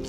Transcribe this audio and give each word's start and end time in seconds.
Hello 0.00 0.08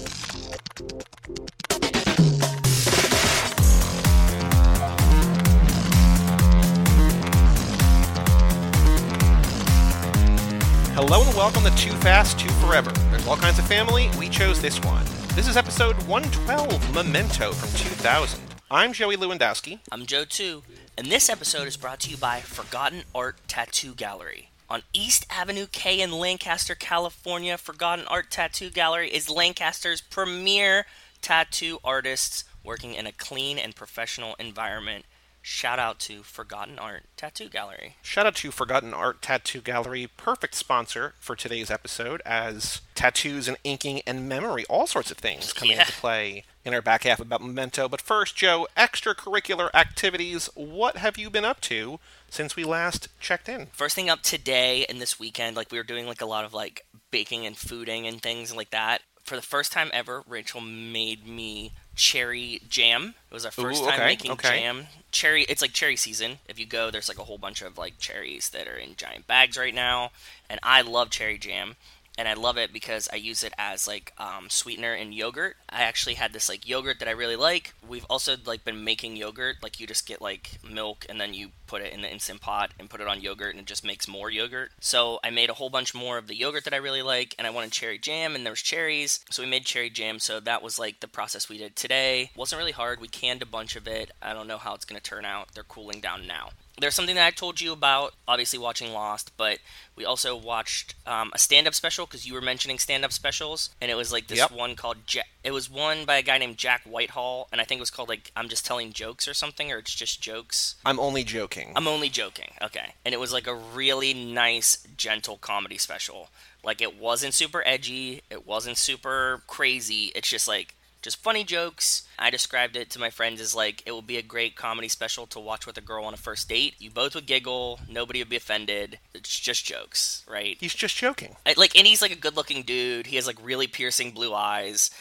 and 11.21 11.35
welcome 11.35 11.63
to 11.63 11.75
Too 11.75 11.91
Fast, 11.97 12.39
Too 12.39 12.47
Forever. 12.65 12.91
There's 13.09 13.27
all 13.27 13.35
kinds 13.35 13.59
of 13.59 13.67
family. 13.67 14.09
We 14.17 14.29
chose 14.29 14.61
this 14.61 14.79
one. 14.79 15.03
This 15.35 15.49
is 15.49 15.57
episode 15.57 15.97
112, 16.07 16.93
Memento 16.93 17.51
from 17.51 17.77
2000. 17.77 18.39
I'm 18.69 18.93
Joey 18.93 19.17
Lewandowski. 19.17 19.79
I'm 19.91 20.05
Joe 20.05 20.23
too, 20.23 20.63
and 20.97 21.07
this 21.07 21.29
episode 21.29 21.67
is 21.67 21.75
brought 21.75 21.99
to 22.01 22.09
you 22.09 22.15
by 22.15 22.39
Forgotten 22.39 23.03
Art 23.13 23.35
Tattoo 23.49 23.93
Gallery. 23.93 24.50
On 24.71 24.83
East 24.93 25.25
Avenue 25.29 25.67
K 25.69 25.99
in 25.99 26.13
Lancaster, 26.13 26.75
California, 26.75 27.57
Forgotten 27.57 28.07
Art 28.07 28.31
Tattoo 28.31 28.69
Gallery 28.69 29.09
is 29.13 29.29
Lancaster's 29.29 29.99
premier 29.99 30.85
tattoo 31.21 31.79
artists 31.83 32.45
working 32.63 32.93
in 32.93 33.05
a 33.05 33.11
clean 33.11 33.59
and 33.59 33.75
professional 33.75 34.33
environment. 34.35 35.03
Shout 35.41 35.77
out 35.77 35.99
to 35.99 36.23
Forgotten 36.23 36.79
Art 36.79 37.03
Tattoo 37.17 37.49
Gallery. 37.49 37.97
Shout 38.01 38.25
out 38.25 38.35
to 38.35 38.49
Forgotten 38.51 38.93
Art 38.93 39.21
Tattoo 39.21 39.59
Gallery, 39.59 40.07
perfect 40.15 40.55
sponsor 40.55 41.15
for 41.19 41.35
today's 41.35 41.69
episode, 41.69 42.21
as 42.25 42.79
tattoos 42.95 43.49
and 43.49 43.57
inking 43.65 44.01
and 44.07 44.29
memory, 44.29 44.63
all 44.69 44.87
sorts 44.87 45.11
of 45.11 45.17
things 45.17 45.51
coming 45.51 45.75
Yeah. 45.75 45.81
into 45.81 45.91
play 45.91 46.45
in 46.63 46.73
our 46.73 46.81
back 46.81 47.03
half 47.03 47.19
about 47.19 47.41
Memento. 47.41 47.87
But 47.87 48.01
first, 48.01 48.35
Joe, 48.35 48.67
extracurricular 48.77 49.69
activities. 49.73 50.49
What 50.55 50.97
have 50.97 51.17
you 51.17 51.29
been 51.29 51.45
up 51.45 51.61
to 51.61 51.99
since 52.29 52.55
we 52.55 52.63
last 52.63 53.07
checked 53.19 53.49
in? 53.49 53.67
First 53.73 53.95
thing 53.95 54.09
up 54.09 54.21
today 54.21 54.85
and 54.87 55.01
this 55.01 55.19
weekend, 55.19 55.55
like 55.55 55.71
we 55.71 55.77
were 55.77 55.83
doing 55.83 56.07
like 56.07 56.21
a 56.21 56.25
lot 56.25 56.45
of 56.45 56.53
like 56.53 56.85
baking 57.09 57.45
and 57.45 57.55
fooding 57.55 58.07
and 58.07 58.21
things 58.21 58.55
like 58.55 58.71
that. 58.71 59.01
For 59.23 59.35
the 59.35 59.41
first 59.41 59.71
time 59.71 59.91
ever, 59.93 60.23
Rachel 60.27 60.61
made 60.61 61.27
me 61.27 61.73
cherry 61.95 62.61
jam. 62.67 63.13
It 63.29 63.33
was 63.33 63.45
our 63.45 63.51
first 63.51 63.83
Ooh, 63.83 63.85
time 63.85 63.99
making 63.99 64.31
okay. 64.31 64.59
jam. 64.61 64.87
Cherry, 65.11 65.43
it's 65.43 65.61
like 65.61 65.73
cherry 65.73 65.95
season. 65.95 66.39
If 66.47 66.59
you 66.59 66.65
go, 66.65 66.89
there's 66.89 67.07
like 67.07 67.19
a 67.19 67.23
whole 67.23 67.37
bunch 67.37 67.61
of 67.61 67.77
like 67.77 67.99
cherries 67.99 68.49
that 68.49 68.67
are 68.67 68.75
in 68.75 68.95
giant 68.95 69.27
bags 69.27 69.57
right 69.57 69.75
now, 69.75 70.11
and 70.49 70.59
I 70.63 70.81
love 70.81 71.11
cherry 71.11 71.37
jam. 71.37 71.75
And 72.21 72.29
I 72.29 72.35
love 72.35 72.59
it 72.59 72.71
because 72.71 73.09
I 73.11 73.15
use 73.15 73.41
it 73.41 73.51
as 73.57 73.87
like 73.87 74.13
um, 74.19 74.47
sweetener 74.47 74.93
in 74.93 75.11
yogurt. 75.11 75.57
I 75.67 75.81
actually 75.81 76.13
had 76.13 76.33
this 76.33 76.49
like 76.49 76.69
yogurt 76.69 76.99
that 76.99 77.07
I 77.07 77.13
really 77.13 77.35
like. 77.35 77.73
We've 77.89 78.05
also 78.11 78.35
like 78.45 78.63
been 78.63 78.83
making 78.83 79.15
yogurt. 79.15 79.55
Like 79.63 79.79
you 79.79 79.87
just 79.87 80.05
get 80.05 80.21
like 80.21 80.59
milk 80.63 81.03
and 81.09 81.19
then 81.19 81.33
you 81.33 81.49
put 81.65 81.81
it 81.81 81.91
in 81.91 82.03
the 82.03 82.11
instant 82.11 82.39
pot 82.39 82.73
and 82.77 82.91
put 82.91 83.01
it 83.01 83.07
on 83.07 83.21
yogurt 83.21 83.55
and 83.55 83.59
it 83.59 83.65
just 83.65 83.83
makes 83.83 84.07
more 84.07 84.29
yogurt. 84.29 84.69
So 84.79 85.19
I 85.23 85.31
made 85.31 85.49
a 85.49 85.55
whole 85.55 85.71
bunch 85.71 85.95
more 85.95 86.19
of 86.19 86.27
the 86.27 86.35
yogurt 86.35 86.63
that 86.65 86.75
I 86.75 86.77
really 86.77 87.01
like 87.01 87.33
and 87.39 87.47
I 87.47 87.49
wanted 87.49 87.71
cherry 87.71 87.97
jam 87.97 88.35
and 88.35 88.45
there 88.45 88.51
was 88.51 88.61
cherries. 88.61 89.25
So 89.31 89.41
we 89.41 89.49
made 89.49 89.65
cherry 89.65 89.89
jam. 89.89 90.19
So 90.19 90.39
that 90.41 90.61
was 90.61 90.77
like 90.77 90.99
the 90.99 91.07
process 91.07 91.49
we 91.49 91.57
did 91.57 91.75
today. 91.75 92.29
Wasn't 92.35 92.59
really 92.59 92.71
hard. 92.71 93.01
We 93.01 93.07
canned 93.07 93.41
a 93.41 93.47
bunch 93.47 93.75
of 93.75 93.87
it. 93.87 94.11
I 94.21 94.33
don't 94.33 94.47
know 94.47 94.59
how 94.59 94.75
it's 94.75 94.85
going 94.85 95.01
to 95.01 95.09
turn 95.09 95.25
out. 95.25 95.55
They're 95.55 95.63
cooling 95.63 96.01
down 96.01 96.27
now. 96.27 96.51
There's 96.81 96.95
something 96.95 97.15
that 97.15 97.25
I 97.27 97.31
told 97.31 97.61
you 97.61 97.71
about, 97.73 98.13
obviously 98.27 98.57
watching 98.59 98.91
Lost, 98.91 99.31
but 99.37 99.59
we 99.95 100.03
also 100.03 100.35
watched 100.35 100.95
um, 101.05 101.31
a 101.33 101.37
stand-up 101.37 101.75
special 101.75 102.05
because 102.07 102.25
you 102.25 102.33
were 102.33 102.41
mentioning 102.41 102.79
stand-up 102.79 103.11
specials, 103.11 103.69
and 103.79 103.91
it 103.91 103.95
was 103.95 104.11
like 104.11 104.27
this 104.27 104.39
Yep. 104.39 104.51
one 104.51 104.75
called 104.75 104.97
ja- 105.13 105.21
it 105.43 105.51
was 105.51 105.69
one 105.69 106.05
by 106.05 106.17
a 106.17 106.21
guy 106.23 106.37
named 106.39 106.57
Jack 106.57 106.81
Whitehall, 106.83 107.47
and 107.51 107.61
I 107.61 107.65
think 107.65 107.77
it 107.77 107.81
was 107.81 107.91
called 107.91 108.09
like 108.09 108.31
I'm 108.35 108.49
just 108.49 108.65
telling 108.65 108.93
jokes 108.93 109.27
or 109.27 109.33
something, 109.35 109.71
or 109.71 109.77
it's 109.77 109.93
just 109.93 110.21
jokes. 110.21 110.75
I'm 110.83 110.99
only 110.99 111.23
joking. 111.23 111.71
I'm 111.75 111.87
only 111.87 112.09
joking. 112.09 112.51
Okay. 112.61 112.95
And 113.05 113.13
it 113.13 113.19
was 113.19 113.31
like 113.31 113.47
a 113.47 113.53
really 113.53 114.13
nice, 114.13 114.79
gentle 114.97 115.37
comedy 115.37 115.77
special. 115.77 116.29
Like 116.63 116.81
it 116.81 116.99
wasn't 116.99 117.33
super 117.35 117.61
edgy, 117.65 118.21
it 118.31 118.45
wasn't 118.47 118.77
super 118.77 119.43
crazy. 119.47 120.11
It's 120.15 120.29
just 120.29 120.47
like 120.47 120.75
just 121.01 121.17
funny 121.17 121.43
jokes. 121.43 122.07
I 122.19 122.29
described 122.29 122.75
it 122.75 122.89
to 122.91 122.99
my 122.99 123.09
friends 123.09 123.41
as 123.41 123.55
like 123.55 123.83
it 123.85 123.91
will 123.91 124.01
be 124.01 124.17
a 124.17 124.21
great 124.21 124.55
comedy 124.55 124.87
special 124.87 125.25
to 125.27 125.39
watch 125.39 125.65
with 125.65 125.77
a 125.77 125.81
girl 125.81 126.05
on 126.05 126.13
a 126.13 126.17
first 126.17 126.47
date. 126.49 126.75
You 126.79 126.91
both 126.91 127.15
would 127.15 127.25
giggle, 127.25 127.79
nobody 127.89 128.19
would 128.19 128.29
be 128.29 128.35
offended. 128.35 128.99
It's 129.13 129.39
just 129.39 129.65
jokes, 129.65 130.23
right? 130.29 130.57
He's 130.59 130.75
just 130.75 130.95
joking. 130.95 131.35
I- 131.45 131.55
like 131.57 131.75
and 131.77 131.87
he's 131.87 132.01
like 132.01 132.11
a 132.11 132.15
good-looking 132.15 132.63
dude. 132.63 133.07
He 133.07 133.15
has 133.15 133.27
like 133.27 133.37
really 133.43 133.67
piercing 133.67 134.11
blue 134.11 134.33
eyes. 134.33 134.91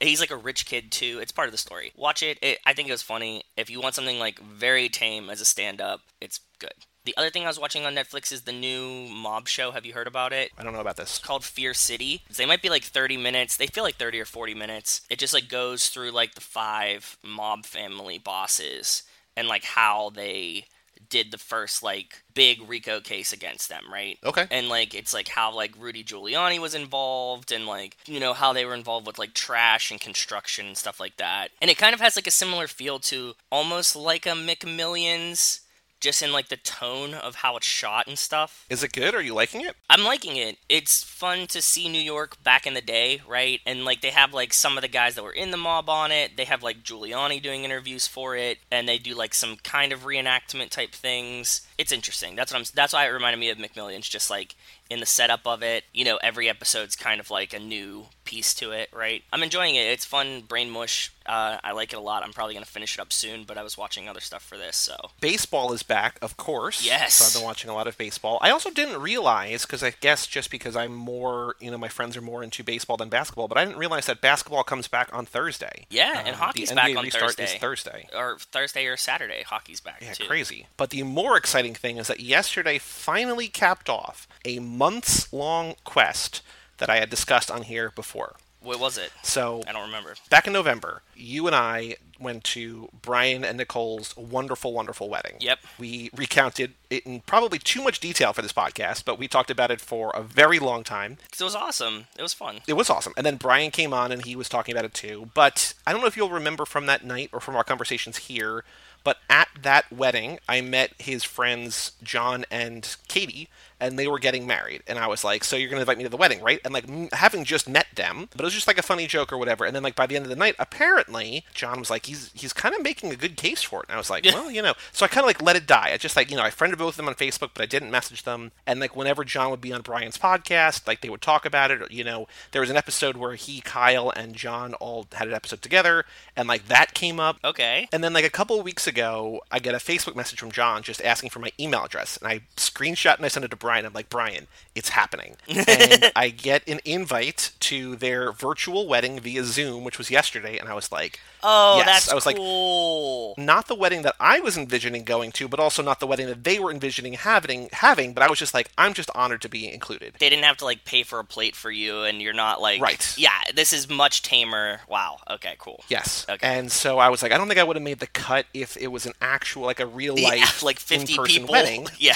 He's 0.00 0.20
like 0.20 0.30
a 0.30 0.36
rich 0.36 0.64
kid 0.66 0.92
too. 0.92 1.18
It's 1.20 1.32
part 1.32 1.48
of 1.48 1.52
the 1.52 1.58
story. 1.58 1.92
Watch 1.96 2.22
it. 2.22 2.38
it 2.40 2.60
I 2.64 2.72
think 2.72 2.88
it 2.88 2.92
was 2.92 3.02
funny. 3.02 3.42
If 3.56 3.68
you 3.68 3.80
want 3.80 3.96
something 3.96 4.20
like 4.20 4.38
very 4.38 4.88
tame 4.88 5.28
as 5.28 5.40
a 5.40 5.44
stand-up, 5.44 6.02
it's 6.20 6.38
good. 6.60 6.70
The 7.08 7.16
other 7.16 7.30
thing 7.30 7.44
I 7.44 7.46
was 7.46 7.58
watching 7.58 7.86
on 7.86 7.94
Netflix 7.94 8.30
is 8.32 8.42
the 8.42 8.52
new 8.52 9.08
mob 9.08 9.48
show. 9.48 9.70
Have 9.70 9.86
you 9.86 9.94
heard 9.94 10.06
about 10.06 10.34
it? 10.34 10.50
I 10.58 10.62
don't 10.62 10.74
know 10.74 10.80
about 10.80 10.98
this. 10.98 11.08
It's 11.08 11.18
called 11.18 11.42
Fear 11.42 11.72
City. 11.72 12.22
They 12.36 12.44
might 12.44 12.60
be 12.60 12.68
like 12.68 12.84
30 12.84 13.16
minutes. 13.16 13.56
They 13.56 13.66
feel 13.66 13.82
like 13.82 13.94
30 13.94 14.20
or 14.20 14.26
40 14.26 14.52
minutes. 14.52 15.00
It 15.08 15.18
just 15.18 15.32
like 15.32 15.48
goes 15.48 15.88
through 15.88 16.10
like 16.10 16.34
the 16.34 16.42
five 16.42 17.16
mob 17.24 17.64
family 17.64 18.18
bosses 18.18 19.04
and 19.38 19.48
like 19.48 19.64
how 19.64 20.10
they 20.10 20.66
did 21.08 21.30
the 21.30 21.38
first 21.38 21.82
like 21.82 22.22
big 22.34 22.68
RICO 22.68 23.00
case 23.00 23.32
against 23.32 23.70
them, 23.70 23.84
right? 23.90 24.18
Okay. 24.22 24.46
And 24.50 24.68
like 24.68 24.94
it's 24.94 25.14
like 25.14 25.28
how 25.28 25.54
like 25.54 25.72
Rudy 25.78 26.04
Giuliani 26.04 26.58
was 26.58 26.74
involved 26.74 27.52
and 27.52 27.66
like 27.66 27.96
you 28.04 28.20
know 28.20 28.34
how 28.34 28.52
they 28.52 28.66
were 28.66 28.74
involved 28.74 29.06
with 29.06 29.18
like 29.18 29.32
trash 29.32 29.90
and 29.90 29.98
construction 29.98 30.66
and 30.66 30.76
stuff 30.76 31.00
like 31.00 31.16
that. 31.16 31.52
And 31.62 31.70
it 31.70 31.78
kind 31.78 31.94
of 31.94 32.02
has 32.02 32.16
like 32.16 32.26
a 32.26 32.30
similar 32.30 32.66
feel 32.66 32.98
to 32.98 33.32
almost 33.50 33.96
like 33.96 34.26
a 34.26 34.32
McMillions 34.32 35.60
just 36.00 36.22
in 36.22 36.32
like 36.32 36.48
the 36.48 36.56
tone 36.56 37.14
of 37.14 37.36
how 37.36 37.56
it's 37.56 37.66
shot 37.66 38.06
and 38.06 38.18
stuff. 38.18 38.66
Is 38.70 38.82
it 38.82 38.92
good? 38.92 39.14
Are 39.14 39.22
you 39.22 39.34
liking 39.34 39.62
it? 39.62 39.76
I'm 39.90 40.04
liking 40.04 40.36
it. 40.36 40.58
It's 40.68 41.02
fun 41.02 41.46
to 41.48 41.60
see 41.60 41.88
New 41.88 42.00
York 42.00 42.42
back 42.42 42.66
in 42.66 42.74
the 42.74 42.80
day, 42.80 43.20
right? 43.26 43.60
And 43.66 43.84
like 43.84 44.00
they 44.00 44.10
have 44.10 44.32
like 44.32 44.52
some 44.52 44.76
of 44.76 44.82
the 44.82 44.88
guys 44.88 45.14
that 45.14 45.24
were 45.24 45.32
in 45.32 45.50
the 45.50 45.56
mob 45.56 45.88
on 45.88 46.12
it. 46.12 46.36
They 46.36 46.44
have 46.44 46.62
like 46.62 46.82
Giuliani 46.82 47.42
doing 47.42 47.64
interviews 47.64 48.06
for 48.06 48.36
it, 48.36 48.58
and 48.70 48.88
they 48.88 48.98
do 48.98 49.14
like 49.14 49.34
some 49.34 49.56
kind 49.62 49.92
of 49.92 50.04
reenactment 50.04 50.70
type 50.70 50.92
things. 50.92 51.66
It's 51.76 51.92
interesting. 51.92 52.36
That's 52.36 52.52
what 52.52 52.60
I'm. 52.60 52.64
That's 52.74 52.92
why 52.92 53.06
it 53.06 53.10
reminded 53.10 53.38
me 53.38 53.50
of 53.50 53.58
McMillions. 53.58 54.08
Just 54.08 54.30
like 54.30 54.54
in 54.90 55.00
the 55.00 55.06
setup 55.06 55.46
of 55.46 55.62
it, 55.62 55.84
you 55.92 56.04
know, 56.04 56.18
every 56.22 56.48
episode's 56.48 56.96
kind 56.96 57.20
of 57.20 57.30
like 57.30 57.52
a 57.52 57.58
new 57.58 58.06
piece 58.24 58.54
to 58.54 58.72
it, 58.72 58.88
right? 58.92 59.22
I'm 59.32 59.42
enjoying 59.42 59.74
it. 59.74 59.86
It's 59.86 60.04
fun, 60.04 60.42
brain 60.42 60.70
mush. 60.70 61.10
Uh, 61.24 61.58
I 61.62 61.72
like 61.72 61.92
it 61.92 61.96
a 61.96 62.00
lot. 62.00 62.22
I'm 62.22 62.32
probably 62.32 62.54
gonna 62.54 62.66
finish 62.66 62.94
it 62.96 63.00
up 63.00 63.12
soon, 63.12 63.44
but 63.44 63.58
I 63.58 63.62
was 63.62 63.76
watching 63.76 64.08
other 64.08 64.20
stuff 64.20 64.42
for 64.42 64.56
this, 64.56 64.76
so 64.76 64.96
Baseball 65.20 65.72
is 65.74 65.82
back, 65.82 66.18
of 66.22 66.36
course. 66.38 66.84
Yes. 66.84 67.14
So 67.14 67.24
I've 67.26 67.34
been 67.34 67.42
watching 67.46 67.70
a 67.70 67.74
lot 67.74 67.86
of 67.86 67.98
baseball. 67.98 68.38
I 68.40 68.50
also 68.50 68.70
didn't 68.70 69.00
realize, 69.00 69.62
because 69.62 69.82
I 69.82 69.90
guess 70.00 70.26
just 70.26 70.50
because 70.50 70.74
I'm 70.76 70.94
more, 70.94 71.56
you 71.60 71.70
know, 71.70 71.76
my 71.78 71.88
friends 71.88 72.16
are 72.16 72.22
more 72.22 72.42
into 72.42 72.62
baseball 72.64 72.96
than 72.96 73.08
basketball, 73.10 73.48
but 73.48 73.58
I 73.58 73.64
didn't 73.64 73.78
realize 73.78 74.06
that 74.06 74.20
basketball 74.22 74.62
comes 74.62 74.88
back 74.88 75.10
on 75.12 75.26
Thursday. 75.26 75.86
yeah. 75.90 76.18
and 76.20 76.28
Um, 76.28 76.34
hockey's 76.34 76.72
back 76.72 76.96
on 76.96 77.04
restart 77.04 77.24
Thursday. 77.36 77.44
is 77.44 77.54
Thursday. 77.54 78.08
or 78.14 78.38
Thursday 78.38 78.86
or 78.86 78.96
Saturday. 78.96 79.42
Hockey's 79.42 79.80
back 79.80 80.00
Yeah, 80.02 80.12
too. 80.14 80.26
crazy. 80.26 80.66
But 80.78 80.90
the 80.90 81.02
more 81.02 81.36
exciting 81.36 81.74
thing 81.74 81.96
is 81.98 82.06
that 82.08 82.20
yesterday 82.20 82.78
finally 82.78 83.48
capped 83.48 83.88
off 83.90 84.26
a 84.44 84.58
months 84.78 85.32
long 85.32 85.74
quest 85.84 86.40
that 86.78 86.88
I 86.88 86.96
had 86.96 87.10
discussed 87.10 87.50
on 87.50 87.62
here 87.62 87.92
before. 87.94 88.36
What 88.60 88.80
was 88.80 88.98
it? 88.98 89.12
So, 89.22 89.62
I 89.68 89.72
don't 89.72 89.86
remember. 89.86 90.14
back 90.30 90.46
in 90.48 90.52
November, 90.52 91.02
you 91.14 91.46
and 91.46 91.54
I 91.54 91.96
went 92.18 92.42
to 92.44 92.88
Brian 93.02 93.44
and 93.44 93.56
Nicole's 93.56 94.16
wonderful, 94.16 94.72
wonderful 94.72 95.08
wedding. 95.08 95.34
Yep. 95.38 95.60
We 95.78 96.10
recounted 96.14 96.72
it 96.90 97.06
in 97.06 97.20
probably 97.20 97.60
too 97.60 97.82
much 97.82 98.00
detail 98.00 98.32
for 98.32 98.42
this 98.42 98.52
podcast, 98.52 99.04
but 99.04 99.16
we 99.16 99.28
talked 99.28 99.50
about 99.50 99.70
it 99.70 99.80
for 99.80 100.10
a 100.14 100.22
very 100.22 100.58
long 100.58 100.82
time. 100.82 101.18
it 101.32 101.40
was 101.42 101.54
awesome. 101.54 102.06
It 102.18 102.22
was 102.22 102.34
fun. 102.34 102.60
It 102.66 102.72
was 102.72 102.90
awesome. 102.90 103.12
And 103.16 103.24
then 103.24 103.36
Brian 103.36 103.70
came 103.70 103.92
on 103.92 104.10
and 104.10 104.24
he 104.24 104.34
was 104.34 104.48
talking 104.48 104.74
about 104.74 104.84
it 104.84 104.94
too. 104.94 105.30
But 105.34 105.74
I 105.86 105.92
don't 105.92 106.00
know 106.00 106.08
if 106.08 106.16
you'll 106.16 106.30
remember 106.30 106.64
from 106.64 106.86
that 106.86 107.04
night 107.04 107.30
or 107.32 107.38
from 107.38 107.54
our 107.54 107.64
conversations 107.64 108.16
here, 108.16 108.64
but 109.04 109.18
at 109.30 109.48
that 109.62 109.90
wedding, 109.92 110.40
I 110.48 110.60
met 110.60 110.94
his 110.98 111.22
friends 111.22 111.92
John 112.02 112.44
and 112.50 112.96
Katie, 113.06 113.48
and 113.80 113.98
they 113.98 114.08
were 114.08 114.18
getting 114.18 114.46
married. 114.46 114.82
And 114.86 114.98
I 114.98 115.06
was 115.06 115.24
like, 115.24 115.44
"So 115.44 115.56
you're 115.56 115.68
going 115.68 115.78
to 115.78 115.82
invite 115.82 115.98
me 115.98 116.04
to 116.04 116.10
the 116.10 116.16
wedding, 116.16 116.42
right?" 116.42 116.60
And 116.64 116.74
like 116.74 116.88
m- 116.88 117.08
having 117.12 117.44
just 117.44 117.68
met 117.68 117.86
them, 117.94 118.28
but 118.32 118.40
it 118.40 118.44
was 118.44 118.54
just 118.54 118.66
like 118.66 118.78
a 118.78 118.82
funny 118.82 119.06
joke 119.06 119.32
or 119.32 119.38
whatever. 119.38 119.64
And 119.64 119.74
then 119.74 119.82
like 119.82 119.94
by 119.96 120.06
the 120.06 120.16
end 120.16 120.24
of 120.24 120.30
the 120.30 120.36
night, 120.36 120.56
apparently 120.58 121.44
John 121.54 121.78
was 121.78 121.90
like, 121.90 122.06
"He's 122.06 122.30
he's 122.34 122.52
kind 122.52 122.74
of 122.74 122.82
making 122.82 123.12
a 123.12 123.16
good 123.16 123.36
case 123.36 123.62
for 123.62 123.80
it." 123.80 123.86
And 123.88 123.94
I 123.94 123.98
was 123.98 124.10
like, 124.10 124.24
"Well, 124.24 124.50
you 124.50 124.62
know." 124.62 124.74
So 124.92 125.04
I 125.04 125.08
kind 125.08 125.24
of 125.24 125.26
like 125.26 125.42
let 125.42 125.56
it 125.56 125.66
die. 125.66 125.90
I 125.92 125.96
just 125.96 126.16
like 126.16 126.30
you 126.30 126.36
know 126.36 126.42
I 126.42 126.50
friended 126.50 126.78
both 126.78 126.94
of 126.94 126.96
them 126.96 127.08
on 127.08 127.14
Facebook, 127.14 127.50
but 127.54 127.62
I 127.62 127.66
didn't 127.66 127.90
message 127.90 128.24
them. 128.24 128.52
And 128.66 128.80
like 128.80 128.96
whenever 128.96 129.24
John 129.24 129.50
would 129.50 129.60
be 129.60 129.72
on 129.72 129.82
Brian's 129.82 130.18
podcast, 130.18 130.86
like 130.86 131.00
they 131.00 131.08
would 131.08 131.22
talk 131.22 131.44
about 131.44 131.70
it. 131.70 131.82
Or, 131.82 131.86
you 131.90 132.04
know, 132.04 132.26
there 132.52 132.60
was 132.60 132.70
an 132.70 132.76
episode 132.76 133.16
where 133.16 133.34
he, 133.34 133.60
Kyle, 133.60 134.10
and 134.10 134.34
John 134.34 134.74
all 134.74 135.06
had 135.12 135.28
an 135.28 135.34
episode 135.34 135.62
together, 135.62 136.04
and 136.36 136.48
like 136.48 136.68
that 136.68 136.94
came 136.94 137.20
up. 137.20 137.38
Okay. 137.44 137.88
And 137.92 138.02
then, 138.02 138.12
like 138.12 138.24
a 138.24 138.30
couple 138.30 138.58
of 138.58 138.64
weeks 138.64 138.86
ago, 138.86 139.40
I 139.50 139.58
get 139.58 139.74
a 139.74 139.78
Facebook 139.78 140.16
message 140.16 140.40
from 140.40 140.50
John 140.50 140.82
just 140.82 141.02
asking 141.02 141.30
for 141.30 141.38
my 141.38 141.52
email 141.60 141.84
address, 141.84 142.16
and 142.16 142.28
I 142.28 142.40
screenshot 142.56 143.16
and 143.16 143.24
I 143.24 143.28
sent 143.28 143.44
it 143.44 143.50
to 143.50 143.56
Brian. 143.56 143.67
I'm 143.86 143.92
like, 143.92 144.08
Brian, 144.08 144.46
it's 144.74 144.90
happening. 144.90 145.36
and 145.48 146.12
I 146.14 146.30
get 146.30 146.66
an 146.68 146.80
invite 146.84 147.52
to 147.60 147.96
their 147.96 148.32
virtual 148.32 148.86
wedding 148.86 149.20
via 149.20 149.44
Zoom, 149.44 149.84
which 149.84 149.98
was 149.98 150.10
yesterday, 150.10 150.58
and 150.58 150.68
I 150.68 150.74
was 150.74 150.90
like, 150.92 151.20
Oh, 151.42 151.76
Yes, 151.78 151.86
that's 151.86 152.08
I 152.10 152.14
was 152.14 152.26
like- 152.26 152.36
cool. 152.36 153.34
not 153.38 153.68
the 153.68 153.74
wedding 153.74 154.02
that 154.02 154.14
I 154.18 154.40
was 154.40 154.56
envisioning 154.56 155.04
going 155.04 155.30
to, 155.32 155.48
but 155.48 155.60
also 155.60 155.82
not 155.82 156.00
the 156.00 156.06
wedding 156.06 156.26
that 156.26 156.44
they 156.44 156.58
were 156.58 156.70
envisioning 156.70 157.14
having 157.14 157.68
having, 157.72 158.12
but 158.14 158.22
I 158.22 158.28
was 158.28 158.38
just 158.38 158.54
like, 158.54 158.70
I'm 158.76 158.94
just 158.94 159.10
honored 159.14 159.42
to 159.42 159.48
be 159.48 159.70
included. 159.72 160.14
they 160.18 160.28
didn't 160.28 160.44
have 160.44 160.56
to 160.58 160.64
like 160.64 160.84
pay 160.84 161.02
for 161.02 161.18
a 161.18 161.24
plate 161.24 161.54
for 161.54 161.70
you, 161.70 162.02
and 162.02 162.20
you're 162.20 162.32
not 162.32 162.60
like 162.60 162.80
Right. 162.80 163.14
Yeah, 163.16 163.30
this 163.54 163.72
is 163.72 163.88
much 163.88 164.22
tamer. 164.22 164.80
Wow. 164.88 165.18
Okay. 165.30 165.54
Cool. 165.58 165.82
Yes. 165.88 166.26
Okay. 166.28 166.46
And 166.58 166.70
so 166.72 166.98
I 166.98 167.08
was 167.08 167.22
like, 167.22 167.32
I 167.32 167.38
don't 167.38 167.48
think 167.48 167.60
I 167.60 167.64
would 167.64 167.76
have 167.76 167.82
made 167.82 168.00
the 168.00 168.06
cut 168.08 168.46
if 168.54 168.76
it 168.76 168.88
was 168.88 169.06
an 169.06 169.12
actual, 169.20 169.62
like 169.64 169.80
a 169.80 169.86
real 169.86 170.18
Yeah, 170.18 170.28
life, 170.28 170.62
like 170.68 170.78
50 170.78 171.12
in-person 171.12 171.34
people. 171.42 171.52
wedding. 171.52 171.86
Yeah. 171.98 172.14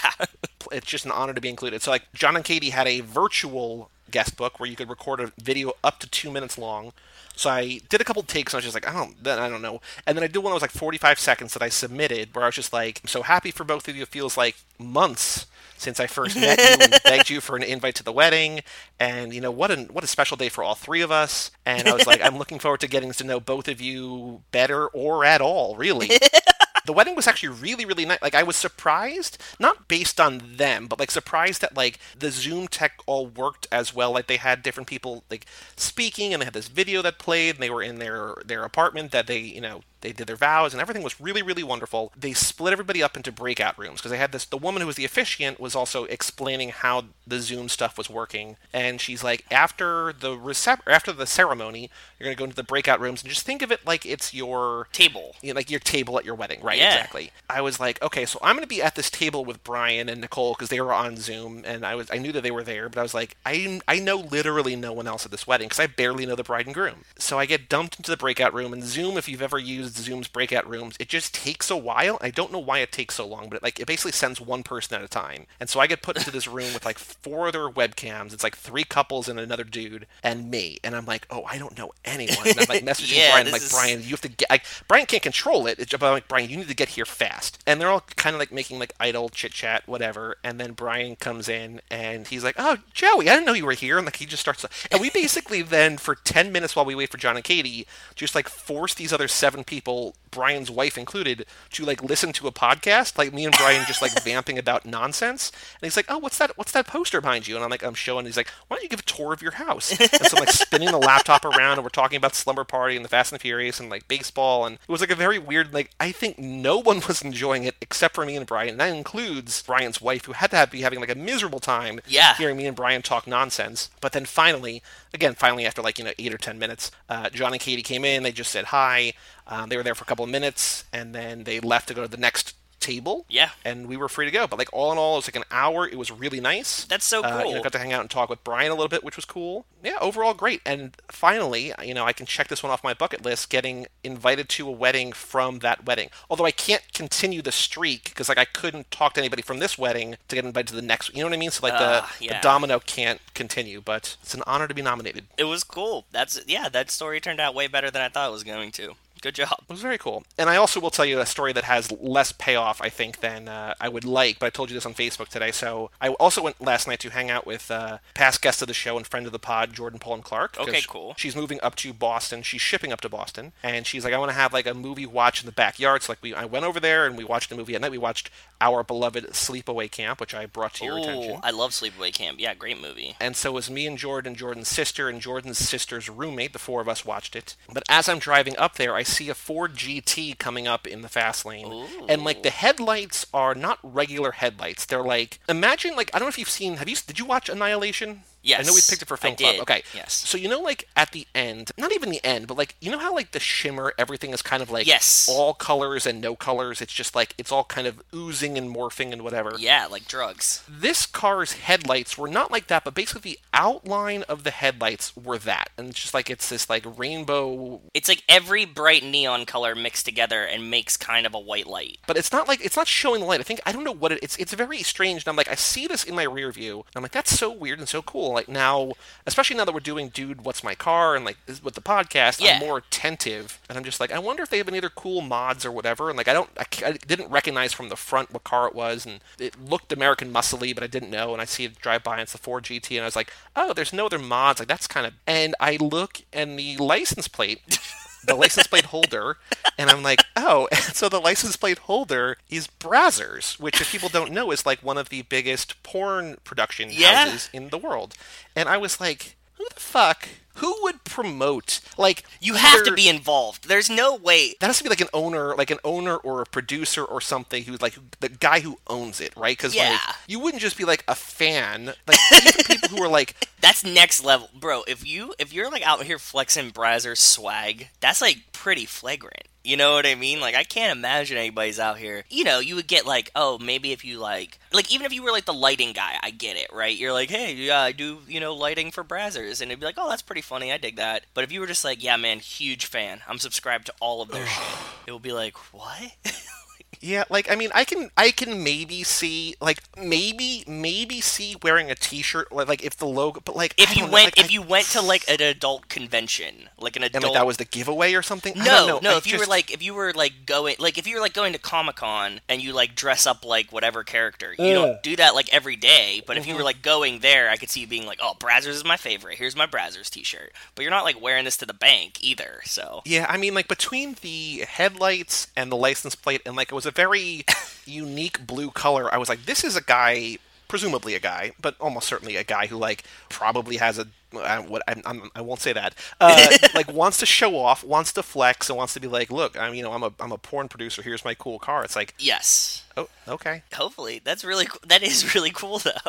It's 0.71 0.87
just 0.87 1.05
an 1.05 1.11
honor 1.11 1.35
to 1.35 1.41
be 1.41 1.49
included. 1.49 1.83
So 1.83 1.91
like, 1.91 2.11
John 2.15 2.37
and 2.37 2.45
Katie 2.45 2.71
had 2.71 2.87
a 2.87 3.01
virtual 3.01 3.91
guest 4.11 4.37
book 4.37 4.61
where 4.61 4.69
you 4.69 4.77
could 4.77 4.89
record 4.89 5.21
a 5.21 5.33
video 5.41 5.73
up 5.83 5.99
to 6.01 6.09
two 6.09 6.31
minutes 6.31 6.57
long. 6.59 6.93
So 7.35 7.51
I 7.51 7.81
did 7.89 8.01
a 8.01 8.05
couple 8.05 8.23
takes, 8.23 8.53
and 8.53 8.59
I 8.59 8.59
was 8.59 8.65
just 8.65 8.75
like, 8.75 8.89
I 8.89 8.93
don't, 8.93 9.23
then 9.23 9.39
I 9.39 9.49
don't 9.49 9.63
know. 9.63 9.81
And 10.07 10.17
then 10.17 10.25
I 10.25 10.27
did 10.27 10.39
one 10.39 10.51
that 10.51 10.55
was 10.55 10.63
like 10.63 10.71
45 10.71 11.19
seconds 11.19 11.55
that 11.55 11.63
I 11.63 11.69
submitted, 11.69 12.35
where 12.35 12.45
I 12.45 12.49
was 12.49 12.55
just 12.55 12.73
like, 12.73 13.01
I'm 13.03 13.09
so 13.09 13.23
happy 13.23 13.51
for 13.51 13.65
both 13.65 13.89
of 13.89 13.97
you. 13.97 14.03
It 14.03 14.09
feels 14.09 14.37
like 14.37 14.57
months 14.79 15.47
since 15.83 15.99
I 15.99 16.07
first 16.07 16.37
met 16.37 16.59
you 16.59 16.77
and 16.81 17.01
begged 17.05 17.29
you 17.29 17.41
for 17.41 17.57
an 17.57 17.63
invite 17.63 17.97
to 17.97 18.05
the 18.05 18.13
wedding. 18.13 18.61
And 19.01 19.35
you 19.35 19.41
know 19.41 19.51
what 19.51 19.71
a 19.71 19.77
what 19.85 20.05
a 20.05 20.07
special 20.07 20.37
day 20.37 20.49
for 20.49 20.63
all 20.63 20.75
three 20.75 21.01
of 21.03 21.11
us. 21.11 21.51
And 21.67 21.89
I 21.89 21.93
was 21.93 22.07
like, 22.07 22.21
I'm 22.25 22.39
looking 22.39 22.59
forward 22.59 22.81
to 22.81 22.89
getting 22.89 23.13
to 23.13 23.25
know 23.25 23.41
both 23.41 23.69
of 23.69 23.81
you 23.81 24.43
better 24.53 24.87
or 24.89 25.25
at 25.25 25.41
all, 25.41 25.77
really. 25.77 26.11
the 26.87 26.93
wedding 26.93 27.15
was 27.15 27.27
actually 27.27 27.49
really 27.49 27.85
really 27.85 28.05
nice 28.05 28.21
like 28.23 28.35
i 28.35 28.43
was 28.43 28.57
surprised 28.57 29.39
not 29.59 29.89
based 29.89 30.21
on 30.21 30.41
them 30.57 30.87
but 30.87 30.99
like 30.99 31.11
surprised 31.11 31.61
that 31.61 31.77
like 31.77 31.99
the 32.19 32.31
zoom 32.31 32.69
tech 32.69 33.01
all 33.07 33.27
worked 33.27 33.67
as 33.71 33.95
well 33.95 34.13
like 34.13 34.27
they 34.27 34.37
had 34.37 34.63
different 34.63 34.87
people 34.89 35.25
like 35.31 35.47
speaking 35.77 36.33
and 36.33 36.41
they 36.41 36.45
had 36.45 36.55
this 36.55 36.69
video 36.69 37.03
that 37.03 37.19
played 37.19 37.55
and 37.57 37.63
they 37.63 37.71
were 37.71 37.83
in 37.83 37.99
their 37.99 38.35
their 38.45 38.65
apartment 38.65 39.13
that 39.13 39.27
they 39.27 39.39
you 39.39 39.61
know 39.61 39.83
they 40.01 40.13
did 40.13 40.27
their 40.27 40.37
vows 40.37 40.75
and 40.75 40.81
everything 40.81 41.03
was 41.03 41.21
really 41.21 41.43
really 41.43 41.63
wonderful 41.63 42.13
they 42.19 42.33
split 42.33 42.73
everybody 42.73 43.03
up 43.03 43.17
into 43.17 43.31
breakout 43.31 43.79
rooms 43.79 44.01
because 44.01 44.11
they 44.11 44.19
had 44.19 44.33
this 44.33 44.45
the 44.45 44.59
woman 44.59 44.81
who 44.81 44.87
was 44.87 44.97
the 44.97 45.05
officiant 45.05 45.61
was 45.61 45.77
also 45.77 46.05
explaining 46.05 46.71
how 46.71 47.05
the 47.27 47.39
zoom 47.39 47.69
stuff 47.69 47.97
was 47.97 48.11
working 48.11 48.57
and 48.73 49.01
she's 49.01 49.23
like 49.23 49.45
after 49.51 50.13
the 50.13 50.31
recep- 50.31 50.81
after 50.89 51.13
the 51.13 51.27
ceremony 51.27 51.89
you're 52.19 52.25
going 52.27 52.35
to 52.35 52.39
go 52.39 52.45
into 52.45 52.57
the 52.57 52.65
breakout 52.65 53.01
rooms 53.01 53.23
and 53.23 53.31
just 53.31 53.47
think 53.47 53.63
of 53.63 53.71
it 53.71 53.87
like 53.87 54.05
it's 54.05 54.35
your 54.35 54.89
Table. 54.93 55.35
you 55.43 55.53
know, 55.53 55.57
like 55.59 55.71
your 55.71 55.81
table 55.81 56.19
at 56.19 56.25
your 56.25 56.35
wedding, 56.35 56.61
right? 56.63 56.72
Yeah. 56.79 56.95
Exactly. 56.95 57.33
I 57.49 57.61
was 57.61 57.79
like, 57.79 58.01
okay, 58.03 58.25
so 58.25 58.39
I'm 58.43 58.55
going 58.57 58.65
to 58.65 58.69
be 58.69 58.83
at 58.83 58.95
this 58.95 59.11
table 59.11 59.45
with 59.45 59.63
Brian 59.63 60.09
and 60.09 60.21
Nicole 60.21 60.55
because 60.55 60.69
they 60.71 60.81
were 60.81 60.93
on 60.93 61.17
Zoom, 61.17 61.63
and 61.67 61.85
I 61.85 61.95
was 61.95 62.11
I 62.11 62.19
knew 62.19 62.33
that 62.33 62.43
they 62.43 62.51
were 62.51 62.63
there, 62.63 62.89
but 62.89 62.99
I 62.99 63.03
was 63.03 63.15
like, 63.15 63.37
I 63.45 63.81
I 63.87 63.99
know 63.99 64.17
literally 64.17 64.75
no 64.77 64.93
one 64.93 65.07
else 65.07 65.25
at 65.25 65.31
this 65.31 65.47
wedding 65.47 65.69
because 65.69 65.81
I 65.81 65.87
barely 65.87 66.25
know 66.27 66.35
the 66.35 66.45
bride 66.45 66.67
and 66.67 66.75
groom. 66.75 67.05
So 67.19 67.39
I 67.39 67.47
get 67.47 67.69
dumped 67.69 67.99
into 67.99 68.11
the 68.11 68.17
breakout 68.17 68.55
room, 68.55 68.73
and 68.73 68.83
Zoom, 68.83 69.17
if 69.17 69.29
you've 69.29 69.43
ever 69.43 69.59
used 69.59 69.97
Zoom's 69.97 70.29
breakout 70.29 70.69
rooms, 70.69 70.97
it 70.99 71.09
just 71.09 71.35
takes 71.35 71.71
a 71.71 71.77
while. 71.77 72.19
I 72.21 72.31
don't 72.31 72.53
know 72.53 72.59
why 72.59 72.79
it 72.79 72.93
takes 72.93 73.17
so 73.17 73.27
long, 73.27 73.49
but 73.49 73.57
it, 73.57 73.63
like 73.63 73.79
it 73.81 73.87
basically 73.87 74.13
sends 74.13 74.41
one 74.41 74.63
person 74.63 74.97
at 74.97 75.03
a 75.05 75.09
time, 75.09 75.47
and 75.61 75.69
so 75.69 75.79
I 75.81 75.87
get 75.87 76.03
put 76.03 76.17
into 76.17 76.31
this 76.31 76.49
room 76.49 76.73
with 76.73 76.85
like 76.85 76.99
four 76.99 77.49
other 77.49 77.69
webcams. 77.69 78.33
It's 78.33 78.45
like 78.45 78.57
three 78.57 78.85
couples 78.85 79.29
and 79.29 79.39
another 79.39 79.65
dude 79.65 80.07
and 80.23 80.51
me, 80.51 80.79
and 80.83 80.97
I'm 80.97 81.05
like, 81.07 81.27
oh, 81.31 81.45
I 81.45 81.59
don't 81.59 81.77
know 81.77 81.93
anyone. 82.05 82.47
And 82.47 82.59
I'm 82.61 82.67
like 82.69 82.85
messaging 82.85 83.17
Yeah, 83.19 83.33
Brian, 83.33 83.51
like 83.53 83.63
is- 83.63 83.73
Brian, 83.73 84.03
you 84.03 84.09
have 84.11 84.21
to 84.23 84.29
get 84.29 84.49
like 84.51 84.65
Brian 84.89 85.07
can't 85.07 85.23
control 85.23 85.67
it. 85.67 85.79
It's 85.79 85.93
but 85.93 86.03
I'm 86.07 86.13
like 86.13 86.29
Brian, 86.29 86.49
you 86.49 86.62
need 86.63 86.69
to 86.69 86.75
get 86.75 86.91
here 86.91 87.05
fast. 87.05 87.63
And 87.67 87.81
they're 87.81 87.91
all 87.91 88.05
kind 88.17 88.35
of 88.35 88.41
like 88.41 88.53
making 88.53 88.79
like 88.79 88.95
idle 88.99 89.29
chit 89.29 89.53
chat, 89.53 89.83
whatever. 89.87 90.37
And 90.43 90.59
then 90.59 90.73
Brian 90.73 91.17
comes 91.17 91.49
in 91.49 91.81
and 91.91 92.27
he's 92.27 92.45
like, 92.45 92.57
"Oh, 92.59 92.79
Joey, 92.93 93.29
I 93.29 93.35
didn't 93.35 93.47
know 93.47 93.53
you 93.53 93.67
were 93.67 93.73
here." 93.73 93.99
And 93.99 94.05
like 94.05 94.17
he 94.17 94.27
just 94.27 94.41
starts, 94.41 94.65
and 94.91 95.01
we 95.01 95.11
basically 95.11 95.63
then 95.63 95.99
for 95.99 96.15
ten 96.15 96.53
minutes 96.53 96.75
while 96.75 96.85
we 96.85 96.95
wait 96.95 97.11
for 97.11 97.19
John 97.19 97.37
and 97.37 97.45
Katie, 97.45 97.87
just 98.15 98.35
like 98.35 98.49
force 98.49 98.95
these 98.95 99.13
other 99.13 99.29
seven 99.29 99.65
people, 99.65 100.15
Brian's 100.33 100.71
wife 100.71 100.99
included, 100.99 101.47
to 101.71 101.85
like 101.85 102.03
listen 102.03 102.33
to 102.33 102.49
a 102.49 102.53
podcast. 102.53 103.17
Like 103.17 103.33
me 103.33 103.45
and 103.45 103.55
Brian 103.57 103.85
just 103.87 104.03
like 104.03 104.21
vamping 104.25 104.59
about 104.59 104.85
nonsense. 104.85 105.51
And 105.81 105.87
he's 105.87 105.97
like, 105.97 106.07
"Oh, 106.09 106.19
what's 106.19 106.39
that? 106.39 106.59
What's 106.59 106.73
that 106.73 106.89
poster 106.89 107.21
behind 107.21 107.47
you?" 107.47 107.55
And 107.55 107.63
I'm 107.65 107.71
like, 107.71 107.85
"I'm 107.85 107.95
showing." 107.95 108.27
He's 108.27 108.37
like, 108.37 108.49
"Why 108.67 108.77
don't 108.77 108.83
you 108.83 108.89
give 108.89 109.01
a 109.01 109.05
tour 109.05 109.33
of 109.33 109.43
your 109.43 109.53
house?" 109.53 109.93
And 110.01 110.11
so 110.27 110.37
I'm 110.37 110.41
like 110.45 110.51
spinning 110.51 110.91
the 110.91 110.99
laptop 110.99 111.45
around, 111.45 111.75
and 111.75 111.83
we're 111.85 111.89
talking 111.91 112.17
about 112.17 112.35
Slumber 112.35 112.65
Party 112.65 112.97
and 112.97 113.05
the 113.05 113.09
Fast 113.09 113.31
and 113.33 113.39
the 113.39 113.43
Furious 113.43 113.79
and 113.79 113.89
like 113.91 114.09
baseball, 114.09 114.67
and 114.67 114.75
it 114.77 114.89
was 114.89 115.01
like 115.01 115.11
a 115.13 115.15
very 115.15 115.39
weird. 115.39 115.73
Like 115.73 115.91
I 116.01 116.11
think 116.11 116.39
no 116.39 116.79
one 116.79 117.01
was 117.07 117.23
enjoying 117.23 117.65
it 117.65 117.77
except 117.81 118.15
for 118.15 118.25
me 118.27 118.37
and 118.37 118.47
Brian, 118.47 118.71
and 118.71 118.81
that 118.81 118.95
includes 118.97 119.63
Brian's 119.63 120.01
wife, 120.01 120.25
who 120.25 120.33
had 120.33 120.51
to 120.51 120.57
have, 120.57 120.71
be 120.71 120.81
having 120.81 120.99
like 121.01 121.11
a 121.11 121.15
miserable 121.15 121.61
time 121.61 122.01
Yeah. 122.07 122.35
hearing 122.37 122.57
me 122.57 122.67
and 122.67 122.75
Brian 122.77 123.03
talk 123.03 123.27
nonsense. 123.27 123.91
But 124.01 124.13
then 124.13 124.25
finally, 124.25 124.83
again, 125.15 125.35
finally 125.35 125.67
after 125.67 125.83
like 125.83 125.99
you 125.99 126.05
know 126.05 126.13
eight 126.19 126.33
or 126.33 126.39
ten 126.39 126.59
minutes, 126.59 126.91
uh, 127.09 127.31
John 127.31 127.53
and 127.53 127.61
Katie 127.61 127.83
came 127.83 128.05
in. 128.05 128.23
They 128.23 128.33
just 128.33 128.51
said 128.51 128.67
hi. 128.67 129.15
Um, 129.47 129.69
they 129.69 129.77
were 129.77 129.83
there 129.83 129.95
for 129.95 130.05
a 130.05 130.07
couple 130.07 130.25
of 130.25 130.31
minutes, 130.31 130.85
and 130.93 131.15
then 131.15 131.45
they 131.45 131.61
left 131.61 131.89
to 131.89 131.95
go 131.95 132.03
to 132.03 132.09
the 132.09 132.17
next 132.17 132.57
table. 132.83 133.25
Yeah. 133.29 133.51
And 133.65 133.87
we 133.87 133.97
were 133.97 134.09
free 134.09 134.27
to 134.27 134.31
go. 134.31 134.47
But 134.47 134.59
like 134.59 134.69
all 134.73 134.93
in 134.93 134.99
all, 134.99 135.15
it 135.15 135.19
was 135.19 135.29
like 135.29 135.37
an 135.37 135.45
hour. 135.51 135.87
It 135.89 135.97
was 135.97 136.11
really 136.11 136.41
nice. 136.41 136.85
That's 136.85 137.07
so 137.07 137.23
Uh, 137.25 137.39
you 137.39 137.45
know, 137.45 137.53
cool. 137.55 137.63
got 137.63 137.73
to 137.73 137.79
hang 137.79 137.93
out 137.93 138.01
and 138.03 138.11
talk 138.11 138.29
with 138.29 138.43
Brian 138.45 138.71
a 138.71 138.75
little 138.75 138.89
bit, 138.89 139.03
which 139.05 139.17
was 139.17 139.25
cool. 139.25 139.65
Yeah, 139.83 139.97
overall 140.01 140.35
great. 140.35 140.61
And 140.67 140.95
finally, 141.11 141.73
you 141.83 141.95
know, 141.95 142.05
I 142.05 142.13
can 142.13 142.27
check 142.27 142.49
this 142.49 142.63
one 142.63 142.71
off 142.71 142.85
my 142.85 142.95
bucket 142.95 143.25
list, 143.25 143.49
getting 143.51 143.87
invited 144.05 144.49
to 144.51 144.69
a 144.69 144.71
wedding 144.71 145.13
from 145.13 145.61
that 145.61 145.85
wedding. 145.87 146.11
Although 146.29 146.45
I 146.45 146.51
can't 146.51 146.83
continue 146.93 147.43
the 147.43 147.53
streak 147.53 148.05
because 148.05 148.29
like 148.29 148.39
I 148.39 148.45
couldn't 148.45 148.91
talk 148.91 149.15
to 149.15 149.21
anybody 149.21 149.43
from 149.43 149.59
this 149.59 149.79
wedding 149.79 150.17
to 150.29 150.37
get 150.37 150.45
invited 150.45 150.69
to 150.69 150.77
the 150.77 150.83
next. 150.83 151.13
You 151.15 151.21
know 151.23 151.27
what 151.29 151.35
I 151.35 151.39
mean? 151.39 151.51
So 151.51 151.67
like 151.67 151.79
the, 151.79 152.03
Ah, 152.05 152.17
yeah. 152.21 152.39
the 152.39 152.43
domino 152.43 152.79
can't 152.81 153.21
continue. 153.35 153.81
But 153.81 154.17
it's 154.23 154.35
an 154.35 154.43
honor 154.47 154.69
to 154.69 154.75
be 154.75 154.83
nominated. 154.83 155.25
It 155.37 155.45
was 155.45 155.65
cool. 155.65 156.05
That's 156.13 156.41
yeah. 156.47 156.69
That 156.69 156.91
story 156.91 157.21
turned 157.21 157.41
out 157.41 157.55
way 157.55 157.67
better 157.67 157.91
than 157.91 158.03
I 158.03 158.09
thought 158.09 158.29
it 158.29 158.33
was 158.33 158.45
going 158.45 158.71
to. 158.73 158.95
Good 159.23 159.37
job. 159.37 159.55
It 159.63 159.69
was 159.69 159.81
very 159.81 159.99
cool. 159.99 160.25
And 160.37 160.51
I 160.51 160.57
also 160.57 160.81
will 160.81 160.91
tell 160.91 161.05
you 161.05 161.21
a 161.21 161.27
story 161.27 161.53
that 161.53 161.65
has 161.65 161.91
less 161.93 162.33
payoff, 162.33 162.83
I 162.83 162.89
think, 162.89 163.21
than 163.21 163.49
uh, 163.49 163.75
I 163.81 163.89
would 163.89 164.05
like, 164.05 164.41
but 164.41 164.47
I 164.47 164.51
told 164.51 164.69
you 164.69 164.75
this 164.75 164.85
on 164.85 164.95
Facebook 164.95 165.29
today. 165.29 165.53
So 165.53 165.91
I 166.01 166.09
also 166.09 166.43
went 166.43 166.61
last 166.61 166.89
night 166.89 166.99
to 167.01 167.11
hang 167.11 167.31
out 167.31 167.47
with 167.47 167.71
uh, 167.71 167.99
past 168.15 168.43
guest 168.43 168.61
of 168.63 168.69
the 168.69 168.75
show 168.75 168.97
and 168.97 169.07
friend 169.07 169.25
of 169.27 169.33
the 169.33 169.39
pod, 169.39 169.73
Jordan 169.73 170.01
Paul 170.01 170.19
Clark. 170.19 170.59
Okay, 170.59 170.83
cool. 170.89 171.15
She's 171.17 171.37
moving 171.37 171.61
up 171.63 171.77
to 171.77 171.93
Boston. 171.93 172.43
She's 172.43 172.61
shipping 172.61 172.93
up 172.93 173.01
to 173.03 173.09
Boston. 173.09 173.53
And 173.63 173.87
she's 173.87 174.05
like, 174.05 174.13
I 174.13 174.19
want 174.19 174.31
to 174.31 174.37
have 174.37 174.53
like 174.53 174.67
a 174.67 174.75
movie 174.75 175.07
watch 175.07 175.41
in 175.41 175.47
the 175.47 175.53
backyard. 175.53 176.03
So 176.03 176.13
like 176.13 176.23
we 176.23 176.35
I 176.35 176.45
went 176.45 176.65
over 176.65 176.81
there 176.81 177.07
and 177.07 177.17
we 177.17 177.25
watched 177.25 177.53
a 177.53 177.55
movie 177.55 177.77
at 177.77 177.81
night. 177.81 177.93
We 177.93 177.99
watched 177.99 178.29
our 178.61 178.83
beloved 178.83 179.29
Sleepaway 179.29 179.91
Camp, 179.91 180.21
which 180.21 180.35
I 180.35 180.47
brought 180.47 180.75
to 180.75 180.85
your 180.85 180.99
attention. 180.99 181.37
Ooh, 181.37 181.41
I 181.43 181.53
love 181.53 181.71
Sleepaway 181.71 182.13
Camp. 182.13 182.39
Yeah, 182.41 182.55
great 182.55 182.81
movie. 182.81 183.17
And 183.21 183.37
so 183.37 183.51
it 183.51 183.55
was 183.55 183.71
me 183.71 183.87
and 183.87 183.97
Jordan, 183.97 184.35
Jordan's 184.35 184.69
sister, 184.69 185.09
and 185.09 185.21
Jordan's 185.21 185.59
sister's 185.59 186.09
roommate. 186.09 186.53
The 186.53 186.59
four 186.59 186.81
of 186.81 186.89
us 186.89 187.05
watched 187.05 187.37
it. 187.37 187.57
But 187.73 187.85
as 187.89 188.09
I'm 188.09 188.19
driving 188.19 188.57
up 188.57 188.77
there, 188.77 188.95
I 188.95 189.03
see 189.13 189.29
a 189.29 189.35
Ford 189.35 189.75
GT 189.75 190.39
coming 190.39 190.67
up 190.67 190.87
in 190.87 191.03
the 191.03 191.09
fast 191.09 191.45
lane. 191.45 191.87
And 192.09 192.25
like 192.25 192.43
the 192.43 192.51
headlights 192.51 193.27
are 193.33 193.55
not 193.55 193.79
regular 193.83 194.33
headlights. 194.33 194.87
They're 194.87 195.03
like 195.03 195.39
imagine 195.49 195.97
like 195.97 196.11
I 196.15 196.19
don't 196.19 196.27
know 196.27 196.31
if 196.31 196.39
you've 196.39 196.49
seen 196.49 196.77
have 196.77 196.89
you 196.89 196.97
did 196.97 197.19
you 197.19 197.25
watch 197.25 197.49
Annihilation? 197.49 198.23
I 198.45 198.63
know 198.63 198.75
we 198.75 198.81
picked 198.89 199.03
it 199.03 199.09
for 199.09 199.17
Film 199.17 199.37
Club. 199.37 199.57
Okay. 199.61 199.83
Yes. 199.95 200.13
So 200.13 200.37
you 200.39 200.49
know 200.49 200.61
like 200.61 200.89
at 200.97 201.13
the 201.13 201.27
end, 201.35 201.71
not 201.79 201.93
even 201.93 202.11
the 202.11 202.25
end, 202.25 202.47
but 202.47 202.57
like 202.57 202.75
you 202.81 202.91
know 202.91 202.99
how 202.99 203.15
like 203.15 203.33
the 203.33 203.41
shimmer 203.41 203.93
everything 203.99 204.31
is 204.33 204.43
kind 204.43 204.63
of 204.63 204.71
like 204.71 204.87
Yes. 204.87 205.29
all 205.31 205.55
colors 205.55 206.07
and 206.07 206.21
no 206.21 206.35
colors. 206.37 206.81
It's 206.81 206.93
just 206.93 207.15
like 207.15 207.35
it's 207.39 207.53
all 207.53 207.65
kind 207.65 207.87
of 207.87 208.03
oozing 208.15 208.57
and 208.59 208.75
morphing 208.75 209.13
and 209.13 209.23
whatever 209.23 209.55
Yeah, 209.59 209.87
like 209.91 210.07
drugs. 210.09 210.63
this 210.69 211.07
car's 211.07 211.53
headlights 211.53 212.17
were 212.19 212.29
not 212.29 212.51
like 212.51 212.67
that, 212.69 212.85
but 212.85 212.95
basically 212.95 213.33
the 213.33 213.39
outline 213.55 214.23
of 214.25 214.45
the 214.45 214.51
headlights 214.51 215.17
were 215.17 215.39
that, 215.39 215.71
and 215.79 215.89
it's 215.91 216.01
just 216.01 216.15
like 216.15 216.29
it's 216.31 216.49
this 216.49 216.69
like 216.69 216.85
rainbow, 216.99 217.81
It's 217.95 218.09
like 218.09 218.23
every 218.29 218.65
bright 218.65 219.05
neon 219.05 219.45
color 219.47 219.75
mixed 219.75 220.05
together 220.05 220.45
and 220.45 220.71
makes 220.71 220.97
kind 220.97 221.27
of 221.27 221.35
a 221.35 221.39
white 221.39 221.67
light. 221.67 221.99
but 222.07 222.17
it's 222.17 222.33
not 222.33 222.49
like 222.49 222.65
it's 222.65 222.77
not 222.77 222.89
showing 222.89 223.21
the 223.21 223.27
light. 223.27 223.41
I 223.41 223.45
think 223.45 223.61
I 223.67 223.73
don't 223.73 223.85
know 223.85 223.93
what 223.93 224.13
it, 224.13 224.19
it's. 224.23 224.37
It's 224.37 224.53
very 224.53 224.83
strange, 224.83 225.23
and 225.23 225.29
I'm 225.29 225.37
like 225.37 225.49
I 225.51 225.55
see 225.55 225.87
this 225.87 226.05
in 226.05 226.15
my 226.15 226.25
rear 226.25 226.51
view, 226.51 226.79
and 226.79 226.97
I'm 226.97 227.03
like 227.03 227.13
that's 227.13 227.37
so 227.39 227.53
weird 227.53 227.79
and 227.79 227.89
so 227.89 228.03
cool. 228.03 228.32
Like 228.33 228.49
now, 228.49 228.93
especially 229.27 229.57
now 229.57 229.65
that 229.65 229.73
we're 229.73 229.81
doing 229.81 230.09
dude, 230.09 230.45
what's 230.45 230.65
my 230.65 230.75
car, 230.75 231.15
and 231.17 231.25
like 231.25 231.37
with 231.63 231.75
the 231.75 231.81
podcast, 231.81 232.41
Yeah. 232.41 232.55
I'm 232.55 232.61
more 232.61 232.79
attentive, 232.79 233.61
and 233.69 233.77
I'm 233.79 233.85
just 233.85 234.01
like 234.01 234.13
I 234.13 234.19
wonder 234.19 234.43
if 234.43 234.51
they 234.51 234.59
have 234.59 234.69
any 234.69 234.79
other 234.79 234.89
cool 234.89 235.21
mods 235.21 235.65
or 235.65 235.73
whatever, 235.73 236.09
and 236.09 236.17
like 236.17 236.29
I 236.29 236.33
don't, 236.33 236.51
I 236.85 236.93
didn't 236.93 237.31
recognize 237.31 237.73
from 237.73 237.89
the 237.89 237.97
front 237.97 238.33
what 238.33 238.45
car 238.45 238.67
it 238.69 238.75
was, 238.75 239.07
and 239.07 239.21
it 239.39 239.63
looked 239.63 239.93
American 239.93 240.33
muscly, 240.33 240.75
but 240.75 240.83
I 240.83 240.87
didn't 240.87 241.11
know, 241.11 241.33
and 241.33 241.41
I 241.41 241.45
see 241.45 241.65
it 241.65 241.79
drive 241.81 242.03
by, 242.03 242.13
and 242.15 242.23
it's 242.23 242.33
the 242.33 242.39
Ford 242.39 242.65
GT, 242.65 242.93
and 242.97 243.03
I 243.03 243.07
was 243.07 243.17
like, 243.17 243.33
oh, 243.57 243.73
there's 243.73 243.93
no 243.93 244.07
other 244.07 244.19
mods, 244.19 244.61
like 244.61 244.69
that's 244.69 244.87
kind 244.87 245.07
of, 245.07 245.15
and 245.27 245.55
I 245.61 245.77
look, 245.77 246.23
and 246.33 246.59
the 246.59 246.77
license 246.79 247.29
plate. 247.29 247.61
the 248.25 248.35
license 248.35 248.67
plate 248.67 248.87
holder, 248.87 249.37
and 249.79 249.91
I'm 249.91 250.03
like, 250.03 250.23
oh, 250.37 250.69
and 250.73 250.81
so 250.81 251.09
the 251.09 251.21
license 251.21 251.57
plate 251.57 251.79
holder 251.79 252.37
is 252.49 252.67
Brazzers, 252.67 253.59
which, 253.59 253.81
if 253.81 253.91
people 253.91 254.09
don't 254.09 254.33
know, 254.33 254.51
is 254.51 254.65
like 254.67 254.81
one 254.83 254.99
of 254.99 255.09
the 255.09 255.23
biggest 255.23 255.83
porn 255.83 256.37
production 256.45 256.89
Yeah. 256.91 257.25
houses 257.27 257.51
in 257.53 257.69
the 257.71 257.79
world. 257.79 258.15
And 258.57 258.69
I 258.69 258.77
was 258.79 259.01
like, 259.01 259.37
who 259.63 259.75
the 259.75 259.81
fuck 259.81 260.29
who 260.57 260.77
would 260.83 261.03
promote 261.05 261.81
like 261.97 262.25
You 262.41 262.55
have 262.55 262.85
to 262.85 262.93
be 262.93 263.09
involved. 263.09 263.69
There's 263.69 263.89
no 263.89 264.15
way. 264.17 264.55
that 264.61 264.67
has 264.67 264.77
to 264.79 264.85
be 264.85 264.91
like 264.91 265.01
an 265.01 265.09
owner, 265.15 265.55
like 265.57 265.71
an 265.71 265.79
owner 265.83 266.17
or 266.17 266.43
a 266.43 266.47
producer 266.47 267.03
or 267.05 267.23
something 267.23 267.65
who's 267.65 267.81
like 267.81 267.97
the 268.21 268.29
guy 268.29 268.61
who 268.61 268.79
owns 268.87 269.21
it, 269.21 269.33
right? 269.35 269.57
Because 269.57 269.75
like 269.75 269.85
Yeah. 269.85 269.99
you 270.29 270.39
wouldn't 270.41 270.61
just 270.61 270.77
be 270.77 270.85
like 270.85 271.05
a 271.09 271.15
fan, 271.15 271.95
like 272.07 272.19
people 272.67 272.91
who 272.91 273.03
are 273.03 273.09
like, 273.09 273.35
That's 273.63 273.83
next 273.83 274.23
level, 274.25 274.51
bro. 274.55 274.83
If 274.87 275.07
you 275.07 275.35
if 275.39 275.55
you're 275.55 275.71
like 275.71 275.87
out 275.87 276.03
here 276.05 276.19
flexing 276.19 276.71
Brazzers 276.73 277.17
swag, 277.19 277.89
that's 278.01 278.21
like 278.21 278.53
pretty 278.53 278.85
flagrant. 278.85 279.45
You 279.65 279.77
know 279.77 279.93
what 279.93 280.07
I 280.07 280.17
mean? 280.17 280.41
Like 280.41 280.55
I 280.55 280.65
can't 280.65 280.97
imagine 280.97 281.39
anybody's 281.39 281.79
out 281.79 281.99
here. 281.99 282.25
You 282.29 282.45
know, 282.45 282.59
you 282.59 282.75
would 282.75 282.89
get 282.89 283.07
like, 283.07 283.31
oh, 283.37 283.59
maybe 283.59 283.93
if 283.93 284.05
you 284.05 284.19
like, 284.19 284.59
like 284.73 284.93
even 284.93 285.07
if 285.07 285.13
you 285.13 285.23
were 285.23 285.31
like 285.31 285.45
the 285.45 285.55
lighting 285.55 285.93
guy, 285.93 286.17
I 286.21 286.31
get 286.31 286.57
it, 286.57 286.73
right? 286.73 286.97
You're 286.97 287.13
like, 287.13 287.31
hey, 287.31 287.55
yeah, 287.55 287.81
I 287.81 287.93
do, 287.93 288.19
you 288.27 288.41
know, 288.41 288.55
lighting 288.55 288.91
for 288.91 289.05
Brazzers, 289.05 289.61
and 289.61 289.71
it'd 289.71 289.81
be 289.81 289.87
like, 289.87 289.99
oh, 289.99 290.09
that's 290.09 290.23
pretty 290.23 290.41
funny. 290.41 290.73
I 290.73 290.79
dig 290.79 290.97
that. 290.97 291.25
But 291.35 291.45
if 291.45 291.53
you 291.53 291.61
were 291.61 291.67
just 291.67 291.85
like, 291.85 292.03
yeah, 292.03 292.17
man, 292.17 292.41
huge 292.41 292.87
fan. 292.87 293.21
I'm 293.29 293.39
subscribed 293.39 293.87
to 293.87 293.95
all 294.01 294.21
of 294.21 294.31
their 294.31 294.47
shit. 294.47 294.79
It 295.07 295.13
would 295.13 295.23
be 295.23 295.33
like, 295.33 295.57
what? 295.73 296.17
yeah, 297.03 297.25
like 297.29 297.51
I 297.51 297.57
mean, 297.57 297.71
I 297.75 297.85
can, 297.85 298.11
I 298.17 298.31
can 298.31 298.63
maybe 298.63 299.03
see, 299.03 299.57
like 299.61 299.83
maybe, 299.99 300.65
maybe 300.67 301.21
see 301.21 301.57
wearing 301.63 301.91
a 301.91 301.95
T-shirt, 301.95 302.53
like, 302.53 302.69
like 302.69 302.85
if 302.85 302.97
the 302.97 303.07
logo, 303.07 303.41
but 303.45 303.57
like 303.57 303.75
I 303.79 303.83
if 303.83 303.91
you 303.97 304.03
don't 304.03 304.09
know, 304.11 304.13
went, 304.15 304.25
like, 304.27 304.39
if 304.39 304.47
I- 304.51 304.53
you 304.53 304.63
went 304.63 304.87
to 304.89 305.03
like 305.03 305.29
an 305.29 305.41
adult 305.43 305.89
convention, 305.89 306.69
like 306.79 306.97
an 306.97 307.03
and 307.03 307.11
adult 307.15 307.25
like 307.35 307.41
that 307.41 307.47
was 307.47 307.57
the 307.57 307.65
giveaway 307.65 308.15
or 308.15 308.23
something. 308.23 308.55
I 308.57 308.65
No, 308.65 308.87
don't 308.87 309.03
know. 309.03 309.11
no. 309.11 309.15
I 309.17 309.19
If 309.19 309.27
you 309.27 309.39
were 309.39 309.47
like, 309.47 309.73
if 309.73 309.83
you 309.83 309.95
were 309.95 310.13
like 310.13 310.47
going, 310.47 310.77
like 310.79 310.97
if 310.97 311.07
you 311.07 311.17
were 311.17 311.21
like 311.21 311.35
going 311.35 311.53
to 311.53 311.59
Comic 311.59 311.97
Con 311.97 312.41
and 312.49 312.63
you 312.63 312.73
like 312.73 312.95
dress 312.95 313.27
up 313.27 313.45
like 313.45 313.73
whatever 313.73 314.05
character, 314.05 314.55
you 314.59 314.73
don't 314.73 315.03
do 315.03 315.17
that 315.17 315.35
like 315.35 315.53
every 315.53 315.77
day. 315.77 316.23
But 316.27 316.37
if 316.37 316.43
Mm-hmm. 316.45 316.51
you 316.53 316.57
were 316.57 316.65
like 316.65 316.83
going 316.83 317.19
there, 317.21 317.49
I 317.51 317.57
could 317.57 317.71
see 317.71 317.81
you 317.81 317.87
being 317.87 318.07
like, 318.07 318.19
oh, 318.23 318.35
Brazzers 318.39 318.69
is 318.69 318.85
my 318.85 318.97
favorite. 318.97 319.39
Here's 319.39 319.57
my 319.57 319.67
Brazzers 319.67 320.09
T-shirt. 320.11 320.53
But 320.75 320.83
you're 320.83 320.91
not 320.91 321.05
like 321.05 321.21
wearing 321.21 321.45
this 321.45 321.57
to 321.59 321.67
the 321.67 321.75
bank 321.75 322.19
either. 322.23 322.61
So 322.65 323.03
Yeah, 323.05 323.27
I 323.29 323.37
mean, 323.39 323.55
like 323.55 323.67
between 323.69 324.17
the 324.21 324.65
headlights 324.69 325.49
and 325.57 325.71
the 325.73 325.77
license 325.77 326.15
plate, 326.15 326.43
and 326.47 326.55
like 326.57 326.71
it 326.71 326.75
was 326.75 326.87
a 326.87 326.92
very 326.93 327.45
unique 327.87 328.47
blue 328.47 328.71
color. 328.71 329.13
I 329.13 329.19
was 329.19 329.29
like, 329.29 329.45
this 329.47 329.65
is 329.65 329.77
a 329.77 329.83
guy, 329.83 330.39
presumably 330.69 331.15
a 331.15 331.21
guy, 331.21 331.53
but 331.61 331.77
almost 331.81 332.09
certainly 332.09 332.37
a 332.37 332.45
guy 332.45 332.67
who 332.67 332.77
like 332.77 333.05
probably 333.29 333.77
has 333.77 333.99
a. 333.99 334.07
I, 334.37 334.59
what 334.61 334.83
I'm, 334.89 335.03
I'm, 335.05 335.31
I 335.35 335.41
won't 335.41 335.61
say 335.61 335.73
that. 335.73 335.95
Uh, 336.21 336.49
like 336.75 336.93
wants 336.93 337.19
to 337.19 337.27
show 337.27 337.57
off, 337.57 337.85
wants 337.85 338.13
to 338.15 338.23
flex, 338.23 338.69
and 338.69 338.77
wants 338.77 338.95
to 338.95 339.01
be 339.01 339.09
like, 339.09 339.31
look, 339.31 339.59
I'm 339.59 339.75
you 339.75 339.83
know 339.83 339.93
I'm 339.93 340.03
a 340.03 340.13
I'm 340.21 340.33
a 340.33 340.39
porn 340.39 340.69
producer. 340.69 341.03
Here's 341.03 341.25
my 341.25 341.35
cool 341.35 341.59
car. 341.59 341.85
It's 341.85 341.97
like, 341.97 342.15
yes, 342.19 342.85
oh, 342.97 343.09
okay. 343.29 343.63
hopefully 343.75 344.21
that's 344.23 344.45
really 344.45 344.67
that 344.87 345.03
is 345.03 345.35
really 345.35 345.51
cool 345.51 345.79
though. 345.79 345.91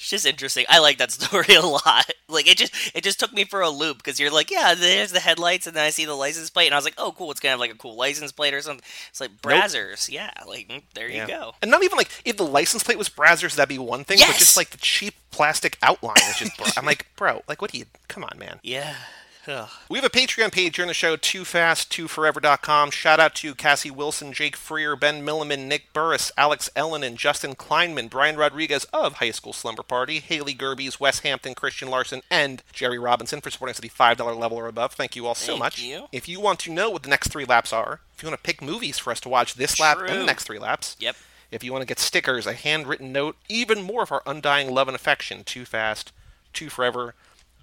It's 0.00 0.10
just 0.10 0.26
interesting. 0.26 0.64
I 0.68 0.78
like 0.78 0.98
that 0.98 1.10
story 1.10 1.54
a 1.56 1.60
lot. 1.60 2.08
Like 2.28 2.46
it 2.46 2.56
just 2.56 2.72
it 2.94 3.02
just 3.02 3.18
took 3.18 3.32
me 3.32 3.42
for 3.42 3.62
a 3.62 3.68
loop 3.68 3.96
because 3.96 4.20
you're 4.20 4.30
like, 4.30 4.48
yeah, 4.48 4.76
there's 4.76 5.10
the 5.10 5.18
headlights, 5.18 5.66
and 5.66 5.74
then 5.74 5.82
I 5.84 5.90
see 5.90 6.04
the 6.04 6.14
license 6.14 6.50
plate, 6.50 6.66
and 6.66 6.74
I 6.74 6.78
was 6.78 6.84
like, 6.84 6.94
oh, 6.98 7.10
cool, 7.10 7.32
it's 7.32 7.40
gonna 7.40 7.50
have 7.50 7.58
like 7.58 7.72
a 7.72 7.76
cool 7.76 7.96
license 7.96 8.30
plate 8.30 8.54
or 8.54 8.60
something. 8.62 8.84
It's 9.10 9.20
like 9.20 9.32
Brazzers, 9.42 10.08
yeah. 10.08 10.30
Like 10.46 10.68
mm, 10.68 10.82
there 10.94 11.10
Yeah. 11.10 11.22
you 11.22 11.26
go. 11.26 11.54
And 11.60 11.68
not 11.72 11.82
even 11.82 11.98
like 11.98 12.10
if 12.24 12.36
the 12.36 12.44
license 12.46 12.84
plate 12.84 12.96
was 12.96 13.08
Brazzers, 13.08 13.56
that'd 13.56 13.68
be 13.68 13.80
one 13.80 14.04
thing. 14.04 14.18
But 14.18 14.28
Yes! 14.28 14.38
just 14.38 14.56
like 14.56 14.70
the 14.70 14.78
cheap 14.78 15.14
plastic 15.30 15.78
outline 15.82 16.16
is 16.30 16.36
just. 16.38 16.78
I'm 16.78 16.84
like, 16.86 17.06
bro, 17.16 17.42
like 17.48 17.60
what 17.62 17.72
do 17.72 17.78
you? 17.78 17.84
Come 18.08 18.24
on, 18.24 18.38
man. 18.38 18.60
Yeah. 18.62 18.94
Ugh. 19.46 19.68
We 19.88 19.96
have 19.98 20.04
a 20.04 20.10
Patreon 20.10 20.52
page 20.52 20.76
here 20.76 20.82
in 20.82 20.88
the 20.88 20.94
show, 20.94 21.16
too 21.16 21.42
fast, 21.42 21.90
too 21.90 22.06
forever.com. 22.06 22.90
Shout 22.90 23.18
out 23.18 23.34
to 23.36 23.54
Cassie 23.54 23.90
Wilson, 23.90 24.34
Jake 24.34 24.56
Freer, 24.56 24.94
Ben 24.94 25.24
Milliman, 25.24 25.66
Nick 25.66 25.90
Burris, 25.94 26.30
Alex 26.36 26.68
Ellen, 26.76 27.02
and 27.02 27.16
Justin 27.16 27.54
Kleinman, 27.54 28.10
Brian 28.10 28.36
Rodriguez 28.36 28.84
of 28.92 29.14
High 29.14 29.30
School 29.30 29.54
Slumber 29.54 29.82
Party, 29.82 30.18
Haley 30.18 30.54
Gerbies, 30.54 31.00
Wes 31.00 31.20
Hampton, 31.20 31.54
Christian 31.54 31.88
Larson, 31.88 32.20
and 32.30 32.62
Jerry 32.74 32.98
Robinson 32.98 33.40
for 33.40 33.48
supporting 33.48 33.70
us 33.72 33.78
at 33.78 33.82
the 33.84 33.88
$5 33.88 34.38
level 34.38 34.58
or 34.58 34.66
above. 34.68 34.92
Thank 34.92 35.16
you 35.16 35.26
all 35.26 35.34
so 35.34 35.52
Thank 35.52 35.58
much. 35.60 35.80
you. 35.80 36.08
If 36.12 36.28
you 36.28 36.40
want 36.40 36.58
to 36.60 36.70
know 36.72 36.90
what 36.90 37.02
the 37.02 37.08
next 37.08 37.28
three 37.28 37.46
laps 37.46 37.72
are, 37.72 38.00
if 38.14 38.22
you 38.22 38.28
want 38.28 38.38
to 38.38 38.46
pick 38.46 38.60
movies 38.60 38.98
for 38.98 39.12
us 39.12 39.20
to 39.20 39.30
watch 39.30 39.54
this 39.54 39.80
lap 39.80 39.96
and 40.06 40.20
the 40.20 40.26
next 40.26 40.44
three 40.44 40.58
laps, 40.58 40.94
Yep. 40.98 41.16
If 41.50 41.64
you 41.64 41.72
want 41.72 41.82
to 41.82 41.86
get 41.86 41.98
stickers, 41.98 42.46
a 42.46 42.52
handwritten 42.52 43.12
note, 43.12 43.36
even 43.48 43.82
more 43.82 44.02
of 44.02 44.12
our 44.12 44.22
undying 44.26 44.70
love 44.70 44.88
and 44.88 44.94
affection, 44.94 45.44
too 45.44 45.64
fast, 45.64 46.12
too 46.52 46.68
forever. 46.68 47.14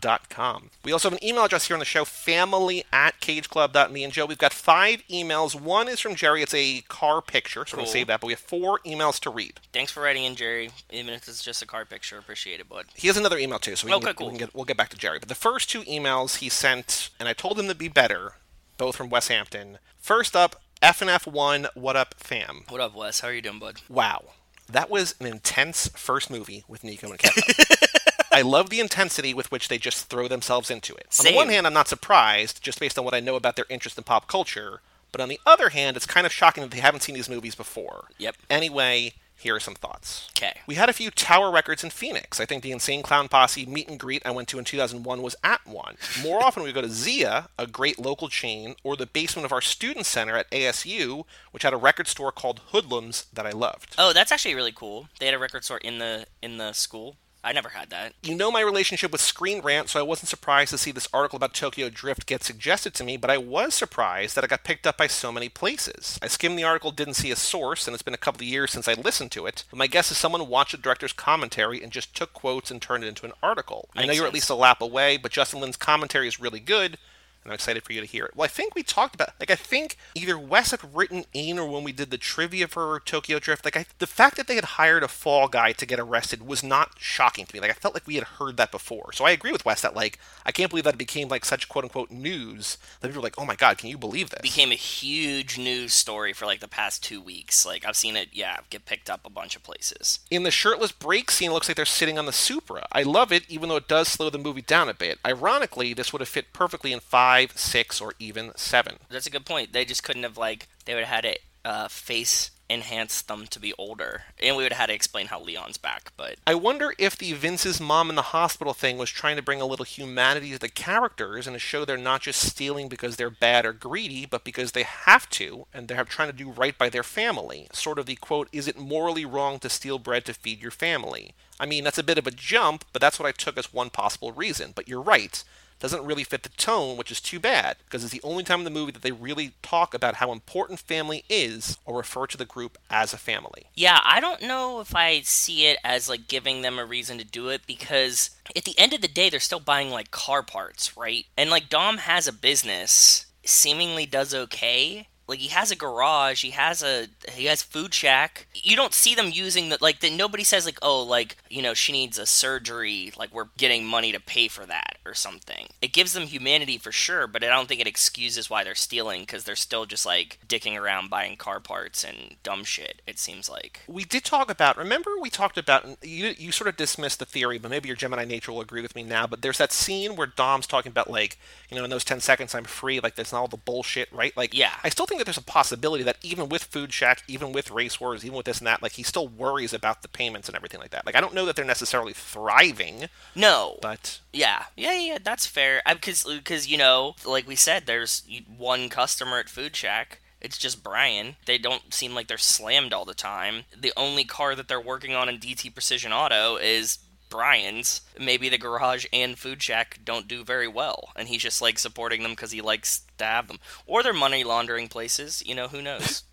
Dot 0.02 0.30
com. 0.30 0.72
We 0.84 0.92
also 0.92 1.10
have 1.10 1.18
an 1.18 1.26
email 1.26 1.46
address 1.46 1.68
here 1.68 1.74
on 1.74 1.80
the 1.80 1.86
show, 1.86 2.04
family 2.04 2.84
at 2.92 3.20
cageclub.me 3.22 4.04
and 4.04 4.14
Joe. 4.14 4.26
We've 4.26 4.38
got 4.38 4.54
five 4.54 5.02
emails. 5.10 5.60
One 5.60 5.88
is 5.88 6.02
from 6.02 6.16
Jerry. 6.16 6.44
It's 6.44 6.54
a 6.54 6.82
car 6.90 7.22
picture, 7.22 7.66
so 7.66 7.76
we're 7.76 7.78
going 7.78 7.86
to 7.86 7.92
save 7.94 8.08
that, 8.08 8.20
but 8.20 8.28
we 8.28 8.34
have 8.34 8.40
four 8.42 8.80
emails 8.86 9.20
to 9.22 9.30
read. 9.30 9.62
Thanks 9.72 9.94
for 9.94 10.04
writing 10.04 10.26
in, 10.26 10.36
Jerry. 10.36 10.70
Even 10.92 11.14
if 11.14 11.28
it's 11.30 11.42
just 11.42 11.64
a 11.64 11.66
car 11.66 11.86
picture, 11.86 12.20
appreciate 12.20 12.60
it, 12.60 12.68
bud. 12.68 12.88
He 12.94 13.08
has 13.08 13.16
another 13.18 13.38
email 13.38 13.58
too, 13.58 13.78
so 13.78 13.88
we 13.88 13.94
okay, 13.94 14.08
can, 14.08 14.16
cool. 14.16 14.28
we 14.28 14.32
can 14.34 14.40
get, 14.40 14.54
we'll 14.54 14.66
get 14.66 14.78
back 14.78 14.90
to 14.90 14.98
Jerry. 14.98 15.18
But 15.18 15.30
the 15.30 15.34
first 15.34 15.70
two 15.70 15.82
emails 15.84 16.38
he 16.38 16.50
sent, 16.50 17.10
and 17.18 17.30
I 17.30 17.34
told 17.34 17.58
him 17.58 17.68
to 17.70 17.74
be 17.74 17.88
better, 17.88 18.34
both 18.78 18.98
from 18.98 19.10
Wes 19.10 19.30
Hampton. 19.30 19.80
First 19.98 20.36
up, 20.36 20.62
FNF1, 20.86 21.70
What 21.74 21.96
Up 21.96 22.14
Fam? 22.20 22.64
What 22.70 22.80
up, 22.80 22.96
Wes? 22.96 23.22
How 23.22 23.30
are 23.30 23.34
you 23.34 23.42
doing, 23.42 23.58
bud? 23.58 23.82
Wow. 23.90 24.26
That 24.72 24.88
was 24.88 25.16
an 25.20 25.26
intense 25.26 25.88
first 25.96 26.30
movie 26.30 26.64
with 26.68 26.84
Nico 26.84 27.10
and 27.10 27.18
Kevin. 27.18 27.44
I 28.32 28.44
love 28.44 28.70
the 28.70 28.80
intensity 28.80 29.34
with 29.34 29.52
which 29.52 29.68
they 29.68 29.80
just 29.80 30.10
throw 30.10 30.28
themselves 30.28 30.70
into 30.70 30.94
it. 30.94 31.08
On 31.20 31.26
the 31.26 31.36
one 31.36 31.50
hand, 31.50 31.66
I'm 31.66 31.74
not 31.74 31.88
surprised, 31.88 32.62
just 32.62 32.80
based 32.80 33.00
on 33.00 33.04
what 33.04 33.16
I 33.16 33.20
know 33.20 33.36
about 33.36 33.56
their 33.56 33.66
interest 33.68 33.98
in 33.98 34.04
pop 34.04 34.28
culture. 34.28 34.82
But 35.12 35.22
on 35.22 35.30
the 35.30 35.40
other 35.44 35.70
hand, 35.70 35.98
it's 35.98 36.06
kind 36.06 36.28
of 36.28 36.32
shocking 36.32 36.62
that 36.62 36.70
they 36.70 36.82
haven't 36.82 37.02
seen 37.02 37.16
these 37.16 37.30
movies 37.30 37.56
before. 37.56 38.10
Yep. 38.20 38.36
Anyway, 38.52 39.14
here 39.38 39.56
are 39.56 39.60
some 39.60 39.76
thoughts. 39.76 40.30
Okay. 40.36 40.60
We 40.66 40.76
had 40.76 40.90
a 40.90 40.94
few 40.94 41.12
Tower 41.12 41.52
records 41.52 41.84
in 41.84 41.90
Phoenix. 41.90 42.40
I 42.40 42.46
think 42.46 42.64
the 42.64 42.72
Insane 42.72 43.04
Clown 43.04 43.28
Posse 43.28 43.66
meet 43.66 43.88
and 43.88 44.00
greet 44.00 44.26
I 44.26 44.32
went 44.32 44.48
to 44.50 44.60
in 44.60 44.66
2001 44.66 45.22
was 45.22 45.36
at 45.44 45.66
one. 45.68 45.98
More 46.24 46.42
often, 46.42 46.64
we 46.64 46.72
go 46.72 46.82
to 46.82 46.90
Zia, 46.90 47.50
a 47.60 47.68
great 47.68 48.00
local 48.00 48.30
chain, 48.30 48.76
or 48.84 48.96
the 48.96 49.06
basement 49.06 49.46
of 49.46 49.52
our 49.52 49.62
student 49.62 50.06
center 50.06 50.36
at 50.36 50.50
ASU, 50.52 51.26
which 51.52 51.64
had 51.64 51.74
a 51.74 51.78
record 51.78 52.08
store 52.08 52.32
called 52.32 52.62
Hoodlums 52.72 53.26
that 53.34 53.46
I 53.46 53.52
loved. 53.52 53.96
Oh, 53.98 54.14
that's 54.14 54.32
actually 54.32 54.56
really 54.56 54.72
cool. 54.72 55.10
They 55.20 55.26
had 55.26 55.36
a 55.36 55.40
record 55.40 55.64
store 55.64 55.78
in 55.78 56.00
the 56.00 56.26
in 56.42 56.58
the 56.58 56.74
school. 56.74 57.18
I 57.46 57.52
never 57.52 57.70
had 57.70 57.92
that. 57.92 58.14
You 58.24 58.34
know 58.34 58.50
my 58.50 58.62
relationship 58.62 59.12
with 59.12 59.22
Screen 59.22 59.62
Rant, 59.62 59.88
so 59.90 60.00
I 60.00 60.04
wasn't 60.04 60.30
surprised 60.30 60.72
to 60.72 60.80
see 60.80 60.92
this 60.92 61.08
article 61.14 61.38
about 61.38 61.54
Tokyo 61.54 61.90
Drift 61.90 62.26
get 62.26 62.44
suggested 62.44 62.96
to 62.96 63.04
me, 63.04 63.18
but 63.18 63.30
I 63.30 63.38
was 63.38 63.76
surprised 63.76 64.36
that 64.36 64.44
it 64.44 64.50
got 64.50 64.64
picked 64.64 64.88
up 64.88 64.98
by 64.98 65.06
so 65.06 65.32
many 65.32 65.48
places. 65.48 66.18
I 66.24 66.28
skimmed 66.28 66.58
the 66.58 66.64
article, 66.64 66.90
didn't 66.90 67.14
see 67.14 67.30
a 67.30 67.36
source, 67.36 67.88
and 67.88 67.94
it's 67.94 68.02
been 68.02 68.16
a 68.16 68.18
couple 68.18 68.42
of 68.42 68.48
years 68.48 68.72
since 68.72 68.88
I 68.88 68.94
listened 68.94 69.32
to 69.34 69.46
it, 69.46 69.64
but 69.70 69.78
my 69.78 69.86
guess 69.86 70.10
is 70.10 70.18
someone 70.18 70.48
watched 70.48 70.72
the 70.72 70.78
director's 70.80 71.14
commentary 71.14 71.84
and 71.84 71.92
just 71.92 72.16
took 72.16 72.34
quotes 72.34 72.72
and 72.72 72.82
turned 72.82 73.04
it 73.04 73.10
into 73.10 73.28
an 73.28 73.34
article. 73.44 73.90
I 73.96 74.08
know 74.08 74.14
you're 74.14 74.26
at 74.26 74.34
least 74.34 74.50
a 74.50 74.56
lap 74.56 74.82
away, 74.82 75.18
but 75.18 75.32
Justin 75.32 75.62
Lin's 75.62 75.78
commentary 75.78 76.28
is 76.28 76.40
really 76.40 76.60
good. 76.60 76.98
And 77.46 77.52
I'm 77.52 77.56
excited 77.56 77.84
for 77.84 77.94
you 77.94 78.02
to 78.02 78.08
hear 78.08 78.26
it. 78.26 78.36
Well, 78.36 78.46
I 78.46 78.50
think 78.50 78.76
we 78.76 78.84
talked 78.84 79.16
about, 79.16 79.30
like, 79.40 79.52
I 79.52 79.56
think 79.56 79.96
either 80.16 80.38
Wes 80.38 80.72
had 80.72 80.96
written 80.96 81.26
in 81.32 81.58
or 81.60 81.70
when 81.70 81.84
we 81.84 81.92
did 81.94 82.12
the 82.12 82.18
trivia 82.18 82.68
for 82.68 83.02
Tokyo 83.06 83.40
Drift, 83.40 83.64
like, 83.64 83.78
I, 83.78 83.86
the 84.00 84.08
fact 84.08 84.36
that 84.38 84.48
they 84.48 84.56
had 84.56 84.66
hired 84.66 85.04
a 85.04 85.08
fall 85.08 85.48
guy 85.48 85.72
to 85.74 85.86
get 85.86 86.00
arrested 86.00 86.46
was 86.46 86.64
not 86.64 86.94
shocking 86.98 87.46
to 87.46 87.56
me. 87.56 87.62
Like, 87.62 87.72
I 87.72 87.76
felt 87.76 87.94
like 87.94 88.08
we 88.08 88.16
had 88.16 88.24
heard 88.24 88.58
that 88.58 88.72
before. 88.72 89.14
So 89.14 89.26
I 89.26 89.32
agree 89.32 89.52
with 89.52 89.64
Wes 89.64 89.82
that, 89.82 89.96
like, 89.96 90.20
I 90.46 90.52
can't 90.52 90.70
believe 90.70 90.86
that 90.86 90.96
it 90.96 90.98
became, 90.98 91.30
like, 91.30 91.46
such 91.46 91.70
quote 91.70 91.86
unquote 91.86 92.12
news 92.12 92.78
that 93.00 93.08
people 93.08 93.22
were 93.22 93.26
like, 93.26 93.40
oh 93.40 93.46
my 93.46 93.56
god, 93.56 93.78
can 93.78 93.90
you 93.90 93.98
believe 93.98 94.30
this? 94.30 94.42
Became 94.42 94.72
a 94.72 94.76
huge 94.76 95.58
news 95.58 95.94
story 95.94 96.34
for 96.34 96.46
like 96.46 96.60
the 96.60 96.68
past 96.68 97.04
two 97.04 97.22
weeks. 97.22 97.66
Like 97.66 97.86
I've 97.86 97.96
seen 97.96 98.16
it, 98.16 98.30
yeah, 98.32 98.58
get 98.70 98.86
picked 98.86 99.10
up 99.10 99.26
a 99.26 99.30
bunch 99.30 99.56
of 99.56 99.64
places. 99.64 100.20
In 100.32 100.44
the 100.44 100.52
shirtless 100.52 100.92
break 100.92 101.32
scene, 101.32 101.52
it 101.52 101.54
looks 101.54 101.68
like 101.68 101.76
they're 101.76 101.86
sitting 101.86 102.18
on 102.18 102.26
the 102.26 102.34
Supra. 102.34 102.88
I 102.92 103.04
love 103.04 103.32
it, 103.32 103.44
even 103.50 103.70
though 103.70 103.76
it 103.76 103.88
does 103.88 104.08
slow 104.08 104.30
the 104.30 104.38
movie 104.38 104.62
down 104.62 104.90
a 104.90 104.94
bit. 104.94 105.20
Ironically, 105.26 105.94
this 105.94 106.12
would 106.12 106.22
have 106.22 106.30
fit 106.30 106.54
perfectly 106.54 106.92
in 106.92 107.00
5, 107.36 107.58
6, 107.58 108.00
or 108.00 108.14
even 108.18 108.54
7. 108.56 108.96
That's 109.10 109.28
a 109.28 109.30
good 109.30 109.46
point. 109.46 109.74
They 109.74 109.84
just 109.84 110.04
couldn't 110.04 110.24
have 110.24 110.38
like 110.38 110.70
they 110.86 110.94
would 110.94 111.04
have 111.04 111.16
had 111.16 111.26
it 111.26 111.42
uh, 111.66 111.90
face 111.90 112.52
enhance 112.70 113.22
them 113.22 113.46
to 113.48 113.60
be 113.60 113.74
older, 113.78 114.24
and 114.42 114.56
we 114.56 114.64
would 114.64 114.72
have 114.72 114.80
had 114.80 114.86
to 114.88 114.94
explain 114.94 115.28
how 115.28 115.42
Leon's 115.42 115.78
back. 115.78 116.14
But 116.16 116.38
I 116.48 116.56
wonder 116.56 116.94
if 116.98 117.18
the 117.18 117.34
Vince's 117.34 117.82
mom 117.82 118.10
in 118.10 118.16
the 118.16 118.22
hospital 118.22 118.74
thing 118.74 118.98
was 118.98 119.10
trying 119.10 119.36
to 119.36 119.42
bring 119.42 119.60
a 119.60 119.66
little 119.66 119.84
humanity 119.84 120.54
to 120.54 120.60
the 120.60 120.70
characters 120.70 121.46
and 121.46 121.54
to 121.56 121.60
show 121.60 121.84
they're 121.84 121.98
not 121.98 122.22
just 122.22 122.40
stealing 122.40 122.88
because 122.88 123.18
they're 123.18 123.30
bad 123.30 123.66
or 123.66 123.74
greedy, 123.74 124.26
but 124.26 124.46
because 124.46 124.72
they 124.72 124.84
have 124.84 125.30
to, 125.32 125.68
and 125.74 125.90
they're 125.90 126.06
trying 126.06 126.32
to 126.32 126.38
do 126.38 126.50
right 126.50 126.78
by 126.78 126.88
their 126.88 127.04
family. 127.04 127.68
Sort 127.74 128.00
of 128.00 128.06
the 128.06 128.16
quote, 128.16 128.48
is 128.54 128.66
it 128.66 128.80
morally 128.80 129.26
wrong 129.26 129.60
to 129.60 129.70
steal 129.70 130.00
bread 130.00 130.24
to 130.26 130.34
feed 130.34 130.62
your 130.62 130.72
family? 130.72 131.34
I 131.60 131.66
mean, 131.66 131.84
that's 131.84 131.98
a 131.98 132.04
bit 132.04 132.18
of 132.18 132.28
a 132.28 132.32
jump, 132.32 132.86
but 132.94 133.02
that's 133.02 133.20
what 133.20 133.28
I 133.28 133.34
took 133.34 133.58
as 133.58 133.74
one 133.74 133.90
possible 133.90 134.32
reason. 134.32 134.72
But 134.74 134.88
you're 134.88 135.02
right. 135.02 135.44
Doesn't 135.80 136.06
really 136.06 136.24
fit 136.24 136.44
the 136.44 136.50
tone, 136.50 136.98
which 136.98 137.12
is 137.12 137.20
too 137.20 137.40
bad, 137.40 137.78
because 137.86 138.04
it's 138.04 138.14
the 138.14 138.22
only 138.24 138.44
time 138.44 138.60
in 138.60 138.66
the 138.66 138.72
movie 138.72 138.92
that 138.94 139.02
they 139.02 139.12
really 139.12 139.54
talk 139.62 139.94
about 139.94 140.16
how 140.16 140.32
important 140.32 140.80
family 140.80 141.26
is 141.30 141.78
or 141.86 141.98
refer 141.98 142.26
to 142.28 142.38
the 142.38 142.46
group 142.46 142.78
as 142.90 143.14
a 143.14 143.18
family. 143.18 143.66
yeah, 143.76 144.00
I 144.04 144.20
don't 144.20 144.42
know 144.42 144.80
if 144.80 144.96
I 144.96 145.22
see 145.22 145.68
it 145.68 145.78
as 145.84 146.10
like 146.10 146.28
giving 146.28 146.62
them 146.62 146.80
a 146.80 146.86
reason 146.86 147.18
to 147.18 147.26
do 147.26 147.50
it 147.50 147.68
because 147.68 148.32
at 148.56 148.64
the 148.64 148.78
end 148.78 148.94
of 148.94 149.02
the 149.02 149.08
day, 149.08 149.30
they're 149.30 149.40
still 149.40 149.60
buying 149.60 149.90
like 149.90 150.12
car 150.12 150.44
parts, 150.44 150.96
right? 150.98 151.26
And 151.38 151.50
like 151.50 151.70
Dom 151.70 151.98
has 151.98 152.28
a 152.28 152.34
business, 152.34 153.26
seemingly 153.44 154.06
does 154.06 154.34
okay. 154.34 155.08
Like 155.28 155.40
he 155.40 155.48
has 155.50 155.72
a 155.72 155.76
garage, 155.76 156.44
he 156.44 156.52
has 156.52 156.84
a 156.84 157.08
he 157.32 157.46
has 157.46 157.64
food 157.64 157.94
shack. 157.94 158.48
You 158.54 158.76
don't 158.76 158.94
see 158.94 159.16
them 159.16 159.32
using 159.34 159.70
the 159.70 159.78
like 159.82 160.00
that. 160.02 160.14
Nobody 160.14 160.44
says 160.44 160.66
like, 160.66 160.80
oh, 160.82 161.02
like 161.02 161.38
you 161.50 161.62
know, 161.62 161.74
she 161.74 161.92
needs 161.92 162.20
a 162.20 162.26
surgery. 162.26 163.12
Like 163.18 163.34
we're 163.34 163.50
getting 163.58 163.86
money 163.86 164.12
to 164.12 164.20
pay 164.20 164.48
for 164.48 164.66
that. 164.68 164.95
Or 165.06 165.14
something. 165.14 165.68
It 165.82 165.94
gives 165.94 166.14
them 166.14 166.24
humanity 166.24 166.78
for 166.78 166.92
sure, 166.92 167.28
but 167.28 167.44
I 167.44 167.48
don't 167.48 167.68
think 167.68 167.82
it 167.82 167.88
excuses 167.88 168.50
why 168.50 168.64
they're 168.64 168.76
stealing 168.76 169.22
because 169.22 169.44
they're 169.44 169.56
still 169.56 169.86
just 169.86 170.06
like 170.06 170.40
dicking 170.48 170.80
around 170.80 171.10
buying 171.10 171.36
car 171.38 171.60
parts 171.60 172.04
and 172.04 172.36
dumb 172.44 172.64
shit. 172.64 173.02
It 173.08 173.20
seems 173.20 173.50
like 173.50 173.82
we 173.88 174.04
did 174.04 174.24
talk 174.24 174.50
about. 174.50 174.78
Remember, 174.78 175.12
we 175.22 175.30
talked 175.30 175.58
about. 175.58 175.86
You 176.04 176.34
you 176.38 176.52
sort 176.52 176.68
of 176.68 176.78
dismissed 176.78 177.20
the 177.20 177.26
theory, 177.26 177.58
but 177.58 177.72
maybe 177.72 177.88
your 177.88 177.96
Gemini 177.96 178.26
nature 178.26 178.52
will 178.52 178.62
agree 178.62 178.82
with 178.82 178.96
me 178.96 179.04
now. 179.04 179.28
But 179.28 179.42
there's 179.42 179.58
that 179.58 179.72
scene 179.72 180.16
where 180.16 180.28
Dom's 180.28 180.68
talking 180.68 180.90
about 180.92 181.10
like, 181.10 181.38
you 181.70 181.78
know, 181.78 181.84
in 181.84 181.90
those 181.90 182.04
ten 182.04 182.20
seconds 182.20 182.56
I'm 182.56 182.64
free. 182.66 183.00
Like 183.00 183.16
there's 183.16 183.32
not 183.32 183.40
all 183.42 183.48
the 183.48 183.58
bullshit, 183.58 184.12
right? 184.12 184.36
Like, 184.36 184.54
Yeah. 184.54 184.72
I 184.84 184.90
still 184.90 185.06
think 185.06 185.20
that 185.20 185.26
there's 185.26 185.38
a 185.38 185.42
possibility 185.44 186.04
that 186.04 186.18
even 186.24 186.50
with 186.50 186.64
Food 186.64 186.94
Shack, 186.94 187.24
even 187.28 187.52
with 187.52 187.72
Race 187.72 188.00
Wars, 188.00 188.24
even 188.26 188.38
with 188.38 188.46
this 188.46 188.60
and 188.60 188.68
that, 188.68 188.82
like 188.82 188.94
he 188.94 189.04
still 189.04 189.28
worries 189.28 189.74
about 189.74 190.02
the 190.02 190.08
payments 190.08 190.48
and 190.48 190.56
everything 190.56 190.80
like 190.80 190.92
that. 190.92 191.06
Like 191.06 191.16
I 191.16 191.22
don't 191.22 191.34
know 191.34 191.46
that 191.46 191.56
they're 191.56 191.66
necessarily 191.66 192.14
thriving, 192.14 193.10
no, 193.36 193.78
but 193.82 194.20
Yeah, 194.34 194.64
yeah, 194.76 194.94
that's 195.24 195.46
fair. 195.46 195.82
Because, 195.88 196.24
because 196.24 196.68
you 196.68 196.78
know, 196.78 197.16
like 197.26 197.48
we 197.48 197.56
said, 197.56 197.86
there's 197.86 198.24
one 198.58 198.90
customer 198.90 199.40
at 199.40 199.50
Food 199.50 199.76
Shack. 199.76 200.22
It's 200.42 200.58
just 200.58 200.84
Brian. 200.84 201.38
They 201.46 201.58
don't 201.58 201.94
seem 201.94 202.14
like 202.14 202.28
they're 202.28 202.38
slammed 202.38 202.94
all 202.94 203.06
the 203.06 203.16
time. 203.16 203.64
The 203.76 203.94
only 203.98 204.26
car 204.26 204.54
that 204.56 204.68
they're 204.68 204.80
working 204.80 205.16
on 205.16 205.28
in 205.28 205.40
DT 205.40 205.74
Precision 205.74 206.14
Auto 206.14 206.58
is 206.58 207.00
Brian's. 207.30 208.02
Maybe 208.20 208.50
the 208.50 208.58
garage 208.58 209.06
and 209.12 209.40
Food 209.40 209.64
Shack 209.64 210.00
don't 210.04 210.28
do 210.28 210.44
very 210.44 210.68
well, 210.68 211.10
and 211.16 211.28
he's 211.28 211.42
just 211.42 211.62
like 211.62 211.80
supporting 211.80 212.22
them 212.22 212.34
because 212.34 212.52
he 212.52 212.62
likes 212.62 213.02
to 213.18 213.26
have 213.26 213.48
them, 213.48 213.60
or 213.88 214.04
they're 214.04 214.14
money 214.14 214.44
laundering 214.44 214.88
places. 214.88 215.42
You 215.46 215.56
know, 215.56 215.68
who 215.68 215.82
knows? 215.82 216.24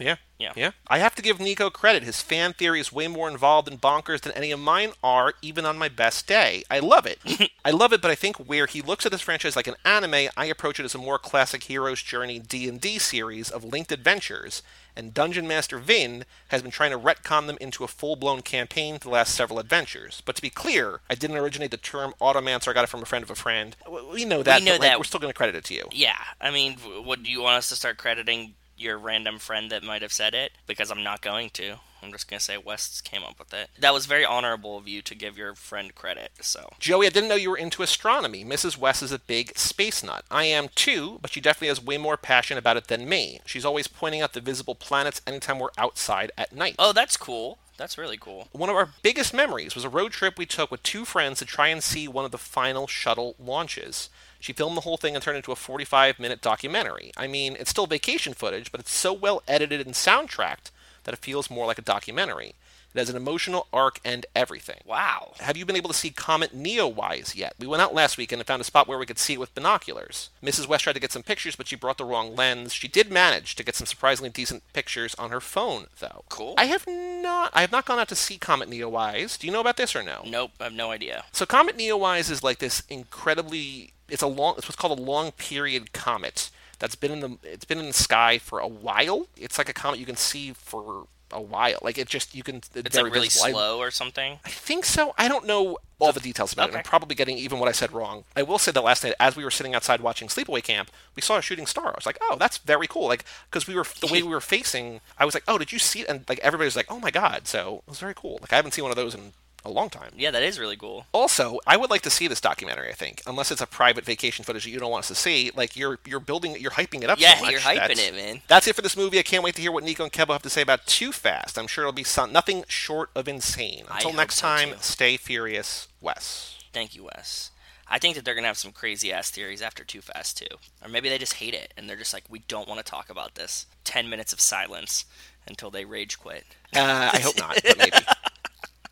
Yeah. 0.00 0.16
Yeah. 0.38 0.52
Yeah. 0.56 0.70
I 0.88 0.98
have 0.98 1.14
to 1.16 1.22
give 1.22 1.38
Nico 1.38 1.68
credit. 1.68 2.02
His 2.02 2.22
fan 2.22 2.54
theory 2.54 2.80
is 2.80 2.90
way 2.92 3.08
more 3.08 3.28
involved 3.28 3.68
and 3.68 3.80
bonkers 3.80 4.22
than 4.22 4.32
any 4.32 4.50
of 4.50 4.58
mine 4.58 4.92
are, 5.04 5.34
even 5.42 5.66
on 5.66 5.78
my 5.78 5.88
best 5.88 6.26
day. 6.26 6.62
I 6.70 6.78
love 6.78 7.06
it. 7.06 7.18
I 7.64 7.70
love 7.70 7.92
it, 7.92 8.00
but 8.00 8.10
I 8.10 8.14
think 8.14 8.36
where 8.36 8.66
he 8.66 8.80
looks 8.80 9.04
at 9.04 9.12
this 9.12 9.20
franchise 9.20 9.54
like 9.54 9.66
an 9.66 9.74
anime, 9.84 10.30
I 10.36 10.46
approach 10.46 10.80
it 10.80 10.84
as 10.84 10.94
a 10.94 10.98
more 10.98 11.18
classic 11.18 11.64
hero's 11.64 12.02
journey 12.02 12.38
D&D 12.38 12.98
series 12.98 13.50
of 13.50 13.64
linked 13.64 13.92
adventures. 13.92 14.62
And 14.96 15.14
Dungeon 15.14 15.46
Master 15.46 15.78
Vin 15.78 16.24
has 16.48 16.62
been 16.62 16.70
trying 16.70 16.90
to 16.90 16.98
retcon 16.98 17.46
them 17.46 17.58
into 17.60 17.84
a 17.84 17.88
full-blown 17.88 18.42
campaign 18.42 18.98
for 18.98 19.08
the 19.08 19.14
last 19.14 19.34
several 19.34 19.58
adventures. 19.58 20.22
But 20.24 20.36
to 20.36 20.42
be 20.42 20.50
clear, 20.50 21.00
I 21.08 21.14
didn't 21.14 21.36
originate 21.36 21.70
the 21.70 21.76
term 21.76 22.12
automancer. 22.20 22.68
I 22.68 22.72
got 22.72 22.84
it 22.84 22.88
from 22.88 23.02
a 23.02 23.06
friend 23.06 23.22
of 23.22 23.30
a 23.30 23.34
friend. 23.34 23.76
We 24.12 24.24
know 24.24 24.42
that. 24.42 24.60
We 24.60 24.64
know 24.64 24.72
but, 24.72 24.80
like, 24.80 24.90
that. 24.90 24.98
We're 24.98 25.04
still 25.04 25.20
going 25.20 25.32
to 25.32 25.36
credit 25.36 25.54
it 25.54 25.64
to 25.64 25.74
you. 25.74 25.84
Yeah, 25.92 26.18
I 26.40 26.50
mean, 26.50 26.74
what 27.04 27.22
do 27.22 27.30
you 27.30 27.42
want 27.42 27.56
us 27.56 27.68
to 27.68 27.76
start 27.76 27.98
crediting 27.98 28.54
your 28.80 28.98
random 28.98 29.38
friend 29.38 29.70
that 29.70 29.82
might 29.82 30.02
have 30.02 30.12
said 30.12 30.34
it? 30.34 30.52
Because 30.66 30.90
I'm 30.90 31.02
not 31.02 31.20
going 31.20 31.50
to. 31.50 31.76
I'm 32.02 32.12
just 32.12 32.28
gonna 32.28 32.40
say 32.40 32.56
Wes 32.56 33.00
came 33.00 33.22
up 33.22 33.38
with 33.38 33.52
it. 33.52 33.68
That 33.78 33.92
was 33.92 34.06
very 34.06 34.24
honorable 34.24 34.78
of 34.78 34.88
you 34.88 35.02
to 35.02 35.14
give 35.14 35.36
your 35.36 35.54
friend 35.54 35.94
credit. 35.94 36.30
So 36.40 36.70
Joey, 36.78 37.06
I 37.06 37.10
didn't 37.10 37.28
know 37.28 37.34
you 37.34 37.50
were 37.50 37.58
into 37.58 37.82
astronomy. 37.82 38.44
Mrs. 38.44 38.78
Wes 38.78 39.02
is 39.02 39.12
a 39.12 39.18
big 39.18 39.56
space 39.58 40.02
nut. 40.02 40.24
I 40.30 40.44
am 40.44 40.68
too, 40.74 41.18
but 41.20 41.32
she 41.32 41.40
definitely 41.40 41.68
has 41.68 41.82
way 41.84 41.98
more 41.98 42.16
passion 42.16 42.56
about 42.56 42.76
it 42.76 42.88
than 42.88 43.08
me. 43.08 43.40
She's 43.44 43.64
always 43.64 43.86
pointing 43.86 44.22
out 44.22 44.32
the 44.32 44.40
visible 44.40 44.74
planets 44.74 45.20
anytime 45.26 45.58
we're 45.58 45.68
outside 45.76 46.32
at 46.38 46.54
night. 46.54 46.76
oh, 46.78 46.92
that's 46.92 47.16
cool. 47.16 47.58
That's 47.76 47.96
really 47.96 48.18
cool. 48.18 48.48
One 48.52 48.68
of 48.68 48.76
our 48.76 48.90
biggest 49.02 49.32
memories 49.32 49.74
was 49.74 49.84
a 49.84 49.88
road 49.88 50.12
trip 50.12 50.36
we 50.36 50.44
took 50.44 50.70
with 50.70 50.82
two 50.82 51.06
friends 51.06 51.38
to 51.38 51.46
try 51.46 51.68
and 51.68 51.82
see 51.82 52.06
one 52.06 52.26
of 52.26 52.30
the 52.30 52.36
final 52.36 52.86
shuttle 52.86 53.34
launches. 53.38 54.10
She 54.40 54.52
filmed 54.52 54.76
the 54.76 54.82
whole 54.82 54.96
thing 54.96 55.14
and 55.14 55.22
turned 55.22 55.36
it 55.36 55.40
into 55.40 55.52
a 55.52 55.56
45 55.56 56.18
minute 56.18 56.40
documentary. 56.40 57.12
I 57.16 57.26
mean, 57.26 57.56
it's 57.58 57.70
still 57.70 57.86
vacation 57.86 58.34
footage, 58.34 58.72
but 58.72 58.80
it's 58.80 58.92
so 58.92 59.12
well 59.12 59.42
edited 59.46 59.80
and 59.86 59.94
soundtracked 59.94 60.70
that 61.04 61.14
it 61.14 61.18
feels 61.18 61.50
more 61.50 61.66
like 61.66 61.78
a 61.78 61.82
documentary. 61.82 62.54
It 62.92 62.98
has 62.98 63.08
an 63.08 63.16
emotional 63.16 63.68
arc 63.72 64.00
and 64.04 64.26
everything. 64.34 64.80
Wow. 64.84 65.34
Have 65.38 65.56
you 65.56 65.64
been 65.64 65.76
able 65.76 65.90
to 65.90 65.94
see 65.94 66.10
Comet 66.10 66.56
Neowise 66.56 67.36
yet? 67.36 67.54
We 67.56 67.68
went 67.68 67.80
out 67.82 67.94
last 67.94 68.18
weekend 68.18 68.40
and 68.40 68.46
found 68.46 68.60
a 68.60 68.64
spot 68.64 68.88
where 68.88 68.98
we 68.98 69.06
could 69.06 69.18
see 69.18 69.34
it 69.34 69.40
with 69.40 69.54
binoculars. 69.54 70.30
Mrs. 70.42 70.66
Wes 70.66 70.82
tried 70.82 70.94
to 70.94 71.00
get 71.00 71.12
some 71.12 71.22
pictures, 71.22 71.54
but 71.54 71.68
she 71.68 71.76
brought 71.76 71.98
the 71.98 72.04
wrong 72.04 72.34
lens. 72.34 72.72
She 72.72 72.88
did 72.88 73.08
manage 73.08 73.54
to 73.54 73.62
get 73.64 73.76
some 73.76 73.86
surprisingly 73.86 74.30
decent 74.30 74.64
pictures 74.72 75.14
on 75.14 75.30
her 75.30 75.40
phone, 75.40 75.86
though. 76.00 76.24
Cool. 76.28 76.54
I 76.58 76.64
have 76.64 76.84
not. 76.88 77.52
I 77.54 77.60
have 77.60 77.70
not 77.70 77.84
gone 77.84 78.00
out 78.00 78.08
to 78.08 78.16
see 78.16 78.38
Comet 78.38 78.68
Neowise. 78.68 79.38
Do 79.38 79.46
you 79.46 79.52
know 79.52 79.60
about 79.60 79.76
this 79.76 79.94
or 79.94 80.02
no? 80.02 80.22
Nope, 80.26 80.50
I 80.58 80.64
have 80.64 80.72
no 80.72 80.90
idea. 80.90 81.26
So 81.30 81.46
Comet 81.46 81.78
Neowise 81.78 82.28
is 82.28 82.42
like 82.42 82.58
this 82.58 82.82
incredibly. 82.88 83.92
It's 84.10 84.22
a 84.22 84.26
long. 84.26 84.54
It's 84.58 84.66
what's 84.66 84.76
called 84.76 84.98
a 84.98 85.02
long 85.02 85.32
period 85.32 85.92
comet 85.92 86.50
that's 86.78 86.94
been 86.94 87.10
in 87.10 87.20
the. 87.20 87.38
It's 87.42 87.64
been 87.64 87.78
in 87.78 87.86
the 87.86 87.92
sky 87.92 88.38
for 88.38 88.58
a 88.58 88.68
while. 88.68 89.26
It's 89.36 89.58
like 89.58 89.68
a 89.68 89.72
comet 89.74 90.00
you 90.00 90.06
can 90.06 90.16
see 90.16 90.52
for 90.52 91.06
a 91.32 91.40
while. 91.40 91.78
Like 91.82 91.98
it 91.98 92.08
just 92.08 92.34
you 92.34 92.42
can. 92.42 92.56
It's 92.74 92.96
like 92.96 93.12
really 93.12 93.28
slow 93.28 93.78
or 93.78 93.90
something. 93.90 94.38
I 94.44 94.48
think 94.48 94.84
so. 94.84 95.14
I 95.16 95.28
don't 95.28 95.46
know 95.46 95.78
all 95.98 96.12
the 96.12 96.20
details 96.20 96.52
about 96.52 96.68
it. 96.68 96.70
Okay. 96.70 96.78
I'm 96.78 96.84
probably 96.84 97.14
getting 97.14 97.36
even 97.36 97.58
what 97.58 97.68
I 97.68 97.72
said 97.72 97.92
wrong. 97.92 98.24
I 98.34 98.42
will 98.42 98.58
say 98.58 98.72
that 98.72 98.80
last 98.82 99.04
night, 99.04 99.14
as 99.20 99.36
we 99.36 99.44
were 99.44 99.50
sitting 99.50 99.74
outside 99.74 100.00
watching 100.00 100.28
Sleepaway 100.28 100.62
Camp, 100.62 100.90
we 101.14 101.22
saw 101.22 101.36
a 101.36 101.42
shooting 101.42 101.66
star. 101.66 101.88
I 101.88 101.94
was 101.96 102.06
like, 102.06 102.18
oh, 102.22 102.36
that's 102.38 102.58
very 102.58 102.86
cool. 102.86 103.06
Like, 103.06 103.24
because 103.50 103.66
we 103.66 103.74
were 103.74 103.84
the 104.00 104.06
way 104.06 104.22
we 104.22 104.30
were 104.30 104.40
facing, 104.40 105.00
I 105.18 105.24
was 105.24 105.34
like, 105.34 105.44
oh, 105.46 105.58
did 105.58 105.72
you 105.72 105.78
see? 105.78 106.00
it? 106.00 106.08
And 106.08 106.24
like 106.28 106.38
everybody 106.40 106.66
was 106.66 106.76
like, 106.76 106.90
oh 106.90 107.00
my 107.00 107.10
god. 107.10 107.46
So 107.46 107.82
it 107.86 107.90
was 107.90 108.00
very 108.00 108.14
cool. 108.14 108.38
Like 108.40 108.52
I 108.52 108.56
haven't 108.56 108.72
seen 108.72 108.84
one 108.84 108.90
of 108.92 108.96
those 108.96 109.14
in 109.14 109.32
a 109.64 109.70
long 109.70 109.90
time. 109.90 110.12
Yeah, 110.16 110.30
that 110.30 110.42
is 110.42 110.58
really 110.58 110.76
cool. 110.76 111.06
Also, 111.12 111.58
I 111.66 111.76
would 111.76 111.90
like 111.90 112.02
to 112.02 112.10
see 112.10 112.28
this 112.28 112.40
documentary. 112.40 112.88
I 112.88 112.94
think, 112.94 113.22
unless 113.26 113.50
it's 113.50 113.60
a 113.60 113.66
private 113.66 114.04
vacation 114.04 114.44
footage 114.44 114.64
that 114.64 114.70
you 114.70 114.78
don't 114.78 114.90
want 114.90 115.04
us 115.04 115.08
to 115.08 115.14
see, 115.14 115.50
like 115.54 115.76
you're 115.76 115.98
you're 116.06 116.20
building, 116.20 116.56
you're 116.58 116.70
hyping 116.72 117.02
it 117.02 117.10
up. 117.10 117.20
Yeah, 117.20 117.36
so 117.36 117.42
much. 117.42 117.52
you're 117.52 117.60
hyping 117.60 117.74
That's- 117.76 117.98
it, 118.08 118.14
man. 118.14 118.42
That's 118.48 118.66
it 118.66 118.74
for 118.74 118.82
this 118.82 118.96
movie. 118.96 119.18
I 119.18 119.22
can't 119.22 119.44
wait 119.44 119.54
to 119.56 119.62
hear 119.62 119.72
what 119.72 119.84
Nico 119.84 120.04
and 120.04 120.12
Kev 120.12 120.28
have 120.28 120.42
to 120.42 120.50
say 120.50 120.62
about 120.62 120.86
Too 120.86 121.12
Fast. 121.12 121.58
I'm 121.58 121.66
sure 121.66 121.84
it'll 121.84 121.92
be 121.92 122.04
some, 122.04 122.32
nothing 122.32 122.64
short 122.68 123.10
of 123.14 123.28
insane. 123.28 123.84
Until 123.90 124.10
hope 124.10 124.16
next 124.16 124.36
so, 124.36 124.46
time, 124.46 124.70
too. 124.70 124.76
stay 124.80 125.16
furious, 125.16 125.88
Wes. 126.00 126.58
Thank 126.72 126.94
you, 126.94 127.04
Wes. 127.04 127.50
I 127.92 127.98
think 127.98 128.14
that 128.14 128.24
they're 128.24 128.36
gonna 128.36 128.46
have 128.46 128.56
some 128.56 128.70
crazy 128.70 129.12
ass 129.12 129.30
theories 129.30 129.60
after 129.60 129.82
Too 129.82 130.00
Fast 130.00 130.38
too, 130.38 130.56
or 130.82 130.88
maybe 130.88 131.08
they 131.08 131.18
just 131.18 131.34
hate 131.34 131.54
it 131.54 131.74
and 131.76 131.88
they're 131.88 131.96
just 131.96 132.14
like, 132.14 132.22
we 132.28 132.38
don't 132.46 132.68
want 132.68 132.78
to 132.78 132.84
talk 132.88 133.10
about 133.10 133.34
this. 133.34 133.66
Ten 133.82 134.08
minutes 134.08 134.32
of 134.32 134.40
silence 134.40 135.04
until 135.48 135.70
they 135.70 135.84
rage 135.84 136.18
quit. 136.18 136.44
Uh, 136.74 137.10
I 137.12 137.18
hope 137.18 137.36
not, 137.36 137.58
but 137.64 137.78
maybe. 137.78 137.96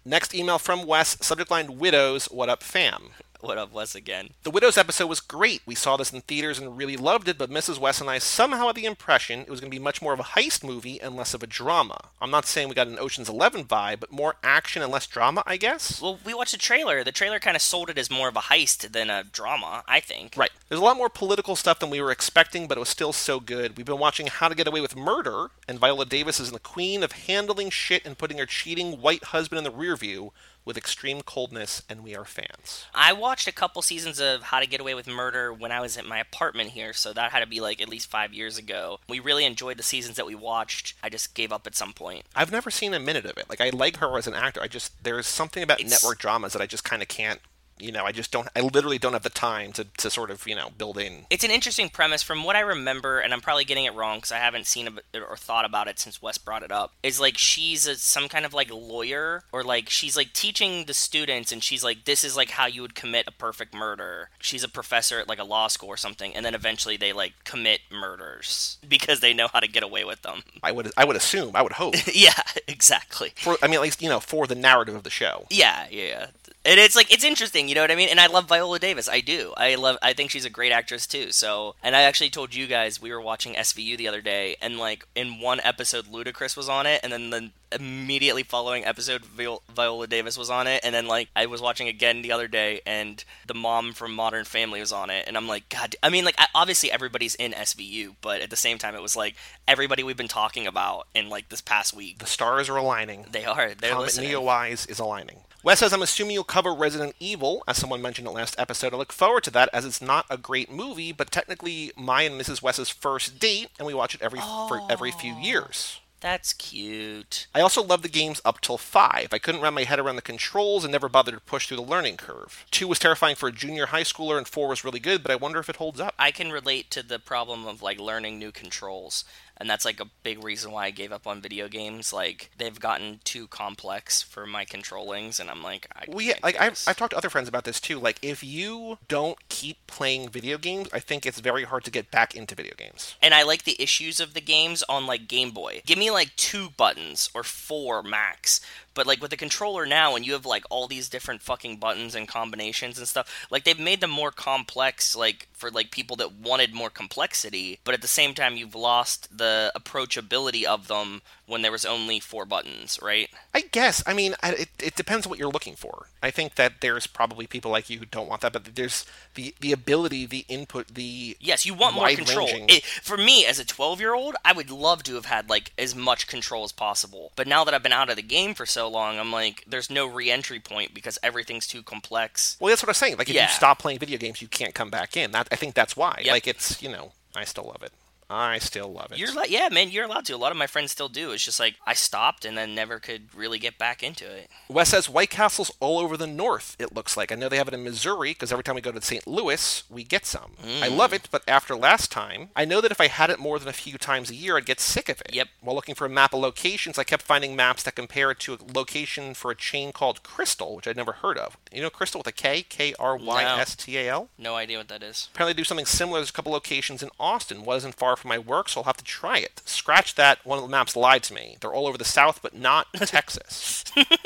Next 0.08 0.34
email 0.34 0.58
from 0.58 0.86
Wes, 0.86 1.18
subject 1.20 1.50
line 1.50 1.76
Widows, 1.76 2.30
what 2.30 2.48
up 2.48 2.62
fam? 2.62 3.10
What 3.40 3.56
up, 3.56 3.72
Wes 3.72 3.94
again? 3.94 4.30
The 4.42 4.50
Widows 4.50 4.76
episode 4.76 5.06
was 5.06 5.20
great. 5.20 5.62
We 5.64 5.76
saw 5.76 5.96
this 5.96 6.12
in 6.12 6.22
theaters 6.22 6.58
and 6.58 6.76
really 6.76 6.96
loved 6.96 7.28
it, 7.28 7.38
but 7.38 7.50
Mrs. 7.50 7.78
Wes 7.78 8.00
and 8.00 8.10
I 8.10 8.18
somehow 8.18 8.66
had 8.66 8.74
the 8.74 8.84
impression 8.84 9.42
it 9.42 9.48
was 9.48 9.60
going 9.60 9.70
to 9.70 9.76
be 9.76 9.82
much 9.82 10.02
more 10.02 10.12
of 10.12 10.18
a 10.18 10.24
heist 10.24 10.64
movie 10.64 11.00
and 11.00 11.14
less 11.14 11.34
of 11.34 11.42
a 11.44 11.46
drama. 11.46 12.10
I'm 12.20 12.32
not 12.32 12.46
saying 12.46 12.68
we 12.68 12.74
got 12.74 12.88
an 12.88 12.98
Ocean's 12.98 13.28
11 13.28 13.66
vibe, 13.66 14.00
but 14.00 14.10
more 14.10 14.34
action 14.42 14.82
and 14.82 14.90
less 14.90 15.06
drama, 15.06 15.44
I 15.46 15.56
guess? 15.56 16.02
Well, 16.02 16.18
we 16.24 16.34
watched 16.34 16.50
the 16.50 16.58
trailer. 16.58 17.04
The 17.04 17.12
trailer 17.12 17.38
kind 17.38 17.54
of 17.54 17.62
sold 17.62 17.90
it 17.90 17.96
as 17.96 18.10
more 18.10 18.28
of 18.28 18.34
a 18.34 18.40
heist 18.40 18.90
than 18.90 19.08
a 19.08 19.22
drama. 19.22 19.84
I 19.86 20.00
think. 20.00 20.34
Right. 20.36 20.50
There's 20.68 20.80
a 20.80 20.84
lot 20.84 20.96
more 20.96 21.08
political 21.08 21.54
stuff 21.54 21.78
than 21.78 21.90
we 21.90 22.00
were 22.00 22.10
expecting, 22.10 22.66
but 22.66 22.76
it 22.76 22.80
was 22.80 22.88
still 22.88 23.12
so 23.12 23.38
good. 23.38 23.76
We've 23.76 23.86
been 23.86 24.00
watching 24.00 24.26
How 24.26 24.48
to 24.48 24.54
Get 24.56 24.66
Away 24.66 24.80
with 24.80 24.96
Murder, 24.96 25.52
and 25.68 25.78
Viola 25.78 26.06
Davis 26.06 26.40
is 26.40 26.50
the 26.50 26.58
queen 26.58 27.04
of 27.04 27.12
handling 27.12 27.70
shit 27.70 28.04
and 28.04 28.18
putting 28.18 28.38
her 28.38 28.46
cheating 28.46 29.00
white 29.00 29.24
husband 29.24 29.58
in 29.58 29.64
the 29.64 29.70
rear 29.70 29.94
view 29.94 30.32
with 30.68 30.76
extreme 30.76 31.22
coldness, 31.22 31.82
and 31.88 32.04
we 32.04 32.14
are 32.14 32.26
fans. 32.26 32.84
I 32.94 33.14
watched 33.14 33.48
a 33.48 33.52
couple 33.52 33.80
seasons 33.80 34.20
of 34.20 34.42
How 34.42 34.60
to 34.60 34.66
Get 34.66 34.80
Away 34.82 34.94
with 34.94 35.06
Murder 35.08 35.50
when 35.50 35.72
I 35.72 35.80
was 35.80 35.96
at 35.96 36.04
my 36.04 36.18
apartment 36.18 36.70
here, 36.72 36.92
so 36.92 37.14
that 37.14 37.32
had 37.32 37.40
to 37.40 37.46
be 37.46 37.58
like 37.58 37.80
at 37.80 37.88
least 37.88 38.10
five 38.10 38.34
years 38.34 38.58
ago. 38.58 39.00
We 39.08 39.18
really 39.18 39.46
enjoyed 39.46 39.78
the 39.78 39.82
seasons 39.82 40.16
that 40.16 40.26
we 40.26 40.34
watched. 40.34 40.94
I 41.02 41.08
just 41.08 41.34
gave 41.34 41.52
up 41.52 41.66
at 41.66 41.74
some 41.74 41.94
point. 41.94 42.26
I've 42.36 42.52
never 42.52 42.70
seen 42.70 42.92
a 42.92 43.00
minute 43.00 43.24
of 43.24 43.38
it. 43.38 43.46
Like 43.48 43.62
I 43.62 43.70
like 43.70 43.96
her 43.96 44.18
as 44.18 44.26
an 44.26 44.34
actor. 44.34 44.60
I 44.60 44.68
just 44.68 44.92
there's 45.02 45.26
something 45.26 45.62
about 45.62 45.80
It's- 45.80 45.90
network 45.90 46.18
dramas 46.18 46.52
that 46.52 46.60
I 46.60 46.66
just 46.66 46.84
kind 46.84 47.00
of 47.00 47.08
can't. 47.08 47.40
You 47.80 47.92
know, 47.92 48.04
I 48.04 48.12
just 48.12 48.30
don't. 48.30 48.48
I 48.56 48.60
literally 48.60 48.98
don't 48.98 49.12
have 49.12 49.22
the 49.22 49.30
time 49.30 49.72
to, 49.72 49.84
to 49.98 50.10
sort 50.10 50.30
of 50.30 50.46
you 50.46 50.54
know 50.54 50.70
build 50.76 50.98
in. 50.98 51.26
It's 51.30 51.44
an 51.44 51.50
interesting 51.50 51.88
premise 51.88 52.22
from 52.22 52.44
what 52.44 52.56
I 52.56 52.60
remember, 52.60 53.20
and 53.20 53.32
I'm 53.32 53.40
probably 53.40 53.64
getting 53.64 53.84
it 53.84 53.94
wrong 53.94 54.18
because 54.18 54.32
I 54.32 54.38
haven't 54.38 54.66
seen 54.66 54.88
it 54.88 55.22
or 55.28 55.36
thought 55.36 55.64
about 55.64 55.88
it 55.88 55.98
since 55.98 56.22
Wes 56.22 56.38
brought 56.38 56.62
it 56.62 56.72
up. 56.72 56.92
Is 57.02 57.20
like 57.20 57.38
she's 57.38 57.86
a, 57.86 57.96
some 57.96 58.28
kind 58.28 58.44
of 58.44 58.54
like 58.54 58.70
lawyer, 58.72 59.44
or 59.52 59.62
like 59.62 59.88
she's 59.88 60.16
like 60.16 60.32
teaching 60.32 60.84
the 60.84 60.94
students, 60.94 61.52
and 61.52 61.62
she's 61.62 61.84
like, 61.84 62.04
this 62.04 62.24
is 62.24 62.36
like 62.36 62.50
how 62.50 62.66
you 62.66 62.82
would 62.82 62.94
commit 62.94 63.26
a 63.26 63.32
perfect 63.32 63.74
murder. 63.74 64.30
She's 64.38 64.64
a 64.64 64.68
professor 64.68 65.18
at 65.18 65.28
like 65.28 65.38
a 65.38 65.44
law 65.44 65.68
school 65.68 65.88
or 65.88 65.96
something, 65.96 66.34
and 66.34 66.44
then 66.44 66.54
eventually 66.54 66.96
they 66.96 67.12
like 67.12 67.32
commit 67.44 67.80
murders 67.90 68.78
because 68.88 69.20
they 69.20 69.32
know 69.34 69.48
how 69.52 69.60
to 69.60 69.68
get 69.68 69.82
away 69.82 70.04
with 70.04 70.22
them. 70.22 70.42
I 70.62 70.72
would 70.72 70.90
I 70.96 71.04
would 71.04 71.16
assume 71.16 71.54
I 71.54 71.62
would 71.62 71.72
hope 71.72 71.94
yeah, 72.12 72.42
exactly. 72.68 73.32
for 73.36 73.56
I 73.62 73.66
mean 73.66 73.76
at 73.76 73.82
least 73.82 74.02
you 74.02 74.08
know 74.08 74.20
for 74.20 74.46
the 74.46 74.54
narrative 74.54 74.94
of 74.94 75.02
the 75.02 75.10
show. 75.10 75.46
Yeah, 75.50 75.86
yeah, 75.90 76.06
yeah. 76.06 76.26
And 76.68 76.78
it's 76.78 76.94
like 76.94 77.10
it's 77.10 77.24
interesting, 77.24 77.66
you 77.68 77.74
know 77.74 77.80
what 77.80 77.90
I 77.90 77.94
mean? 77.94 78.10
And 78.10 78.20
I 78.20 78.26
love 78.26 78.46
Viola 78.46 78.78
Davis. 78.78 79.08
I 79.08 79.20
do. 79.20 79.54
I 79.56 79.76
love 79.76 79.96
I 80.02 80.12
think 80.12 80.30
she's 80.30 80.44
a 80.44 80.50
great 80.50 80.70
actress 80.70 81.06
too. 81.06 81.32
So, 81.32 81.74
and 81.82 81.96
I 81.96 82.02
actually 82.02 82.28
told 82.28 82.54
you 82.54 82.66
guys 82.66 83.00
we 83.00 83.10
were 83.10 83.22
watching 83.22 83.54
SVU 83.54 83.96
the 83.96 84.06
other 84.06 84.20
day 84.20 84.56
and 84.60 84.78
like 84.78 85.06
in 85.14 85.40
one 85.40 85.60
episode 85.64 86.04
Ludacris 86.06 86.58
was 86.58 86.68
on 86.68 86.84
it 86.84 87.00
and 87.02 87.10
then 87.10 87.30
the 87.30 87.50
immediately 87.72 88.42
following 88.42 88.84
episode 88.84 89.24
Viol- 89.24 89.62
Viola 89.74 90.06
Davis 90.06 90.36
was 90.36 90.50
on 90.50 90.66
it 90.66 90.80
and 90.84 90.94
then 90.94 91.06
like 91.06 91.28
I 91.34 91.46
was 91.46 91.62
watching 91.62 91.88
again 91.88 92.20
the 92.20 92.32
other 92.32 92.48
day 92.48 92.80
and 92.86 93.22
the 93.46 93.54
mom 93.54 93.92
from 93.94 94.14
Modern 94.14 94.44
Family 94.44 94.80
was 94.80 94.92
on 94.92 95.08
it 95.10 95.24
and 95.26 95.36
I'm 95.36 95.48
like 95.48 95.68
god 95.70 95.96
I 96.02 96.10
mean 96.10 96.24
like 96.24 96.34
I, 96.38 96.46
obviously 96.54 96.90
everybody's 96.90 97.34
in 97.34 97.52
SVU, 97.52 98.14
but 98.20 98.42
at 98.42 98.50
the 98.50 98.56
same 98.56 98.76
time 98.76 98.94
it 98.94 99.02
was 99.02 99.16
like 99.16 99.36
everybody 99.66 100.02
we've 100.02 100.16
been 100.16 100.28
talking 100.28 100.66
about 100.66 101.08
in 101.14 101.30
like 101.30 101.48
this 101.48 101.60
past 101.62 101.94
week. 101.94 102.18
The 102.18 102.26
stars 102.26 102.68
are 102.68 102.76
aligning. 102.76 103.26
They 103.30 103.44
are. 103.46 103.74
They're 103.74 103.92
Comet 103.92 104.02
listening. 104.04 104.30
Neowise 104.30 104.90
is 104.90 104.98
aligning. 104.98 105.40
Wes 105.64 105.80
says, 105.80 105.92
I'm 105.92 106.02
assuming 106.02 106.34
you'll 106.34 106.44
cover 106.44 106.72
Resident 106.72 107.16
Evil, 107.18 107.64
as 107.66 107.76
someone 107.76 108.00
mentioned 108.00 108.28
in 108.28 108.32
the 108.32 108.38
last 108.38 108.54
episode. 108.58 108.94
I 108.94 108.96
look 108.96 109.12
forward 109.12 109.42
to 109.42 109.50
that, 109.50 109.68
as 109.72 109.84
it's 109.84 110.00
not 110.00 110.24
a 110.30 110.38
great 110.38 110.70
movie, 110.70 111.10
but 111.10 111.32
technically 111.32 111.90
my 111.96 112.22
and 112.22 112.40
Mrs. 112.40 112.62
Wes's 112.62 112.88
first 112.88 113.40
date, 113.40 113.68
and 113.76 113.84
we 113.84 113.92
watch 113.92 114.14
it 114.14 114.22
every 114.22 114.38
for 114.38 114.80
every 114.88 115.10
few 115.10 115.34
years. 115.34 115.98
That's 116.20 116.52
cute. 116.52 117.46
I 117.54 117.60
also 117.60 117.82
love 117.82 118.02
the 118.02 118.08
games 118.08 118.40
up 118.44 118.60
till 118.60 118.76
5. 118.76 119.28
I 119.32 119.38
couldn't 119.38 119.60
wrap 119.60 119.72
my 119.72 119.84
head 119.84 120.00
around 120.00 120.16
the 120.16 120.22
controls 120.22 120.84
and 120.84 120.90
never 120.90 121.08
bothered 121.08 121.34
to 121.34 121.40
push 121.40 121.68
through 121.68 121.76
the 121.76 121.82
learning 121.84 122.16
curve. 122.16 122.64
2 122.72 122.88
was 122.88 122.98
terrifying 122.98 123.36
for 123.36 123.48
a 123.48 123.52
junior 123.52 123.86
high 123.86 124.02
schooler, 124.02 124.36
and 124.36 124.48
4 124.48 124.68
was 124.68 124.84
really 124.84 124.98
good, 124.98 125.22
but 125.22 125.30
I 125.30 125.36
wonder 125.36 125.60
if 125.60 125.68
it 125.68 125.76
holds 125.76 126.00
up. 126.00 126.14
I 126.18 126.32
can 126.32 126.50
relate 126.50 126.90
to 126.92 127.04
the 127.04 127.20
problem 127.20 127.66
of 127.66 127.82
like 127.82 128.00
learning 128.00 128.38
new 128.38 128.50
controls. 128.50 129.24
And 129.60 129.68
that's 129.68 129.84
like 129.84 130.00
a 130.00 130.06
big 130.22 130.42
reason 130.42 130.70
why 130.72 130.86
I 130.86 130.90
gave 130.90 131.12
up 131.12 131.26
on 131.26 131.40
video 131.40 131.68
games. 131.68 132.12
Like 132.12 132.50
they've 132.58 132.78
gotten 132.78 133.20
too 133.24 133.46
complex 133.48 134.22
for 134.22 134.46
my 134.46 134.64
controllings, 134.64 135.40
and 135.40 135.50
I'm 135.50 135.62
like, 135.62 135.88
I 135.94 136.04
Well, 136.08 136.20
yeah, 136.20 136.38
like 136.42 136.60
I've. 136.60 136.82
I've 136.86 136.96
talked 136.96 137.10
to 137.10 137.16
other 137.16 137.30
friends 137.30 137.48
about 137.48 137.64
this 137.64 137.80
too. 137.80 137.98
Like, 137.98 138.18
if 138.22 138.42
you 138.44 138.98
don't 139.08 139.36
keep 139.48 139.86
playing 139.86 140.28
video 140.28 140.58
games, 140.58 140.88
I 140.92 141.00
think 141.00 141.26
it's 141.26 141.40
very 141.40 141.64
hard 141.64 141.84
to 141.84 141.90
get 141.90 142.10
back 142.10 142.34
into 142.34 142.54
video 142.54 142.74
games. 142.76 143.16
and 143.20 143.34
I 143.34 143.42
like 143.42 143.64
the 143.64 143.80
issues 143.80 144.20
of 144.20 144.34
the 144.34 144.40
games 144.40 144.84
on 144.88 145.06
like 145.06 145.28
Game 145.28 145.50
Boy. 145.50 145.82
Give 145.86 145.98
me 145.98 146.10
like 146.10 146.36
two 146.36 146.70
buttons 146.76 147.30
or 147.34 147.42
four 147.42 148.02
max. 148.02 148.60
But 148.98 149.06
like 149.06 149.22
with 149.22 149.30
the 149.30 149.36
controller 149.36 149.86
now, 149.86 150.16
and 150.16 150.26
you 150.26 150.32
have 150.32 150.44
like 150.44 150.64
all 150.70 150.88
these 150.88 151.08
different 151.08 151.40
fucking 151.40 151.76
buttons 151.76 152.16
and 152.16 152.26
combinations 152.26 152.98
and 152.98 153.06
stuff, 153.06 153.46
like 153.48 153.62
they've 153.62 153.78
made 153.78 154.00
them 154.00 154.10
more 154.10 154.32
complex, 154.32 155.14
like 155.14 155.46
for 155.52 155.70
like 155.70 155.92
people 155.92 156.16
that 156.16 156.32
wanted 156.32 156.74
more 156.74 156.90
complexity. 156.90 157.78
But 157.84 157.94
at 157.94 158.02
the 158.02 158.08
same 158.08 158.34
time, 158.34 158.56
you've 158.56 158.74
lost 158.74 159.38
the 159.38 159.70
approachability 159.76 160.64
of 160.64 160.88
them 160.88 161.22
when 161.48 161.62
there 161.62 161.72
was 161.72 161.84
only 161.84 162.20
four 162.20 162.44
buttons, 162.44 162.98
right? 163.02 163.28
I 163.54 163.62
guess. 163.62 164.02
I 164.06 164.12
mean, 164.12 164.34
it, 164.42 164.68
it 164.78 164.94
depends 164.94 165.26
what 165.26 165.38
you're 165.38 165.50
looking 165.50 165.74
for. 165.74 166.06
I 166.22 166.30
think 166.30 166.56
that 166.56 166.80
there's 166.80 167.06
probably 167.06 167.46
people 167.46 167.70
like 167.70 167.88
you 167.88 167.98
who 167.98 168.04
don't 168.04 168.28
want 168.28 168.42
that, 168.42 168.52
but 168.52 168.74
there's 168.76 169.06
the 169.34 169.54
the 169.60 169.72
ability, 169.72 170.26
the 170.26 170.44
input, 170.48 170.88
the 170.88 171.36
Yes, 171.40 171.64
you 171.64 171.74
want 171.74 171.94
more 171.94 172.08
control. 172.10 172.48
It, 172.50 172.84
for 172.84 173.16
me, 173.16 173.46
as 173.46 173.58
a 173.58 173.64
12 173.64 174.00
year 174.00 174.14
old, 174.14 174.36
I 174.44 174.52
would 174.52 174.70
love 174.70 175.02
to 175.04 175.14
have 175.14 175.24
had 175.26 175.48
like 175.48 175.72
as 175.78 175.94
much 175.94 176.26
control 176.26 176.64
as 176.64 176.72
possible. 176.72 177.32
But 177.36 177.46
now 177.46 177.64
that 177.64 177.72
I've 177.74 177.82
been 177.82 177.92
out 177.92 178.10
of 178.10 178.16
the 178.16 178.22
game 178.22 178.54
for 178.54 178.66
so 178.66 178.88
long, 178.88 179.18
I'm 179.18 179.32
like, 179.32 179.64
there's 179.66 179.90
no 179.90 180.06
re 180.06 180.30
entry 180.30 180.60
point 180.60 180.92
because 180.94 181.18
everything's 181.22 181.66
too 181.66 181.82
complex. 181.82 182.56
Well, 182.60 182.68
that's 182.68 182.82
what 182.82 182.88
I'm 182.90 182.94
saying. 182.94 183.16
Like, 183.16 183.28
if 183.30 183.34
Yeah. 183.34 183.44
you 183.44 183.48
stop 183.52 183.78
playing 183.78 183.98
video 183.98 184.18
games, 184.18 184.42
you 184.42 184.48
can't 184.48 184.74
come 184.74 184.90
back 184.90 185.16
in. 185.16 185.30
That 185.32 185.48
I 185.50 185.56
think 185.56 185.74
that's 185.74 185.96
why. 185.96 186.20
Yep. 186.24 186.32
Like, 186.32 186.46
it's 186.46 186.82
you 186.82 186.90
know, 186.90 187.12
I 187.34 187.44
still 187.44 187.64
love 187.64 187.82
it. 187.82 187.92
I 188.30 188.58
still 188.58 188.92
love 188.92 189.12
it. 189.12 189.18
You're 189.18 189.34
like, 189.34 189.50
yeah, 189.50 189.68
man, 189.70 189.90
you're 189.90 190.04
allowed 190.04 190.26
to. 190.26 190.34
A 190.34 190.36
lot 190.36 190.52
of 190.52 190.58
my 190.58 190.66
friends 190.66 190.92
still 190.92 191.08
do. 191.08 191.30
It's 191.30 191.44
just 191.44 191.58
like 191.58 191.76
I 191.86 191.94
stopped 191.94 192.44
and 192.44 192.58
then 192.58 192.74
never 192.74 192.98
could 192.98 193.34
really 193.34 193.58
get 193.58 193.78
back 193.78 194.02
into 194.02 194.30
it. 194.30 194.50
Wes 194.68 194.90
says 194.90 195.08
White 195.08 195.30
Castle's 195.30 195.72
all 195.80 195.98
over 195.98 196.16
the 196.16 196.26
north, 196.26 196.76
it 196.78 196.94
looks 196.94 197.16
like. 197.16 197.32
I 197.32 197.36
know 197.36 197.48
they 197.48 197.56
have 197.56 197.68
it 197.68 197.74
in 197.74 197.84
Missouri 197.84 198.30
because 198.32 198.52
every 198.52 198.64
time 198.64 198.74
we 198.74 198.80
go 198.82 198.92
to 198.92 199.00
St. 199.00 199.26
Louis, 199.26 199.82
we 199.88 200.04
get 200.04 200.26
some. 200.26 200.52
I 200.62 200.88
mm. 200.88 200.96
love 200.96 201.12
it, 201.12 201.28
but 201.30 201.42
after 201.48 201.74
last 201.74 202.12
time, 202.12 202.50
I 202.54 202.66
know 202.66 202.80
that 202.82 202.90
if 202.90 203.00
I 203.00 203.08
had 203.08 203.30
it 203.30 203.38
more 203.38 203.58
than 203.58 203.68
a 203.68 203.72
few 203.72 203.96
times 203.96 204.30
a 204.30 204.34
year, 204.34 204.58
I'd 204.58 204.66
get 204.66 204.80
sick 204.80 205.08
of 205.08 205.22
it. 205.22 205.34
Yep. 205.34 205.48
While 205.62 205.74
looking 205.74 205.94
for 205.94 206.04
a 206.04 206.10
map 206.10 206.34
of 206.34 206.40
locations, 206.40 206.98
I 206.98 207.04
kept 207.04 207.22
finding 207.22 207.56
maps 207.56 207.82
that 207.84 207.94
compare 207.94 208.30
it 208.30 208.40
to 208.40 208.54
a 208.54 208.58
location 208.74 209.32
for 209.32 209.50
a 209.50 209.56
chain 209.56 209.90
called 209.90 210.22
Krystal, 210.22 210.76
which 210.76 210.86
I'd 210.86 210.96
never 210.96 211.12
heard 211.12 211.38
of. 211.38 211.56
You 211.72 211.80
know 211.80 211.90
Krystal 211.90 212.18
with 212.18 212.26
a 212.26 212.32
K? 212.32 212.62
K 212.62 212.94
R 212.98 213.16
Y 213.16 213.42
S 213.42 213.74
T 213.74 213.96
A 213.96 214.08
L? 214.08 214.28
No 214.36 214.56
idea 214.56 214.76
what 214.76 214.88
that 214.88 215.02
is. 215.02 215.28
Apparently, 215.32 215.54
they 215.54 215.58
do 215.58 215.64
something 215.64 215.86
similar. 215.86 216.18
There's 216.18 216.30
a 216.30 216.34
couple 216.34 216.52
locations 216.52 217.02
in 217.02 217.08
Austin. 217.18 217.64
Wasn't 217.64 217.94
far 217.94 218.17
from 218.18 218.28
my 218.28 218.38
work, 218.38 218.68
so 218.68 218.80
I'll 218.80 218.84
have 218.84 218.96
to 218.98 219.04
try 219.04 219.38
it. 219.38 219.62
Scratch 219.64 220.14
that. 220.16 220.44
One 220.44 220.58
of 220.58 220.64
the 220.64 220.70
maps 220.70 220.96
lied 220.96 221.22
to 221.24 221.34
me. 221.34 221.56
They're 221.60 221.72
all 221.74 221.86
over 221.86 221.98
the 221.98 222.04
South, 222.04 222.40
but 222.42 222.54
not 222.54 222.86
Texas. 222.96 223.84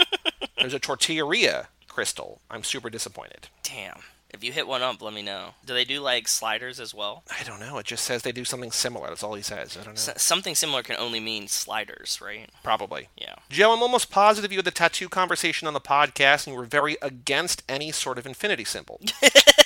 There's 0.58 0.74
a 0.74 0.80
tortilleria 0.80 1.66
crystal. 1.88 2.40
I'm 2.50 2.64
super 2.64 2.90
disappointed. 2.90 3.48
Damn. 3.62 4.00
If 4.30 4.42
you 4.42 4.50
hit 4.50 4.66
one 4.66 4.80
up, 4.80 5.02
let 5.02 5.12
me 5.12 5.20
know. 5.20 5.50
Do 5.66 5.74
they 5.74 5.84
do 5.84 6.00
like 6.00 6.26
sliders 6.26 6.80
as 6.80 6.94
well? 6.94 7.22
I 7.38 7.44
don't 7.44 7.60
know. 7.60 7.76
It 7.76 7.84
just 7.84 8.02
says 8.04 8.22
they 8.22 8.32
do 8.32 8.46
something 8.46 8.72
similar. 8.72 9.08
That's 9.08 9.22
all 9.22 9.34
he 9.34 9.42
says. 9.42 9.76
I 9.76 9.84
don't 9.84 9.88
know. 9.94 10.12
S- 10.12 10.22
something 10.22 10.54
similar 10.54 10.82
can 10.82 10.96
only 10.96 11.20
mean 11.20 11.48
sliders, 11.48 12.18
right? 12.22 12.48
Probably. 12.64 13.08
Yeah. 13.14 13.34
Joe, 13.50 13.74
I'm 13.74 13.82
almost 13.82 14.10
positive 14.10 14.50
you 14.50 14.56
had 14.56 14.64
the 14.64 14.70
tattoo 14.70 15.10
conversation 15.10 15.68
on 15.68 15.74
the 15.74 15.80
podcast 15.82 16.46
and 16.46 16.54
you 16.54 16.60
were 16.60 16.64
very 16.66 16.96
against 17.02 17.62
any 17.68 17.92
sort 17.92 18.16
of 18.16 18.26
infinity 18.26 18.64
symbol. 18.64 19.00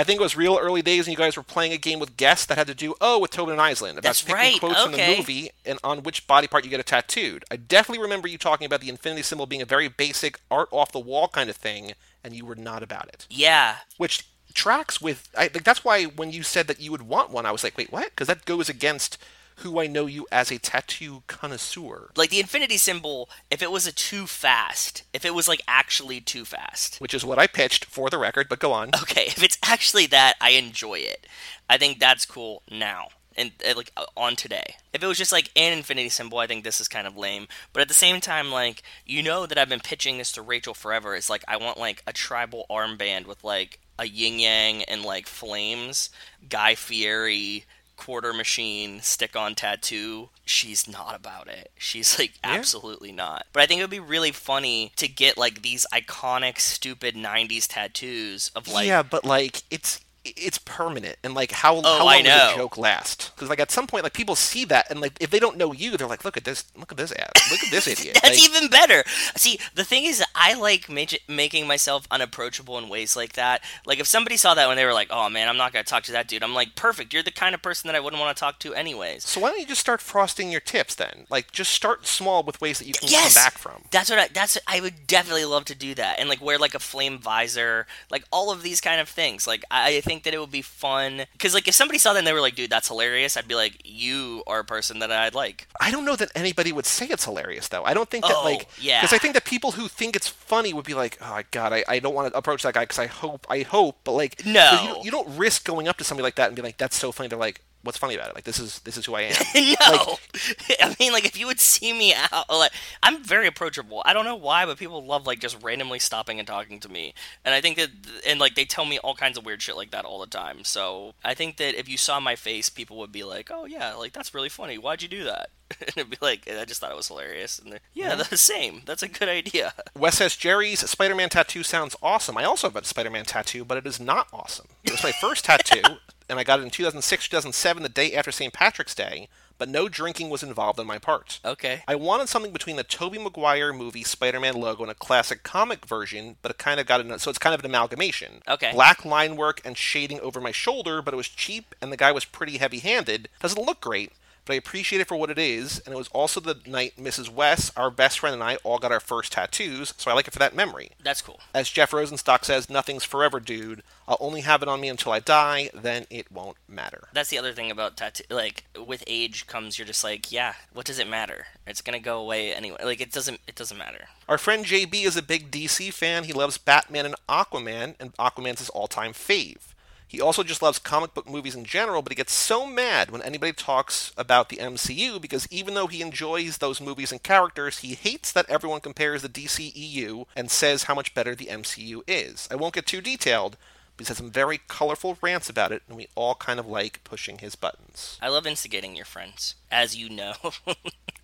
I 0.00 0.04
think 0.04 0.18
it 0.18 0.22
was 0.22 0.36
real 0.36 0.58
early 0.60 0.82
days 0.82 1.06
and 1.06 1.12
you 1.12 1.18
guys 1.18 1.36
were 1.36 1.42
playing 1.42 1.72
a 1.72 1.76
game 1.76 1.98
with 1.98 2.16
guests 2.16 2.46
that 2.46 2.56
had 2.56 2.66
to 2.68 2.74
do, 2.74 2.94
oh, 3.00 3.18
with 3.18 3.30
Tobin 3.30 3.52
and 3.52 3.60
Island, 3.60 3.98
about 3.98 4.08
That's 4.08 4.22
picking 4.22 4.34
right, 4.36 4.58
quotes 4.58 4.82
from 4.82 4.92
the 4.92 5.16
movie 5.16 5.50
and 5.66 5.78
on 5.84 6.02
which 6.02 6.26
body 6.26 6.46
part 6.46 6.64
you 6.64 6.70
get 6.70 6.80
a 6.80 6.84
tattooed. 6.84 7.44
I 7.50 7.56
definitely 7.56 8.02
remember 8.02 8.26
you 8.26 8.38
talking 8.38 8.64
about 8.64 8.80
the 8.80 8.88
infinity 8.88 9.22
symbol 9.22 9.46
being 9.46 9.62
a 9.62 9.66
very 9.66 9.88
basic 9.88 10.40
art 10.50 10.68
off 10.70 10.90
the 10.92 10.98
wall 10.98 11.28
kind 11.28 11.50
of 11.50 11.56
thing, 11.56 11.92
and 12.24 12.34
you 12.34 12.46
were 12.46 12.54
not 12.54 12.82
about 12.82 13.08
it. 13.08 13.26
Yeah. 13.28 13.76
Which 13.98 14.26
tracks 14.54 15.00
with, 15.00 15.28
I 15.36 15.48
think 15.48 15.64
that's 15.64 15.84
why 15.84 16.04
when 16.04 16.32
you 16.32 16.42
said 16.42 16.66
that 16.68 16.80
you 16.80 16.90
would 16.90 17.02
want 17.02 17.30
one, 17.30 17.44
I 17.44 17.52
was 17.52 17.62
like, 17.62 17.76
wait, 17.76 17.92
what? 17.92 18.10
Because 18.10 18.26
that 18.28 18.46
goes 18.46 18.68
against 18.68 19.18
who 19.60 19.80
I 19.80 19.86
know 19.86 20.06
you 20.06 20.26
as 20.32 20.50
a 20.50 20.58
tattoo 20.58 21.22
connoisseur. 21.26 22.10
Like 22.16 22.30
the 22.30 22.40
infinity 22.40 22.76
symbol, 22.76 23.28
if 23.50 23.62
it 23.62 23.70
was 23.70 23.86
a 23.86 23.92
too 23.92 24.26
fast, 24.26 25.02
if 25.12 25.24
it 25.24 25.34
was 25.34 25.48
like 25.48 25.62
actually 25.68 26.20
too 26.20 26.44
fast. 26.44 26.98
which 26.98 27.14
is 27.14 27.24
what 27.24 27.38
I 27.38 27.46
pitched 27.46 27.84
for 27.84 28.10
the 28.10 28.18
record, 28.18 28.48
but 28.48 28.58
go 28.58 28.72
on. 28.72 28.90
Okay, 29.02 29.26
if 29.26 29.42
it's 29.42 29.58
actually 29.64 30.06
that, 30.06 30.34
I 30.40 30.50
enjoy 30.50 30.98
it. 30.98 31.26
I 31.68 31.78
think 31.78 31.98
that's 31.98 32.26
cool 32.26 32.62
now. 32.70 33.08
And 33.36 33.52
like 33.76 33.92
uh, 33.96 34.04
on 34.16 34.36
today. 34.36 34.74
If 34.92 35.02
it 35.02 35.06
was 35.06 35.16
just 35.16 35.32
like 35.32 35.50
an 35.56 35.72
infinity 35.72 36.08
symbol, 36.08 36.38
I 36.38 36.46
think 36.46 36.64
this 36.64 36.80
is 36.80 36.88
kind 36.88 37.06
of 37.06 37.16
lame. 37.16 37.46
But 37.72 37.80
at 37.80 37.88
the 37.88 37.94
same 37.94 38.20
time, 38.20 38.50
like 38.50 38.82
you 39.06 39.22
know 39.22 39.46
that 39.46 39.56
I've 39.56 39.68
been 39.68 39.80
pitching 39.80 40.18
this 40.18 40.32
to 40.32 40.42
Rachel 40.42 40.74
forever. 40.74 41.14
It's 41.14 41.30
like 41.30 41.44
I 41.46 41.56
want 41.56 41.78
like 41.78 42.02
a 42.06 42.12
tribal 42.12 42.66
armband 42.68 43.26
with 43.26 43.42
like 43.44 43.78
a 43.98 44.06
yin 44.06 44.40
yang 44.40 44.82
and 44.84 45.04
like 45.04 45.26
flames, 45.26 46.10
Guy 46.48 46.74
Fieri 46.74 47.64
quarter 48.00 48.32
machine 48.32 49.00
stick 49.02 49.36
on 49.36 49.54
tattoo 49.54 50.30
she's 50.50 50.88
not 50.88 51.14
about 51.14 51.48
it. 51.48 51.70
She's 51.76 52.18
like 52.18 52.32
absolutely 52.42 53.12
not. 53.12 53.46
But 53.52 53.62
i 53.62 53.66
think 53.66 53.78
it 53.78 53.84
would 53.84 53.90
be 53.90 54.00
really 54.00 54.32
funny 54.32 54.92
to 54.96 55.06
get 55.06 55.38
like 55.38 55.62
these 55.62 55.86
iconic 55.92 56.58
stupid 56.58 57.14
90s 57.14 57.66
tattoos 57.68 58.50
of 58.56 58.66
like 58.66 58.86
yeah, 58.86 59.02
but 59.02 59.24
like 59.24 59.62
it's 59.70 60.00
it's 60.24 60.58
permanent, 60.58 61.16
and 61.24 61.34
like 61.34 61.50
how 61.50 61.76
Oh, 61.76 61.98
how 61.98 62.04
long 62.04 62.24
does 62.24 62.52
a 62.52 62.56
joke 62.56 62.76
last? 62.76 63.32
Because 63.34 63.48
like 63.48 63.60
at 63.60 63.70
some 63.70 63.86
point, 63.86 64.04
like 64.04 64.12
people 64.12 64.36
see 64.36 64.64
that, 64.66 64.90
and 64.90 65.00
like 65.00 65.12
if 65.20 65.30
they 65.30 65.38
don't 65.38 65.56
know 65.56 65.72
you, 65.72 65.96
they're 65.96 66.06
like, 66.06 66.24
look 66.24 66.36
at 66.36 66.44
this, 66.44 66.64
look 66.76 66.92
at 66.92 66.98
this 66.98 67.12
ad, 67.12 67.30
look 67.50 67.62
at 67.62 67.70
this 67.70 67.86
idiot. 67.88 68.18
That's 68.22 68.38
Like, 68.38 68.50
even 68.56 68.68
better. 68.68 69.02
See, 69.36 69.58
the 69.74 69.84
thing 69.84 70.04
is, 70.04 70.22
I 70.34 70.54
like 70.54 70.88
ma- 70.90 71.04
making 71.26 71.66
myself 71.66 72.06
unapproachable 72.10 72.76
in 72.78 72.88
ways 72.88 73.16
like 73.16 73.32
that. 73.34 73.62
Like, 73.86 73.98
if 73.98 74.06
somebody 74.06 74.36
saw 74.36 74.54
that 74.54 74.68
when 74.68 74.76
they 74.76 74.84
were 74.84 74.92
like, 74.92 75.08
"Oh 75.10 75.28
man, 75.30 75.48
I'm 75.48 75.56
not 75.56 75.72
gonna 75.72 75.84
talk 75.84 76.02
to 76.04 76.12
that 76.12 76.28
dude," 76.28 76.42
I'm 76.42 76.54
like, 76.54 76.74
"Perfect. 76.74 77.14
You're 77.14 77.22
the 77.22 77.30
kind 77.30 77.54
of 77.54 77.62
person 77.62 77.88
that 77.88 77.96
I 77.96 78.00
wouldn't 78.00 78.20
want 78.20 78.36
to 78.36 78.40
talk 78.40 78.58
to 78.60 78.74
anyways." 78.74 79.24
So 79.24 79.40
why 79.40 79.50
don't 79.50 79.60
you 79.60 79.66
just 79.66 79.80
start 79.80 80.00
frosting 80.02 80.50
your 80.50 80.60
tips 80.60 80.94
then? 80.94 81.26
Like 81.30 81.50
just 81.52 81.72
start 81.72 82.06
small 82.06 82.42
with 82.42 82.60
ways 82.60 82.78
that 82.78 82.86
you 82.86 82.92
can 82.94 83.08
Yes, 83.08 83.34
come 83.34 83.44
back 83.44 83.56
from. 83.58 83.84
That's 83.90 84.10
what 84.10 84.18
I, 84.18 84.28
that's 84.28 84.58
I 84.66 84.80
would 84.80 85.06
definitely 85.06 85.46
love 85.46 85.64
to 85.66 85.74
do 85.74 85.94
that 85.94 86.18
and 86.18 86.28
like 86.28 86.42
wear 86.42 86.58
like 86.58 86.74
a 86.74 86.78
flame 86.78 87.18
visor, 87.18 87.86
like 88.10 88.24
all 88.30 88.50
of 88.52 88.62
these 88.62 88.80
kind 88.82 89.00
of 89.00 89.08
things. 89.08 89.46
Like 89.46 89.64
I 89.70 89.96
I 89.96 90.00
think 90.02 90.09
that 90.18 90.34
it 90.34 90.38
would 90.40 90.50
be 90.50 90.62
fun 90.62 91.22
because 91.32 91.54
like 91.54 91.68
if 91.68 91.74
somebody 91.74 91.98
saw 91.98 92.12
that 92.12 92.18
and 92.18 92.26
they 92.26 92.32
were 92.32 92.40
like, 92.40 92.56
"Dude, 92.56 92.68
that's 92.70 92.88
hilarious," 92.88 93.36
I'd 93.36 93.46
be 93.48 93.54
like, 93.54 93.80
"You 93.84 94.42
are 94.46 94.58
a 94.58 94.64
person 94.64 94.98
that 94.98 95.12
I'd 95.12 95.34
like." 95.34 95.68
I 95.80 95.90
don't 95.90 96.04
know 96.04 96.16
that 96.16 96.30
anybody 96.34 96.72
would 96.72 96.86
say 96.86 97.06
it's 97.06 97.24
hilarious 97.24 97.68
though. 97.68 97.84
I 97.84 97.94
don't 97.94 98.10
think 98.10 98.24
that 98.26 98.34
Oh, 98.36 98.44
like 98.44 98.66
yeah. 98.80 99.00
because 99.00 99.12
I 99.14 99.18
think 99.18 99.34
that 99.34 99.44
people 99.44 99.72
who 99.72 99.88
think 99.88 100.16
it's 100.16 100.28
funny 100.28 100.72
would 100.72 100.84
be 100.86 100.94
like, 100.94 101.16
oh 101.20 101.30
my 101.30 101.44
god, 101.50 101.72
I, 101.72 101.84
I 101.88 101.98
don't 102.00 102.14
want 102.14 102.32
to 102.32 102.36
approach 102.38 102.62
that 102.64 102.74
guy 102.74 102.82
because 102.82 102.98
I 102.98 103.06
hope 103.06 103.46
I 103.48 103.62
hope, 103.62 103.98
but 104.04 104.12
like 104.12 104.44
no, 104.44 104.96
you, 104.98 105.04
you 105.04 105.10
don't 105.10 105.36
risk 105.36 105.64
going 105.64 105.86
up 105.88 105.96
to 105.98 106.04
somebody 106.04 106.24
like 106.24 106.34
that 106.36 106.48
and 106.48 106.56
be 106.56 106.62
like, 106.62 106.76
that's 106.78 106.96
so 106.96 107.12
funny. 107.12 107.28
They're 107.28 107.38
like, 107.38 107.60
what's 107.82 107.98
funny 107.98 108.14
about 108.14 108.28
it? 108.28 108.34
Like 108.34 108.44
this 108.44 108.58
is 108.58 108.80
this 108.80 108.96
is 108.96 109.06
who 109.06 109.14
I 109.14 109.22
am. 109.32 109.34
no, 109.54 110.16
I 110.80 110.94
mean, 110.98 111.12
like 111.12 111.24
if 111.24 111.38
you 111.38 111.46
would 111.46 111.60
see 111.60 111.92
me 111.92 112.14
out, 112.14 112.48
like 112.50 112.72
I'm 113.02 113.22
very 113.22 113.46
approachable. 113.46 114.02
I 114.04 114.12
don't 114.12 114.24
know 114.24 114.36
why, 114.36 114.66
but 114.66 114.78
people 114.78 115.04
love 115.04 115.26
like 115.26 115.40
just 115.40 115.62
randomly 115.62 115.98
stopping 115.98 116.38
and 116.38 116.46
talking 116.46 116.80
to 116.80 116.88
me, 116.88 117.14
and 117.44 117.54
I 117.54 117.60
think 117.60 117.76
that, 117.76 117.90
and 118.26 118.40
like 118.40 118.54
they 118.54 118.64
tell 118.64 118.84
me 118.84 118.98
all 118.98 119.14
kinds 119.14 119.38
of 119.38 119.44
weird 119.44 119.62
shit 119.62 119.76
like 119.76 119.90
that 119.90 120.04
all 120.04 120.20
the 120.20 120.26
time. 120.26 120.64
So 120.64 121.14
I 121.24 121.34
think 121.34 121.56
that 121.56 121.78
if 121.78 121.88
you 121.88 121.96
saw 121.96 122.20
my 122.20 122.36
face, 122.36 122.68
people 122.70 122.98
would 122.98 123.12
be 123.12 123.24
like, 123.24 123.50
"Oh 123.52 123.64
yeah, 123.64 123.94
like 123.94 124.12
that's 124.12 124.34
really 124.34 124.48
funny. 124.48 124.78
Why'd 124.78 125.02
you 125.02 125.08
do 125.08 125.24
that?" 125.24 125.50
and 125.80 125.90
it'd 125.96 126.10
be 126.10 126.18
like, 126.20 126.48
"I 126.50 126.64
just 126.64 126.80
thought 126.80 126.90
it 126.90 126.96
was 126.96 127.08
hilarious." 127.08 127.58
And 127.58 127.72
they're, 127.72 127.80
yeah, 127.94 128.14
the 128.16 128.36
same. 128.36 128.82
That's 128.86 129.02
a 129.02 129.08
good 129.08 129.28
idea. 129.28 129.72
Wes 129.96 130.16
says 130.18 130.36
Jerry's 130.36 130.80
Spider-Man 130.88 131.28
tattoo 131.28 131.62
sounds 131.62 131.96
awesome. 132.02 132.36
I 132.36 132.44
also 132.44 132.68
have 132.68 132.76
a 132.76 132.84
Spider-Man 132.84 133.24
tattoo, 133.24 133.64
but 133.64 133.78
it 133.78 133.86
is 133.86 134.00
not 134.00 134.26
awesome. 134.32 134.66
It 134.84 134.90
was 134.90 135.02
my 135.02 135.12
first 135.12 135.44
tattoo, 135.44 135.82
and 136.30 136.38
I 136.38 136.44
got 136.44 136.60
it 136.60 136.62
in 136.62 136.70
2006, 136.70 137.28
2007, 137.28 137.82
the 137.82 137.88
day 137.88 138.14
after 138.14 138.32
St. 138.32 138.52
Patrick's 138.52 138.94
Day. 138.94 139.28
But 139.58 139.68
no 139.68 139.90
drinking 139.90 140.30
was 140.30 140.42
involved 140.42 140.80
on 140.80 140.86
my 140.86 140.96
part. 140.96 141.38
Okay. 141.44 141.82
I 141.86 141.94
wanted 141.94 142.30
something 142.30 142.50
between 142.50 142.76
the 142.76 142.82
Tobey 142.82 143.18
Maguire 143.18 143.74
movie 143.74 144.02
Spider-Man 144.02 144.54
logo 144.54 144.84
and 144.84 144.90
a 144.90 144.94
classic 144.94 145.42
comic 145.42 145.84
version, 145.84 146.36
but 146.40 146.50
it 146.50 146.56
kind 146.56 146.80
of 146.80 146.86
got 146.86 147.02
an, 147.02 147.18
so 147.18 147.28
it's 147.28 147.38
kind 147.38 147.52
of 147.52 147.60
an 147.60 147.66
amalgamation. 147.66 148.40
Okay. 148.48 148.72
Black 148.72 149.04
line 149.04 149.36
work 149.36 149.60
and 149.62 149.76
shading 149.76 150.18
over 150.20 150.40
my 150.40 150.50
shoulder, 150.50 151.02
but 151.02 151.12
it 151.12 151.18
was 151.18 151.28
cheap 151.28 151.74
and 151.82 151.92
the 151.92 151.98
guy 151.98 152.10
was 152.10 152.24
pretty 152.24 152.56
heavy-handed. 152.56 153.28
Doesn't 153.40 153.62
look 153.62 153.82
great, 153.82 154.12
but 154.50 154.54
I 154.54 154.58
appreciate 154.58 155.00
it 155.00 155.06
for 155.06 155.16
what 155.16 155.30
it 155.30 155.38
is, 155.38 155.78
and 155.86 155.94
it 155.94 155.96
was 155.96 156.08
also 156.08 156.40
the 156.40 156.58
night 156.66 156.94
Mrs. 156.98 157.28
Wes, 157.28 157.70
our 157.76 157.88
best 157.88 158.18
friend, 158.18 158.34
and 158.34 158.42
I 158.42 158.56
all 158.64 158.80
got 158.80 158.90
our 158.90 158.98
first 158.98 159.30
tattoos, 159.30 159.94
so 159.96 160.10
I 160.10 160.14
like 160.14 160.26
it 160.26 160.32
for 160.32 160.40
that 160.40 160.56
memory. 160.56 160.90
That's 161.00 161.22
cool. 161.22 161.38
As 161.54 161.70
Jeff 161.70 161.92
Rosenstock 161.92 162.44
says, 162.44 162.68
nothing's 162.68 163.04
forever, 163.04 163.38
dude. 163.38 163.84
I'll 164.08 164.16
only 164.18 164.40
have 164.40 164.60
it 164.60 164.68
on 164.68 164.80
me 164.80 164.88
until 164.88 165.12
I 165.12 165.20
die, 165.20 165.70
then 165.72 166.06
it 166.10 166.32
won't 166.32 166.56
matter. 166.66 167.06
That's 167.12 167.30
the 167.30 167.38
other 167.38 167.52
thing 167.52 167.70
about 167.70 167.96
tattoo. 167.96 168.24
Like 168.28 168.64
with 168.76 169.04
age 169.06 169.46
comes, 169.46 169.78
you're 169.78 169.86
just 169.86 170.02
like, 170.02 170.32
yeah, 170.32 170.54
what 170.72 170.84
does 170.84 170.98
it 170.98 171.06
matter? 171.06 171.46
It's 171.64 171.80
gonna 171.80 172.00
go 172.00 172.18
away 172.18 172.52
anyway. 172.52 172.78
Like 172.82 173.00
it 173.00 173.12
doesn't. 173.12 173.38
It 173.46 173.54
doesn't 173.54 173.78
matter. 173.78 174.08
Our 174.28 174.36
friend 174.36 174.64
JB 174.64 175.06
is 175.06 175.16
a 175.16 175.22
big 175.22 175.52
DC 175.52 175.92
fan. 175.92 176.24
He 176.24 176.32
loves 176.32 176.58
Batman 176.58 177.06
and 177.06 177.14
Aquaman, 177.28 177.94
and 178.00 178.16
Aquaman's 178.16 178.58
his 178.58 178.70
all-time 178.70 179.12
fave. 179.12 179.69
He 180.10 180.20
also 180.20 180.42
just 180.42 180.60
loves 180.60 180.80
comic 180.80 181.14
book 181.14 181.30
movies 181.30 181.54
in 181.54 181.64
general, 181.64 182.02
but 182.02 182.10
he 182.10 182.16
gets 182.16 182.32
so 182.32 182.66
mad 182.66 183.12
when 183.12 183.22
anybody 183.22 183.52
talks 183.52 184.12
about 184.16 184.48
the 184.48 184.56
MCU 184.56 185.20
because 185.20 185.46
even 185.52 185.74
though 185.74 185.86
he 185.86 186.02
enjoys 186.02 186.58
those 186.58 186.80
movies 186.80 187.12
and 187.12 187.22
characters, 187.22 187.78
he 187.78 187.94
hates 187.94 188.32
that 188.32 188.50
everyone 188.50 188.80
compares 188.80 189.22
the 189.22 189.28
DCEU 189.28 190.26
and 190.34 190.50
says 190.50 190.82
how 190.82 190.96
much 190.96 191.14
better 191.14 191.36
the 191.36 191.46
MCU 191.46 192.02
is. 192.08 192.48
I 192.50 192.56
won't 192.56 192.74
get 192.74 192.86
too 192.86 193.00
detailed, 193.00 193.56
but 194.00 194.06
he 194.06 194.10
has 194.12 194.16
some 194.16 194.30
very 194.30 194.60
colorful 194.66 195.18
rants 195.20 195.50
about 195.50 195.72
it, 195.72 195.82
and 195.86 195.94
we 195.94 196.08
all 196.14 196.34
kind 196.34 196.58
of 196.58 196.66
like 196.66 197.04
pushing 197.04 197.36
his 197.36 197.54
buttons. 197.54 198.16
I 198.22 198.28
love 198.28 198.46
instigating 198.46 198.96
your 198.96 199.04
friends, 199.04 199.56
as 199.70 199.94
you 199.94 200.08
know. 200.08 200.32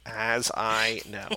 As 0.09 0.53
I 0.55 1.01
know. 1.11 1.29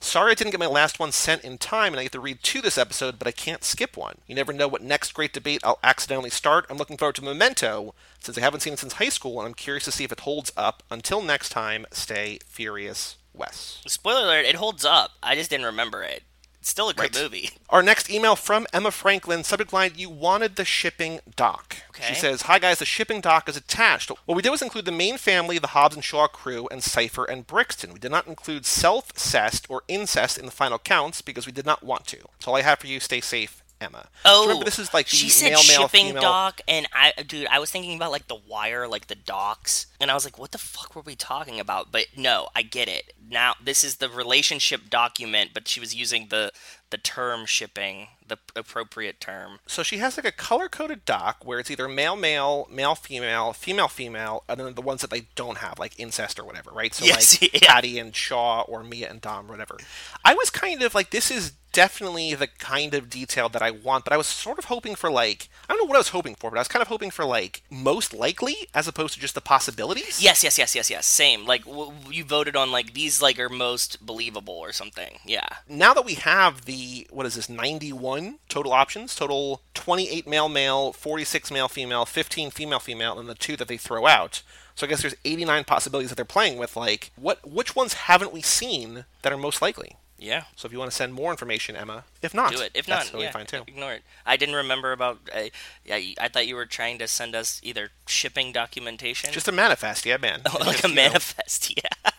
Sorry 0.00 0.30
I 0.30 0.34
didn't 0.34 0.52
get 0.52 0.60
my 0.60 0.64
last 0.66 0.98
one 0.98 1.12
sent 1.12 1.44
in 1.44 1.58
time 1.58 1.92
and 1.92 2.00
I 2.00 2.04
get 2.04 2.12
to 2.12 2.20
read 2.20 2.38
two 2.42 2.62
this 2.62 2.78
episode, 2.78 3.18
but 3.18 3.28
I 3.28 3.30
can't 3.30 3.62
skip 3.62 3.94
one. 3.94 4.16
You 4.26 4.34
never 4.34 4.54
know 4.54 4.66
what 4.66 4.80
next 4.80 5.12
great 5.12 5.34
debate 5.34 5.60
I'll 5.62 5.80
accidentally 5.84 6.30
start. 6.30 6.64
I'm 6.70 6.78
looking 6.78 6.96
forward 6.96 7.16
to 7.16 7.24
Memento, 7.24 7.94
since 8.20 8.38
I 8.38 8.40
haven't 8.40 8.60
seen 8.60 8.72
it 8.72 8.78
since 8.78 8.94
high 8.94 9.10
school, 9.10 9.38
and 9.38 9.46
I'm 9.46 9.52
curious 9.52 9.84
to 9.84 9.92
see 9.92 10.04
if 10.04 10.12
it 10.12 10.20
holds 10.20 10.50
up. 10.56 10.82
Until 10.90 11.20
next 11.20 11.50
time, 11.50 11.84
stay 11.90 12.38
furious, 12.46 13.16
Wes. 13.34 13.82
Spoiler 13.86 14.24
alert: 14.24 14.46
it 14.46 14.54
holds 14.54 14.86
up. 14.86 15.10
I 15.22 15.34
just 15.34 15.50
didn't 15.50 15.66
remember 15.66 16.02
it. 16.02 16.22
Still 16.66 16.88
a 16.88 16.94
great 16.94 17.14
Right. 17.14 17.22
movie. 17.22 17.50
Our 17.68 17.82
next 17.82 18.08
email 18.08 18.36
from 18.36 18.66
Emma 18.72 18.90
Franklin, 18.90 19.44
subject 19.44 19.72
line, 19.72 19.92
you 19.96 20.08
wanted 20.08 20.56
the 20.56 20.64
shipping 20.64 21.20
dock. 21.36 21.76
Okay. 21.90 22.06
She 22.08 22.14
says, 22.14 22.42
Hi 22.42 22.58
guys, 22.58 22.78
the 22.78 22.84
shipping 22.86 23.20
dock 23.20 23.48
is 23.48 23.56
attached. 23.56 24.10
What 24.24 24.34
we 24.34 24.42
did 24.42 24.50
was 24.50 24.62
include 24.62 24.86
the 24.86 24.92
main 24.92 25.18
family, 25.18 25.58
the 25.58 25.68
Hobbs 25.68 25.94
and 25.94 26.04
Shaw 26.04 26.26
crew, 26.26 26.66
and 26.70 26.82
Cypher 26.82 27.24
and 27.24 27.46
Brixton. 27.46 27.92
We 27.92 27.98
did 27.98 28.10
not 28.10 28.26
include 28.26 28.64
self-cest 28.64 29.66
or 29.68 29.82
incest 29.88 30.38
in 30.38 30.46
the 30.46 30.50
final 30.52 30.78
counts 30.78 31.20
because 31.22 31.46
we 31.46 31.52
did 31.52 31.66
not 31.66 31.82
want 31.82 32.06
to. 32.08 32.18
That's 32.32 32.48
all 32.48 32.56
I 32.56 32.62
have 32.62 32.78
for 32.78 32.86
you. 32.86 32.98
Stay 33.00 33.20
safe, 33.20 33.62
Emma. 33.80 34.08
Oh, 34.24 34.46
remember 34.46 34.64
this 34.64 34.78
is 34.78 34.94
like 34.94 35.08
the 35.08 35.16
she 35.16 35.28
said 35.28 35.50
male, 35.50 35.58
shipping 35.58 36.06
female. 36.08 36.22
dock, 36.22 36.60
and 36.66 36.86
I, 36.92 37.12
dude, 37.22 37.46
I 37.48 37.58
was 37.58 37.70
thinking 37.70 37.96
about 37.96 38.12
like 38.12 38.28
the 38.28 38.36
wire, 38.48 38.86
like 38.88 39.08
the 39.08 39.14
docks, 39.14 39.86
and 40.00 40.10
I 40.10 40.14
was 40.14 40.24
like, 40.24 40.38
what 40.38 40.52
the 40.52 40.58
fuck 40.58 40.94
were 40.94 41.02
we 41.02 41.16
talking 41.16 41.60
about? 41.60 41.92
But 41.92 42.06
no, 42.16 42.48
I 42.54 42.62
get 42.62 42.88
it 42.88 43.12
now. 43.28 43.54
This 43.62 43.84
is 43.84 43.96
the 43.96 44.08
relationship 44.08 44.88
document, 44.90 45.50
but 45.54 45.68
she 45.68 45.80
was 45.80 45.94
using 45.94 46.28
the 46.28 46.52
the 46.94 46.98
term 46.98 47.44
shipping, 47.44 48.06
the 48.24 48.38
appropriate 48.54 49.18
term. 49.20 49.58
So 49.66 49.82
she 49.82 49.98
has 49.98 50.16
like 50.16 50.24
a 50.24 50.30
color 50.30 50.68
coded 50.68 51.04
doc 51.04 51.38
where 51.44 51.58
it's 51.58 51.72
either 51.72 51.88
male, 51.88 52.14
male, 52.14 52.68
male, 52.70 52.94
female, 52.94 53.52
female, 53.52 53.88
female, 53.88 54.44
and 54.48 54.60
then 54.60 54.74
the 54.74 54.80
ones 54.80 55.00
that 55.00 55.10
they 55.10 55.22
don't 55.34 55.58
have, 55.58 55.80
like 55.80 55.98
incest 55.98 56.38
or 56.38 56.44
whatever, 56.44 56.70
right? 56.70 56.94
So 56.94 57.04
Yes, 57.04 57.42
like 57.42 57.60
yeah. 57.62 57.72
Hattie 57.72 57.98
and 57.98 58.14
Shaw 58.14 58.60
or 58.62 58.84
Mia 58.84 59.10
and 59.10 59.20
Dom, 59.20 59.48
whatever. 59.48 59.76
I 60.24 60.34
was 60.34 60.50
kind 60.50 60.82
of 60.84 60.94
like, 60.94 61.10
this 61.10 61.32
is 61.32 61.54
definitely 61.72 62.34
the 62.34 62.46
kind 62.46 62.94
of 62.94 63.10
detail 63.10 63.48
that 63.48 63.60
I 63.60 63.72
want, 63.72 64.04
but 64.04 64.12
I 64.12 64.16
was 64.16 64.28
sort 64.28 64.60
of 64.60 64.66
hoping 64.66 64.94
for 64.94 65.10
like, 65.10 65.48
I 65.68 65.72
don't 65.72 65.82
know 65.82 65.88
what 65.88 65.96
I 65.96 65.98
was 65.98 66.10
hoping 66.10 66.36
for, 66.36 66.48
but 66.48 66.56
I 66.56 66.60
was 66.60 66.68
kind 66.68 66.80
of 66.82 66.86
hoping 66.86 67.10
for 67.10 67.24
like 67.24 67.62
most 67.68 68.14
likely 68.14 68.54
as 68.72 68.86
opposed 68.86 69.14
to 69.14 69.20
just 69.20 69.34
the 69.34 69.40
possibilities. 69.40 70.22
Yes, 70.22 70.44
yes, 70.44 70.56
yes, 70.56 70.76
yes, 70.76 70.88
yes. 70.88 71.04
Same. 71.04 71.44
Like 71.46 71.64
w- 71.64 71.90
you 72.08 72.22
voted 72.22 72.54
on 72.54 72.70
like 72.70 72.94
these 72.94 73.20
like 73.20 73.40
are 73.40 73.48
most 73.48 74.06
believable 74.06 74.54
or 74.54 74.70
something. 74.72 75.18
Yeah. 75.26 75.48
now 75.68 75.92
that 75.94 76.04
we 76.04 76.14
have 76.14 76.64
the 76.64 76.72
what 77.10 77.26
is 77.26 77.34
this 77.34 77.48
91 77.48 78.38
total 78.48 78.72
options 78.72 79.14
total 79.14 79.60
28 79.74 80.26
male 80.26 80.48
male 80.48 80.92
46 80.92 81.50
male 81.50 81.68
female 81.68 82.04
15 82.04 82.50
female 82.50 82.80
female 82.80 83.18
and 83.18 83.28
the 83.28 83.34
two 83.34 83.56
that 83.56 83.68
they 83.68 83.76
throw 83.76 84.06
out 84.06 84.42
so 84.74 84.86
i 84.86 84.88
guess 84.88 85.02
there's 85.02 85.14
89 85.24 85.64
possibilities 85.64 86.10
that 86.10 86.16
they're 86.16 86.24
playing 86.24 86.58
with 86.58 86.76
like 86.76 87.10
what 87.16 87.46
which 87.48 87.74
ones 87.76 87.94
haven't 87.94 88.32
we 88.32 88.42
seen 88.42 89.04
that 89.22 89.32
are 89.32 89.38
most 89.38 89.60
likely 89.62 89.96
Yeah. 90.18 90.44
so 90.56 90.66
if 90.66 90.72
you 90.72 90.78
want 90.78 90.90
to 90.90 90.96
send 90.96 91.12
more 91.14 91.30
information 91.30 91.76
emma 91.76 92.04
if 92.22 92.32
not 92.34 92.52
Do 92.52 92.60
it. 92.62 92.70
If 92.74 92.88
not, 92.88 93.04
totally 93.04 93.24
yeah, 93.24 93.32
fine 93.32 93.46
too 93.46 93.62
ignore 93.66 93.92
it. 93.92 94.02
I 94.24 94.36
didn't 94.38 94.54
remember 94.54 94.92
about. 94.92 95.18
Uh, 95.34 95.50
yeah, 95.84 95.96
I 96.18 96.28
thought 96.28 96.46
you 96.46 96.56
were 96.56 96.64
trying 96.64 96.98
to 97.00 97.06
send 97.06 97.34
us 97.34 97.60
either 97.62 97.90
shipping 98.06 98.50
documentation, 98.50 99.30
just 99.30 99.46
a 99.48 99.52
manifest 99.52 100.06
yeah 100.06 100.16
man 100.16 100.40
like 100.60 100.80
Just, 100.80 100.84
a 100.84 100.88
you 100.88 100.94
know, 100.94 101.02
manifest. 101.02 101.74
Yeah, 101.84 102.10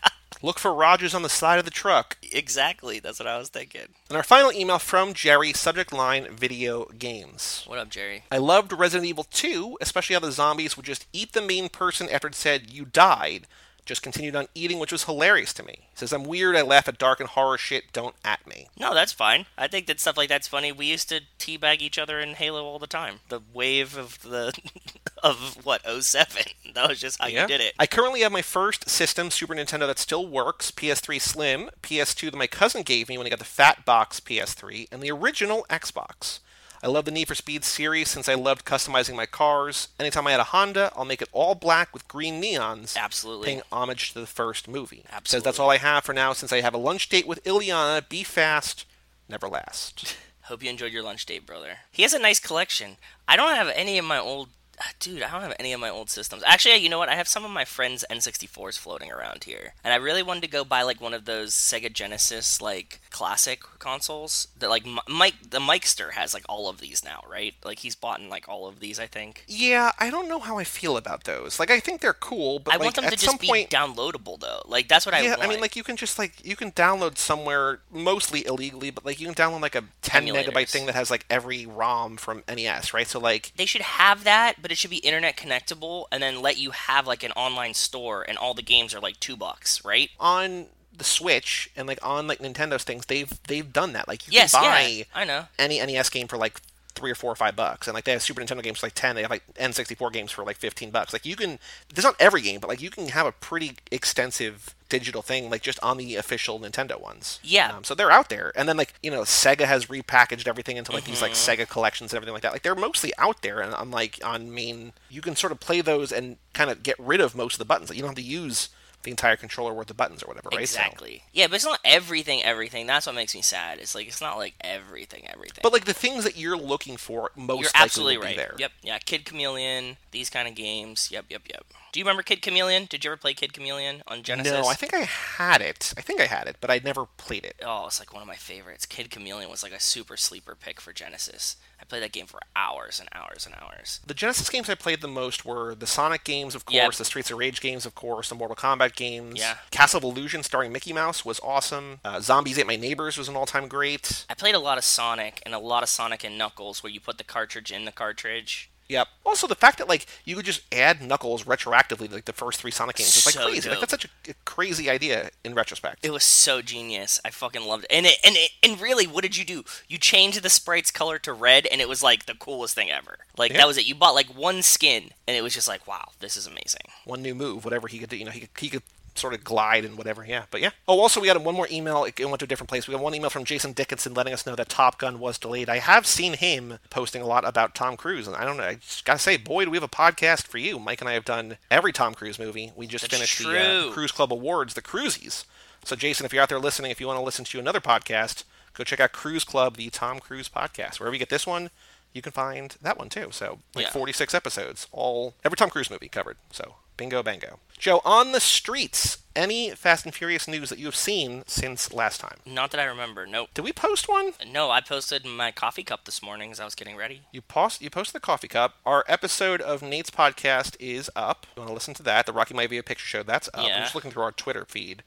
look 0.42 0.58
for 0.58 0.72
rogers 0.74 1.14
on 1.14 1.22
the 1.22 1.28
side 1.28 1.58
of 1.58 1.64
the 1.64 1.70
truck 1.70 2.16
exactly. 2.32 2.98
That's 3.00 3.18
what 3.18 3.28
I 3.28 3.38
was 3.38 3.48
thinking. 3.48 3.88
and 4.08 4.16
our 4.16 4.22
final 4.22 4.52
email 4.52 4.78
from 4.78 5.14
jerry 5.14 5.52
subject 5.52 5.92
line 5.92 6.28
video 6.34 6.84
games 6.98 7.64
What 7.66 7.78
up, 7.78 7.88
Jerry? 7.88 8.24
I 8.30 8.38
loved 8.38 8.72
Resident 8.72 9.08
Evil 9.08 9.24
2, 9.24 9.78
especially 9.80 10.14
how 10.14 10.20
the 10.20 10.32
zombies 10.32 10.76
would 10.76 10.86
just 10.86 11.06
eat 11.12 11.32
the 11.32 11.42
main 11.42 11.68
person 11.68 12.08
after 12.08 12.28
it 12.28 12.34
said 12.34 12.70
you 12.70 12.84
died. 12.84 13.46
Just 13.86 14.02
continued 14.02 14.34
on 14.34 14.48
eating, 14.54 14.78
which 14.80 14.90
was 14.90 15.04
hilarious 15.04 15.54
to 15.54 15.62
me. 15.62 15.74
He 15.78 15.96
says, 15.96 16.12
I'm 16.12 16.24
weird, 16.24 16.56
I 16.56 16.62
laugh 16.62 16.88
at 16.88 16.98
dark 16.98 17.20
and 17.20 17.28
horror 17.28 17.56
shit, 17.56 17.84
don't 17.92 18.16
at 18.24 18.44
me. 18.46 18.66
No, 18.78 18.92
that's 18.92 19.12
fine. 19.12 19.46
I 19.56 19.68
think 19.68 19.86
that 19.86 20.00
stuff 20.00 20.16
like 20.16 20.28
that's 20.28 20.48
funny. 20.48 20.72
We 20.72 20.86
used 20.86 21.08
to 21.10 21.20
teabag 21.38 21.80
each 21.80 21.96
other 21.96 22.18
in 22.18 22.34
Halo 22.34 22.64
all 22.64 22.80
the 22.80 22.88
time. 22.88 23.20
The 23.28 23.40
wave 23.54 23.96
of 23.96 24.20
the 24.22 24.52
of 25.22 25.64
what 25.64 25.82
07. 25.86 26.42
That 26.74 26.90
was 26.90 27.00
just 27.00 27.18
how 27.18 27.28
you 27.28 27.46
did 27.46 27.62
it. 27.62 27.72
I 27.78 27.86
currently 27.86 28.20
have 28.20 28.32
my 28.32 28.42
first 28.42 28.90
system, 28.90 29.30
Super 29.30 29.54
Nintendo, 29.54 29.86
that 29.86 29.98
still 29.98 30.26
works 30.26 30.70
PS3 30.70 31.18
Slim, 31.18 31.70
PS2 31.82 32.32
that 32.32 32.36
my 32.36 32.46
cousin 32.46 32.82
gave 32.82 33.08
me 33.08 33.16
when 33.16 33.24
he 33.24 33.30
got 33.30 33.38
the 33.38 33.46
Fat 33.46 33.86
Box 33.86 34.20
PS3, 34.20 34.88
and 34.92 35.00
the 35.00 35.10
original 35.10 35.64
Xbox. 35.70 36.40
I 36.86 36.88
love 36.88 37.04
the 37.04 37.10
Need 37.10 37.26
for 37.26 37.34
Speed 37.34 37.64
series 37.64 38.08
since 38.08 38.28
I 38.28 38.34
loved 38.34 38.64
customizing 38.64 39.16
my 39.16 39.26
cars. 39.26 39.88
Anytime 39.98 40.28
I 40.28 40.30
had 40.30 40.38
a 40.38 40.44
Honda, 40.44 40.92
I'll 40.94 41.04
make 41.04 41.20
it 41.20 41.28
all 41.32 41.56
black 41.56 41.92
with 41.92 42.06
green 42.06 42.40
neons. 42.40 42.96
Absolutely. 42.96 43.46
Paying 43.46 43.62
homage 43.72 44.12
to 44.12 44.20
the 44.20 44.26
first 44.26 44.68
movie. 44.68 45.04
Says 45.24 45.42
that's 45.42 45.58
all 45.58 45.68
I 45.68 45.78
have 45.78 46.04
for 46.04 46.12
now 46.12 46.32
since 46.32 46.52
I 46.52 46.60
have 46.60 46.74
a 46.74 46.78
lunch 46.78 47.08
date 47.08 47.26
with 47.26 47.42
Ileana. 47.42 48.08
Be 48.08 48.22
fast, 48.22 48.86
never 49.28 49.48
last. 49.48 50.16
Hope 50.42 50.62
you 50.62 50.70
enjoyed 50.70 50.92
your 50.92 51.02
lunch 51.02 51.26
date, 51.26 51.44
brother. 51.44 51.78
He 51.90 52.02
has 52.02 52.14
a 52.14 52.20
nice 52.20 52.38
collection. 52.38 52.98
I 53.26 53.34
don't 53.34 53.56
have 53.56 53.68
any 53.74 53.98
of 53.98 54.04
my 54.04 54.20
old. 54.20 54.50
Ah, 54.80 54.90
Dude, 54.98 55.22
I 55.22 55.30
don't 55.30 55.42
have 55.42 55.56
any 55.58 55.72
of 55.72 55.80
my 55.80 55.90
old 55.90 56.10
systems. 56.10 56.42
Actually, 56.46 56.76
you 56.76 56.88
know 56.88 56.98
what? 56.98 57.08
I 57.08 57.14
have 57.14 57.28
some 57.28 57.44
of 57.44 57.50
my 57.50 57.64
friends' 57.64 58.04
N64s 58.10 58.78
floating 58.78 59.10
around 59.10 59.44
here. 59.44 59.74
And 59.84 59.92
I 59.92 59.96
really 59.96 60.22
wanted 60.22 60.42
to 60.42 60.48
go 60.48 60.64
buy 60.64 60.82
like 60.82 61.00
one 61.00 61.14
of 61.14 61.24
those 61.24 61.52
Sega 61.54 61.92
Genesis 61.92 62.60
like 62.60 63.00
classic 63.10 63.62
consoles. 63.78 64.48
That 64.58 64.70
like 64.70 64.86
Mike 65.08 65.50
the 65.50 65.58
Mikester 65.58 66.12
has 66.12 66.34
like 66.34 66.44
all 66.48 66.68
of 66.68 66.80
these 66.80 67.04
now, 67.04 67.22
right? 67.28 67.54
Like 67.64 67.80
he's 67.80 67.94
bought 67.94 68.20
in 68.20 68.28
like 68.28 68.48
all 68.48 68.66
of 68.66 68.80
these, 68.80 68.98
I 68.98 69.06
think. 69.06 69.44
Yeah, 69.46 69.92
I 69.98 70.10
don't 70.10 70.28
know 70.28 70.38
how 70.38 70.58
I 70.58 70.64
feel 70.64 70.96
about 70.96 71.24
those. 71.24 71.58
Like, 71.58 71.70
I 71.70 71.80
think 71.80 72.00
they're 72.00 72.12
cool, 72.12 72.58
but 72.58 72.74
I 72.74 72.76
like, 72.76 72.84
want 72.84 72.96
them 72.96 73.04
at 73.06 73.12
to 73.12 73.18
some 73.18 73.34
just 73.34 73.40
be 73.40 73.48
point, 73.48 73.70
downloadable 73.70 74.38
though. 74.40 74.62
Like 74.66 74.88
that's 74.88 75.06
what 75.06 75.14
I 75.14 75.20
yeah, 75.22 75.30
want. 75.30 75.42
I 75.42 75.48
mean, 75.48 75.60
like 75.60 75.76
you 75.76 75.82
can 75.82 75.96
just 75.96 76.18
like 76.18 76.44
you 76.44 76.56
can 76.56 76.72
download 76.72 77.18
somewhere 77.18 77.80
mostly 77.92 78.46
illegally, 78.46 78.90
but 78.90 79.04
like 79.04 79.20
you 79.20 79.26
can 79.26 79.34
download 79.34 79.60
like 79.60 79.74
a 79.74 79.84
10 80.02 80.26
megabyte 80.26 80.68
thing 80.68 80.86
that 80.86 80.94
has 80.94 81.10
like 81.10 81.24
every 81.30 81.66
ROM 81.66 82.16
from 82.16 82.42
NES, 82.48 82.92
right? 82.92 83.06
So 83.06 83.18
like 83.18 83.52
they 83.56 83.66
should 83.66 83.82
have 83.82 84.24
that, 84.24 84.62
but 84.66 84.72
it 84.72 84.78
should 84.78 84.90
be 84.90 84.96
internet 84.96 85.36
connectable 85.36 86.06
and 86.10 86.20
then 86.20 86.42
let 86.42 86.58
you 86.58 86.72
have 86.72 87.06
like 87.06 87.22
an 87.22 87.30
online 87.36 87.72
store 87.72 88.24
and 88.28 88.36
all 88.36 88.52
the 88.52 88.62
games 88.62 88.92
are 88.92 88.98
like 88.98 89.20
two 89.20 89.36
bucks, 89.36 89.84
right? 89.84 90.10
on 90.18 90.66
the 90.98 91.04
Switch 91.04 91.70
and 91.76 91.86
like 91.86 92.00
on 92.04 92.26
like 92.26 92.40
Nintendo's 92.40 92.82
things, 92.82 93.06
they've 93.06 93.30
they've 93.46 93.72
done 93.72 93.92
that. 93.92 94.08
Like 94.08 94.26
you 94.26 94.32
Yes, 94.32 94.50
can 94.50 94.62
buy 94.62 94.86
yeah, 94.88 95.04
I 95.14 95.24
know. 95.24 95.44
any 95.56 95.78
NES 95.78 96.10
game 96.10 96.26
for 96.26 96.36
like 96.36 96.60
three 96.96 97.10
or 97.10 97.14
four 97.14 97.30
or 97.30 97.36
five 97.36 97.54
bucks, 97.54 97.86
and 97.86 97.94
like 97.94 98.04
they 98.04 98.12
have 98.12 98.22
Super 98.22 98.40
Nintendo 98.40 98.62
games 98.62 98.80
for 98.80 98.86
like 98.86 98.94
ten. 98.94 99.14
They 99.14 99.22
have 99.22 99.30
like 99.30 99.44
N64 99.54 100.12
games 100.12 100.32
for 100.32 100.44
like 100.44 100.56
fifteen 100.56 100.90
bucks. 100.90 101.12
Like 101.12 101.24
you 101.24 101.36
can, 101.36 101.58
there's 101.94 102.04
not 102.04 102.16
every 102.18 102.40
game, 102.42 102.58
but 102.58 102.68
like 102.68 102.82
you 102.82 102.90
can 102.90 103.08
have 103.08 103.26
a 103.26 103.32
pretty 103.32 103.76
extensive 103.92 104.74
digital 104.88 105.20
thing 105.20 105.50
like 105.50 105.62
just 105.62 105.82
on 105.82 105.96
the 105.96 106.14
official 106.14 106.60
Nintendo 106.60 107.00
ones. 107.00 107.40
Yeah. 107.42 107.76
Um, 107.76 107.84
so 107.84 107.94
they're 107.94 108.10
out 108.10 108.28
there, 108.28 108.52
and 108.56 108.68
then 108.68 108.76
like 108.76 108.94
you 109.02 109.10
know 109.10 109.22
Sega 109.22 109.66
has 109.66 109.86
repackaged 109.86 110.48
everything 110.48 110.76
into 110.76 110.92
like 110.92 111.04
these 111.04 111.22
like 111.22 111.32
Mm-hmm. 111.32 111.62
Sega 111.62 111.68
collections 111.68 112.12
and 112.12 112.16
everything 112.16 112.32
like 112.34 112.42
that. 112.42 112.52
Like 112.52 112.62
they're 112.62 112.74
mostly 112.74 113.12
out 113.18 113.42
there, 113.42 113.60
and 113.60 113.74
on 113.74 113.90
like 113.90 114.18
on 114.24 114.54
main, 114.54 114.92
you 115.10 115.20
can 115.20 115.36
sort 115.36 115.52
of 115.52 115.60
play 115.60 115.80
those 115.80 116.10
and 116.12 116.36
kind 116.54 116.70
of 116.70 116.82
get 116.82 116.98
rid 116.98 117.20
of 117.20 117.34
most 117.36 117.54
of 117.54 117.58
the 117.58 117.64
buttons. 117.64 117.90
Like, 117.90 117.96
you 117.96 118.02
don't 118.02 118.10
have 118.10 118.16
to 118.16 118.22
use 118.22 118.70
the 119.06 119.10
entire 119.10 119.36
controller 119.36 119.72
worth 119.72 119.88
of 119.88 119.96
buttons 119.96 120.22
or 120.22 120.26
whatever, 120.26 120.50
right? 120.50 120.68
So- 120.68 120.78
Exactly. 120.80 121.22
Yeah, 121.32 121.46
but 121.46 121.54
it's 121.56 121.64
not 121.64 121.80
everything, 121.84 122.42
everything. 122.42 122.86
That's 122.86 123.06
what 123.06 123.14
makes 123.14 123.34
me 123.34 123.40
sad. 123.40 123.78
It's 123.78 123.94
like 123.94 124.06
it's 124.06 124.20
not 124.20 124.36
like 124.36 124.54
everything, 124.60 125.24
everything. 125.26 125.60
But 125.62 125.72
like 125.72 125.86
the 125.86 125.94
things 125.94 126.24
that 126.24 126.36
you're 126.36 126.56
looking 126.58 126.96
for, 126.98 127.30
most 127.34 127.62
You're 127.62 127.70
absolutely 127.74 128.18
right. 128.18 128.36
there. 128.36 128.54
Yep. 128.58 128.72
Yeah. 128.82 128.98
Kid 128.98 129.24
Chameleon. 129.24 129.96
These 130.10 130.28
kind 130.30 130.46
of 130.48 130.54
games. 130.54 131.08
Yep. 131.10 131.26
Yep. 131.30 131.42
Yep. 131.48 131.64
Do 131.92 132.00
you 132.00 132.04
remember 132.04 132.22
Kid 132.22 132.42
Chameleon? 132.42 132.86
Did 132.90 133.04
you 133.04 133.10
ever 133.10 133.16
play 133.16 133.32
Kid 133.32 133.54
Chameleon 133.54 134.02
on 134.06 134.22
Genesis? 134.22 134.52
No, 134.52 134.66
I 134.66 134.74
think 134.74 134.92
I 134.92 135.00
had 135.04 135.62
it. 135.62 135.94
I 135.96 136.02
think 136.02 136.20
I 136.20 136.26
had 136.26 136.46
it, 136.46 136.56
but 136.60 136.70
I 136.70 136.78
never 136.84 137.06
played 137.06 137.44
it. 137.44 137.56
Oh, 137.64 137.86
it's 137.86 137.98
like 138.00 138.12
one 138.12 138.20
of 138.20 138.28
my 138.28 138.34
favorites. 138.34 138.84
Kid 138.84 139.10
Chameleon 139.10 139.48
was 139.48 139.62
like 139.62 139.72
a 139.72 139.80
super 139.80 140.16
sleeper 140.18 140.54
pick 140.54 140.78
for 140.78 140.92
Genesis. 140.92 141.56
I 141.80 141.84
played 141.84 142.02
that 142.02 142.12
game 142.12 142.26
for 142.26 142.40
hours 142.54 143.00
and 143.00 143.08
hours 143.14 143.46
and 143.46 143.54
hours. 143.62 144.00
The 144.06 144.14
Genesis 144.14 144.48
games 144.50 144.68
I 144.68 144.74
played 144.74 145.00
the 145.02 145.08
most 145.08 145.44
were 145.44 145.74
the 145.74 145.86
Sonic 145.86 146.24
games, 146.24 146.54
of 146.54 146.64
course, 146.66 146.74
Yep. 146.74 146.92
the 146.94 147.04
Streets 147.04 147.30
of 147.30 147.38
Rage 147.38 147.60
games, 147.60 147.86
of 147.86 147.94
course, 147.94 148.28
the 148.30 148.34
Mortal 148.34 148.56
Kombat 148.56 148.94
games. 148.96 149.38
Yeah. 149.38 149.56
Castle 149.70 149.98
of 149.98 150.04
Illusion 150.04 150.42
starring 150.42 150.72
Mickey 150.72 150.92
Mouse 150.92 151.24
was 151.24 151.38
awesome. 151.40 152.00
Uh, 152.04 152.20
Zombies 152.20 152.58
Ate 152.58 152.66
My 152.66 152.76
Neighbors 152.76 153.16
was 153.16 153.28
an 153.28 153.36
all-time 153.36 153.68
great. 153.68 154.26
I 154.28 154.34
played 154.34 154.54
a 154.54 154.58
lot 154.58 154.78
of 154.78 154.84
Sonic 154.84 155.42
and 155.44 155.54
a 155.54 155.58
lot 155.58 155.82
of 155.82 155.88
Sonic 155.88 156.24
and 156.24 156.36
Knuckles 156.36 156.82
where 156.82 156.90
you 156.90 157.00
put 157.00 157.18
the 157.18 157.24
cartridge 157.24 157.70
in 157.70 157.84
the 157.84 157.92
cartridge. 157.92 158.70
Yep. 158.88 159.08
Also, 159.24 159.46
the 159.46 159.54
fact 159.54 159.78
that 159.78 159.88
like 159.88 160.06
you 160.24 160.36
could 160.36 160.44
just 160.44 160.62
add 160.72 161.02
Knuckles 161.02 161.44
retroactively 161.44 162.08
to 162.08 162.14
like 162.14 162.24
the 162.24 162.32
first 162.32 162.60
three 162.60 162.70
Sonic 162.70 162.96
games 162.96 163.16
is 163.16 163.26
like 163.26 163.34
So 163.34 163.44
crazy. 163.50 163.68
Like 163.68 163.80
that's 163.80 163.90
such 163.90 164.04
a, 164.04 164.30
a 164.30 164.34
crazy 164.44 164.88
idea 164.88 165.30
in 165.44 165.54
retrospect. 165.54 166.04
It 166.04 166.10
was 166.12 166.22
so 166.24 166.62
genius. 166.62 167.20
I 167.24 167.30
fucking 167.30 167.64
loved 167.66 167.84
it. 167.84 167.90
And 167.92 168.06
it, 168.06 168.16
and 168.24 168.36
it, 168.36 168.50
and 168.62 168.80
really, 168.80 169.06
what 169.06 169.22
did 169.22 169.36
you 169.36 169.44
do? 169.44 169.64
You 169.88 169.98
changed 169.98 170.42
the 170.42 170.50
sprite's 170.50 170.90
color 170.92 171.18
to 171.20 171.32
red, 171.32 171.66
and 171.66 171.80
it 171.80 171.88
was 171.88 172.02
like 172.02 172.26
the 172.26 172.34
coolest 172.34 172.74
thing 172.74 172.90
ever. 172.90 173.18
Like 173.36 173.50
Yeah. 173.52 173.58
that 173.58 173.66
was 173.66 173.76
it. 173.78 173.86
You 173.86 173.94
bought 173.96 174.14
like 174.14 174.28
one 174.28 174.62
skin, 174.62 175.10
and 175.26 175.36
it 175.36 175.42
was 175.42 175.54
just 175.54 175.66
like, 175.68 175.86
wow, 175.88 176.10
this 176.20 176.36
is 176.36 176.46
amazing. 176.46 176.82
One 177.04 177.22
new 177.22 177.34
move, 177.34 177.64
whatever 177.64 177.88
he 177.88 177.98
could 177.98 178.08
do. 178.10 178.16
You 178.16 178.26
know, 178.26 178.30
he 178.30 178.40
could, 178.40 178.50
he 178.58 178.68
could 178.68 178.82
sort 179.18 179.34
of 179.34 179.44
glide 179.44 179.84
and 179.84 179.96
whatever. 179.96 180.24
Yeah. 180.24 180.44
But 180.50 180.60
yeah. 180.60 180.70
Oh, 180.88 181.00
also 181.00 181.20
we 181.20 181.26
got 181.26 181.40
one 181.42 181.54
more 181.54 181.68
email. 181.70 182.04
It 182.04 182.18
went 182.24 182.38
to 182.40 182.44
a 182.44 182.48
different 182.48 182.68
place. 182.68 182.86
We 182.86 182.92
got 182.94 183.02
one 183.02 183.14
email 183.14 183.30
from 183.30 183.44
Jason 183.44 183.72
Dickinson 183.72 184.14
letting 184.14 184.32
us 184.32 184.46
know 184.46 184.54
that 184.56 184.68
Top 184.68 184.98
Gun 184.98 185.18
was 185.18 185.38
delayed. 185.38 185.68
I 185.68 185.78
have 185.78 186.06
seen 186.06 186.34
him 186.34 186.78
posting 186.90 187.22
a 187.22 187.26
lot 187.26 187.46
about 187.46 187.74
Tom 187.74 187.96
Cruise, 187.96 188.26
and 188.26 188.36
I 188.36 188.44
don't 188.44 188.56
know. 188.56 188.64
I 188.64 188.74
just 188.74 189.04
gotta 189.04 189.18
say, 189.18 189.36
boy, 189.36 189.64
do 189.64 189.70
we 189.70 189.76
have 189.76 189.82
a 189.84 189.88
podcast 189.88 190.46
for 190.46 190.58
you. 190.58 190.78
Mike 190.78 191.00
and 191.00 191.08
I 191.08 191.14
have 191.14 191.24
done 191.24 191.58
every 191.70 191.92
Tom 191.92 192.14
Cruise 192.14 192.38
movie. 192.38 192.72
We 192.76 192.86
just 192.86 193.02
That's 193.10 193.14
finished 193.14 193.38
the, 193.38 193.88
uh. 193.88 193.92
Cruise 193.92 194.12
Club 194.12 194.32
Awards, 194.32 194.74
the 194.74 194.82
Cruisies. 194.82 195.44
So, 195.84 195.94
Jason, 195.96 196.26
if 196.26 196.32
you're 196.32 196.42
out 196.42 196.48
there 196.48 196.58
listening, 196.58 196.90
if 196.90 197.00
you 197.00 197.06
want 197.06 197.18
to 197.18 197.24
listen 197.24 197.44
to 197.44 197.58
another 197.60 197.80
podcast, 197.80 198.42
go 198.74 198.82
check 198.84 198.98
out 199.00 199.12
Cruise 199.12 199.44
Club, 199.44 199.76
the 199.76 199.88
Tom 199.90 200.18
Cruise 200.18 200.48
podcast. 200.48 200.98
Wherever 200.98 201.14
you 201.14 201.20
get 201.20 201.28
this 201.28 201.46
one, 201.46 201.70
you 202.12 202.22
can 202.22 202.32
find 202.32 202.76
that 202.82 202.98
one 202.98 203.08
too. 203.08 203.28
So, 203.30 203.58
like 203.74 203.86
Yeah. 203.86 203.90
46 203.92 204.34
episodes, 204.34 204.86
all 204.90 205.34
every 205.44 205.56
Tom 205.56 205.70
Cruise 205.70 205.90
movie 205.90 206.08
covered. 206.08 206.38
So, 206.50 206.74
bingo, 206.96 207.22
bango. 207.22 207.58
Joe, 207.78 208.00
on 208.04 208.32
the 208.32 208.40
streets, 208.40 209.18
any 209.34 209.70
Fast 209.70 210.06
and 210.06 210.14
Furious 210.14 210.48
news 210.48 210.70
that 210.70 210.78
you 210.78 210.86
have 210.86 210.96
seen 210.96 211.44
since 211.46 211.92
last 211.92 212.20
time? 212.20 212.38
Not 212.46 212.70
that 212.70 212.80
I 212.80 212.84
remember. 212.84 213.26
Nope. 213.26 213.50
Did 213.52 213.64
we 213.64 213.72
post 213.72 214.08
one? 214.08 214.32
No, 214.50 214.70
I 214.70 214.80
posted 214.80 215.26
my 215.26 215.50
coffee 215.50 215.82
cup 215.82 216.06
this 216.06 216.22
morning 216.22 216.50
as 216.50 216.58
I 216.58 216.64
was 216.64 216.74
getting 216.74 216.96
ready. 216.96 217.22
You 217.32 217.42
post 217.42 217.82
you 217.82 217.90
posted 217.90 218.14
the 218.14 218.24
coffee 218.24 218.48
cup. 218.48 218.76
Our 218.86 219.04
episode 219.06 219.60
of 219.60 219.82
Nate's 219.82 220.10
podcast 220.10 220.76
is 220.80 221.10
up. 221.14 221.46
You 221.54 221.60
want 221.60 221.70
to 221.70 221.74
listen 221.74 221.94
to 221.94 222.02
that? 222.04 222.24
The 222.24 222.32
Rocky 222.32 222.54
Maivia 222.54 222.84
picture 222.84 223.06
show 223.06 223.22
that's 223.22 223.48
up. 223.52 223.66
Yeah. 223.66 223.76
I'm 223.76 223.82
just 223.82 223.94
looking 223.94 224.10
through 224.10 224.22
our 224.22 224.32
Twitter 224.32 224.64
feed. 224.64 225.02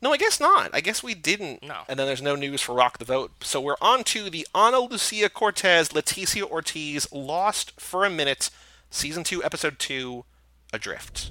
No, 0.00 0.12
I 0.12 0.16
guess 0.16 0.40
not. 0.40 0.70
I 0.72 0.80
guess 0.80 1.02
we 1.02 1.14
didn't. 1.14 1.62
No. 1.62 1.82
And 1.88 1.98
then 1.98 2.06
there's 2.06 2.22
no 2.22 2.34
news 2.34 2.60
for 2.60 2.74
Rock 2.74 2.98
the 2.98 3.04
Vote. 3.04 3.32
So 3.44 3.60
we're 3.60 3.76
on 3.80 4.02
to 4.04 4.30
the 4.30 4.46
Ana 4.52 4.80
Lucia 4.80 5.28
Cortez, 5.28 5.90
Leticia 5.90 6.42
Ortiz, 6.42 7.10
Lost 7.12 7.80
for 7.80 8.04
a 8.04 8.10
Minute, 8.10 8.50
Season 8.90 9.22
2, 9.22 9.44
Episode 9.44 9.78
2, 9.78 10.24
Adrift. 10.72 11.30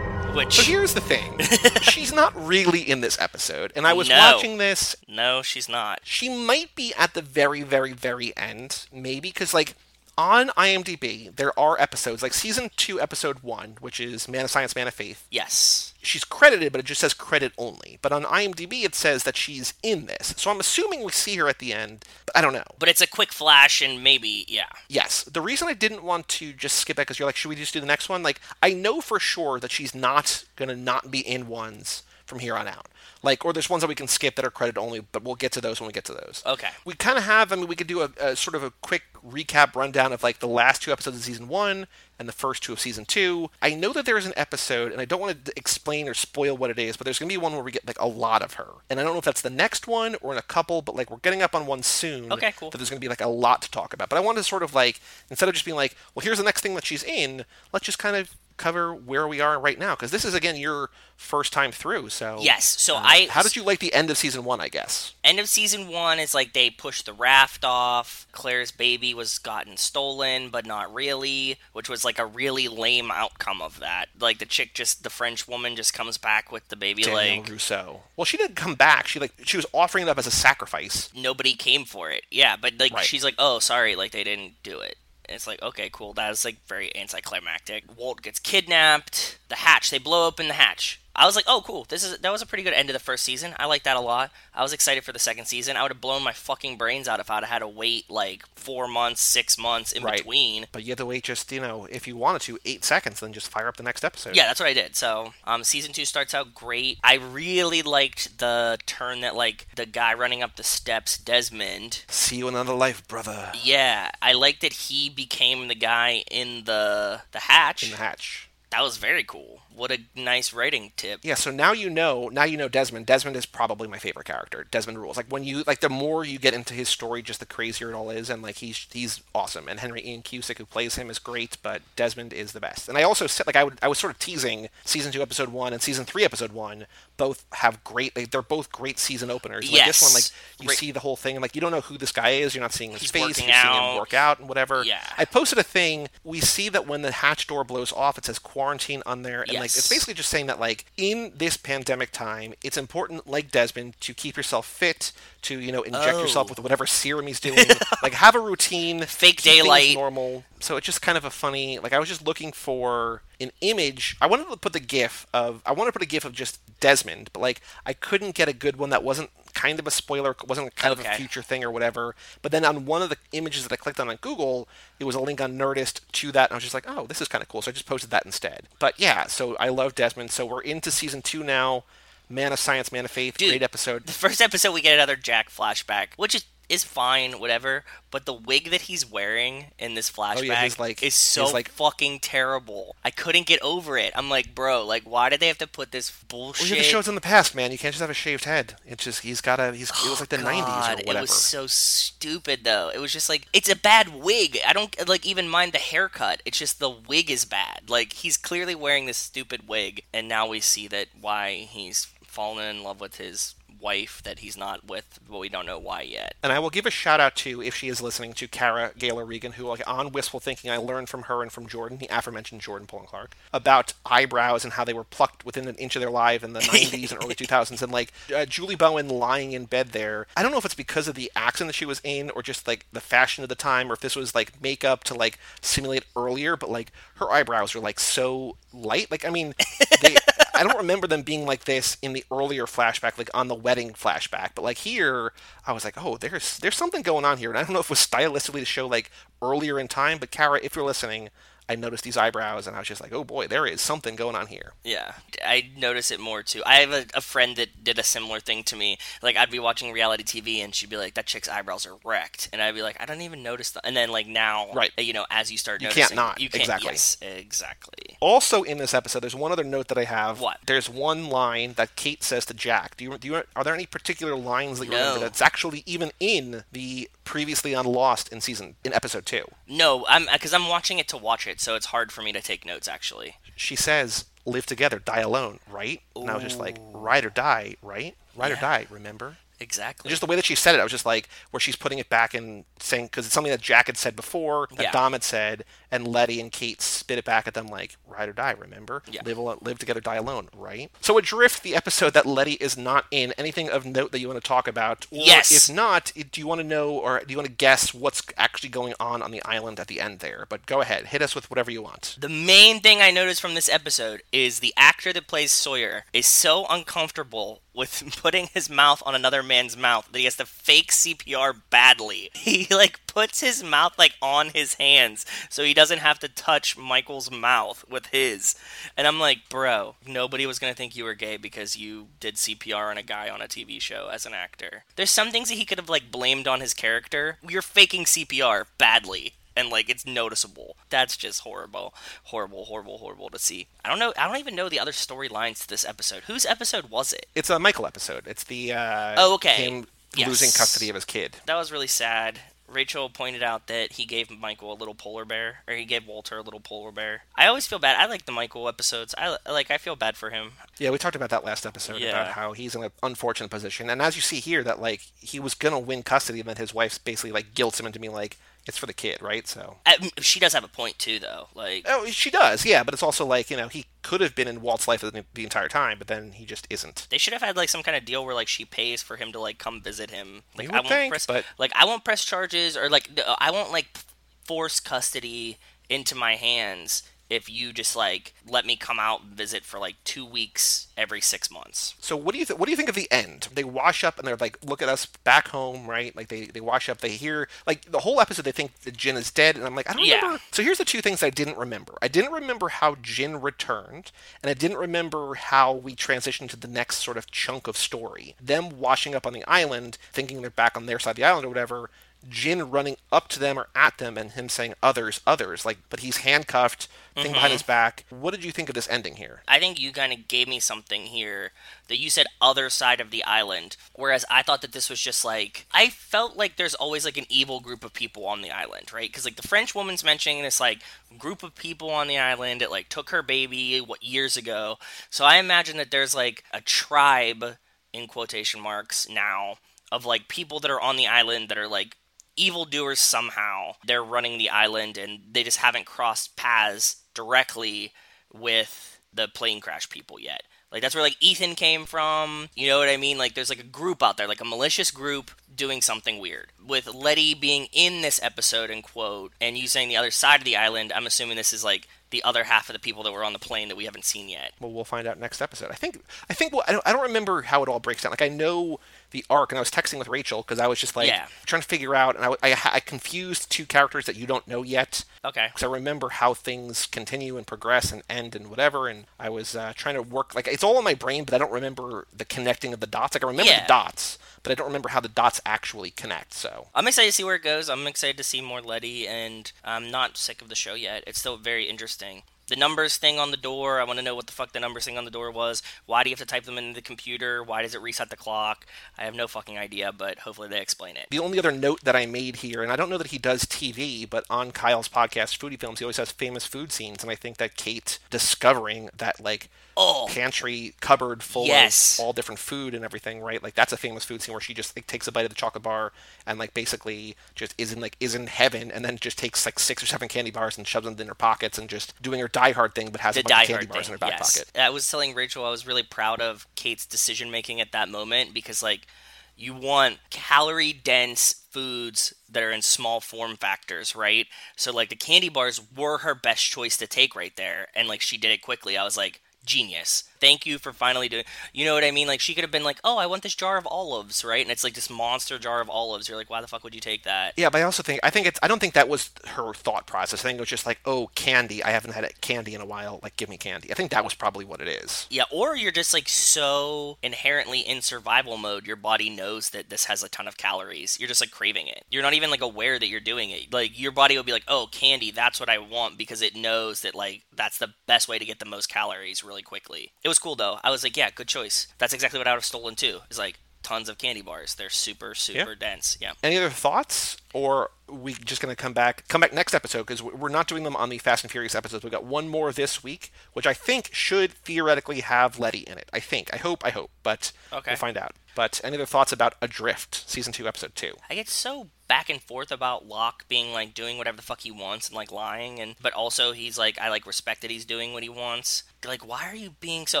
Which 0.34 0.54
So 0.56 0.62
here's 0.62 0.94
the 0.94 1.00
thing. 1.02 1.38
She's 1.82 2.10
not 2.10 2.32
really 2.34 2.80
in 2.80 3.02
this 3.02 3.20
episode. 3.20 3.70
And 3.76 3.86
I 3.86 3.92
was 3.92 4.08
No. 4.08 4.16
watching 4.16 4.56
this 4.56 4.96
no, 5.06 5.42
she's 5.42 5.68
not. 5.68 6.00
she 6.04 6.30
might 6.30 6.74
be 6.74 6.94
at 6.98 7.12
the 7.12 7.20
very, 7.20 7.62
very, 7.62 7.92
very 7.92 8.34
end, 8.34 8.86
maybe 8.90 9.28
because 9.28 9.52
like 9.52 9.74
on 10.18 10.48
IMDb 10.50 11.34
there 11.34 11.58
are 11.58 11.80
episodes 11.80 12.22
like 12.22 12.34
season 12.34 12.70
two, 12.76 13.00
episode 13.00 13.40
one, 13.40 13.76
which 13.80 14.00
is 14.00 14.28
Man 14.28 14.44
of 14.44 14.50
Science, 14.50 14.76
Man 14.76 14.88
of 14.88 14.94
Faith. 14.94 15.26
Yes. 15.30 15.94
She's 16.02 16.24
credited, 16.24 16.72
but 16.72 16.80
it 16.80 16.86
just 16.86 17.00
says 17.00 17.14
credit 17.14 17.52
only. 17.56 17.98
But 18.02 18.12
on 18.12 18.24
IMDb 18.24 18.84
it 18.84 18.94
says 18.94 19.24
that 19.24 19.36
she's 19.36 19.74
in 19.82 20.06
this, 20.06 20.34
so 20.36 20.50
I'm 20.50 20.60
assuming 20.60 21.02
we 21.02 21.12
see 21.12 21.36
her 21.36 21.48
at 21.48 21.58
the 21.58 21.72
end. 21.72 22.04
But 22.26 22.36
I 22.36 22.40
don't 22.40 22.52
know. 22.52 22.64
But 22.78 22.88
it's 22.88 23.00
a 23.00 23.06
quick 23.06 23.32
flash, 23.32 23.80
and 23.80 24.02
maybe, 24.02 24.44
yeah. 24.48 24.68
Yes, 24.88 25.24
the 25.24 25.40
reason 25.40 25.68
I 25.68 25.74
didn't 25.74 26.02
want 26.02 26.28
to 26.28 26.52
just 26.52 26.76
skip 26.76 26.98
it, 26.98 27.02
because 27.02 27.18
you're 27.18 27.26
like, 27.26 27.36
should 27.36 27.48
we 27.48 27.56
just 27.56 27.72
do 27.72 27.80
the 27.80 27.86
next 27.86 28.08
one? 28.08 28.22
Like, 28.22 28.40
I 28.62 28.72
know 28.72 29.00
for 29.00 29.18
sure 29.18 29.60
that 29.60 29.70
she's 29.70 29.94
not 29.94 30.44
gonna 30.56 30.76
not 30.76 31.10
be 31.10 31.20
in 31.20 31.48
ones 31.48 32.02
from 32.32 32.40
here 32.40 32.56
on 32.56 32.66
out. 32.66 32.88
Like, 33.22 33.44
or 33.44 33.52
there's 33.52 33.68
ones 33.68 33.82
that 33.82 33.88
we 33.88 33.94
can 33.94 34.08
skip 34.08 34.36
that 34.36 34.44
are 34.44 34.50
credit 34.50 34.78
only, 34.78 35.00
but 35.00 35.22
we'll 35.22 35.34
get 35.34 35.52
to 35.52 35.60
those 35.60 35.80
when 35.80 35.86
we 35.86 35.92
get 35.92 36.04
to 36.06 36.14
those. 36.14 36.42
Okay. 36.46 36.70
We 36.84 36.94
kind 36.94 37.18
of 37.18 37.24
have. 37.24 37.52
I 37.52 37.56
mean, 37.56 37.66
we 37.66 37.76
could 37.76 37.86
do 37.86 38.00
a, 38.00 38.10
a 38.18 38.34
sort 38.34 38.54
of 38.56 38.62
a 38.62 38.70
quick 38.80 39.02
recap 39.24 39.76
rundown 39.76 40.12
of 40.12 40.22
like 40.22 40.40
the 40.40 40.48
last 40.48 40.82
two 40.82 40.92
episodes 40.92 41.16
of 41.18 41.22
season 41.22 41.46
one 41.46 41.86
and 42.18 42.28
the 42.28 42.32
first 42.32 42.62
two 42.62 42.72
of 42.72 42.80
season 42.80 43.04
two. 43.04 43.50
I 43.60 43.74
know 43.74 43.92
that 43.92 44.06
there 44.06 44.16
is 44.16 44.26
an 44.26 44.32
episode, 44.36 44.92
and 44.92 45.00
I 45.00 45.04
don't 45.04 45.20
want 45.20 45.44
to 45.44 45.52
explain 45.56 46.08
or 46.08 46.14
spoil 46.14 46.56
what 46.56 46.70
it 46.70 46.78
is, 46.78 46.96
but 46.96 47.04
there's 47.04 47.18
gonna 47.18 47.28
be 47.28 47.36
one 47.36 47.52
where 47.52 47.62
we 47.62 47.70
get 47.70 47.86
like 47.86 48.00
a 48.00 48.06
lot 48.06 48.42
of 48.42 48.54
her, 48.54 48.68
and 48.90 48.98
I 48.98 49.02
don't 49.02 49.12
know 49.12 49.18
if 49.18 49.24
that's 49.24 49.42
the 49.42 49.50
next 49.50 49.86
one 49.86 50.16
or 50.20 50.32
in 50.32 50.38
a 50.38 50.42
couple, 50.42 50.82
but 50.82 50.96
like 50.96 51.10
we're 51.10 51.18
getting 51.18 51.42
up 51.42 51.54
on 51.54 51.66
one 51.66 51.82
soon. 51.82 52.32
Okay, 52.32 52.52
cool. 52.56 52.70
That 52.70 52.78
there's 52.78 52.90
gonna 52.90 53.00
be 53.00 53.08
like 53.08 53.20
a 53.20 53.28
lot 53.28 53.62
to 53.62 53.70
talk 53.70 53.92
about, 53.92 54.08
but 54.08 54.16
I 54.16 54.20
wanted 54.20 54.38
to 54.38 54.44
sort 54.44 54.62
of 54.62 54.74
like 54.74 55.00
instead 55.30 55.48
of 55.48 55.54
just 55.54 55.64
being 55.64 55.76
like, 55.76 55.96
well, 56.14 56.24
here's 56.24 56.38
the 56.38 56.44
next 56.44 56.60
thing 56.62 56.74
that 56.74 56.84
she's 56.84 57.04
in, 57.04 57.44
let's 57.72 57.86
just 57.86 57.98
kind 57.98 58.16
of 58.16 58.34
cover 58.56 58.94
where 58.94 59.26
we 59.26 59.40
are 59.40 59.58
right 59.58 59.78
now 59.78 59.94
because 59.94 60.10
this 60.10 60.24
is 60.24 60.34
again 60.34 60.56
your 60.56 60.90
first 61.16 61.52
time 61.52 61.70
through. 61.70 62.08
So 62.08 62.38
Yes, 62.40 62.64
so 62.80 62.96
uh, 62.96 63.00
I- 63.04 63.28
how 63.30 63.42
did 63.42 63.54
you 63.56 63.62
like 63.62 63.78
the 63.78 63.92
end 63.94 64.10
of 64.10 64.18
season 64.18 64.44
one? 64.44 64.60
I 64.60 64.68
guess. 64.68 65.14
End 65.22 65.38
of 65.38 65.48
season 65.48 65.88
one 65.88 66.18
is 66.18 66.34
like 66.34 66.52
they 66.52 66.68
pushed 66.70 67.06
the 67.06 67.12
raft 67.12 67.64
off. 67.64 68.26
Claire's 68.32 68.72
baby 68.72 69.14
was 69.14 69.38
gotten 69.38 69.76
stolen, 69.76 70.48
but 70.48 70.66
not 70.66 70.92
really, 70.92 71.58
which 71.72 71.88
was 71.88 72.04
like 72.04 72.18
a 72.18 72.26
really 72.26 72.66
lame 72.68 73.10
outcome 73.10 73.62
of 73.62 73.78
that. 73.80 74.06
Like 74.18 74.38
the 74.38 74.46
chick 74.46 74.74
just, 74.74 75.04
the 75.04 75.10
French 75.10 75.46
woman 75.46 75.76
just 75.76 75.94
comes 75.94 76.18
back 76.18 76.50
with 76.50 76.68
the 76.68 76.76
baby 76.76 77.02
Danielle 77.02 77.38
like. 77.42 77.48
Rousseau. 77.48 78.00
Well, 78.16 78.24
she 78.24 78.36
didn't 78.36 78.56
come 78.56 78.74
back. 78.74 79.06
She 79.06 79.18
like 79.20 79.32
she 79.44 79.56
was 79.56 79.66
offering 79.72 80.06
it 80.06 80.10
up 80.10 80.18
as 80.18 80.26
a 80.26 80.30
sacrifice. 80.32 81.10
nobody 81.14 81.54
came 81.54 81.84
for 81.84 82.10
it. 82.10 82.22
Yeah, 82.30 82.56
but 82.60 82.74
like 82.80 82.92
Right. 82.92 83.04
she's 83.04 83.22
like, 83.24 83.34
"Oh, 83.38 83.58
sorry, 83.60 83.94
like 83.96 84.10
they 84.12 84.24
didn't 84.24 84.54
do 84.62 84.80
it." 84.80 84.96
It's 85.32 85.46
like, 85.46 85.62
"Okay, 85.62 85.90
cool." 85.92 86.12
That 86.14 86.30
is 86.30 86.44
like 86.44 86.66
very 86.66 86.94
anticlimactic. 86.96 87.84
Walt 87.96 88.22
gets 88.22 88.38
kidnapped. 88.38 89.38
The 89.48 89.56
hatch, 89.56 89.90
they 89.90 89.98
blow 89.98 90.26
open 90.26 90.48
the 90.48 90.54
hatch. 90.54 91.01
I 91.14 91.26
was 91.26 91.36
like, 91.36 91.44
"Oh, 91.46 91.62
cool. 91.66 91.84
This 91.88 92.02
is 92.04 92.16
that 92.18 92.32
was 92.32 92.40
a 92.42 92.46
pretty 92.46 92.64
good 92.64 92.72
end 92.72 92.88
of 92.88 92.94
the 92.94 92.98
first 93.00 93.22
season. 93.24 93.54
I 93.58 93.66
like 93.66 93.82
that 93.82 93.96
a 93.96 94.00
lot. 94.00 94.30
I 94.54 94.62
was 94.62 94.72
excited 94.72 95.04
for 95.04 95.12
the 95.12 95.18
second 95.18 95.46
season. 95.46 95.76
I 95.76 95.82
would 95.82 95.90
have 95.90 96.00
blown 96.00 96.22
my 96.22 96.32
fucking 96.32 96.76
brains 96.78 97.06
out 97.08 97.20
if 97.20 97.30
I'd 97.30 97.42
have 97.44 97.48
had 97.48 97.58
to 97.60 97.68
wait 97.68 98.10
like 98.10 98.44
4 98.56 98.86
months, 98.88 99.20
6 99.22 99.58
months 99.58 99.92
in 99.92 100.02
Right. 100.02 100.18
between. 100.18 100.66
But 100.72 100.84
you 100.84 100.90
had 100.92 100.98
to 100.98 101.06
wait 101.06 101.24
just 101.24 101.50
you 101.52 101.60
know 101.60 101.86
if 101.90 102.06
you 102.08 102.16
wanted 102.16 102.42
to 102.42 102.58
eight 102.64 102.84
seconds, 102.84 103.20
then 103.20 103.32
just 103.32 103.48
fire 103.48 103.68
up 103.68 103.76
the 103.76 103.82
next 103.82 104.04
episode. 104.04 104.34
Yeah, 104.36 104.46
that's 104.46 104.58
what 104.60 104.68
I 104.68 104.72
did. 104.72 104.96
So, 104.96 105.34
um, 105.44 105.64
season 105.64 105.92
two 105.92 106.04
starts 106.06 106.32
out 106.34 106.54
great. 106.54 106.98
I 107.04 107.14
really 107.14 107.82
liked 107.82 108.38
the 108.38 108.78
turn 108.86 109.20
that 109.20 109.34
like 109.36 109.66
the 109.74 109.86
guy 109.86 110.14
running 110.14 110.42
up 110.42 110.56
the 110.56 110.62
steps, 110.64 111.18
Desmond, 111.18 112.04
See 112.08 112.36
you 112.36 112.48
in 112.48 112.54
another 112.54 112.72
life, 112.74 113.06
brother. 113.08 113.52
Yeah, 113.62 114.10
I 114.22 114.32
like 114.32 114.60
that 114.60 114.72
he 114.72 115.10
became 115.10 115.68
the 115.68 115.74
guy 115.74 116.24
in 116.30 116.64
the 116.64 117.22
the 117.32 117.40
hatch. 117.40 117.82
In 117.82 117.90
the 117.90 117.96
hatch. 117.96 118.48
That 118.70 118.82
was 118.82 118.96
very 118.96 119.22
cool. 119.22 119.60
What 119.74 119.90
a 119.90 119.98
nice 120.14 120.52
writing 120.52 120.92
tip. 120.96 121.20
Yeah, 121.22 121.34
so 121.34 121.50
now 121.50 121.72
you 121.72 121.88
know. 121.90 122.28
Now 122.32 122.44
you 122.44 122.56
know 122.56 122.68
Desmond. 122.68 123.06
Desmond 123.06 123.36
is 123.36 123.46
probably 123.46 123.88
my 123.88 123.98
favorite 123.98 124.26
character. 124.26 124.66
Desmond 124.70 124.98
rules. 125.00 125.16
Like 125.16 125.26
when 125.28 125.44
you 125.44 125.62
like, 125.66 125.80
the 125.80 125.88
more 125.88 126.24
you 126.24 126.38
get 126.38 126.54
into 126.54 126.74
his 126.74 126.88
story, 126.88 127.22
just 127.22 127.40
the 127.40 127.46
crazier 127.46 127.90
it 127.90 127.94
all 127.94 128.10
is, 128.10 128.28
and 128.30 128.42
like 128.42 128.56
he's 128.56 128.86
he's 128.92 129.22
awesome. 129.34 129.68
And 129.68 129.80
Henry 129.80 130.06
Ian 130.06 130.22
Cusick, 130.22 130.58
who 130.58 130.66
plays 130.66 130.96
him, 130.96 131.10
is 131.10 131.18
great. 131.18 131.56
But 131.62 131.82
Desmond 131.96 132.32
is 132.32 132.52
the 132.52 132.60
best. 132.60 132.88
And 132.88 132.98
I 132.98 133.02
also 133.02 133.26
said 133.26 133.46
like 133.46 133.56
I 133.56 133.64
would 133.64 133.78
I 133.82 133.88
was 133.88 133.98
sort 133.98 134.12
of 134.12 134.18
teasing 134.18 134.68
season 134.84 135.12
two 135.12 135.22
episode 135.22 135.48
one 135.50 135.72
and 135.72 135.82
season 135.82 136.04
three 136.04 136.24
episode 136.24 136.52
one. 136.52 136.86
Both 137.16 137.44
have 137.52 137.84
great. 137.84 138.16
Like, 138.16 138.30
they're 138.30 138.42
both 138.42 138.72
great 138.72 138.98
season 138.98 139.30
openers. 139.30 139.70
Like 139.72 139.84
this 139.86 140.02
one, 140.02 140.12
like 140.12 140.24
you 140.60 140.66
Great. 140.66 140.78
see 140.78 140.90
the 140.90 141.00
whole 141.00 141.14
thing, 141.16 141.36
and 141.36 141.42
like 141.42 141.54
you 141.54 141.60
don't 141.60 141.70
know 141.70 141.80
who 141.82 141.96
this 141.98 142.10
guy 142.10 142.30
is. 142.30 142.54
You're 142.54 142.62
not 142.62 142.72
seeing 142.72 142.90
his 142.92 143.02
He's 143.02 143.10
face. 143.10 143.22
You're 143.22 143.34
seeing 143.34 143.48
him 143.48 143.54
out. 143.54 143.98
work 143.98 144.14
out 144.14 144.38
and 144.40 144.48
whatever. 144.48 144.82
Yeah. 144.84 145.00
I 145.16 145.24
posted 145.24 145.58
a 145.58 145.62
thing. 145.62 146.08
We 146.24 146.40
see 146.40 146.68
that 146.70 146.86
when 146.86 147.02
the 147.02 147.12
hatch 147.12 147.46
door 147.46 147.64
blows 147.64 147.92
off, 147.92 148.18
it 148.18 148.24
says 148.24 148.38
quarantine 148.38 149.02
on 149.06 149.22
there, 149.22 149.42
and 149.42 149.61
like 149.62 149.76
it's 149.76 149.88
basically 149.88 150.14
just 150.14 150.28
saying 150.28 150.46
that 150.46 150.60
like 150.60 150.84
in 150.96 151.32
this 151.36 151.56
pandemic 151.56 152.10
time, 152.12 152.54
it's 152.62 152.76
important, 152.76 153.26
like 153.26 153.50
Desmond, 153.50 153.94
to 154.00 154.12
keep 154.14 154.36
yourself 154.36 154.66
fit, 154.66 155.12
to 155.42 155.58
you 155.58 155.72
know 155.72 155.82
inject 155.82 156.18
yourself 156.18 156.48
Oh. 156.48 156.50
with 156.50 156.60
whatever 156.60 156.86
serum 156.86 157.26
he's 157.26 157.40
doing, 157.40 157.58
like 158.02 158.12
have 158.14 158.34
a 158.34 158.40
routine, 158.40 159.00
Fake 159.06 159.42
daylight. 159.42 159.94
normal. 159.94 160.44
So 160.60 160.76
it's 160.76 160.86
just 160.86 161.02
kind 161.02 161.16
of 161.18 161.24
a 161.24 161.30
funny. 161.30 161.78
Like 161.78 161.92
I 161.92 161.98
was 161.98 162.08
just 162.08 162.24
looking 162.26 162.52
for 162.52 163.22
an 163.40 163.50
image. 163.60 164.16
I 164.20 164.26
wanted 164.26 164.48
to 164.50 164.56
put 164.56 164.72
the 164.72 164.80
GIF 164.80 165.26
of. 165.32 165.62
I 165.66 165.72
wanted 165.72 165.88
to 165.90 165.98
put 165.98 166.02
a 166.02 166.06
GIF 166.06 166.24
of 166.24 166.32
just 166.32 166.60
Desmond, 166.80 167.30
but 167.32 167.40
like 167.40 167.60
I 167.86 167.92
couldn't 167.92 168.34
get 168.34 168.48
a 168.48 168.52
good 168.52 168.76
one 168.76 168.90
that 168.90 169.02
wasn't 169.02 169.30
kind 169.54 169.78
of 169.78 169.86
a 169.86 169.90
spoiler, 169.90 170.34
wasn't 170.46 170.74
kind 170.76 170.92
of 170.92 171.04
a 171.04 171.08
future 171.10 171.42
thing 171.42 171.64
or 171.64 171.70
whatever. 171.70 172.14
But 172.40 172.52
then 172.52 172.64
on 172.64 172.86
one 172.86 173.02
of 173.02 173.08
the 173.10 173.16
images 173.32 173.62
that 173.62 173.72
I 173.72 173.76
clicked 173.76 174.00
on 174.00 174.08
on 174.08 174.16
Google, 174.16 174.68
it 174.98 175.04
was 175.04 175.14
a 175.14 175.20
link 175.20 175.40
on 175.40 175.58
Nerdist 175.58 176.00
to 176.12 176.32
that, 176.32 176.50
and 176.50 176.54
I 176.54 176.56
was 176.56 176.64
just 176.64 176.74
like, 176.74 176.84
oh, 176.88 177.06
this 177.06 177.20
is 177.20 177.28
kind 177.28 177.42
of 177.42 177.48
cool. 177.48 177.62
So 177.62 177.70
I 177.70 177.72
just 177.72 177.86
posted 177.86 178.10
that 178.10 178.24
instead. 178.26 178.68
But 178.78 178.98
yeah, 178.98 179.26
so 179.26 179.56
I 179.56 179.68
love 179.68 179.94
Desmond. 179.94 180.30
So 180.30 180.46
we're 180.46 180.62
into 180.62 180.90
season 180.90 181.22
two 181.22 181.42
now. 181.44 181.84
Man 182.28 182.52
of 182.52 182.58
Science, 182.58 182.90
Man 182.90 183.04
of 183.04 183.10
Faith, 183.10 183.36
Dude. 183.36 183.50
great 183.50 183.62
episode. 183.62 184.06
The 184.06 184.12
first 184.12 184.40
episode, 184.40 184.72
we 184.72 184.80
get 184.80 184.94
another 184.94 185.16
Jack 185.16 185.50
flashback, 185.50 186.08
which 186.16 186.34
is 186.34 186.44
is 186.68 186.84
fine, 186.84 187.38
whatever. 187.40 187.84
But 188.10 188.26
the 188.26 188.32
wig 188.34 188.70
that 188.70 188.82
he's 188.82 189.04
wearing 189.10 189.66
in 189.78 189.94
this 189.94 190.10
flashback 190.10 190.38
Oh, 190.38 190.42
yeah, 190.42 190.68
like- 190.78 191.02
is 191.02 191.14
so 191.14 191.46
like- 191.50 191.70
fucking 191.70 192.20
terrible. 192.20 192.94
I 193.04 193.10
couldn't 193.10 193.46
get 193.46 193.60
over 193.62 193.96
it. 193.98 194.12
I'm 194.14 194.28
like, 194.28 194.54
bro, 194.54 194.84
like, 194.84 195.04
why 195.04 195.28
did 195.30 195.40
they 195.40 195.48
have 195.48 195.58
to 195.58 195.66
put 195.66 195.92
this 195.92 196.10
Well, 196.10 196.26
bullshit? 196.28 196.68
you 196.68 196.76
have 196.76 196.84
to 196.84 196.90
show 196.90 196.98
it's 196.98 197.08
in 197.08 197.14
the 197.14 197.20
past, 197.22 197.54
man. 197.54 197.72
You 197.72 197.78
can't 197.78 197.92
just 197.94 198.00
have 198.00 198.10
a 198.10 198.14
shaved 198.14 198.44
head. 198.44 198.76
It's 198.86 199.04
just 199.04 199.20
he's 199.22 199.40
got 199.40 199.60
a 199.60 199.72
he's 199.74 199.90
it 199.90 200.10
was 200.10 200.20
like 200.20 200.28
the 200.28 200.36
'90s 200.38 200.88
or 200.92 200.96
whatever. 200.96 201.18
It 201.18 201.20
was 201.22 201.30
so 201.30 201.66
stupid 201.66 202.64
though. 202.64 202.90
It 202.94 202.98
was 202.98 203.12
just 203.12 203.28
like 203.28 203.46
it's 203.52 203.68
a 203.68 203.76
bad 203.76 204.08
wig. 204.14 204.58
I 204.66 204.72
don't 204.72 205.08
like 205.08 205.24
even 205.26 205.48
mind 205.48 205.72
the 205.72 205.78
haircut. 205.78 206.42
It's 206.44 206.58
just 206.58 206.78
the 206.78 206.90
wig 206.90 207.30
is 207.30 207.44
bad. 207.44 207.88
Like 207.88 208.12
he's 208.14 208.36
clearly 208.36 208.74
wearing 208.74 209.06
this 209.06 209.16
stupid 209.18 209.68
wig, 209.68 210.02
and 210.12 210.28
now 210.28 210.46
we 210.46 210.60
see 210.60 210.86
that 210.88 211.08
why 211.20 211.66
he's 211.70 212.08
fallen 212.26 212.64
in 212.76 212.82
love 212.82 213.00
with 213.00 213.16
his 213.16 213.54
wife 213.82 214.22
that 214.22 214.38
he's 214.38 214.56
not 214.56 214.86
with, 214.88 215.18
but 215.28 215.38
we 215.38 215.48
don't 215.48 215.66
know 215.66 215.78
why 215.78 216.02
yet. 216.02 216.34
And 216.42 216.52
I 216.52 216.58
will 216.58 216.70
give 216.70 216.86
a 216.86 216.90
shout 216.90 217.20
out 217.20 217.34
to, 217.36 217.60
if 217.60 217.74
she 217.74 217.88
is 217.88 218.00
listening, 218.00 218.32
to 218.34 218.48
Kara 218.48 218.92
Gaylor 218.96 219.24
Regan, 219.24 219.52
who, 219.52 219.66
like, 219.66 219.82
on 219.86 220.12
Wistful 220.12 220.40
Thinking, 220.40 220.70
I 220.70 220.76
learned 220.76 221.08
from 221.08 221.22
her 221.22 221.42
and 221.42 221.50
from 221.52 221.66
Jordan, 221.66 221.98
the 221.98 222.08
aforementioned 222.10 222.60
Jordan 222.60 222.86
Pullen 222.86 223.06
Clark, 223.06 223.36
about 223.52 223.92
eyebrows 224.06 224.64
and 224.64 224.74
how 224.74 224.84
they 224.84 224.92
were 224.92 225.04
plucked 225.04 225.44
within 225.44 225.68
an 225.68 225.74
inch 225.76 225.96
of 225.96 226.00
their 226.00 226.10
life 226.10 226.44
in 226.44 226.52
the 226.52 226.60
90s 226.60 227.12
and 227.12 227.22
early 227.22 227.34
2000s. 227.34 227.82
And, 227.82 227.92
like, 227.92 228.12
uh, 228.34 228.46
Julie 228.46 228.76
Bowen 228.76 229.08
lying 229.08 229.52
in 229.52 229.64
bed 229.64 229.88
there, 229.88 230.26
I 230.36 230.42
don't 230.42 230.52
know 230.52 230.58
if 230.58 230.64
it's 230.64 230.74
because 230.74 231.08
of 231.08 231.14
the 231.14 231.30
accent 231.34 231.68
that 231.68 231.74
she 231.74 231.84
was 231.84 232.00
in 232.04 232.30
or 232.30 232.42
just, 232.42 232.66
like, 232.66 232.86
the 232.92 233.00
fashion 233.00 233.42
of 233.42 233.48
the 233.48 233.54
time 233.54 233.90
or 233.90 233.94
if 233.94 234.00
this 234.00 234.16
was, 234.16 234.34
like, 234.34 234.62
makeup 234.62 235.04
to, 235.04 235.14
like, 235.14 235.38
simulate 235.60 236.04
earlier, 236.16 236.56
but, 236.56 236.70
like, 236.70 236.92
her 237.16 237.30
eyebrows 237.30 237.74
are, 237.74 237.80
like, 237.80 237.98
so 237.98 238.56
light. 238.72 239.10
Like, 239.10 239.24
I 239.24 239.30
mean, 239.30 239.54
they. 240.00 240.16
I 240.54 240.62
don't 240.62 240.76
remember 240.76 241.06
them 241.06 241.22
being 241.22 241.46
like 241.46 241.64
this 241.64 241.96
in 242.02 242.12
the 242.12 242.24
earlier 242.30 242.66
flashback, 242.66 243.18
like 243.18 243.30
on 243.34 243.48
the 243.48 243.54
wedding 243.54 243.92
flashback. 243.92 244.50
But 244.54 244.62
like 244.62 244.78
here, 244.78 245.32
I 245.66 245.72
was 245.72 245.84
like, 245.84 246.02
oh, 246.02 246.16
there's 246.16 246.58
there's 246.58 246.76
something 246.76 247.02
going 247.02 247.24
on 247.24 247.38
here, 247.38 247.50
and 247.50 247.58
I 247.58 247.62
don't 247.62 247.72
know 247.72 247.80
if 247.80 247.86
it 247.86 247.90
was 247.90 248.06
stylistically 248.06 248.60
to 248.60 248.64
show 248.64 248.86
like 248.86 249.10
earlier 249.40 249.78
in 249.78 249.88
time. 249.88 250.18
But 250.18 250.30
Kara, 250.30 250.60
if 250.62 250.76
you're 250.76 250.84
listening, 250.84 251.30
I 251.68 251.76
noticed 251.76 252.04
these 252.04 252.16
eyebrows, 252.16 252.66
and 252.66 252.76
I 252.76 252.80
was 252.80 252.88
just 252.88 253.00
like, 253.00 253.12
oh 253.12 253.24
boy, 253.24 253.46
there 253.46 253.66
is 253.66 253.80
something 253.80 254.16
going 254.16 254.36
on 254.36 254.48
here. 254.48 254.72
Yeah, 254.84 255.12
I 255.44 255.70
notice 255.76 256.10
it 256.10 256.20
more 256.20 256.42
too. 256.42 256.62
I 256.66 256.76
have 256.76 256.90
a, 256.92 257.04
a 257.14 257.20
friend 257.20 257.56
that 257.56 257.82
did 257.84 257.98
a 257.98 258.02
similar 258.02 258.40
thing 258.40 258.62
to 258.64 258.76
me. 258.76 258.98
Like 259.22 259.36
I'd 259.36 259.50
be 259.50 259.58
watching 259.58 259.92
reality 259.92 260.24
TV 260.24 260.62
and 260.62 260.74
she'd 260.74 260.90
be 260.90 260.96
like, 260.96 261.14
"That 261.14 261.26
chick's 261.26 261.48
eyebrows 261.48 261.86
are 261.86 261.96
wrecked," 262.04 262.48
and 262.52 262.60
I'd 262.62 262.74
be 262.74 262.82
like, 262.82 262.96
"I 263.00 263.06
don't 263.06 263.20
even 263.22 263.42
notice 263.42 263.70
that." 263.70 263.86
And 263.86 263.96
then 263.96 264.10
like 264.10 264.26
now, 264.26 264.72
Right. 264.72 264.90
Uh, 264.98 265.02
you 265.02 265.12
know, 265.12 265.24
as 265.30 265.50
you 265.52 265.58
start 265.58 265.80
You 265.80 265.86
noticing, 265.86 266.02
can't 266.02 266.14
not. 266.16 266.40
You 266.40 266.48
can't. 266.50 266.62
Exactly. 266.62 266.90
Yes, 266.92 267.16
exactly. 267.20 268.16
Also 268.20 268.62
in 268.62 268.78
this 268.78 268.94
episode, 268.94 269.20
there's 269.20 269.34
one 269.34 269.52
other 269.52 269.64
note 269.64 269.88
that 269.88 269.98
I 269.98 270.04
have. 270.04 270.40
What? 270.40 270.58
There's 270.66 270.88
one 270.88 271.28
line 271.28 271.74
that 271.74 271.96
Kate 271.96 272.22
says 272.22 272.44
to 272.46 272.54
Jack. 272.54 272.96
Do 272.96 273.04
you 273.04 273.18
do 273.18 273.28
you 273.28 273.42
are 273.56 273.64
there 273.64 273.74
any 273.74 273.86
particular 273.86 274.34
lines 274.36 274.78
that 274.78 274.86
you 274.86 274.90
No. 274.92 274.98
remember 274.98 275.20
that's 275.20 275.42
actually 275.42 275.82
even 275.86 276.10
in 276.20 276.64
the 276.72 277.08
previously 277.24 277.74
on 277.74 277.86
Lost 277.86 278.28
in 278.32 278.40
season 278.40 278.74
in 278.84 278.92
episode 278.92 279.26
two? 279.26 279.44
No, 279.68 280.04
I'm 280.08 280.28
uh, 280.28 280.32
because 280.34 280.52
I'm 280.52 280.68
watching 280.68 280.98
it 280.98 281.08
to 281.08 281.16
watch 281.16 281.46
it, 281.46 281.51
so 281.60 281.74
it's 281.74 281.86
hard 281.86 282.12
for 282.12 282.22
me 282.22 282.32
to 282.32 282.40
take 282.40 282.64
notes. 282.64 282.88
Actually, 282.88 283.36
she 283.56 283.76
says, 283.76 284.26
"Live 284.44 284.66
together, 284.66 284.98
die 284.98 285.20
alone," 285.20 285.60
right? 285.70 286.00
And 286.16 286.30
I 286.30 286.34
was 286.34 286.42
just 286.44 286.58
like, 286.58 286.78
"Ride 286.92 287.24
or 287.24 287.30
die," 287.30 287.76
right? 287.82 288.16
Ride 288.36 288.52
or 288.52 288.56
die. 288.56 288.86
Remember? 288.90 289.36
exactly. 289.60 290.08
Just 290.08 290.20
the 290.20 290.26
way 290.26 290.34
that 290.34 290.44
she 290.44 290.56
said 290.56 290.74
it, 290.74 290.80
I 290.80 290.82
was 290.82 290.90
just 290.90 291.06
like, 291.06 291.28
where 291.52 291.60
she's 291.60 291.76
putting 291.76 292.00
it 292.00 292.08
back 292.08 292.34
and 292.34 292.64
saying 292.80 293.06
because 293.06 293.26
it's 293.26 293.34
something 293.34 293.52
that 293.52 293.60
Jack 293.60 293.86
had 293.86 293.96
said 293.96 294.16
before, 294.16 294.66
that 294.72 294.82
Yeah. 294.82 294.90
Dom 294.90 295.12
had 295.12 295.22
said, 295.22 295.64
and 295.92 296.08
Letty 296.08 296.40
and 296.40 296.50
Kate 296.50 296.80
spit 296.82 297.18
it 297.18 297.24
back 297.24 297.46
at 297.46 297.54
them 297.54 297.68
like, 297.68 297.96
"Ride 298.08 298.28
or 298.28 298.32
die." 298.32 298.56
Remember? 298.58 299.02
Yeah. 299.08 299.20
Live 299.24 299.38
alo- 299.38 299.58
live 299.60 299.78
together, 299.78 300.00
die 300.00 300.16
alone. 300.16 300.48
Right? 300.56 300.90
So 301.00 301.18
adrift 301.18 301.62
the 301.62 301.76
episode 301.76 302.14
that 302.14 302.26
Letty 302.26 302.54
is 302.54 302.76
not 302.76 303.04
in. 303.10 303.32
Anything 303.38 303.68
of 303.70 303.86
note 303.86 304.10
that 304.12 304.18
you 304.20 304.26
want 304.28 304.42
to 304.42 304.48
talk 304.48 304.66
about? 304.66 305.06
Or 305.12 305.18
Yes. 305.18 305.52
If 305.52 305.74
not, 305.74 306.12
do 306.32 306.40
you 306.40 306.46
want 306.46 306.60
to 306.60 306.66
know 306.66 306.90
or 306.90 307.20
do 307.20 307.30
you 307.30 307.36
want 307.36 307.48
to 307.48 307.54
guess 307.54 307.92
what's 307.94 308.22
actually 308.36 308.70
going 308.70 308.94
on 308.98 309.22
on 309.22 309.30
the 309.30 309.42
island 309.44 309.78
at 309.78 309.86
the 309.86 310.00
end 310.00 310.18
there? 310.20 310.46
But 310.48 310.66
go 310.66 310.80
ahead, 310.80 311.06
hit 311.08 311.22
us 311.22 311.34
with 311.34 311.50
whatever 311.50 311.70
you 311.70 311.82
want. 311.82 312.16
The 312.18 312.28
main 312.28 312.80
thing 312.80 313.00
I 313.00 313.10
noticed 313.10 313.40
from 313.40 313.54
this 313.54 313.68
episode 313.68 314.22
is 314.32 314.58
the 314.60 314.74
actor 314.76 315.12
that 315.12 315.26
plays 315.26 315.52
Sawyer 315.52 316.04
is 316.12 316.26
so 316.26 316.66
uncomfortable 316.70 317.60
with 317.74 318.16
putting 318.22 318.48
his 318.48 318.68
mouth 318.70 319.02
on 319.04 319.14
another 319.14 319.42
man's 319.42 319.76
mouth 319.76 320.08
that 320.12 320.18
he 320.18 320.24
has 320.24 320.36
to 320.36 320.46
fake 320.46 320.90
CPR 320.90 321.60
badly. 321.70 322.30
He 322.42 322.66
like 322.70 322.98
puts 323.12 323.40
his 323.40 323.62
mouth 323.62 323.98
like 323.98 324.14
on 324.22 324.48
his 324.50 324.74
hands 324.74 325.26
so 325.50 325.62
he 325.64 325.74
doesn't 325.74 325.98
have 325.98 326.18
to 326.20 326.28
touch 326.28 326.76
Michael's 326.78 327.30
mouth 327.30 327.84
with 327.88 328.06
his. 328.06 328.54
And 328.96 329.06
I'm 329.06 329.20
like, 329.20 329.48
"Bro, 329.48 329.96
nobody 330.06 330.46
was 330.46 330.58
going 330.58 330.72
to 330.72 330.76
think 330.76 330.96
you 330.96 331.04
were 331.04 331.14
gay 331.14 331.36
because 331.36 331.76
you 331.76 332.08
did 332.20 332.36
CPR 332.36 332.90
on 332.90 332.98
a 332.98 333.02
guy 333.02 333.28
on 333.28 333.42
a 333.42 333.46
TV 333.48 333.80
show 333.80 334.08
as 334.12 334.24
an 334.26 334.34
actor." 334.34 334.84
There's 334.96 335.10
some 335.10 335.30
things 335.30 335.48
that 335.48 335.56
he 335.58 335.64
could 335.64 335.78
have 335.78 335.88
like 335.90 336.10
blamed 336.10 336.48
on 336.48 336.60
his 336.60 336.74
character. 336.74 337.38
You're 337.46 337.62
faking 337.62 338.04
CPR 338.04 338.64
badly 338.78 339.34
and 339.54 339.68
like 339.68 339.90
it's 339.90 340.06
noticeable. 340.06 340.76
That's 340.88 341.16
just 341.16 341.40
horrible, 341.40 341.92
horrible, 342.24 342.64
horrible, 342.64 342.98
horrible 342.98 343.28
to 343.30 343.38
see. 343.38 343.66
I 343.84 343.90
don't 343.90 343.98
know. 343.98 344.14
I 344.16 344.26
don't 344.26 344.38
even 344.38 344.56
know 344.56 344.68
the 344.70 344.80
other 344.80 344.92
storylines 344.92 345.60
to 345.62 345.68
this 345.68 345.84
episode. 345.84 346.22
Whose 346.22 346.46
episode 346.46 346.88
was 346.88 347.12
it? 347.12 347.26
It's 347.34 347.50
a 347.50 347.58
Michael 347.58 347.86
episode. 347.86 348.26
It's 348.26 348.44
the 348.44 348.72
uh, 348.72 349.14
Oh, 349.18 349.34
okay. 349.34 349.68
him 349.68 349.86
Yes. 350.14 350.28
losing 350.28 350.50
custody 350.50 350.90
of 350.90 350.94
his 350.94 351.06
kid. 351.06 351.36
That 351.46 351.56
was 351.56 351.72
really 351.72 351.86
sad. 351.86 352.38
Rachel 352.72 353.10
pointed 353.10 353.42
out 353.42 353.66
that 353.66 353.92
he 353.92 354.04
gave 354.04 354.30
Michael 354.30 354.72
a 354.72 354.74
little 354.74 354.94
polar 354.94 355.24
bear, 355.24 355.58
or 355.68 355.74
he 355.74 355.84
gave 355.84 356.06
Walter 356.06 356.38
a 356.38 356.42
little 356.42 356.60
polar 356.60 356.90
bear. 356.92 357.24
I 357.36 357.46
always 357.46 357.66
feel 357.66 357.78
bad. 357.78 357.96
I 358.00 358.06
like 358.06 358.24
the 358.26 358.32
Michael 358.32 358.68
episodes. 358.68 359.14
I 359.18 359.36
like. 359.50 359.70
I 359.70 359.78
feel 359.78 359.96
bad 359.96 360.16
for 360.16 360.30
him. 360.30 360.52
Yeah, 360.78 360.90
we 360.90 360.98
talked 360.98 361.16
about 361.16 361.30
that 361.30 361.44
last 361.44 361.66
episode 361.66 362.00
Yeah. 362.00 362.10
about 362.10 362.28
how 362.32 362.52
he's 362.52 362.74
in 362.74 362.82
an 362.84 362.90
unfortunate 363.02 363.50
position, 363.50 363.90
and 363.90 364.00
as 364.02 364.16
you 364.16 364.22
see 364.22 364.40
here, 364.40 364.62
that 364.64 364.80
like 364.80 365.00
he 365.18 365.38
was 365.38 365.54
gonna 365.54 365.78
win 365.78 366.02
custody, 366.02 366.40
and 366.40 366.48
then 366.48 366.56
his 366.56 366.72
wife 366.74 367.02
basically 367.04 367.32
like 367.32 367.54
guilts 367.54 367.78
him 367.78 367.86
into 367.86 367.98
being 367.98 368.12
like, 368.12 368.38
it's 368.66 368.78
for 368.78 368.86
the 368.86 368.92
kid, 368.92 369.20
right? 369.20 369.46
So. 369.46 369.78
She 370.18 370.38
does 370.38 370.52
have 370.52 370.64
a 370.64 370.68
point 370.68 370.98
too, 370.98 371.18
though. 371.18 371.48
Like, 371.54 371.84
Oh, 371.88 372.06
she 372.06 372.30
does, 372.30 372.64
yeah, 372.64 372.82
but 372.84 372.94
it's 372.94 373.02
also 373.02 373.26
like 373.26 373.50
you 373.50 373.56
know 373.56 373.68
he 373.68 373.86
could 374.02 374.20
have 374.20 374.34
been 374.34 374.48
in 374.48 374.60
Walt's 374.60 374.86
life 374.88 375.00
the, 375.00 375.24
entire 375.42 375.68
time, 375.68 375.98
but 375.98 376.06
then 376.06 376.32
he 376.32 376.44
just 376.44 376.66
isn't. 376.70 377.06
They 377.10 377.18
should 377.18 377.32
have 377.32 377.42
had 377.42 377.56
like 377.56 377.68
some 377.68 377.82
kind 377.82 377.96
of 377.96 378.04
deal 378.04 378.24
where 378.24 378.34
like 378.34 378.48
she 378.48 378.64
pays 378.64 379.02
for 379.02 379.16
him 379.16 379.32
to 379.32 379.40
like 379.40 379.58
come 379.58 379.80
visit 379.80 380.10
him. 380.10 380.42
Like 380.56 380.70
I 380.70 380.76
won't 380.76 380.88
think, 380.88 381.10
press 381.10 381.26
but- 381.26 381.44
like 381.58 381.72
I 381.74 381.84
won't 381.84 382.04
press 382.04 382.24
charges 382.24 382.76
or 382.76 382.88
like 382.88 383.08
I 383.38 383.50
won't 383.50 383.72
like 383.72 383.98
force 384.44 384.80
custody 384.80 385.58
into 385.88 386.14
my 386.14 386.36
hands 386.36 387.02
if 387.32 387.48
you 387.48 387.72
just 387.72 387.96
like 387.96 388.34
let 388.46 388.66
me 388.66 388.76
come 388.76 388.98
out 388.98 389.22
and 389.22 389.30
visit 389.32 389.64
for 389.64 389.78
like 389.78 389.96
two 390.04 390.24
weeks 390.26 390.88
every 390.96 391.20
six 391.20 391.50
months. 391.50 391.94
So 391.98 392.16
what 392.16 392.32
do 392.34 392.38
you 392.38 392.44
th- 392.44 392.58
what 392.58 392.66
do 392.66 392.70
you 392.70 392.76
think 392.76 392.90
of 392.90 392.94
the 392.94 393.10
end? 393.10 393.48
They 393.54 393.64
wash 393.64 394.04
up 394.04 394.18
and 394.18 394.28
they're 394.28 394.36
like, 394.36 394.58
look 394.62 394.82
at 394.82 394.88
us 394.88 395.06
back 395.06 395.48
home, 395.48 395.86
right? 395.86 396.14
Like 396.14 396.28
they, 396.28 396.46
they 396.46 396.60
wash 396.60 396.88
up, 396.88 396.98
they 396.98 397.10
hear 397.10 397.48
like 397.66 397.90
the 397.90 398.00
whole 398.00 398.20
episode 398.20 398.44
they 398.44 398.52
think 398.52 398.78
that 398.80 398.96
Jin 398.96 399.16
is 399.16 399.30
dead, 399.30 399.56
and 399.56 399.64
I'm 399.64 399.74
like, 399.74 399.88
I 399.88 399.94
don't 399.94 400.04
Yeah. 400.04 400.16
remember. 400.16 400.40
So 400.50 400.62
here's 400.62 400.78
the 400.78 400.84
two 400.84 401.00
things 401.00 401.22
I 401.22 401.30
didn't 401.30 401.56
remember. 401.56 401.94
I 402.02 402.08
didn't 402.08 402.32
remember 402.32 402.68
how 402.68 402.96
Jin 403.00 403.40
returned, 403.40 404.12
and 404.42 404.50
I 404.50 404.54
didn't 404.54 404.76
remember 404.78 405.34
how 405.34 405.72
we 405.72 405.96
transitioned 405.96 406.50
to 406.50 406.56
the 406.56 406.68
next 406.68 406.96
sort 406.98 407.16
of 407.16 407.30
chunk 407.30 407.66
of 407.66 407.76
story. 407.76 408.34
Them 408.40 408.78
washing 408.78 409.14
up 409.14 409.26
on 409.26 409.32
the 409.32 409.44
island, 409.48 409.96
thinking 410.12 410.40
they're 410.42 410.50
back 410.50 410.76
on 410.76 410.86
their 410.86 410.98
side 410.98 411.12
of 411.12 411.16
the 411.16 411.24
island 411.24 411.46
or 411.46 411.48
whatever. 411.48 411.88
Jin 412.28 412.70
running 412.70 412.96
up 413.10 413.28
to 413.28 413.38
them 413.38 413.58
or 413.58 413.68
at 413.74 413.98
them 413.98 414.16
and 414.16 414.32
him 414.32 414.48
saying 414.48 414.74
others, 414.82 415.20
others, 415.26 415.64
like, 415.64 415.78
but 415.90 416.00
he's 416.00 416.18
handcuffed, 416.18 416.88
thing 417.14 417.32
behind 417.32 417.46
mm-hmm. 417.46 417.52
his 417.52 417.62
back. 417.62 418.04
What 418.10 418.32
did 418.32 418.44
you 418.44 418.52
think 418.52 418.68
of 418.68 418.74
this 418.74 418.88
ending 418.88 419.16
here? 419.16 419.42
I 419.46 419.58
think 419.58 419.78
you 419.78 419.92
kind 419.92 420.12
of 420.12 420.28
gave 420.28 420.48
me 420.48 420.60
something 420.60 421.02
here 421.02 421.52
that 421.88 421.98
you 421.98 422.10
said 422.10 422.26
other 422.40 422.70
side 422.70 423.00
of 423.00 423.10
the 423.10 423.24
island, 423.24 423.76
whereas 423.94 424.24
I 424.30 424.42
thought 424.42 424.62
that 424.62 424.72
this 424.72 424.88
was 424.88 425.00
just 425.00 425.24
like 425.24 425.66
I 425.72 425.88
felt 425.88 426.36
like 426.36 426.56
there's 426.56 426.74
always 426.74 427.04
like 427.04 427.16
an 427.16 427.26
evil 427.28 427.60
group 427.60 427.84
of 427.84 427.92
people 427.92 428.26
on 428.26 428.42
the 428.42 428.50
island, 428.50 428.92
right? 428.92 429.08
Because 429.08 429.24
like 429.24 429.36
the 429.36 429.46
French 429.46 429.74
woman's 429.74 430.04
mentioning 430.04 430.42
this 430.42 430.60
like 430.60 430.82
group 431.18 431.42
of 431.42 431.54
people 431.54 431.90
on 431.90 432.08
the 432.08 432.18
island 432.18 432.60
that 432.60 432.70
like 432.70 432.88
took 432.88 433.10
her 433.10 433.22
baby 433.22 433.80
what 433.80 434.02
years 434.02 434.36
ago. 434.36 434.78
So 435.10 435.24
I 435.24 435.36
imagine 435.36 435.76
that 435.76 435.90
there's 435.90 436.14
like 436.14 436.44
a 436.52 436.60
tribe 436.60 437.56
in 437.92 438.06
quotation 438.06 438.60
marks 438.60 439.08
now 439.08 439.56
of 439.90 440.06
like 440.06 440.28
people 440.28 440.60
that 440.60 440.70
are 440.70 440.80
on 440.80 440.96
the 440.96 441.06
island 441.06 441.50
that 441.50 441.58
are 441.58 441.68
like 441.68 441.96
evildoers 442.36 443.00
somehow. 443.00 443.72
They're 443.84 444.04
running 444.04 444.38
the 444.38 444.50
island 444.50 444.98
and 444.98 445.20
they 445.30 445.42
just 445.42 445.58
haven't 445.58 445.86
crossed 445.86 446.36
paths 446.36 447.02
directly 447.14 447.92
with 448.32 449.00
the 449.12 449.28
plane 449.28 449.60
crash 449.60 449.88
people 449.88 450.18
yet. 450.18 450.42
Like 450.72 450.80
that's 450.80 450.94
where 450.94 451.04
like 451.04 451.18
Ethan 451.20 451.54
came 451.54 451.84
from. 451.84 452.48
You 452.54 452.68
know 452.68 452.78
what 452.78 452.88
I 452.88 452.96
mean? 452.96 453.18
Like 453.18 453.34
there's 453.34 453.50
like 453.50 453.60
a 453.60 453.64
group 453.64 454.02
out 454.02 454.16
there, 454.16 454.26
like 454.26 454.40
a 454.40 454.46
malicious 454.46 454.90
group 454.90 455.30
doing 455.54 455.82
something 455.82 456.18
weird. 456.18 456.46
With 456.66 456.94
Letty 456.94 457.34
being 457.34 457.68
in 457.72 458.00
this 458.00 458.20
episode 458.22 458.70
and 458.70 458.82
quote, 458.82 459.32
and 459.38 459.58
you 459.58 459.68
saying 459.68 459.90
the 459.90 459.98
other 459.98 460.10
side 460.10 460.40
of 460.40 460.44
the 460.44 460.56
island, 460.56 460.90
I'm 460.94 461.06
assuming 461.06 461.36
this 461.36 461.52
is 461.52 461.62
like 461.62 461.88
the 462.08 462.22
other 462.24 462.44
half 462.44 462.70
of 462.70 462.72
the 462.72 462.78
people 462.78 463.02
that 463.02 463.12
were 463.12 463.22
on 463.22 463.34
the 463.34 463.38
plane 463.38 463.68
that 463.68 463.76
we 463.76 463.84
haven't 463.84 464.06
seen 464.06 464.30
yet. 464.30 464.52
Well, 464.60 464.72
we'll 464.72 464.84
find 464.84 465.06
out 465.06 465.20
next 465.20 465.42
episode. 465.42 465.70
I 465.70 465.74
think 465.74 466.02
I 466.30 466.34
think 466.34 466.54
well, 466.54 466.64
I 466.66 466.72
don't, 466.72 466.82
I 466.86 466.92
don't 466.92 467.02
remember 467.02 467.42
how 467.42 467.62
it 467.62 467.68
all 467.68 467.78
breaks 467.80 468.02
down. 468.02 468.10
Like 468.10 468.22
I 468.22 468.28
know 468.28 468.80
the 469.12 469.24
arc, 469.30 469.52
and 469.52 469.58
I 469.58 469.60
was 469.60 469.70
texting 469.70 469.98
with 469.98 470.08
Rachel 470.08 470.42
because 470.42 470.58
I 470.58 470.66
was 470.66 470.78
just 470.78 470.96
like 470.96 471.08
Yeah. 471.08 471.26
trying 471.46 471.62
to 471.62 471.68
figure 471.68 471.94
out, 471.94 472.16
and 472.16 472.24
I, 472.24 472.30
I, 472.42 472.56
I 472.74 472.80
confused 472.80 473.50
two 473.50 473.64
characters 473.66 474.06
that 474.06 474.16
you 474.16 474.26
don't 474.26 474.46
know 474.48 474.62
yet. 474.62 475.04
Okay. 475.24 475.46
Because 475.48 475.62
I 475.62 475.66
remember 475.70 476.08
how 476.08 476.34
things 476.34 476.86
continue 476.86 477.36
and 477.36 477.46
progress 477.46 477.92
and 477.92 478.02
end 478.10 478.34
and 478.34 478.48
whatever, 478.50 478.88
and 478.88 479.04
I 479.20 479.28
was 479.28 479.54
uh, 479.54 479.72
trying 479.76 479.94
to 479.94 480.02
work 480.02 480.34
like 480.34 480.48
it's 480.48 480.64
all 480.64 480.78
in 480.78 480.84
my 480.84 480.94
brain, 480.94 481.24
but 481.24 481.34
I 481.34 481.38
don't 481.38 481.52
remember 481.52 482.06
the 482.16 482.24
connecting 482.24 482.72
of 482.72 482.80
the 482.80 482.86
dots. 482.86 483.14
Like 483.14 483.24
I 483.24 483.28
remember 483.28 483.52
Yeah. 483.52 483.62
the 483.62 483.68
dots, 483.68 484.18
but 484.42 484.50
I 484.50 484.54
don't 484.56 484.66
remember 484.66 484.88
how 484.88 485.00
the 485.00 485.08
dots 485.08 485.40
actually 485.46 485.90
connect. 485.92 486.34
So 486.34 486.68
I'm 486.74 486.88
excited 486.88 487.08
to 487.08 487.12
see 487.12 487.24
where 487.24 487.36
it 487.36 487.42
goes. 487.44 487.68
I'm 487.70 487.86
excited 487.86 488.16
to 488.16 488.24
see 488.24 488.40
more 488.40 488.60
Letty, 488.60 489.06
and 489.06 489.52
I'm 489.64 489.90
not 489.90 490.16
sick 490.16 490.42
of 490.42 490.48
the 490.48 490.54
show 490.56 490.74
yet. 490.74 491.04
It's 491.06 491.20
still 491.20 491.36
very 491.36 491.68
interesting. 491.68 492.22
The 492.52 492.58
numbers 492.58 492.98
thing 492.98 493.18
on 493.18 493.30
the 493.30 493.38
door, 493.38 493.80
I 493.80 493.84
want 493.84 493.98
to 493.98 494.04
know 494.04 494.14
what 494.14 494.26
the 494.26 494.34
fuck 494.34 494.52
the 494.52 494.60
numbers 494.60 494.84
thing 494.84 494.98
on 494.98 495.06
the 495.06 495.10
door 495.10 495.30
was. 495.30 495.62
Why 495.86 496.02
do 496.02 496.10
you 496.10 496.12
have 496.12 496.18
to 496.18 496.26
type 496.26 496.44
them 496.44 496.58
into 496.58 496.74
the 496.74 496.82
computer? 496.82 497.42
Why 497.42 497.62
does 497.62 497.74
it 497.74 497.80
reset 497.80 498.10
the 498.10 498.16
clock? 498.16 498.66
I 498.98 499.04
have 499.04 499.14
no 499.14 499.26
fucking 499.26 499.56
idea, 499.56 499.90
but 499.90 500.18
hopefully 500.18 500.48
they 500.48 500.60
explain 500.60 500.98
it. 500.98 501.06
the 501.08 501.18
only 501.18 501.38
other 501.38 501.50
note 501.50 501.80
that 501.82 501.96
I 501.96 502.04
made 502.04 502.36
here, 502.36 502.62
and 502.62 502.70
I 502.70 502.76
don't 502.76 502.90
know 502.90 502.98
that 502.98 503.06
he 503.06 503.16
does 503.16 503.46
TV, 503.46 504.04
but 504.08 504.26
on 504.28 504.52
Kyle's 504.52 504.90
podcast, 504.90 505.38
Foodie 505.38 505.58
Films, 505.58 505.78
he 505.78 505.86
always 505.86 505.96
has 505.96 506.12
famous 506.12 506.44
food 506.44 506.72
scenes, 506.72 507.02
and 507.02 507.10
I 507.10 507.14
think 507.14 507.38
that 507.38 507.56
Kate 507.56 507.98
discovering 508.10 508.90
that 508.98 509.18
like 509.18 509.48
Oh, 509.76 510.06
pantry 510.10 510.74
cupboard 510.80 511.22
full 511.22 511.46
Yes. 511.46 511.98
of 511.98 512.04
all 512.04 512.12
different 512.12 512.38
food 512.38 512.74
and 512.74 512.84
everything, 512.84 513.20
right? 513.20 513.42
Like 513.42 513.54
that's 513.54 513.72
a 513.72 513.76
famous 513.76 514.04
food 514.04 514.20
scene 514.22 514.32
where 514.32 514.40
she 514.40 514.54
just 514.54 514.76
like 514.76 514.86
takes 514.86 515.06
a 515.08 515.12
bite 515.12 515.24
of 515.24 515.30
the 515.30 515.34
chocolate 515.34 515.62
bar 515.62 515.92
and 516.26 516.38
like 516.38 516.52
basically 516.54 517.16
just 517.34 517.54
is 517.56 517.72
in 517.72 517.80
like 517.80 517.96
is 518.00 518.14
in 518.14 518.26
heaven, 518.26 518.70
and 518.70 518.84
then 518.84 518.96
just 518.98 519.18
takes 519.18 519.46
like 519.46 519.58
six 519.58 519.82
or 519.82 519.86
seven 519.86 520.08
candy 520.08 520.30
bars 520.30 520.58
and 520.58 520.66
shoves 520.66 520.84
them 520.84 521.00
in 521.00 521.08
her 521.08 521.14
pockets 521.14 521.58
and 521.58 521.68
just 521.70 522.00
doing 522.02 522.20
her 522.20 522.28
Die 522.28 522.52
Hard 522.52 522.74
thing, 522.74 522.90
but 522.90 523.00
has 523.00 523.14
the 523.14 523.20
a 523.20 523.24
bunch 523.24 523.42
of 523.44 523.48
candy 523.48 523.66
bars 523.66 523.86
thing. 523.86 523.94
in 523.94 523.94
her 523.94 523.98
back 523.98 524.18
yes. 524.18 524.36
pocket. 524.36 524.58
I 524.58 524.70
was 524.70 524.88
telling 524.90 525.14
Rachel 525.14 525.44
I 525.44 525.50
was 525.50 525.66
really 525.66 525.82
proud 525.82 526.20
of 526.20 526.46
Kate's 526.54 526.84
decision 526.86 527.30
making 527.30 527.60
at 527.60 527.72
that 527.72 527.88
moment 527.88 528.34
because 528.34 528.62
like 528.62 528.86
you 529.34 529.54
want 529.54 529.98
calorie 530.10 530.74
dense 530.74 531.42
foods 531.50 532.12
that 532.30 532.42
are 532.42 532.50
in 532.52 532.60
small 532.60 533.00
form 533.00 533.36
factors, 533.36 533.96
right? 533.96 534.26
So 534.56 534.70
like 534.72 534.90
the 534.90 534.96
candy 534.96 535.30
bars 535.30 535.60
were 535.74 535.98
her 535.98 536.14
best 536.14 536.50
choice 536.50 536.76
to 536.76 536.86
take 536.86 537.16
right 537.16 537.34
there 537.36 537.68
and 537.74 537.88
like 537.88 538.02
she 538.02 538.18
did 538.18 538.30
it 538.30 538.42
quickly. 538.42 538.76
I 538.76 538.84
was 538.84 538.96
like 538.98 539.21
genius. 539.44 540.04
Thank 540.22 540.46
you 540.46 540.58
for 540.58 540.72
finally 540.72 541.08
doing. 541.08 541.24
You 541.52 541.64
know 541.64 541.74
what 541.74 541.82
I 541.82 541.90
mean? 541.90 542.06
Like 542.06 542.20
she 542.20 542.32
could 542.32 542.44
have 542.44 542.52
been 542.52 542.62
like, 542.62 542.78
"Oh, 542.84 542.96
I 542.96 543.06
want 543.06 543.24
this 543.24 543.34
jar 543.34 543.56
of 543.56 543.66
olives," 543.66 544.24
right? 544.24 544.40
And 544.40 544.52
it's 544.52 544.62
like 544.62 544.74
this 544.74 544.88
monster 544.88 545.36
jar 545.36 545.60
of 545.60 545.68
olives. 545.68 546.08
You're 546.08 546.16
like, 546.16 546.30
"Why 546.30 546.40
the 546.40 546.46
fuck 546.46 546.62
would 546.62 546.76
you 546.76 546.80
take 546.80 547.02
that?" 547.02 547.34
Yeah, 547.36 547.50
but 547.50 547.60
I 547.60 547.64
also 547.64 547.82
think 547.82 547.98
I 548.04 548.10
think 548.10 548.28
it's 548.28 548.38
I 548.40 548.46
don't 548.46 548.60
think 548.60 548.74
that 548.74 548.88
was 548.88 549.10
her 549.26 549.52
thought 549.52 549.88
process. 549.88 550.24
I 550.24 550.28
think 550.28 550.38
it 550.38 550.42
was 550.42 550.48
just 550.48 550.64
like, 550.64 550.78
oh, 550.86 551.10
candy. 551.16 551.64
I 551.64 551.70
haven't 551.70 551.94
had 551.94 552.08
candy 552.20 552.54
in 552.54 552.60
a 552.60 552.64
while. 552.64 553.00
Like, 553.02 553.16
give 553.16 553.28
me 553.28 553.36
candy. 553.36 553.72
I 553.72 553.74
think 553.74 553.90
that 553.90 554.04
was 554.04 554.14
probably 554.14 554.44
what 554.44 554.60
it 554.60 554.68
is. 554.68 555.08
Yeah, 555.10 555.24
or 555.32 555.56
you're 555.56 555.72
just 555.72 555.92
like 555.92 556.08
so 556.08 556.98
inherently 557.02 557.60
in 557.60 557.82
survival 557.82 558.36
mode, 558.36 558.64
your 558.64 558.76
body 558.76 559.10
knows 559.10 559.50
that 559.50 559.70
this 559.70 559.86
has 559.86 560.04
a 560.04 560.08
ton 560.08 560.28
of 560.28 560.36
calories. 560.36 561.00
You're 561.00 561.08
just 561.08 561.20
like 561.20 561.32
craving 561.32 561.66
it. 561.66 561.84
You're 561.90 562.02
not 562.02 562.14
even 562.14 562.30
like 562.30 562.42
aware 562.42 562.78
that 562.78 562.88
you're 562.88 563.00
doing 563.00 563.30
it. 563.30 563.52
Like 563.52 563.76
your 563.76 563.90
body 563.90 564.16
will 564.16 564.22
be 564.22 564.32
like, 564.32 564.44
"Oh, 564.46 564.68
candy, 564.70 565.10
that's 565.10 565.40
what 565.40 565.48
I 565.48 565.58
want" 565.58 565.98
because 565.98 566.22
it 566.22 566.36
knows 566.36 566.82
that 566.82 566.94
like 566.94 567.22
that's 567.34 567.58
the 567.58 567.74
best 567.88 568.06
way 568.06 568.20
to 568.20 568.24
get 568.24 568.38
the 568.38 568.44
most 568.44 568.68
calories 568.68 569.24
really 569.24 569.42
quickly. 569.42 569.90
It 570.04 570.11
was 570.12 570.18
cool 570.18 570.36
though. 570.36 570.58
I 570.62 570.70
was 570.70 570.82
like, 570.84 570.96
"Yeah, 570.96 571.10
good 571.10 571.28
choice." 571.28 571.66
That's 571.78 571.92
exactly 571.92 572.18
what 572.18 572.26
I 572.28 572.32
would 572.32 572.36
have 572.38 572.44
stolen 572.44 572.74
too. 572.74 573.00
Is 573.10 573.18
like 573.18 573.38
tons 573.62 573.88
of 573.88 573.96
candy 573.96 574.22
bars. 574.22 574.54
They're 574.56 574.68
super 574.70 575.14
super 575.14 575.54
dense. 575.54 575.96
Yeah. 576.00 576.12
Any 576.22 576.36
other 576.36 576.50
thoughts, 576.50 577.16
or 577.32 577.70
are 577.88 577.94
we 577.94 578.14
just 578.14 578.40
going 578.42 578.54
to 578.54 578.60
come 578.60 578.72
back 578.72 579.06
come 579.08 579.20
back 579.20 579.32
next 579.32 579.54
episode 579.54 579.86
because 579.86 580.02
we're 580.02 580.28
not 580.28 580.48
doing 580.48 580.64
them 580.64 580.74
on 580.76 580.88
the 580.88 580.98
Fast 580.98 581.24
and 581.24 581.30
Furious 581.30 581.54
episodes. 581.54 581.84
We 581.84 581.90
got 581.90 582.04
one 582.04 582.28
more 582.28 582.52
this 582.52 582.82
week, 582.82 583.12
which 583.34 583.46
I 583.46 583.54
think 583.54 583.90
should 583.92 584.32
theoretically 584.32 585.00
have 585.00 585.38
Letty 585.38 585.60
in 585.60 585.78
it. 585.78 585.88
I 585.92 586.00
think. 586.00 586.28
I 586.34 586.38
hope. 586.38 586.64
I 586.64 586.70
hope. 586.70 586.90
But 587.02 587.32
Okay. 587.52 587.70
we'll 587.72 587.76
find 587.76 587.96
out. 587.96 588.14
But 588.34 588.60
any 588.64 588.76
other 588.76 588.86
thoughts 588.86 589.12
about 589.12 589.34
Adrift, 589.42 590.08
season 590.08 590.32
two, 590.32 590.48
episode 590.48 590.74
two? 590.74 590.94
I 591.10 591.14
get 591.14 591.28
so 591.28 591.68
back 591.92 592.08
and 592.08 592.22
forth 592.22 592.50
about 592.50 592.88
Locke 592.88 593.28
being 593.28 593.52
like 593.52 593.74
doing 593.74 593.98
whatever 593.98 594.16
the 594.16 594.22
fuck 594.22 594.40
he 594.40 594.50
wants 594.50 594.88
and 594.88 594.96
like 594.96 595.12
lying 595.12 595.60
and 595.60 595.74
but 595.82 595.92
also 595.92 596.32
he's 596.32 596.56
like 596.56 596.78
I 596.78 596.88
like 596.88 597.04
respect 597.04 597.42
that 597.42 597.50
he's 597.50 597.66
doing 597.66 597.92
what 597.92 598.02
he 598.02 598.08
wants. 598.08 598.62
Like 598.82 599.06
why 599.06 599.28
are 599.28 599.36
you 599.36 599.50
being 599.60 599.86
so 599.86 600.00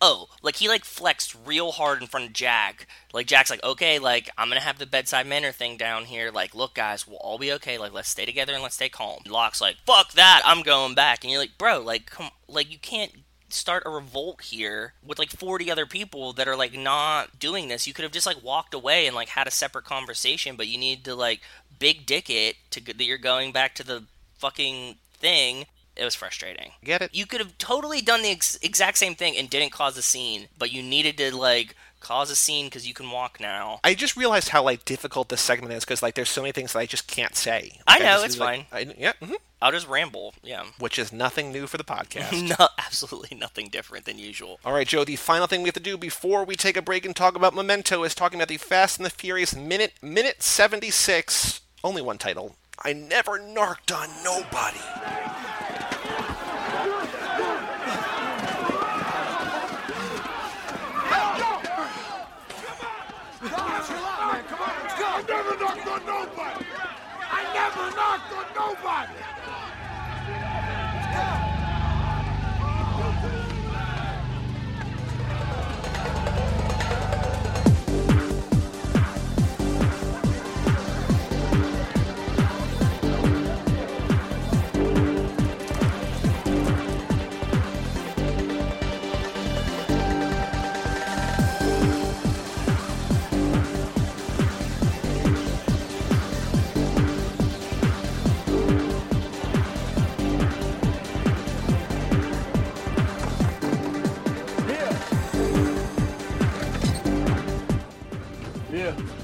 Oh, 0.00 0.28
like 0.40 0.56
he 0.56 0.68
like 0.68 0.86
flexed 0.86 1.36
real 1.44 1.72
hard 1.72 2.00
in 2.00 2.06
front 2.06 2.24
of 2.24 2.32
Jack. 2.32 2.86
Like 3.12 3.26
Jack's 3.26 3.50
like, 3.50 3.62
"Okay, 3.62 3.98
like 3.98 4.30
I'm 4.38 4.48
going 4.48 4.58
to 4.58 4.66
have 4.66 4.78
the 4.78 4.86
bedside 4.86 5.26
manner 5.26 5.52
thing 5.52 5.76
down 5.76 6.06
here. 6.06 6.30
Like, 6.30 6.54
look 6.54 6.76
guys, 6.76 7.06
we'll 7.06 7.18
all 7.18 7.36
be 7.36 7.52
okay. 7.52 7.76
Like 7.76 7.92
let's 7.92 8.08
stay 8.08 8.24
together 8.24 8.54
and 8.54 8.62
let's 8.62 8.76
stay 8.76 8.88
calm." 8.88 9.20
Locke's 9.28 9.60
like, 9.60 9.76
"Fuck 9.84 10.12
that. 10.12 10.40
I'm 10.46 10.62
going 10.62 10.94
back." 10.94 11.22
And 11.22 11.30
you're 11.30 11.40
like, 11.40 11.58
"Bro, 11.58 11.82
like 11.82 12.06
come 12.06 12.30
like 12.48 12.72
you 12.72 12.78
can't 12.78 13.12
start 13.52 13.82
a 13.86 13.90
revolt 13.90 14.42
here 14.42 14.94
with 15.04 15.18
like 15.18 15.30
40 15.30 15.70
other 15.70 15.86
people 15.86 16.32
that 16.34 16.48
are 16.48 16.56
like 16.56 16.74
not 16.74 17.38
doing 17.38 17.68
this. 17.68 17.86
You 17.86 17.92
could 17.92 18.02
have 18.02 18.12
just 18.12 18.26
like 18.26 18.42
walked 18.42 18.74
away 18.74 19.06
and 19.06 19.14
like 19.14 19.28
had 19.28 19.46
a 19.46 19.50
separate 19.50 19.84
conversation 19.84 20.56
but 20.56 20.68
you 20.68 20.78
need 20.78 21.04
to 21.04 21.14
like 21.14 21.40
big 21.78 22.06
dick 22.06 22.28
it 22.30 22.56
to 22.70 22.80
that 22.84 23.04
you're 23.04 23.18
going 23.18 23.52
back 23.52 23.74
to 23.76 23.84
the 23.84 24.04
fucking 24.38 24.96
thing. 25.12 25.66
It 25.96 26.04
was 26.04 26.14
frustrating. 26.14 26.72
Get 26.82 27.02
it? 27.02 27.14
you 27.14 27.26
could 27.26 27.40
have 27.40 27.58
totally 27.58 28.00
done 28.00 28.22
the 28.22 28.30
ex- 28.30 28.58
exact 28.62 28.96
same 28.96 29.14
thing 29.14 29.36
and 29.36 29.50
didn't 29.50 29.72
cause 29.72 29.96
a 29.98 30.02
scene 30.02 30.48
but 30.56 30.72
you 30.72 30.82
needed 30.82 31.18
to 31.18 31.36
like 31.36 31.76
cause 32.00 32.30
a 32.30 32.36
scene 32.36 32.66
because 32.66 32.86
you 32.88 32.94
can 32.94 33.10
walk 33.10 33.38
now 33.40 33.80
I 33.84 33.94
just 33.94 34.16
realized 34.16 34.48
how 34.48 34.62
like 34.62 34.84
difficult 34.84 35.28
this 35.28 35.40
segment 35.40 35.72
is 35.74 35.84
because 35.84 36.02
like 36.02 36.14
there's 36.14 36.30
so 36.30 36.42
many 36.42 36.52
things 36.52 36.72
that 36.72 36.78
I 36.80 36.86
just 36.86 37.06
can't 37.06 37.36
say. 37.36 37.78
I 37.86 37.98
know, 37.98 38.04
just 38.04 38.24
it's 38.26 38.38
like, 38.38 38.66
I, 38.72 38.92
yeah, 38.98 39.12
mhm. 39.20 39.34
i'll 39.62 39.72
just 39.72 39.86
ramble 39.88 40.34
yeah 40.42 40.64
which 40.78 40.98
is 40.98 41.12
nothing 41.12 41.52
new 41.52 41.66
for 41.66 41.76
the 41.76 41.84
podcast. 41.96 42.58
no 42.58 42.68
absolutely 42.78 43.36
nothing 43.38 43.68
different 43.68 44.04
than 44.06 44.18
usual 44.18 44.58
All 44.64 44.72
right, 44.72 44.86
Joe. 44.88 45.04
The 45.04 45.16
final 45.16 45.46
thing 45.46 45.62
we 45.62 45.68
have 45.68 45.74
to 45.74 45.80
do 45.80 45.96
before 45.96 46.44
we 46.44 46.56
take 46.56 46.76
a 46.76 46.82
break 46.82 47.04
and 47.04 47.14
talk 47.14 47.36
about 47.36 47.54
Memento 47.54 48.02
is 48.04 48.14
talking 48.14 48.38
about 48.40 48.48
the 48.48 48.56
Fast 48.56 48.98
and 48.98 49.06
the 49.06 49.10
Furious 49.10 49.54
minute 49.54 49.92
minute 50.02 50.42
seventy 50.42 50.90
six. 50.90 51.60
Only 51.84 52.02
one 52.02 52.18
title. 52.18 52.56
I 52.82 52.92
never 52.94 53.38
narked 53.38 53.92
on 53.92 54.08
nobody. 54.24 54.80
I 63.92 65.24
never 65.28 65.56
knocked 65.58 65.86
on 65.86 66.06
nobody. 66.06 66.64
I 67.32 67.49
never 67.60 67.94
knocked 67.94 68.32
on 68.32 68.46
nobody. 68.54 69.20
Yeah. 108.98 109.20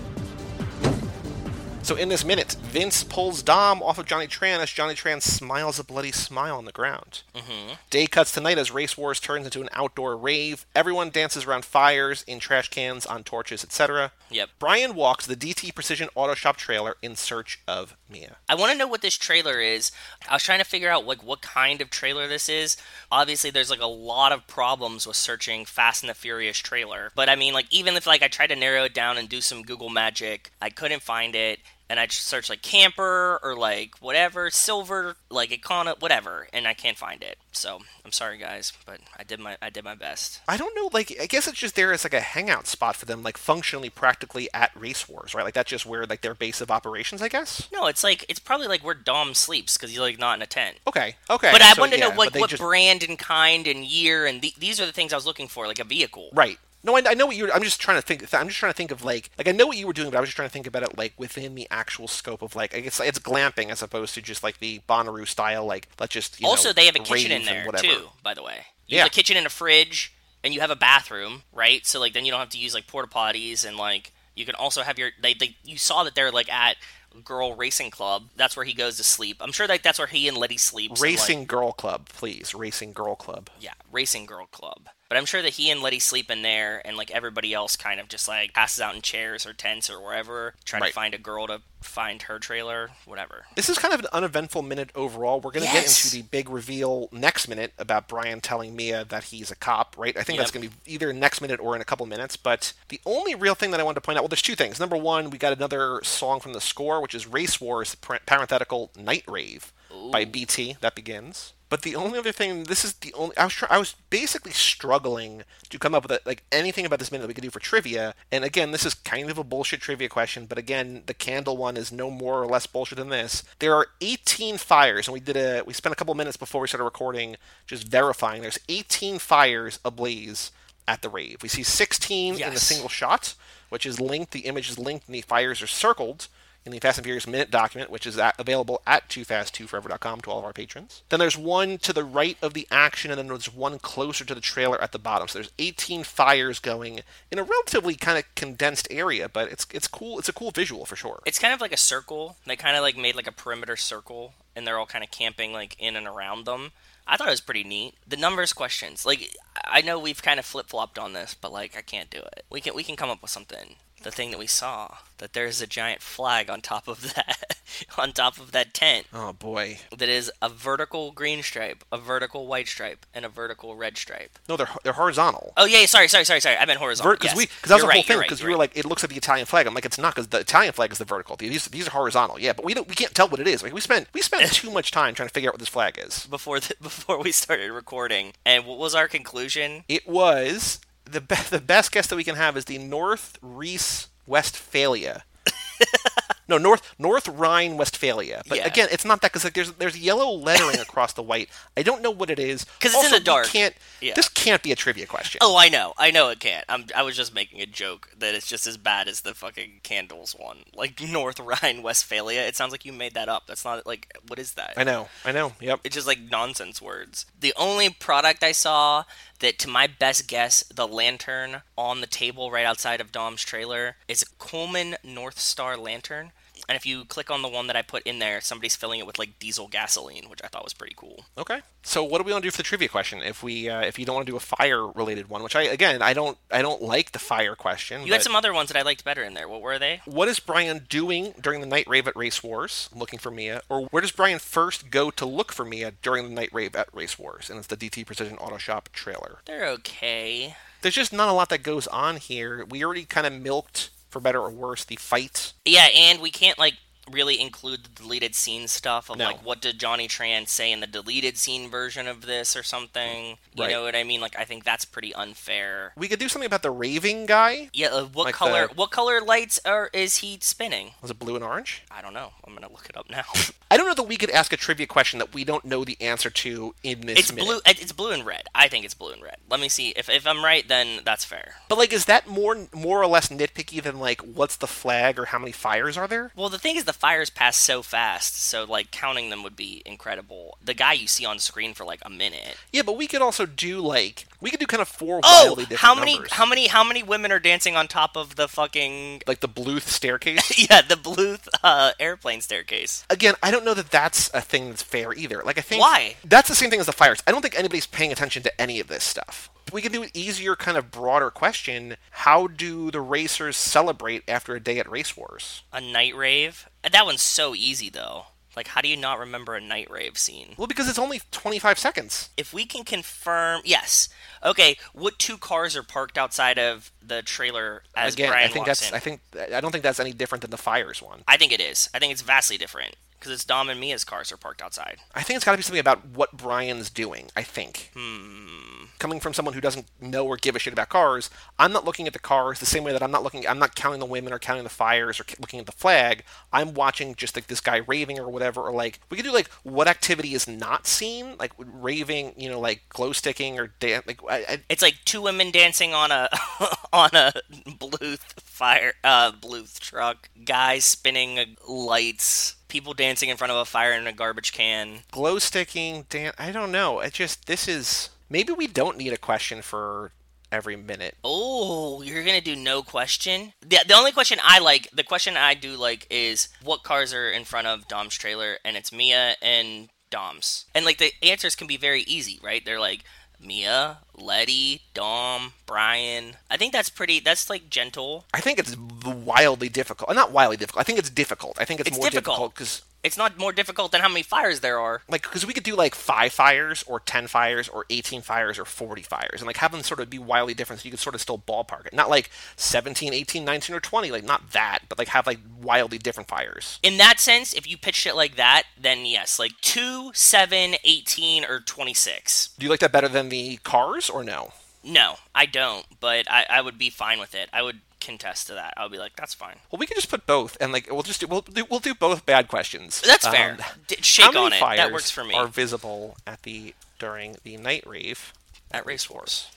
So 1.87 1.95
in 1.95 2.09
this 2.09 2.25
minute, 2.25 2.57
Vince 2.63 3.05
pulls 3.05 3.45
Dom 3.45 3.81
off 3.81 3.97
of 3.97 4.07
Johnny 4.07 4.27
Tran 4.27 4.59
as 4.59 4.73
Johnny 4.73 4.95
Tran 4.95 5.23
smiles 5.23 5.79
a 5.79 5.85
bloody 5.85 6.11
smile 6.11 6.59
on 6.59 6.65
the 6.65 6.73
ground. 6.73 7.23
Mm-hmm. 7.33 7.75
Day 7.91 8.09
cuts 8.09 8.33
to 8.33 8.41
night 8.41 8.59
as 8.59 8.73
Race 8.73 8.99
Wars 8.99 9.21
turns 9.21 9.45
into 9.45 9.61
an 9.61 9.69
outdoor 9.71 10.17
rave. 10.17 10.67
Everyone 10.75 11.11
dances 11.11 11.45
around 11.45 11.65
fires, 11.65 12.25
in 12.27 12.41
trash 12.41 12.71
cans, 12.71 13.07
on 13.07 13.23
torches, 13.23 13.63
etc. 13.63 14.11
Yep. 14.31 14.49
Brian 14.59 14.97
walks 14.97 15.27
the 15.27 15.37
DT 15.37 15.77
Precision 15.77 16.09
Auto 16.17 16.35
Shop 16.35 16.57
trailer 16.57 16.97
in 17.03 17.15
search 17.15 17.61
of 17.69 17.97
Mia. 18.09 18.37
I 18.49 18.55
want 18.55 18.73
to 18.73 18.79
know 18.79 18.87
what 18.87 19.03
this 19.03 19.17
trailer 19.17 19.61
is. 19.61 19.91
I 20.29 20.35
was 20.35 20.43
trying 20.43 20.61
to 20.61 20.65
figure 20.65 20.91
out 20.91 21.07
like 21.07 21.25
what 21.25 21.43
kind 21.43 21.81
of 21.81 21.91
trailer 21.91 22.29
this 22.29 22.49
is. 22.49 22.77
Obviously, 23.11 23.51
there's 23.51 23.71
like 23.71 23.81
a 23.81 23.87
lot 23.87 24.33
of 24.33 24.47
problems 24.47 25.07
with 25.07 25.17
searching 25.17 25.65
Fast 25.65 26.03
and 26.03 26.11
the 26.11 26.15
Furious 26.15 26.59
trailer. 26.59 27.11
But 27.15 27.29
I 27.29 27.35
mean, 27.35 27.53
like 27.53 27.67
even 27.71 27.97
if 27.97 28.07
like 28.07 28.23
I 28.23 28.29
tried 28.29 28.49
to 28.49 28.57
narrow 28.57 28.85
it 28.85 28.95
down 28.95 29.19
and 29.19 29.29
do 29.29 29.41
some 29.41 29.63
Google 29.63 29.91
magic, 29.91 30.51
I 30.63 30.71
couldn't 30.71 31.03
find 31.03 31.35
it. 31.35 31.61
And 31.89 32.01
I 32.01 32.07
just 32.07 32.27
searched 32.27 32.51
like 32.51 32.63
camper 32.63 33.39
or 33.43 33.55
like 33.55 33.95
whatever 34.01 34.51
silver, 34.51 35.17
like 35.31 35.51
icona, 35.51 36.01
whatever, 36.01 36.49
and 36.53 36.67
I 36.67 36.75
can't 36.75 36.99
find 36.99 37.23
it. 37.23 37.39
So 37.53 37.79
I'm 38.05 38.11
sorry, 38.11 38.39
guys, 38.39 38.73
but 38.85 38.99
I 39.17 39.23
did 39.23 39.39
my 39.39 39.57
I 39.63 39.71
did 39.71 39.85
my 39.85 39.95
best. 39.95 40.41
I 40.49 40.57
don't 40.57 40.75
know, 40.75 40.91
like 40.93 41.17
I 41.21 41.27
guess 41.27 41.47
it's 41.47 41.59
just 41.59 41.77
there 41.77 41.93
as 41.93 42.05
like 42.05 42.13
a 42.13 42.21
hangout 42.21 42.67
spot 42.67 42.97
for 42.97 43.07
them, 43.07 43.23
like 43.23 43.39
functionally 43.39 43.89
practically 43.89 44.49
at 44.53 44.73
Race 44.75 45.09
Wars, 45.09 45.33
right? 45.33 45.45
Like 45.45 45.55
that's 45.55 45.71
just 45.71 45.87
where 45.87 46.07
like 46.07 46.23
their 46.23 46.35
base 46.35 46.61
of 46.61 46.73
operations, 46.73 47.23
I 47.23 47.29
guess. 47.29 47.69
No, 47.73 47.87
it's 47.87 48.03
like 48.03 48.25
it's 48.29 48.41
probably 48.41 48.67
like 48.67 48.83
where 48.85 48.95
Dom 48.95 49.33
sleeps 49.35 49.77
because 49.77 49.91
he's 49.91 50.01
like 50.01 50.19
not 50.19 50.37
in 50.37 50.43
a 50.43 50.47
tent. 50.47 50.79
Okay, 50.89 51.15
okay. 51.31 51.51
But 51.53 51.63
I 51.63 51.73
so, 51.75 51.83
wanted 51.83 51.93
to 51.93 51.99
yeah, 52.01 52.09
know 52.09 52.17
like 52.17 52.35
what 52.35 52.51
just- 52.51 52.61
brand 52.61 53.05
and 53.05 53.17
kind 53.19 53.67
and 53.69 53.85
year 53.85 54.27
and 54.27 54.43
th- 54.43 54.57
these 54.57 54.81
are 54.81 54.87
the 54.87 54.93
things 54.93 55.13
I 55.13 55.17
was 55.17 55.27
looking 55.27 55.47
for, 55.47 55.69
like 55.69 55.79
a 55.79 55.85
vehicle. 55.85 56.31
Right. 56.33 56.59
No, 56.87 56.97
I, 56.97 57.03
I 57.05 57.15
know 57.15 57.27
what 57.27 57.35
you're. 57.35 57.53
I'm 57.53 57.65
just 57.65 57.81
trying 57.81 57.99
to 57.99 58.03
think. 58.03 58.33
I'm 58.33 58.47
just 58.47 58.61
trying 58.61 58.73
to 58.73 58.77
think 58.77 58.93
of 58.93 59.03
like, 59.05 59.31
like 59.37 59.49
I 59.49 59.53
know 59.53 59.67
what 59.67 59.77
you 59.77 59.89
were 59.89 59.93
doing, 59.93 60.09
but 60.11 60.17
I 60.17 60.21
was 60.21 60.29
just 60.29 60.37
trying 60.37 60.49
to 60.49 60.53
think 60.53 60.69
about 60.69 60.85
it 60.85 60.97
like 60.97 61.15
within 61.19 61.57
the 61.57 61.67
actual 61.71 62.07
scope 62.07 62.43
of 62.43 62.55
like, 62.55 62.77
I 62.77 62.81
guess 62.81 63.01
it's 63.01 63.19
glamping 63.19 63.71
as 63.71 63.83
opposed 63.83 64.15
to 64.15 64.23
just 64.23 64.45
like 64.45 64.61
the 64.61 64.81
Bonnaroo 64.89 65.27
style. 65.27 65.67
Like, 65.67 65.89
let's 65.99 66.13
just 66.15 66.41
you 66.41 66.47
also 66.47 66.69
know, 66.69 66.73
they 66.75 66.87
have 66.87 66.95
a 66.95 67.01
kitchen 67.01 67.33
in 67.33 67.45
there 67.45 67.67
too. 67.73 68.07
By 68.23 68.35
the 68.35 68.43
way, 68.45 68.59
you 68.87 68.97
Yeah. 68.99 69.03
have 69.03 69.09
a 69.09 69.15
kitchen 69.15 69.37
and 69.37 69.47
a 69.47 69.51
fridge, 69.51 70.15
and 70.45 70.55
you 70.55 70.61
have 70.61 70.71
a 70.71 70.77
bathroom, 70.77 71.43
right? 71.53 71.85
So 71.85 71.99
like 71.99 72.13
then 72.13 72.25
you 72.25 72.31
don't 72.31 72.39
have 72.41 72.51
to 72.51 72.59
use 72.59 72.73
like 72.73 72.87
porta 72.87 73.09
potties, 73.09 73.67
and 73.67 73.77
like 73.77 74.13
you 74.37 74.47
can 74.47 74.55
also 74.55 74.83
have 74.83 74.97
your. 74.99 75.11
They, 75.21 75.35
they 75.35 75.57
you 75.65 75.79
saw 75.79 76.05
that 76.05 76.15
they're 76.15 76.31
like 76.31 76.53
at 76.53 76.77
Girl 77.25 77.57
Racing 77.57 77.91
Club. 77.91 78.29
That's 78.37 78.55
where 78.57 78.65
he 78.65 78.75
goes 78.75 78.97
to 78.99 79.03
sleep. 79.03 79.39
I'm 79.41 79.51
sure 79.51 79.67
like 79.67 79.83
that's 79.83 79.99
where 79.99 80.07
he 80.07 80.29
and 80.29 80.37
Letty 80.37 80.59
sleeps. 80.59 81.01
and, 81.01 81.11
like- 81.11 81.19
Racing 81.19 81.47
Girl 81.47 81.73
Club, 81.73 82.09
please. 82.11 82.55
Racing 82.55 82.93
Girl 82.93 83.17
Club. 83.17 83.51
yeah, 83.59 83.73
Racing 83.91 84.27
Girl 84.27 84.47
Club. 84.47 84.89
But 85.09 85.17
I'm 85.19 85.25
sure 85.25 85.41
that 85.43 85.55
he 85.55 85.71
and 85.71 85.83
Letty 85.83 86.01
sleep 86.01 86.31
in 86.31 86.43
there, 86.43 86.83
and 86.85 86.97
like 86.97 87.11
everybody 87.13 87.55
else 87.55 87.77
kind 87.77 88.01
of 88.01 88.09
just 88.09 88.27
like 88.27 88.53
passes 88.55 88.81
out 88.81 88.95
in 88.97 89.03
chairs 89.03 89.47
or 89.47 89.53
tents 89.53 89.89
or 89.89 90.01
wherever, 90.03 90.55
trying 90.65 90.83
Right. 90.83 90.89
to 90.89 90.95
find 90.95 91.15
a 91.15 91.19
girl 91.19 91.47
to 91.47 91.63
find 91.81 92.23
her 92.23 92.41
trailer, 92.41 92.91
whatever. 93.05 93.47
This 93.55 93.69
is 93.69 93.79
kind 93.79 93.95
of 93.95 94.01
an 94.01 94.07
uneventful 94.13 94.63
minute 94.63 94.91
overall. 94.97 95.41
We're 95.41 95.53
going 95.53 95.65
to 95.67 95.73
Yes. 95.73 96.03
get 96.03 96.05
into 96.13 96.17
the 96.17 96.23
big 96.29 96.49
reveal 96.49 97.09
next 97.13 97.47
minute 97.47 97.73
about 97.79 98.09
Brian 98.09 98.41
telling 98.41 98.75
Mia 98.75 99.05
that 99.05 99.25
he's 99.25 99.53
a 99.53 99.55
cop, 99.57 99.95
right? 99.97 100.17
I 100.17 100.25
think 100.25 100.39
that's 100.41 100.51
going 100.51 100.69
to 100.69 100.75
be 100.75 100.93
either 100.95 101.13
next 101.13 101.41
minute 101.41 101.61
or 101.61 101.77
in 101.77 101.81
a 101.81 101.85
couple 101.85 102.05
minutes. 102.07 102.37
But 102.37 102.73
the 102.89 103.01
only 103.07 103.37
real 103.37 103.55
thing 103.55 103.71
that 103.71 103.79
I 103.79 103.85
wanted 103.85 103.97
to 103.97 104.01
point 104.01 104.19
out 104.19 104.23
well, 104.23 104.29
there's 104.29 104.43
two 104.43 104.57
things. 104.57 104.81
Number 104.81 104.97
one, 104.97 105.31
we 105.31 105.39
got 105.39 105.53
another 105.53 106.01
song 106.03 106.41
from 106.41 106.53
the 106.53 106.61
score, 106.61 107.01
which 107.01 107.15
is 107.15 107.29
Race 107.29 107.61
Wars, 107.61 107.95
parenthetical 107.95 108.91
Night 108.97 109.23
Rave 109.29 109.73
by 110.11 110.25
BT. 110.25 110.77
That 110.81 110.97
begins. 110.97 111.53
But 111.69 111.83
the 111.83 111.97
only 111.97 112.19
other 112.19 112.33
thing, 112.33 112.65
this 112.65 112.85
is 112.85 112.95
the 112.95 113.13
only 113.15 113.37
I 113.37 113.45
was 113.45 113.55
try, 113.55 113.69
I 113.71 113.79
was 113.79 113.97
basically 114.09 114.53
struggling 114.53 115.43
to 115.69 115.79
come 115.79 115.95
up 115.95 116.05
with 116.05 116.13
a, 116.13 116.21
like 116.25 116.45
anything 116.53 116.87
about 116.87 117.01
this 117.01 117.11
minute 117.11 117.23
that 117.23 117.29
we 117.29 117.35
could 117.35 117.43
do 117.43 117.51
for 117.51 117.59
trivia. 117.59 118.15
And 118.31 118.45
again, 118.45 118.71
this 118.71 118.87
is 118.87 118.95
kind 118.95 119.29
of 119.29 119.39
a 119.39 119.45
bullshit 119.45 119.81
trivia 119.81 120.09
question, 120.09 120.47
but 120.47 120.59
again, 120.59 121.03
the 121.07 121.15
candle 121.15 121.57
one 121.57 121.77
is 121.77 121.91
no 121.91 122.09
more 122.09 122.41
or 122.41 122.47
less 122.47 122.67
bullshit 122.67 122.99
than 122.99 123.09
this. 123.09 123.43
There 123.59 123.75
are 123.75 123.89
18 124.01 124.59
fires, 124.59 125.09
and 125.09 125.13
we 125.13 125.21
did 125.21 125.37
a 125.37 125.63
we 125.67 125.73
spent 125.73 125.93
a 125.93 125.97
couple 125.97 126.15
minutes 126.15 126.37
before 126.37 126.61
we 126.61 126.69
started 126.69 126.85
recording 126.85 127.37
just 127.67 127.89
verifying. 127.89 128.43
There's 128.43 128.61
18 128.69 129.19
fires 129.19 129.81
ablaze 129.85 130.53
at 130.87 131.03
the 131.03 131.09
rave. 131.09 131.43
We 131.43 131.49
see 131.49 131.65
16 131.65 132.37
in 132.37 132.43
a 132.53 132.59
single 132.59 132.89
shot, 132.89 133.35
which 133.71 133.85
is 133.85 134.01
linked. 134.01 134.31
The 134.31 134.47
image 134.47 134.71
is 134.71 134.79
linked, 134.79 135.07
and 135.07 135.15
the 135.17 135.23
fires 135.23 135.61
are 135.63 135.67
circled 135.67 136.29
in 136.67 136.73
the 136.73 136.81
Fast 136.81 136.99
and 136.99 137.05
Furious 137.05 137.27
Minute 137.27 137.51
document, 137.51 137.91
which 137.91 138.07
is 138.07 138.19
at, 138.19 138.35
available 138.39 138.83
at 138.87 139.09
2fast2forever.com 139.09 140.21
to 140.23 140.31
all 140.31 140.41
of 140.41 140.45
our 140.45 140.53
patrons. 140.53 141.03
Then 141.09 141.21
there's 141.21 141.39
one 141.39 141.79
to 141.79 141.93
the 141.93 142.05
right 142.05 142.37
of 142.43 142.55
the 142.55 142.67
action, 142.71 143.11
and 143.11 143.19
then 143.19 143.29
there's 143.29 143.53
one 143.53 143.79
closer 143.79 144.25
to 144.25 144.35
the 144.35 144.41
trailer 144.41 144.81
at 144.83 144.93
the 144.93 144.99
bottom. 144.99 145.29
So 145.29 145.39
there's 145.39 145.53
18 145.59 146.03
fires 146.05 146.59
going 146.59 147.01
in 147.31 147.39
a 147.39 147.45
relatively 147.45 147.95
kind 147.95 148.19
of 148.19 148.25
condensed 148.35 148.89
area, 148.91 149.29
but 149.29 149.51
it's 149.51 149.67
it's 149.73 149.89
cool. 149.89 150.19
It's 150.19 150.29
a 150.29 150.33
cool 150.33 150.51
visual 150.51 150.85
for 150.85 150.97
sure. 150.97 151.21
It's 151.25 151.39
kind 151.39 151.55
of 151.55 151.61
like 151.61 151.73
a 151.73 151.79
circle. 151.79 152.37
They 152.47 152.57
kind 152.57 152.77
of 152.77 152.83
like 152.83 152.97
made 152.97 153.15
like 153.15 153.29
a 153.29 153.33
perimeter 153.33 153.77
circle, 153.77 154.35
and 154.55 154.67
they're 154.67 154.79
all 154.79 154.87
kind 154.87 155.05
of 155.05 155.11
camping 155.11 155.53
like 155.53 155.77
in 155.79 155.97
and 155.97 156.07
around 156.07 156.45
them. 156.45 156.73
I 157.07 157.17
thought 157.17 157.29
it 157.29 157.31
was 157.31 157.41
pretty 157.41 157.63
neat. 157.63 157.95
The 158.07 158.17
numbers 158.17 158.53
questions, 158.53 159.07
like 159.07 159.37
I 159.65 159.81
know 159.81 159.99
we've 159.99 160.23
kind 160.23 160.41
of 160.41 160.45
flip 160.45 160.67
flopped 160.67 160.99
on 160.99 161.13
this, 161.13 161.37
but 161.41 161.53
like 161.53 161.77
I 161.77 161.83
can't 161.83 162.11
do 162.11 162.19
it. 162.19 162.45
We 162.51 162.61
can 162.61 162.75
we 162.75 162.83
can 162.83 162.97
come 162.97 163.11
up 163.11 163.23
with 163.23 163.31
something. 163.31 163.77
The 164.07 164.13
thing 164.13 164.31
that 164.31 164.39
we 164.39 164.47
saw 164.47 164.99
that 165.19 165.33
there's 165.33 165.61
a 165.61 165.67
giant 165.67 166.01
flag 166.01 166.49
on 166.49 166.61
top 166.61 166.87
of 166.87 167.15
that 167.15 167.57
on 167.99 168.13
top 168.13 168.39
of 168.39 168.53
that 168.53 168.73
tent 168.73 169.07
Oh 169.13 169.33
boy, 169.33 169.79
that 169.97 170.09
is 170.09 170.31
a 170.41 170.49
vertical 170.49 171.11
green 171.11 171.43
stripe, 171.43 171.83
a 171.91 171.99
vertical 171.99 172.47
white 172.47 172.69
stripe, 172.69 173.05
and 173.13 173.25
a 173.25 173.29
vertical 173.29 173.75
red 173.75 173.99
stripe. 173.99 174.39
no, 174.49 174.57
they're 174.57 174.69
they're 174.85 174.93
horizontal. 174.93 175.53
Oh 175.57 175.65
yeah, 175.65 175.85
sorry, 175.87 176.07
sorry, 176.07 176.25
sorry, 176.25 176.39
sorry. 176.41 176.57
I 176.57 176.65
meant 176.67 176.79
horizontal. 176.79 177.15
Because 177.15 177.31
yes. 177.31 177.37
we 177.37 177.47
because 177.47 177.69
that 177.71 177.75
was 177.75 177.83
You're 177.83 177.89
the 177.89 177.93
whole 177.95 177.99
right, 177.99 178.07
thing. 178.07 178.15
you're 178.15 178.21
right, 178.21 178.29
Because 178.29 178.43
we 178.43 178.47
were 178.51 178.53
right. 178.53 178.59
like, 178.61 178.77
it 178.77 178.85
looks 178.85 179.03
like 179.03 179.11
the 179.11 179.17
Italian 179.17 179.47
flag. 179.47 179.67
I'm 179.67 179.75
like, 179.75 179.85
it's 179.85 179.99
not 179.99 180.15
because 180.15 180.29
the 180.29 180.39
Italian 180.39 180.73
flag 180.73 180.93
is 180.93 180.99
the 180.99 181.05
vertical. 181.05 181.35
These 181.35 181.65
these 181.67 181.89
are 181.89 181.91
horizontal. 181.91 182.39
Yeah, 182.39 182.53
but 182.53 182.65
we 182.65 182.75
don't 182.75 182.89
we 182.89 182.95
can't 182.95 183.13
tell 183.13 183.27
what 183.29 183.41
it 183.41 183.49
is. 183.49 183.65
Like 183.65 183.73
we 183.73 183.81
spent 183.81 184.07
we 184.15 184.23
spent 184.23 184.53
too 184.53 184.71
much 184.71 184.93
time 184.93 185.15
trying 185.15 185.29
to 185.29 185.33
figure 185.35 185.51
out 185.51 185.55
what 185.55 185.61
this 185.61 185.69
flag 185.69 185.99
is. 186.01 186.27
before 186.27 186.61
the, 186.61 186.75
before 186.81 187.21
we 187.21 187.33
started 187.33 187.73
recording. 187.73 188.35
And 188.45 188.67
what 188.67 188.79
was 188.79 188.95
our 188.95 189.09
conclusion? 189.09 189.83
It 189.89 190.07
was 190.07 190.79
the 191.11 191.21
be- 191.21 191.37
the 191.51 191.61
best 191.61 191.93
guess 191.93 192.07
that 192.09 192.17
we 192.17 192.25
can 192.25 192.37
have 192.37 192.57
is 192.57 192.65
the 192.67 192.79
North 192.79 193.39
Reese 193.43 194.09
Westphalia. 194.27 195.25
no, 196.49 196.59
North 196.59 196.95
North 196.99 197.29
Rhine 197.29 197.77
Westphalia. 197.77 198.43
But 198.49 198.59
Yeah. 198.59 198.67
again, 198.67 198.89
it's 198.93 199.05
not 199.05 199.21
that 199.21 199.31
because 199.33 199.45
like 199.45 199.55
there's 199.55 199.73
there's 199.73 199.99
yellow 199.99 200.31
lettering 200.31 200.79
across 200.79 201.13
the 201.13 201.23
white. 201.23 201.49
I 201.77 201.83
don't 201.83 202.03
know 202.03 202.11
what 202.11 202.31
it 202.31 202.39
is 202.39 202.65
'Cause 202.81 202.95
it's 202.95 203.05
in 203.05 203.11
the 203.11 203.21
dark. 203.21 203.47
Can't 203.49 203.75
Yeah. 204.01 204.15
this 204.15 204.29
can't 204.29 204.63
be 204.63 204.71
a 204.73 204.77
trivia 204.77 205.07
question? 205.07 205.41
Oh, 205.43 205.57
I 205.57 205.69
know, 205.69 205.93
I 205.99 206.11
know 206.13 206.29
it 206.31 206.39
can't. 206.41 206.65
I'm, 206.69 206.87
I 206.95 207.03
was 207.03 207.17
just 207.17 207.35
making 207.35 207.61
a 207.61 207.67
joke 207.67 208.09
that 208.17 208.35
it's 208.35 208.47
just 208.47 208.67
as 208.67 208.77
bad 208.77 209.09
as 209.09 209.21
the 209.23 209.35
fucking 209.35 209.81
candles 209.83 210.35
one, 210.39 210.59
like 210.73 211.01
North 211.09 211.41
Rhine 211.41 211.83
Westphalia. 211.83 212.43
It 212.43 212.55
sounds 212.57 212.71
like 212.73 212.85
you 212.85 212.93
made 212.93 213.15
that 213.15 213.29
up. 213.29 213.47
That's 213.49 213.65
not 213.65 213.85
like 213.87 214.17
what 214.29 214.39
is 214.39 214.53
that? 214.55 214.75
I 214.77 214.85
know, 214.85 215.09
I 215.25 215.33
know. 215.33 215.53
Yep. 215.61 215.81
It's 215.85 215.95
just 215.95 216.07
like 216.07 216.21
nonsense 216.21 216.81
words. 216.81 217.27
The 217.39 217.55
only 217.57 217.91
product 217.91 218.43
I 218.45 218.53
saw 218.53 219.05
that, 219.41 219.59
to 219.61 219.69
my 219.69 219.87
best 219.87 220.27
guess, 220.29 220.63
the 220.75 220.87
lantern 220.87 221.63
on 221.77 222.01
the 222.01 222.07
table 222.07 222.51
right 222.51 222.67
outside 222.67 223.01
of 223.01 223.13
Dom's 223.13 223.43
trailer 223.43 223.97
is 224.09 224.23
a 224.23 224.37
Coleman 224.39 224.97
North 225.03 225.39
Star 225.39 225.77
lantern. 225.77 226.33
And 226.69 226.77
if 226.77 226.87
you 226.87 227.05
click 227.05 227.31
on 227.31 227.43
the 227.43 227.49
one 227.49 227.67
that 227.69 227.77
I 227.77 227.83
put 227.83 228.03
in 228.05 228.19
there, 228.19 228.41
somebody's 228.41 228.77
filling 228.77 229.01
it 229.01 229.07
with 229.07 229.19
like 229.19 229.39
diesel 229.39 229.69
gasoline, 229.69 230.29
which 230.29 230.41
I 230.43 230.49
thought 230.49 230.65
was 230.65 230.75
pretty 230.75 230.95
cool. 230.97 231.25
Okay. 231.39 231.61
So 231.83 232.03
what 232.03 232.19
do 232.19 232.25
we 232.25 232.33
want 232.33 232.43
to 232.43 232.47
do 232.47 232.51
for 232.51 232.57
the 232.57 232.63
trivia 232.63 232.89
question? 232.89 233.21
If 233.23 233.43
we 233.43 233.69
uh, 233.69 233.81
if 233.81 233.99
you 233.99 234.05
don't 234.05 234.17
want 234.17 234.27
to 234.27 234.33
do 234.33 234.37
a 234.37 234.41
fire 234.41 234.87
related 234.87 235.29
one, 235.29 235.43
which 235.43 235.55
I 235.55 235.63
again 235.63 236.03
I 236.03 236.13
don't 236.13 236.39
I 236.51 236.63
don't 236.63 236.83
like 236.83 237.13
the 237.13 237.19
fire 237.19 237.55
question. 237.55 238.07
You 238.07 238.13
had 238.13 238.23
some 238.23 238.37
other 238.37 238.53
ones 238.53 238.69
that 238.69 238.79
I 238.79 238.83
liked 238.83 239.05
better 239.05 239.23
in 239.23 239.35
there. 239.35 239.49
What 239.49 239.63
were 239.63 239.79
they? 239.79 240.01
What 240.05 240.29
is 240.29 240.41
Brian 240.41 240.87
doing 240.89 241.35
during 241.41 241.61
the 241.61 241.67
night 241.67 241.87
rave 241.87 242.09
at 242.09 242.17
Race 242.17 242.43
Wars, 242.43 242.91
looking 242.95 243.19
for 243.19 243.31
Mia, 243.31 243.63
or 243.69 243.83
where 243.87 244.01
does 244.01 244.13
Brian 244.13 244.39
first 244.39 244.91
go 244.91 245.11
to 245.11 245.27
look 245.27 245.53
for 245.53 245.65
Mia 245.65 245.93
during 246.03 246.25
the 246.25 246.35
night 246.35 246.51
rave 246.53 246.75
at 246.75 246.89
Race 246.93 247.19
Wars? 247.19 247.49
And 247.49 247.59
it's 247.59 247.69
the 247.69 247.77
DT 247.77 248.07
Precision 248.07 248.39
Auto 248.39 248.59
Shop 248.59 248.89
trailer. 248.93 249.39
They're 249.47 249.69
okay. 249.69 250.57
There's 250.83 250.95
just 250.95 251.13
not 251.13 251.29
a 251.29 251.33
lot 251.33 251.49
that 251.49 251.63
goes 251.63 251.87
on 251.89 252.17
here. 252.17 252.65
We 252.65 252.85
already 252.85 253.05
kind 253.05 253.27
of 253.27 253.33
milked, 253.33 253.91
for 254.17 254.21
better 254.21 254.41
or 254.41 254.51
worse, 254.51 254.85
the 254.85 254.97
fight. 254.97 255.53
Yeah, 255.67 255.87
and 255.95 256.21
we 256.21 256.31
can't 256.31 256.59
like 256.59 256.75
really 257.11 257.41
include 257.41 257.85
the 257.85 257.89
deleted 258.03 258.35
scene 258.35 258.67
stuff 258.69 259.09
of 259.11 259.17
No. 259.19 259.27
like 259.27 259.45
what 259.45 259.61
did 259.61 259.79
Johnny 259.79 260.09
Tran 260.09 260.49
say 260.49 260.73
in 260.73 260.81
the 260.81 260.87
deleted 260.87 261.39
scene 261.39 261.71
version 261.71 262.07
of 262.09 262.23
this 262.23 262.57
or 262.57 262.63
something. 262.63 263.39
You 263.55 263.63
Right. 263.65 263.71
know 263.71 263.83
what 263.85 263.95
I 263.95 264.03
mean? 264.05 264.21
Like 264.21 264.37
I 264.39 264.45
think 264.45 264.65
that's 264.65 264.85
pretty 264.85 265.15
unfair. 265.15 265.93
We 265.97 266.09
could 266.09 266.19
do 266.19 266.29
something 266.29 266.47
about 266.47 266.63
the 266.63 266.71
raving 266.71 267.27
guy. 267.27 267.71
Yeah, 267.73 267.89
uh, 267.89 268.05
what 268.05 268.25
Like 268.27 268.35
color? 268.35 268.69
the- 268.69 268.75
What 268.75 268.91
color 268.91 269.21
lights 269.21 269.61
are 269.65 269.89
is 269.93 270.17
he 270.19 270.39
spinning? 270.41 270.95
Was 271.01 271.11
it 271.11 271.19
blue 271.19 271.37
and 271.37 271.45
orange? 271.45 271.83
I 271.91 272.03
don't 272.03 272.13
know. 272.15 272.33
I'm 272.47 272.55
gonna 272.55 272.71
look 272.71 272.87
it 272.89 272.97
up 272.97 273.09
now. 273.09 273.25
I 273.71 273.77
don't 273.77 273.87
know 273.87 273.95
that 273.95 274.05
we 274.05 274.17
could 274.17 274.31
ask 274.31 274.53
a 274.53 274.57
trivia 274.57 274.87
question 274.87 275.19
that 275.19 275.35
we 275.35 275.45
don't 275.45 275.65
know 275.65 275.85
the 275.85 276.01
answer 276.01 276.31
to 276.31 276.75
in 276.83 277.03
this 277.03 277.19
it's 277.19 277.33
minute. 277.33 277.47
blue. 277.47 277.61
It's 277.67 277.93
blue 277.93 278.11
and 278.13 278.25
red. 278.27 278.45
I 278.55 278.69
think 278.69 278.85
it's 278.85 278.95
blue 278.95 279.13
and 279.13 279.23
red. 279.23 279.37
Let 279.51 279.61
me 279.61 279.69
see 279.69 279.91
if 279.91 280.09
if 280.09 280.27
I'm 280.27 280.45
right. 280.45 280.67
Then 280.67 281.01
that's 281.05 281.25
fair. 281.25 281.57
But 281.69 281.79
like, 281.79 281.93
is 281.93 282.05
that 282.07 282.27
more 282.27 282.69
more 282.73 283.01
or 283.03 283.07
less 283.07 283.29
nitpicky 283.29 283.83
than 283.83 283.99
like 283.99 284.21
what's 284.23 284.57
the 284.57 284.67
flag 284.67 285.19
or 285.19 285.27
how 285.27 285.39
many 285.39 285.53
fires 285.53 285.97
are 285.97 286.07
there? 286.09 286.31
Well, 286.37 286.49
the 286.49 286.59
thing 286.59 286.77
is, 286.77 286.85
the 286.85 286.93
fires 286.97 287.31
pass 287.31 287.57
so 287.57 287.83
fast, 287.83 288.37
so 288.37 288.65
like 288.65 288.91
counting 288.91 289.31
them 289.31 289.43
would 289.43 289.57
be 289.57 289.83
incredible. 289.87 290.59
The 290.65 290.75
guy 290.75 290.95
you 290.95 291.07
see 291.07 291.25
on 291.25 291.39
screen 291.39 291.75
for 291.75 291.85
like 291.85 292.01
a 292.05 292.11
minute. 292.11 292.57
Yeah, 292.73 292.83
but 292.83 292.97
we 292.97 293.07
could 293.07 293.23
also 293.23 293.47
do 293.47 293.81
like 293.81 294.27
we 294.41 294.51
could 294.51 294.61
do 294.61 294.67
kind 294.67 294.81
of 294.83 294.89
four 294.89 295.21
Oh, 295.25 295.45
wildly 295.47 295.65
different 295.65 295.81
how 295.81 295.95
many? 295.95 296.15
numbers. 296.15 296.33
How 296.33 296.47
many? 296.47 296.67
How 296.67 296.85
many 296.85 297.03
women 297.03 297.31
are 297.33 297.39
dancing 297.39 297.77
on 297.77 297.87
top 297.89 298.17
of 298.17 298.37
the 298.37 298.49
fucking? 298.49 299.23
like 299.27 299.41
the 299.41 299.49
Bluth 299.49 299.83
staircase. 299.83 300.53
Yeah, 300.71 300.81
the 300.83 300.97
Bluth 300.97 301.49
uh, 301.63 301.93
airplane 302.01 302.41
staircase. 302.41 303.05
Again, 303.11 303.35
I 303.43 303.51
don't 303.51 303.65
know 303.65 303.75
that 303.75 303.91
that's 303.91 304.31
a 304.35 304.41
thing 304.41 304.71
that's 304.71 304.83
fair 304.83 305.13
either. 305.13 305.43
Like 305.45 305.59
I 305.59 305.61
think 305.61 305.81
Why? 305.83 306.17
That's 306.25 306.49
the 306.49 306.55
same 306.55 306.71
thing 306.71 306.81
as 306.81 306.87
the 306.87 306.93
fires. 306.93 307.23
I 307.27 307.31
don't 307.31 307.43
think 307.43 307.57
anybody's 307.59 307.87
paying 307.87 308.11
attention 308.11 308.43
to 308.45 308.61
any 308.61 308.81
of 308.81 308.89
this 308.89 309.05
stuff. 309.05 309.51
We 309.73 309.83
can 309.83 309.91
do 309.93 310.03
an 310.05 310.11
easier, 310.15 310.55
kind 310.55 310.77
of 310.77 310.93
broader 310.93 311.29
question. 311.31 311.97
How 312.11 312.47
do 312.47 312.91
the 312.93 313.01
racers 313.01 313.57
celebrate 313.57 314.23
after 314.29 314.55
a 314.55 314.61
day 314.61 314.79
at 314.79 314.89
Race 314.89 315.17
Wars? 315.17 315.63
A 315.73 315.81
night 315.81 316.15
rave. 316.15 316.69
That 316.91 317.07
one's 317.07 317.23
so 317.23 317.55
easy 317.55 317.91
though. 317.91 318.27
Like, 318.57 318.69
how 318.69 318.81
do 318.81 318.89
you 318.89 318.97
not 318.97 319.19
remember 319.19 319.55
a 319.55 319.61
night 319.61 319.91
rave 319.91 320.17
scene? 320.17 320.55
Well, 320.57 320.67
because 320.67 320.89
it's 320.89 320.99
only 320.99 321.21
25 321.31 321.79
seconds. 321.79 322.31
If 322.39 322.55
we 322.55 322.65
can 322.65 322.85
confirm, 322.85 323.61
yes. 323.67 324.09
Okay, 324.43 324.79
what 324.95 325.19
two 325.19 325.37
cars 325.37 325.77
are 325.77 325.83
parked 325.83 326.17
outside 326.17 326.59
of 326.59 326.91
the 327.03 327.21
trailer 327.21 327.83
as 327.95 328.15
Again, 328.15 328.31
Brian 328.31 328.49
I 328.49 328.53
think 328.53 328.67
walks 328.67 328.81
that's 328.81 328.91
in? 328.91 328.97
I 328.97 328.99
think 328.99 329.21
I 329.55 329.61
don't 329.61 329.73
think 329.73 329.85
that's 329.85 330.01
any 330.01 330.13
different 330.13 330.41
than 330.41 330.51
the 330.51 330.57
fires 330.57 331.03
one. 331.03 331.23
I 331.29 331.37
think 331.37 331.53
it 331.53 331.61
is. 331.61 331.91
I 331.93 331.99
think 331.99 332.13
it's 332.13 332.23
vastly 332.23 332.57
different. 332.57 332.97
Because 333.19 333.33
it's 333.33 333.45
Dom 333.45 333.69
and 333.69 333.81
Mia's 333.81 334.05
cars 334.05 334.31
are 334.33 334.37
parked 334.37 334.63
outside. 334.63 334.99
I 335.15 335.23
think 335.23 335.37
it's 335.37 335.45
got 335.45 335.53
to 335.53 335.59
be 335.59 335.63
something 335.63 335.81
about 335.81 336.07
what 336.07 336.37
Brian's 336.37 336.91
doing. 336.91 337.31
I 337.37 337.43
think. 337.43 337.91
Hmm. 337.95 338.87
Coming 338.99 339.21
from 339.21 339.35
someone 339.35 339.55
who 339.55 339.61
doesn't 339.61 339.87
know 340.01 340.27
or 340.27 340.37
give 340.37 340.57
a 340.57 340.59
shit 340.59 340.73
about 340.73 340.89
cars, 340.89 341.29
I'm 341.59 341.73
not 341.73 341.85
looking 341.85 342.07
at 342.07 342.13
the 342.13 342.19
cars 342.19 342.61
the 342.61 342.67
same 342.67 342.83
way 342.85 342.93
that 342.93 343.03
I'm 343.03 343.11
not 343.11 343.23
looking. 343.23 343.47
I'm 343.47 343.59
not 343.59 343.75
counting 343.75 344.01
the 344.01 344.07
women 344.07 344.33
or 344.33 344.39
counting 344.39 344.65
the 344.65 344.71
fires 344.71 345.21
or 345.21 345.25
looking 345.39 345.61
at 345.61 345.67
the 345.67 345.73
flag. 345.73 346.25
I'm 346.53 346.73
watching 346.75 347.15
just 347.15 347.37
like 347.37 347.47
this 347.49 347.61
guy 347.61 347.79
raving 347.87 348.19
or 348.19 348.29
whatever. 348.31 348.63
Or 348.63 348.73
like 348.73 349.01
we 349.11 349.17
could 349.17 349.25
do 349.27 349.33
like 349.33 349.49
what 349.65 349.89
activity 349.89 350.35
is 350.35 350.49
not 350.49 350.87
seen, 350.87 351.37
like 351.39 351.53
raving, 351.59 352.35
you 352.37 352.49
know, 352.49 352.61
like 352.61 352.89
glow 352.89 353.13
sticking 353.13 353.59
or 353.59 353.69
dan- 353.81 354.03
like 354.07 354.21
I, 354.29 354.37
I, 354.49 354.63
It's 354.69 354.83
like 354.83 354.97
two 355.05 355.23
women 355.23 355.51
dancing 355.51 355.93
on 355.93 356.11
a 356.11 356.29
on 356.93 357.11
a 357.15 357.33
Bluth 357.67 358.41
fire 358.41 358.95
uh 359.05 359.33
Bluth 359.33 359.79
truck, 359.79 360.29
guys 360.45 360.85
spinning 360.85 361.39
uh, 361.39 361.45
lights, 361.69 362.56
people 362.69 362.95
dancing 362.95 363.29
in 363.29 363.37
front 363.37 363.53
of 363.53 363.57
a 363.59 363.65
fire 363.65 363.93
in 363.93 364.07
a 364.07 364.13
garbage 364.13 364.53
can. 364.53 365.01
glow 365.11 365.39
sticking. 365.39 366.07
Dan- 366.09 366.33
I 366.39 366.53
don't 366.53 366.73
know. 366.73 367.01
It 367.01 367.13
just 367.13 367.47
this 367.47 367.69
is 367.69 368.11
maybe 368.29 368.53
we 368.53 368.67
don't 368.67 368.99
need 368.99 369.13
a 369.13 369.19
question 369.19 369.63
for 369.63 370.13
every 370.53 370.77
minute. 370.77 371.17
Oh, 371.25 372.03
you're 372.03 372.25
gonna 372.25 372.41
do 372.41 372.57
no 372.57 372.83
question. 372.83 373.53
The 373.61 373.79
the 373.87 373.95
only 373.95 374.13
question 374.13 374.39
I 374.43 374.59
like, 374.59 374.89
the 374.93 375.05
question 375.05 375.37
I 375.37 375.55
do 375.55 375.77
like 375.77 376.07
is 376.11 376.49
what 376.63 376.83
cars 376.83 377.13
are 377.13 377.31
in 377.31 377.45
front 377.45 377.67
of 377.67 377.89
Dom's 377.89 378.15
trailer, 378.17 378.59
and 378.65 378.77
it's 378.77 378.93
Mia 378.93 379.37
and 379.43 379.89
Dom's, 380.11 380.67
and 380.75 380.85
like 380.85 380.99
the 380.99 381.13
answers 381.23 381.57
can 381.57 381.67
be 381.67 381.77
very 381.77 382.03
easy, 382.03 382.39
right? 382.43 382.65
They're 382.65 382.81
like 382.81 383.05
Mia, 383.41 383.99
Letty, 384.17 384.83
Dom, 384.95 385.53
Brian. 385.67 386.37
I 386.51 386.57
think 386.57 386.73
that's 386.73 386.89
pretty. 386.91 387.21
That's 387.21 387.49
like 387.51 387.69
gentle. 387.71 388.25
I 388.35 388.41
think 388.41 388.59
it's 388.59 388.77
wildly 388.77 389.69
difficult. 389.69 390.15
Not 390.15 390.33
wildly 390.33 390.57
difficult. 390.57 390.81
I 390.81 390.85
think 390.85 390.99
it's 390.99 391.11
difficult. 391.11 391.57
I 391.61 391.65
think 391.65 391.81
it's, 391.81 391.89
It's 391.91 391.97
more 391.99 392.09
difficult. 392.11 392.37
difficult 392.37 392.55
because 392.55 392.83
It's 393.07 393.17
not 393.17 393.39
more 393.39 393.53
difficult 393.53 393.93
than 393.93 394.01
how 394.01 394.09
many 394.09 394.23
fires 394.23 394.61
there 394.61 394.79
are. 394.79 395.03
like 395.09 395.23
because 395.23 395.47
we 395.47 395.53
could 395.53 395.63
do 395.65 395.75
like 395.77 395.95
five 395.95 396.33
fires 396.33 396.83
or 396.87 397.01
ten 397.01 397.27
fires 397.27 397.69
or 397.69 397.87
eighteen 397.91 398.21
fires 398.23 398.59
or 398.59 398.65
forty 398.65 399.03
fires 399.03 399.41
and 399.41 399.47
like 399.47 399.57
have 399.59 399.73
them 399.73 399.83
sort 399.83 400.01
of 400.01 400.11
be 400.11 400.19
wildly 400.19 400.55
different 400.55 400.81
so 400.83 400.87
you 400.87 400.91
could 400.91 401.01
sort 401.01 401.15
of 401.15 401.21
still 401.21 401.39
ballpark 401.39 401.87
it 401.87 401.93
not 401.95 402.11
like 402.11 402.31
17 402.57 403.13
18 403.15 403.45
19 403.45 403.75
or 403.77 403.81
20 403.81 404.11
like 404.11 404.25
not 404.25 404.53
that 404.53 404.81
but 404.89 404.99
like 404.99 405.09
have 405.09 405.27
like 405.27 405.41
wildly 405.63 405.99
different 405.99 406.29
fires 406.29 406.79
In 406.83 406.97
that 406.99 407.21
sense, 407.21 407.53
if 407.55 407.67
you 407.69 407.77
pitched 407.79 408.07
it 408.07 408.15
like 408.17 408.37
that, 408.37 408.65
then 408.81 409.07
yes, 409.07 409.39
like 409.39 409.53
2, 409.63 410.11
7, 410.15 410.75
18, 410.85 411.45
or 411.45 411.61
26. 411.61 412.49
do 412.59 412.65
you 412.65 412.71
like 412.71 412.81
that 412.81 412.93
better 412.93 413.09
than 413.09 413.29
the 413.29 413.57
cars 413.59 414.11
or 414.11 414.23
no 414.25 414.53
No, 414.85 415.17
I 415.35 415.47
don't, 415.47 415.85
but 416.01 416.31
I, 416.31 416.47
I 416.49 416.61
would 416.61 416.79
be 416.79 416.91
fine 416.91 417.19
with 417.19 417.35
it. 417.35 417.49
I 417.53 417.63
would 417.63 417.81
contest 418.01 418.47
to 418.49 418.55
that. 418.55 418.75
I'll 418.77 418.89
be 418.89 418.99
like, 418.99 419.17
that's 419.17 419.35
fine. 419.35 419.57
well 419.71 419.79
we 419.79 419.87
can 419.87 419.95
just 419.97 420.11
put 420.11 420.27
both 420.27 420.57
and 420.61 420.73
like 420.73 420.91
we'll 420.91 421.03
just 421.03 421.21
do 421.21 421.27
we'll 421.27 421.41
do, 421.41 421.65
we'll 421.71 421.81
do 421.81 421.95
both 421.95 422.25
bad 422.27 422.49
questions 422.49 423.01
That's 423.01 423.27
fair. 423.27 423.53
Um, 423.53 423.59
D- 423.87 423.97
shake 424.03 424.35
on 424.37 424.53
it. 424.53 424.59
fires 424.61 424.79
That 424.79 424.93
works 424.93 425.11
for 425.11 425.25
me. 425.25 425.35
are 425.35 425.47
visible 425.47 426.17
at 426.27 426.43
the 426.43 426.75
during 426.99 427.37
the 427.43 427.57
night 427.57 427.85
rave 427.87 428.33
At 428.71 428.87
Race 428.87 429.09
Wars. 429.11 429.49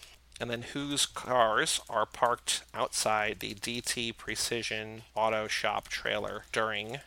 and 0.41 0.49
then 0.49 0.61
whose 0.73 1.05
cars 1.05 1.81
are 1.89 2.05
parked 2.05 2.63
outside 2.73 3.37
the 3.39 3.53
DT 3.55 4.15
Precision 4.17 5.03
Auto 5.15 5.47
Shop 5.47 5.87
trailer 5.89 6.43
during 6.51 6.91
The 6.93 6.99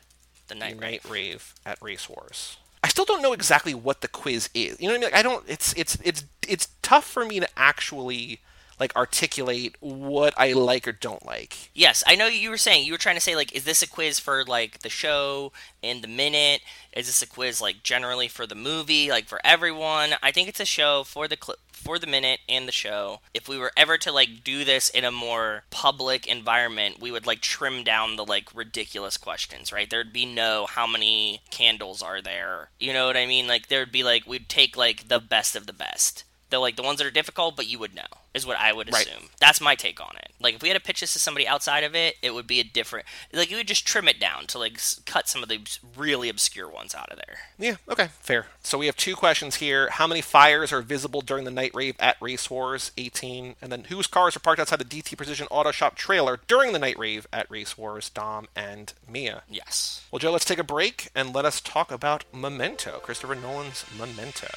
the 0.49 0.55
night 0.55 0.79
night 0.81 1.01
rave. 1.05 1.11
rave 1.11 1.55
at 1.65 1.79
Race 1.83 2.09
Wars. 2.09 2.57
I 2.85 2.89
still 2.89 3.05
don't 3.05 3.23
know 3.23 3.33
exactly 3.33 3.75
what 3.75 4.01
the 4.01 4.09
quiz 4.09 4.51
is. 4.55 4.79
You 4.81 4.89
know 4.89 4.95
what 4.95 4.99
I 4.99 5.01
mean? 5.01 5.11
Like, 5.13 5.15
I 5.15 5.23
don't. 5.23 5.45
It's 5.49 5.73
it's 5.75 5.97
it's 6.05 6.25
it's 6.47 6.69
tough 6.83 7.05
for 7.05 7.25
me 7.25 7.39
to 7.41 7.49
actually 7.57 8.41
like 8.83 8.97
articulate 8.97 9.77
what 9.79 10.35
I 10.37 10.55
like 10.55 10.89
or 10.89 10.93
don't 10.93 11.25
like. 11.25 11.71
Yes, 11.73 12.03
I 12.05 12.17
know 12.17 12.27
you 12.27 12.51
were 12.51 12.59
saying 12.59 12.85
you 12.85 12.93
were 12.93 12.99
trying 12.99 13.15
to 13.15 13.21
say 13.21 13.37
like, 13.37 13.55
is 13.55 13.63
this 13.63 13.81
a 13.81 13.89
quiz 13.89 14.19
for 14.19 14.45
like 14.45 14.81
the 14.81 14.89
show 14.89 15.53
in 15.83 16.01
the 16.01 16.09
minute? 16.09 16.63
Is 16.93 17.07
this 17.07 17.23
a 17.23 17.29
quiz 17.29 17.61
like 17.61 17.85
generally 17.85 18.27
for 18.27 18.45
the 18.45 18.57
movie, 18.57 19.09
like 19.09 19.27
for 19.27 19.41
everyone? 19.45 20.15
I 20.21 20.33
think 20.33 20.49
it's 20.49 20.59
a 20.59 20.65
show 20.65 21.05
for 21.05 21.29
the 21.29 21.37
clip 21.37 21.61
for 21.71 21.99
the 22.01 22.07
minute 22.09 22.41
and 22.49 22.67
the 22.67 22.73
show. 22.73 23.21
If 23.33 23.49
we 23.49 23.57
were 23.57 23.73
ever 23.77 23.99
to 23.99 24.11
like 24.11 24.43
do 24.43 24.65
this 24.65 24.89
in 24.89 25.05
a 25.05 25.13
more 25.13 25.63
public 25.71 26.27
environment, 26.27 27.01
we 27.01 27.13
would 27.13 27.27
like 27.27 27.41
trim 27.41 27.85
down 27.85 28.17
the 28.17 28.25
like 28.25 28.49
ridiculous 28.53 29.17
questions, 29.17 29.73
right? 29.73 29.89
There'd 29.89 30.13
be 30.13 30.27
no 30.27 30.67
how 30.67 30.89
many 30.89 31.43
candles 31.51 32.03
are 32.03 32.21
there. 32.21 32.71
You 32.81 32.93
know 32.93 33.07
what 33.07 33.17
I 33.17 33.27
mean? 33.27 33.47
Like 33.47 33.69
there'd 33.69 33.93
be 33.93 34.03
like 34.03 34.27
we'd 34.27 34.49
take 34.49 34.77
like 34.77 35.07
the 35.07 35.21
best 35.21 35.55
of 35.55 35.69
the 35.69 35.73
best. 35.73 36.25
The 36.53 36.59
like 36.59 36.77
the 36.77 36.83
ones 36.83 36.99
that 36.99 37.07
are 37.07 37.11
difficult, 37.11 37.57
but 37.57 37.67
you 37.67 37.79
would 37.79 37.95
know 37.95 38.03
is 38.35 38.47
what 38.47 38.59
I 38.59 38.73
would 38.73 38.93
Right. 38.93 39.07
assume. 39.07 39.31
That's 39.41 39.61
my 39.61 39.75
take 39.75 40.01
on 40.01 40.15
it. 40.17 40.31
Like 40.39 40.55
if 40.55 40.63
we 40.63 40.69
had 40.69 40.75
to 40.75 40.81
pitch 40.83 41.01
this 41.01 41.13
to 41.15 41.19
somebody 41.19 41.49
outside 41.49 41.83
of 41.83 41.95
it, 41.95 42.17
it 42.23 42.35
would 42.35 42.47
be 42.47 42.61
a 42.61 42.65
different. 42.65 43.07
Like 43.33 43.51
you 43.51 43.57
would 43.57 43.67
just 43.69 43.87
trim 43.87 44.07
it 44.07 44.21
down 44.21 44.47
to 44.49 44.59
like 44.59 44.79
cut 45.07 45.29
some 45.29 45.43
of 45.43 45.49
the 45.49 45.61
really 45.97 46.29
obscure 46.29 46.69
ones 46.69 46.95
out 46.95 47.09
of 47.11 47.17
there. 47.17 47.39
Yeah. 47.59 47.77
Okay. 47.89 48.09
Fair. 48.21 48.47
So 48.63 48.77
we 48.79 48.87
have 48.87 48.97
two 48.97 49.17
questions 49.17 49.57
here. 49.57 49.89
How 49.91 50.07
many 50.07 50.21
fires 50.21 50.73
are 50.73 50.83
visible 50.83 51.21
during 51.23 51.45
the 51.45 51.51
night 51.51 51.73
rave 51.75 51.97
at 51.99 52.17
Race 52.21 52.51
Wars? 52.51 52.93
18. 52.99 53.57
And 53.63 53.73
then 53.73 53.85
whose 53.85 54.07
cars 54.07 54.37
are 54.37 54.41
parked 54.41 54.61
outside 54.61 54.79
the 54.81 54.85
DT 54.85 55.17
Precision 55.17 55.47
Auto 55.51 55.71
Shop 55.73 55.95
trailer 55.97 56.41
during 56.49 56.73
the 56.73 56.79
night 56.79 56.99
rave 56.99 57.27
at 57.33 57.51
Race 57.51 57.77
Wars? 57.79 58.11
Dom 58.11 58.49
and 58.55 58.93
Mia. 59.09 59.43
Yes. 59.49 60.05
Well, 60.11 60.19
Joe, 60.19 60.33
let's 60.33 60.45
take 60.45 60.59
a 60.59 60.65
break 60.65 61.09
and 61.15 61.35
let 61.35 61.45
us 61.47 61.61
talk 61.63 61.91
about 61.91 62.25
Memento, 62.33 63.01
Christopher 63.03 63.35
Nolan's 63.35 63.85
Memento. 63.99 64.49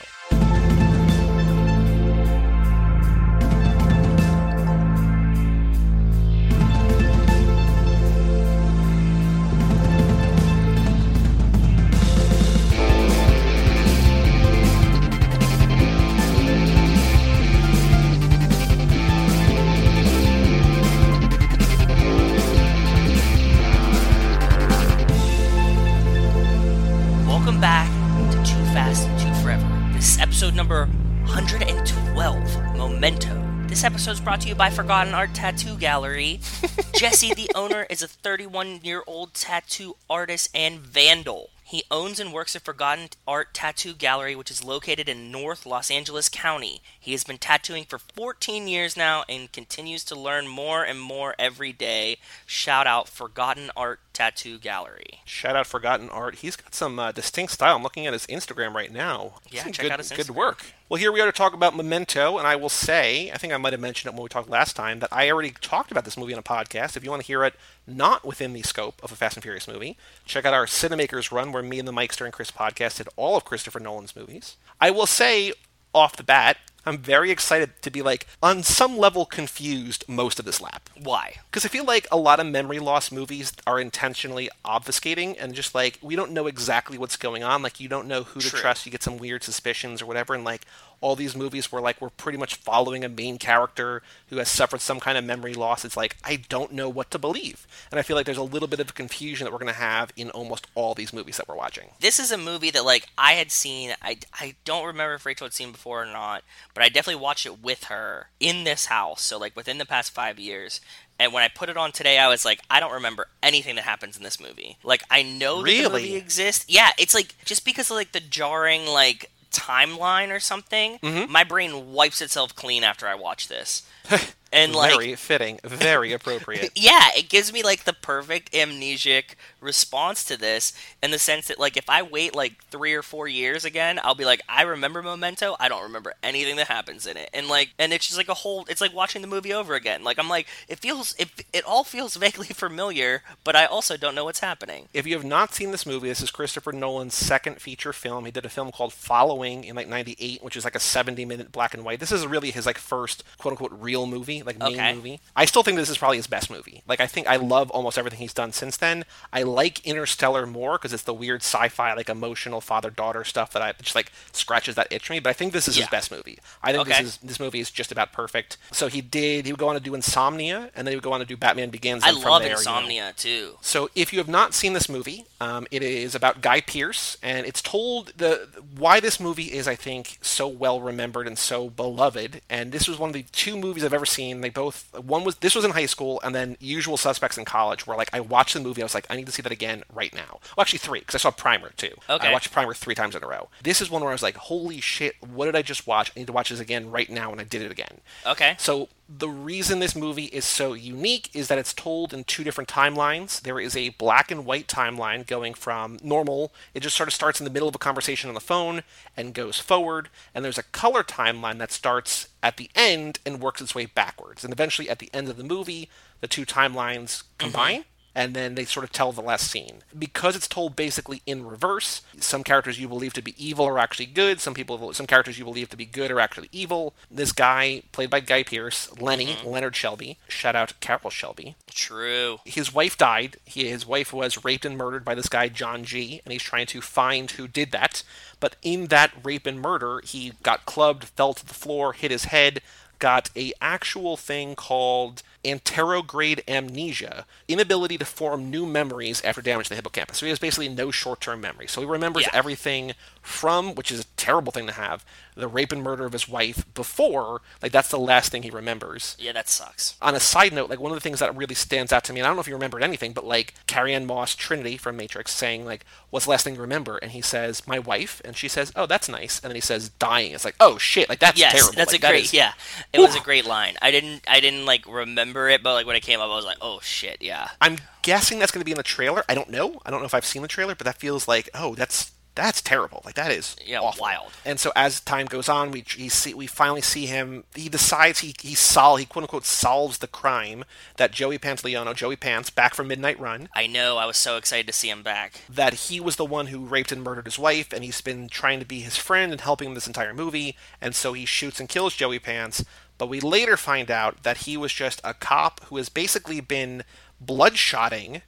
Episode 30.55 30.69
number 30.69 30.85
112, 31.25 32.77
Memento. 32.77 33.67
This 33.67 33.83
episode 33.83 34.11
is 34.11 34.21
brought 34.21 34.41
to 34.41 34.47
you 34.47 34.55
by 34.55 34.69
Forgotten 34.69 35.13
Art 35.13 35.33
Tattoo 35.33 35.77
Gallery. 35.77 36.39
Jesse, 36.93 37.33
the 37.33 37.51
owner, 37.55 37.85
is 37.89 38.01
a 38.01 38.07
31 38.07 38.79
year 38.83 39.03
old 39.05 39.33
tattoo 39.33 39.95
artist 40.09 40.49
and 40.55 40.79
vandal. 40.79 41.49
He 41.67 41.83
owns 41.89 42.19
and 42.19 42.31
works 42.31 42.55
at 42.55 42.61
Forgotten 42.61 43.09
Art 43.27 43.55
Tattoo 43.55 43.95
Gallery, 43.95 44.35
which 44.35 44.51
is 44.51 44.63
located 44.63 45.09
in 45.09 45.31
North 45.31 45.65
Los 45.65 45.89
Angeles 45.89 46.29
County. 46.29 46.79
He 46.99 47.11
has 47.13 47.23
been 47.23 47.39
tattooing 47.39 47.85
for 47.85 47.97
14 47.97 48.67
years 48.67 48.95
now 48.95 49.23
and 49.27 49.51
continues 49.51 50.03
to 50.05 50.15
learn 50.15 50.47
more 50.47 50.83
and 50.83 51.01
more 51.01 51.33
every 51.39 51.73
day. 51.73 52.17
Shout 52.45 52.85
out 52.85 53.09
Forgotten 53.09 53.71
Art 53.75 53.99
Tattoo 54.13 54.59
Gallery. 54.59 55.21
Shout 55.25 55.55
out 55.55 55.65
Forgotten 55.65 56.07
Art. 56.09 56.35
He's 56.35 56.55
got 56.55 56.75
some 56.75 56.99
uh, 56.99 57.11
distinct 57.11 57.53
style. 57.53 57.75
I'm 57.75 57.83
looking 57.83 58.05
at 58.05 58.13
his 58.13 58.27
Instagram 58.27 58.75
right 58.75 58.93
now. 58.93 59.39
Yeah, 59.49 59.63
Some 59.63 59.71
check 59.71 59.85
good, 59.85 59.91
out 59.91 59.99
his 59.99 60.11
Good 60.11 60.29
work. 60.29 60.67
Well, 60.87 60.99
here 60.99 61.11
we 61.11 61.19
are 61.19 61.25
to 61.25 61.31
talk 61.31 61.55
about 61.55 61.75
Memento, 61.75 62.37
and 62.37 62.45
I 62.45 62.55
will 62.55 62.69
say, 62.69 63.31
I 63.31 63.37
think 63.37 63.51
I 63.51 63.57
might 63.57 63.73
have 63.73 63.79
mentioned 63.79 64.13
it 64.13 64.15
when 64.15 64.21
we 64.21 64.29
talked 64.29 64.51
last 64.51 64.75
time, 64.75 64.99
that 64.99 65.11
I 65.11 65.31
already 65.31 65.49
talked 65.49 65.89
about 65.89 66.05
this 66.05 66.15
movie 66.15 66.31
on 66.33 66.37
a 66.37 66.43
podcast. 66.43 66.95
If 66.95 67.03
you 67.03 67.09
want 67.09 67.23
to 67.23 67.27
hear 67.27 67.43
it 67.43 67.55
not 67.87 68.23
within 68.23 68.53
the 68.53 68.61
scope 68.61 69.01
of 69.01 69.11
a 69.11 69.15
Fast 69.15 69.35
and 69.35 69.41
Furious 69.41 69.67
movie, 69.67 69.97
check 70.25 70.45
out 70.45 70.53
our 70.53 70.67
Cinemakers 70.67 71.31
run 71.31 71.51
where 71.51 71.63
me 71.63 71.79
and 71.79 71.87
the 71.87 71.91
Mikester 71.91 72.23
and 72.23 72.31
Chris 72.31 72.51
podcast 72.51 72.97
did 72.97 73.09
all 73.15 73.35
of 73.35 73.45
Christopher 73.45 73.79
Nolan's 73.79 74.15
movies. 74.15 74.57
I 74.79 74.91
will 74.91 75.07
say, 75.07 75.53
off 75.91 76.17
the 76.17 76.23
bat, 76.23 76.57
I'm 76.85 76.97
very 76.97 77.31
excited 77.31 77.81
to 77.81 77.89
be 77.89 78.01
like, 78.01 78.27
on 78.41 78.63
some 78.63 78.97
level, 78.97 79.25
confused 79.25 80.03
most 80.07 80.39
of 80.39 80.45
this 80.45 80.61
lap. 80.61 80.89
Why? 81.01 81.35
Because 81.49 81.65
I 81.65 81.69
feel 81.69 81.85
like 81.85 82.07
a 82.11 82.17
lot 82.17 82.39
of 82.39 82.47
memory 82.47 82.79
loss 82.79 83.11
movies 83.11 83.53
are 83.65 83.79
intentionally 83.79 84.49
obfuscating 84.63 85.35
and 85.39 85.53
just 85.53 85.73
like 85.73 85.99
we 86.01 86.15
don't 86.15 86.31
know 86.31 86.47
exactly 86.47 86.97
what's 86.97 87.17
going 87.17 87.43
on. 87.43 87.61
Like 87.61 87.79
you 87.79 87.89
don't 87.89 88.07
know 88.07 88.23
who 88.23 88.39
to 88.39 88.49
True. 88.49 88.59
trust. 88.59 88.85
You 88.85 88.91
get 88.91 89.03
some 89.03 89.17
weird 89.17 89.43
suspicions 89.43 90.01
or 90.01 90.05
whatever. 90.05 90.33
And 90.33 90.43
like 90.43 90.65
all 91.01 91.15
these 91.15 91.35
movies 91.35 91.71
where 91.71 91.81
like 91.81 92.01
we're 92.01 92.09
pretty 92.09 92.37
much 92.37 92.55
following 92.55 93.03
a 93.03 93.09
main 93.09 93.37
character 93.37 94.01
who 94.29 94.37
has 94.37 94.49
suffered 94.49 94.81
some 94.81 94.99
kind 94.99 95.17
of 95.17 95.23
memory 95.23 95.53
loss. 95.53 95.85
It's 95.85 95.97
like 95.97 96.15
I 96.23 96.37
don't 96.49 96.73
know 96.73 96.89
what 96.89 97.11
to 97.11 97.19
believe. 97.19 97.67
And 97.91 97.99
I 97.99 98.03
feel 98.03 98.15
like 98.15 98.25
there's 98.25 98.37
a 98.37 98.43
little 98.43 98.67
bit 98.67 98.79
of 98.79 98.95
confusion 98.95 99.45
that 99.45 99.51
we're 99.51 99.59
going 99.59 99.73
to 99.73 99.79
have 99.79 100.11
in 100.15 100.29
almost 100.31 100.67
all 100.75 100.93
these 100.93 101.13
movies 101.13 101.37
that 101.37 101.47
we're 101.47 101.55
watching. 101.55 101.89
this 101.99 102.19
is 102.19 102.31
a 102.31 102.37
movie 102.37 102.71
that 102.71 102.85
like 102.85 103.07
I 103.17 103.33
had 103.33 103.51
seen. 103.51 103.93
I, 104.01 104.17
I 104.33 104.55
don't 104.65 104.85
remember 104.85 105.15
if 105.15 105.25
Rachel 105.25 105.45
had 105.45 105.53
seen 105.53 105.71
before 105.71 106.03
or 106.03 106.05
not, 106.05 106.43
but 106.73 106.83
I 106.83 106.89
definitely 106.89 107.21
watched 107.21 107.45
it 107.45 107.63
with 107.63 107.85
her 107.85 108.27
in 108.39 108.63
this 108.63 108.87
house. 108.87 109.21
So 109.21 109.37
like 109.37 109.55
within 109.55 109.77
the 109.77 109.85
past 109.85 110.11
five 110.11 110.39
years. 110.39 110.81
And 111.17 111.31
when 111.31 111.43
I 111.43 111.47
put 111.47 111.69
it 111.69 111.77
on 111.77 111.93
today, 111.93 112.17
I 112.17 112.27
was 112.27 112.43
like, 112.43 112.59
I 112.69 112.81
don't 112.81 112.91
remember 112.91 113.27
anything 113.41 113.75
that 113.75 113.85
happens 113.85 114.17
in 114.17 114.23
this 114.23 114.39
movie. 114.39 114.77
Like 114.83 115.03
I 115.09 115.23
know 115.23 115.63
that 115.63 115.71
the 115.71 115.89
movie 115.89 116.15
exists. 116.15 116.65
Yeah, 116.67 116.89
it's 116.97 117.13
like 117.13 117.35
just 117.45 117.63
because 117.63 117.89
of 117.89 117.95
like 117.95 118.11
the 118.11 118.19
jarring 118.19 118.85
like 118.85 119.31
timeline 119.55 120.35
or 120.35 120.39
something, 120.39 120.99
mm-hmm. 120.99 121.31
my 121.31 121.43
brain 121.43 121.93
wipes 121.93 122.21
itself 122.21 122.55
clean 122.55 122.83
after 122.83 123.07
I 123.07 123.15
watch 123.15 123.47
this. 123.47 123.83
and 124.55 124.73
like 124.73 124.91
very 124.91 125.15
fitting, 125.15 125.59
very 125.63 126.13
appropriate. 126.13 126.71
yeah, 126.75 127.09
it 127.15 127.29
gives 127.29 127.51
me 127.51 127.61
like 127.61 127.83
the 127.83 127.93
perfect 127.93 128.51
amnesic 128.53 129.35
response 129.59 130.23
to 130.23 130.37
this 130.37 130.73
in 131.03 131.11
the 131.11 131.19
sense 131.19 131.47
that 131.47 131.59
like 131.59 131.75
if 131.75 131.89
I 131.89 132.01
wait 132.01 132.33
like 132.33 132.63
three 132.65 132.93
or 132.93 133.01
four 133.01 133.27
years 133.27 133.65
again, 133.65 133.99
I'll 134.03 134.15
be 134.15 134.25
like, 134.25 134.41
I 134.47 134.61
remember 134.61 135.03
Memento, 135.03 135.55
I 135.59 135.67
don't 135.67 135.83
remember 135.83 136.13
anything 136.23 136.55
that 136.55 136.67
happens 136.67 137.05
in 137.05 137.17
it, 137.17 137.29
and 137.33 137.47
like, 137.47 137.73
and 137.77 137.91
it's 137.91 138.07
just 138.07 138.17
like 138.17 138.29
a 138.29 138.33
whole, 138.33 138.65
it's 138.69 138.81
like 138.81 138.93
watching 138.93 139.21
the 139.21 139.27
movie 139.27 139.53
over 139.53 139.75
again. 139.75 140.03
Like 140.03 140.17
I'm 140.17 140.29
like, 140.29 140.47
it 140.69 140.79
feels, 140.79 141.13
it, 141.19 141.29
it 141.51 141.65
all 141.65 141.83
feels 141.83 142.15
vaguely 142.25 142.47
familiar, 142.47 143.23
but 143.43 143.55
I 143.55 143.65
also 143.65 143.97
don't 143.97 144.15
know 144.15 144.25
what's 144.25 144.39
happening. 144.39 144.87
If 144.93 145.05
you 145.05 145.15
have 145.15 145.25
not 145.25 145.53
seen 145.53 145.71
this 145.71 145.85
movie, 145.85 146.07
this 146.07 146.21
is 146.21 146.31
Christopher 146.31 146.71
Nolan's 146.71 147.13
second 147.13 147.61
feature 147.61 147.93
film. 147.93 148.25
He 148.25 148.31
did 148.31 148.45
a 148.45 148.49
film 148.49 148.71
called 148.71 148.93
Following 148.93 149.65
in 149.65 149.75
like 149.75 149.89
'98, 149.89 150.43
which 150.43 150.55
is 150.55 150.63
like 150.63 150.75
a 150.75 150.79
70 150.79 151.25
minute 151.25 151.51
black 151.51 151.73
and 151.73 151.83
white. 151.83 151.99
This 151.99 152.11
is 152.11 152.25
really 152.25 152.51
his 152.51 152.65
like 152.65 152.77
first 152.77 153.23
quote 153.37 153.51
unquote 153.51 153.71
real 153.95 154.05
movie, 154.05 154.43
like 154.43 154.59
main 154.59 154.73
Okay. 154.73 154.93
movie. 154.93 155.19
I 155.35 155.45
still 155.45 155.63
think 155.63 155.77
this 155.77 155.89
is 155.89 155.97
probably 155.97 156.17
his 156.17 156.27
best 156.27 156.49
movie. 156.49 156.83
Like 156.87 156.99
I 156.99 157.07
think 157.07 157.27
I 157.27 157.37
love 157.37 157.69
almost 157.71 157.97
everything 157.97 158.19
he's 158.19 158.33
done 158.33 158.51
since 158.51 158.75
then. 158.77 159.05
I 159.31 159.43
like 159.43 159.85
Interstellar 159.85 160.45
more 160.45 160.73
because 160.77 160.91
it's 160.93 161.03
the 161.03 161.13
weird 161.13 161.41
sci-fi 161.41 161.93
like 161.93 162.09
emotional 162.09 162.59
father 162.61 162.89
daughter 162.89 163.23
stuff 163.23 163.51
that 163.53 163.61
I 163.61 163.71
just 163.81 163.95
like 163.95 164.11
scratches 164.33 164.75
that 164.75 164.87
itch 164.91 165.07
for 165.07 165.13
me. 165.13 165.19
But 165.19 165.29
I 165.29 165.33
think 165.33 165.53
this 165.53 165.67
is 165.69 165.77
Yeah. 165.77 165.83
his 165.85 165.89
best 165.91 166.11
movie. 166.11 166.39
I 166.61 166.71
think 166.73 166.87
Okay. 166.87 167.03
this 167.03 167.13
is 167.13 167.17
this 167.23 167.39
movie 167.39 167.59
is 167.61 167.71
just 167.71 167.91
about 167.91 168.11
perfect. 168.11 168.57
So 168.71 168.87
he 168.87 168.99
did. 169.01 169.45
He 169.45 169.51
would 169.53 169.59
go 169.59 169.69
on 169.69 169.75
to 169.75 169.79
do 169.79 169.95
Insomnia, 169.95 170.71
and 170.75 170.85
then 170.85 170.91
he 170.91 170.95
would 170.97 171.03
go 171.03 171.13
on 171.13 171.21
to 171.21 171.25
do 171.25 171.37
Batman 171.37 171.69
Begins. 171.69 172.03
I 172.03 172.11
love 172.11 172.41
there, 172.41 172.49
you 172.49 172.53
know, 172.55 172.59
Insomnia 172.59 173.13
too. 173.15 173.57
so 173.61 173.89
if 173.95 174.11
you 174.11 174.19
have 174.19 174.27
not 174.27 174.53
seen 174.53 174.73
this 174.73 174.89
movie, 174.89 175.25
um, 175.39 175.67
it 175.71 175.81
is 175.83 176.15
about 176.15 176.41
Guy 176.41 176.59
Pearce, 176.61 177.17
and 177.23 177.45
it's 177.45 177.61
told 177.61 178.11
the 178.17 178.47
why 178.75 178.99
this 178.99 179.19
movie 179.19 179.53
is, 179.53 179.67
I 179.67 179.75
think, 179.75 180.17
so 180.21 180.47
well 180.47 180.81
remembered 180.81 181.27
and 181.27 181.37
so 181.37 181.69
beloved. 181.69 182.41
And 182.49 182.71
this 182.71 182.87
was 182.87 182.97
one 182.97 183.09
of 183.09 183.13
the 183.13 183.23
two 183.31 183.55
movies 183.57 183.83
I've 183.85 183.93
ever 183.93 184.05
seen. 184.05 184.41
They 184.41 184.49
both 184.49 184.93
one 184.97 185.23
was 185.23 185.35
this 185.37 185.55
was 185.55 185.63
in 185.63 185.71
high 185.71 185.85
school, 185.85 186.19
and 186.23 186.33
then 186.33 186.57
Usual 186.59 186.97
Suspects 186.97 187.37
in 187.37 187.45
college, 187.45 187.87
where 187.87 187.97
like 187.97 188.09
I 188.13 188.19
watched 188.19 188.53
the 188.53 188.59
movie, 188.59 188.81
I 188.81 188.85
was 188.85 188.93
like, 188.93 189.07
I 189.09 189.15
need 189.15 189.25
to 189.27 189.31
see 189.31 189.41
that 189.41 189.51
again 189.51 189.83
right 189.93 190.13
now. 190.13 190.39
Well, 190.55 190.61
actually 190.61 190.79
three, 190.79 190.99
because 190.99 191.15
I 191.15 191.19
saw 191.19 191.31
Primer 191.31 191.71
too. 191.77 191.93
Okay. 192.09 192.27
I 192.27 192.33
watched 192.33 192.51
Primer 192.51 192.73
three 192.73 192.95
times 192.95 193.15
in 193.15 193.23
a 193.23 193.27
row. 193.27 193.49
This 193.63 193.81
is 193.81 193.89
one 193.89 194.01
where 194.01 194.11
I 194.11 194.13
was 194.13 194.23
like, 194.23 194.35
holy 194.35 194.81
shit, 194.81 195.15
what 195.21 195.45
did 195.45 195.55
I 195.55 195.61
just 195.61 195.87
watch? 195.87 196.11
I 196.15 196.19
need 196.19 196.27
to 196.27 196.33
watch 196.33 196.49
this 196.49 196.59
again 196.59 196.91
right 196.91 197.09
now, 197.09 197.31
and 197.31 197.39
I 197.39 197.43
did 197.43 197.61
it 197.61 197.71
again. 197.71 198.01
Okay. 198.25 198.55
So 198.57 198.89
the 199.07 199.29
reason 199.29 199.79
this 199.79 199.95
movie 199.95 200.25
is 200.25 200.45
so 200.45 200.73
unique 200.73 201.29
is 201.33 201.47
that 201.47 201.59
it's 201.59 201.73
told 201.73 202.13
in 202.13 202.23
two 202.23 202.43
different 202.43 202.69
timelines. 202.69 203.39
There 203.41 203.59
is 203.59 203.75
a 203.75 203.89
black 203.89 204.31
and 204.31 204.45
white 204.45 204.67
timeline 204.67 205.27
going 205.27 205.53
from 205.53 205.99
normal, 206.03 206.51
it 206.73 206.79
just 206.79 206.95
sort 206.95 207.07
of 207.07 207.13
starts 207.13 207.39
in 207.39 207.43
the 207.43 207.51
middle 207.51 207.67
of 207.67 207.75
a 207.75 207.79
conversation 207.79 208.29
on 208.29 208.33
the 208.33 208.41
phone 208.41 208.81
and 209.15 209.33
goes 209.33 209.59
forward, 209.59 210.09
and 210.33 210.43
there's 210.43 210.57
a 210.57 210.63
color 210.63 211.03
timeline 211.03 211.59
that 211.59 211.71
starts 211.71 212.29
at 212.41 212.57
the 212.57 212.69
end 212.75 213.19
and 213.25 213.41
works 213.41 213.61
its 213.61 213.75
way 213.75 213.85
backwards. 213.85 214.43
And 214.43 214.51
eventually 214.51 214.89
at 214.89 214.99
the 214.99 215.09
end 215.13 215.29
of 215.29 215.37
the 215.37 215.43
movie, 215.43 215.89
the 216.21 216.27
two 216.27 216.45
timelines 216.45 217.23
mm-hmm. 217.23 217.37
combine 217.37 217.85
and 218.15 218.33
then 218.33 218.55
they 218.55 218.63
sort 218.63 218.85
of 218.85 218.91
tell 218.91 219.11
the 219.11 219.21
last 219.21 219.51
scene. 219.51 219.83
Because 219.97 220.35
it's 220.35 220.47
told 220.47 220.75
basically 220.75 221.21
in 221.25 221.45
reverse, 221.45 222.01
some 222.19 222.43
characters 222.43 222.79
you 222.79 222.87
believe 222.87 223.13
to 223.13 223.21
be 223.21 223.35
evil 223.37 223.65
are 223.65 223.77
actually 223.77 224.05
good, 224.05 224.39
some 224.39 224.53
people 224.53 224.93
some 224.93 225.05
characters 225.05 225.37
you 225.37 225.43
believe 225.43 225.69
to 225.69 225.77
be 225.77 225.85
good 225.85 226.09
are 226.09 226.19
actually 226.19 226.49
evil. 226.51 226.93
This 227.11 227.33
guy, 227.33 227.83
played 227.91 228.09
by 228.09 228.21
Guy 228.21 228.43
Pearce, 228.43 228.89
Lenny, 228.99 229.27
mm-hmm. 229.27 229.47
Leonard 229.47 229.75
Shelby, 229.75 230.17
shout 230.29 230.55
out 230.55 230.79
Carroll 230.79 231.09
Shelby. 231.09 231.55
True. 231.69 232.39
His 232.45 232.73
wife 232.73 232.97
died. 232.97 233.37
He, 233.43 233.67
his 233.67 233.85
wife 233.85 234.13
was 234.13 234.45
raped 234.45 234.65
and 234.65 234.77
murdered 234.77 235.03
by 235.03 235.15
this 235.15 235.29
guy 235.29 235.49
John 235.49 235.83
G, 235.83 236.21
and 236.23 236.31
he's 236.31 236.43
trying 236.43 236.67
to 236.67 236.81
find 236.81 237.29
who 237.31 237.47
did 237.47 237.71
that. 237.71 238.03
But 238.39 238.55
in 238.61 238.87
that 238.87 239.11
rape 239.23 239.45
and 239.45 239.59
murder, 239.59 240.01
he 240.03 240.33
got 240.43 240.65
clubbed, 240.65 241.05
fell 241.05 241.33
to 241.33 241.45
the 241.45 241.53
floor, 241.53 241.93
hit 241.93 242.11
his 242.11 242.25
head, 242.25 242.61
got 242.99 243.29
a 243.35 243.53
actual 243.61 244.17
thing 244.17 244.55
called 244.55 245.21
anterograde 245.45 246.41
amnesia, 246.47 247.25
inability 247.47 247.97
to 247.97 248.05
form 248.05 248.49
new 248.49 248.65
memories 248.65 249.21
after 249.23 249.41
damage 249.41 249.65
to 249.67 249.69
the 249.69 249.75
hippocampus. 249.75 250.17
So 250.17 250.25
he 250.25 250.29
has 250.31 250.39
basically 250.39 250.69
no 250.69 250.91
short-term 250.91 251.41
memory. 251.41 251.67
So 251.67 251.81
he 251.81 251.87
remembers 251.87 252.23
Yeah. 252.23 252.31
everything 252.33 252.93
from, 253.21 253.75
which 253.75 253.91
is 253.91 253.99
a 254.01 254.05
terrible 254.17 254.51
thing 254.51 254.65
to 254.67 254.73
have, 254.73 255.05
the 255.35 255.47
rape 255.47 255.71
and 255.71 255.83
murder 255.83 256.05
of 256.05 256.13
his 256.13 256.27
wife 256.29 256.65
before, 256.73 257.41
like 257.61 257.71
that's 257.71 257.89
the 257.89 257.99
last 257.99 258.31
thing 258.31 258.43
he 258.43 258.49
remembers 258.49 259.15
Yeah, 259.19 259.33
that 259.33 259.49
sucks. 259.49 259.95
on 260.01 260.15
a 260.15 260.19
side 260.19 260.53
note, 260.53 260.69
like 260.69 260.79
one 260.79 260.91
of 260.91 260.95
the 260.95 261.01
things 261.01 261.19
that 261.19 261.35
really 261.35 261.55
stands 261.55 261.91
out 261.91 262.03
to 262.05 262.13
me, 262.13 262.19
and 262.19 262.25
I 262.25 262.29
don't 262.29 262.37
know 262.37 262.41
if 262.41 262.47
you 262.47 262.53
remembered 262.53 262.83
anything, 262.83 263.13
but 263.13 263.25
like 263.25 263.53
Carrie 263.67 263.93
Ann 263.93 264.05
Moss 264.05 264.35
Trinity 264.35 264.77
from 264.77 264.97
Matrix 264.97 265.31
saying 265.31 265.65
like, 265.65 265.85
"What's 266.09 266.25
the 266.25 266.31
last 266.31 266.43
thing 266.43 266.55
you 266.55 266.61
remember?" 266.61 266.97
And 266.97 267.11
he 267.11 267.21
says, 267.21 267.67
"My 267.67 267.79
wife," 267.79 268.21
and 268.23 268.35
she 268.37 268.47
says, 268.47 268.71
"Oh, 268.75 268.85
that's 268.85 269.09
nice," 269.09 269.39
and 269.39 269.49
then 269.49 269.55
he 269.55 269.61
says, 269.61 269.89
"Dying." 269.89 270.31
It's 270.31 270.45
like, 270.45 270.55
"Oh 270.59 270.77
shit!" 270.77 271.09
Like 271.09 271.19
that's 271.19 271.39
yes, 271.39 271.53
terrible. 271.53 271.73
that's 271.75 271.91
Like, 271.91 271.99
a 271.99 272.01
that 272.03 272.09
great. 272.11 272.23
is- 272.25 272.33
Yeah, 272.33 272.53
it 272.93 272.99
was 272.99 273.15
a 273.15 273.19
great 273.21 273.45
line. 273.45 273.75
I 273.81 273.91
didn't. 273.91 274.23
I 274.27 274.39
didn't 274.39 274.65
like 274.65 274.85
remember 274.87 275.49
it, 275.49 275.61
but 275.63 275.73
like 275.73 275.85
when 275.85 275.95
it 275.95 276.03
came 276.03 276.19
up, 276.19 276.29
I 276.29 276.35
was 276.35 276.45
like, 276.45 276.57
oh 276.61 276.79
shit, 276.81 277.21
yeah. 277.21 277.49
I'm 277.61 277.77
guessing 278.03 278.39
that's 278.39 278.51
going 278.51 278.61
to 278.61 278.65
be 278.65 278.71
in 278.71 278.77
the 278.77 278.83
trailer. 278.83 279.23
I 279.27 279.35
don't 279.35 279.49
know. 279.49 279.81
I 279.85 279.91
don't 279.91 279.99
know 279.99 280.05
if 280.05 280.13
I've 280.13 280.25
seen 280.25 280.41
the 280.43 280.47
trailer, 280.47 280.75
but 280.75 280.85
that 280.85 280.97
feels 280.97 281.27
like, 281.27 281.49
oh, 281.53 281.75
that's 281.75 282.11
that's 282.35 282.61
terrible. 282.61 283.01
Like 283.05 283.15
that 283.15 283.31
is 283.31 283.55
Yeah, 283.65 283.79
awful. 283.79 284.01
wild. 284.03 284.31
And 284.43 284.59
so 284.59 284.71
as 284.75 284.99
time 284.99 285.25
goes 285.25 285.47
on, 285.49 285.71
we 285.71 285.81
he 285.87 286.09
see, 286.09 286.33
we 286.33 286.47
finally 286.47 286.81
see 286.81 287.05
him. 287.05 287.45
He 287.55 287.69
decides 287.69 288.19
he 288.19 288.35
he 288.41 288.53
sol 288.55 288.97
he 288.97 289.05
quote 289.05 289.23
unquote 289.23 289.45
solves 289.45 289.99
the 289.99 290.07
crime 290.07 290.65
that 290.97 291.11
Joey 291.11 291.39
Pantoliano, 291.39 291.95
Joey 291.95 292.15
Pants, 292.17 292.49
back 292.49 292.73
from 292.73 292.87
Midnight 292.89 293.19
Run, 293.19 293.49
I 293.55 293.67
know. 293.67 293.97
I 293.97 294.05
was 294.05 294.17
so 294.17 294.37
excited 294.37 294.67
to 294.67 294.73
see 294.73 294.89
him 294.89 295.01
back. 295.03 295.41
that 295.49 295.73
he 295.73 295.99
was 295.99 296.17
the 296.17 296.25
one 296.25 296.47
who 296.47 296.65
raped 296.65 296.91
and 296.91 297.01
murdered 297.03 297.25
his 297.25 297.39
wife, 297.39 297.71
and 297.73 297.83
he's 297.83 298.01
been 298.01 298.27
trying 298.27 298.59
to 298.59 298.65
be 298.65 298.81
his 298.81 298.97
friend 298.97 299.31
and 299.31 299.41
helping 299.41 299.69
him 299.69 299.73
this 299.73 299.87
entire 299.87 300.13
movie, 300.13 300.55
and 300.81 300.93
so 300.93 301.13
he 301.13 301.25
shoots 301.25 301.59
and 301.59 301.69
kills 301.69 301.95
Joey 301.95 302.19
Pants. 302.19 302.63
But 302.97 303.09
we 303.09 303.19
later 303.19 303.57
find 303.57 303.91
out 303.91 304.23
that 304.23 304.37
he 304.39 304.55
was 304.57 304.71
just 304.73 305.01
a 305.03 305.13
cop 305.13 305.63
who 305.65 305.77
has 305.77 305.89
basically 305.89 306.39
been 306.39 306.83
bloodshotting 307.23 308.21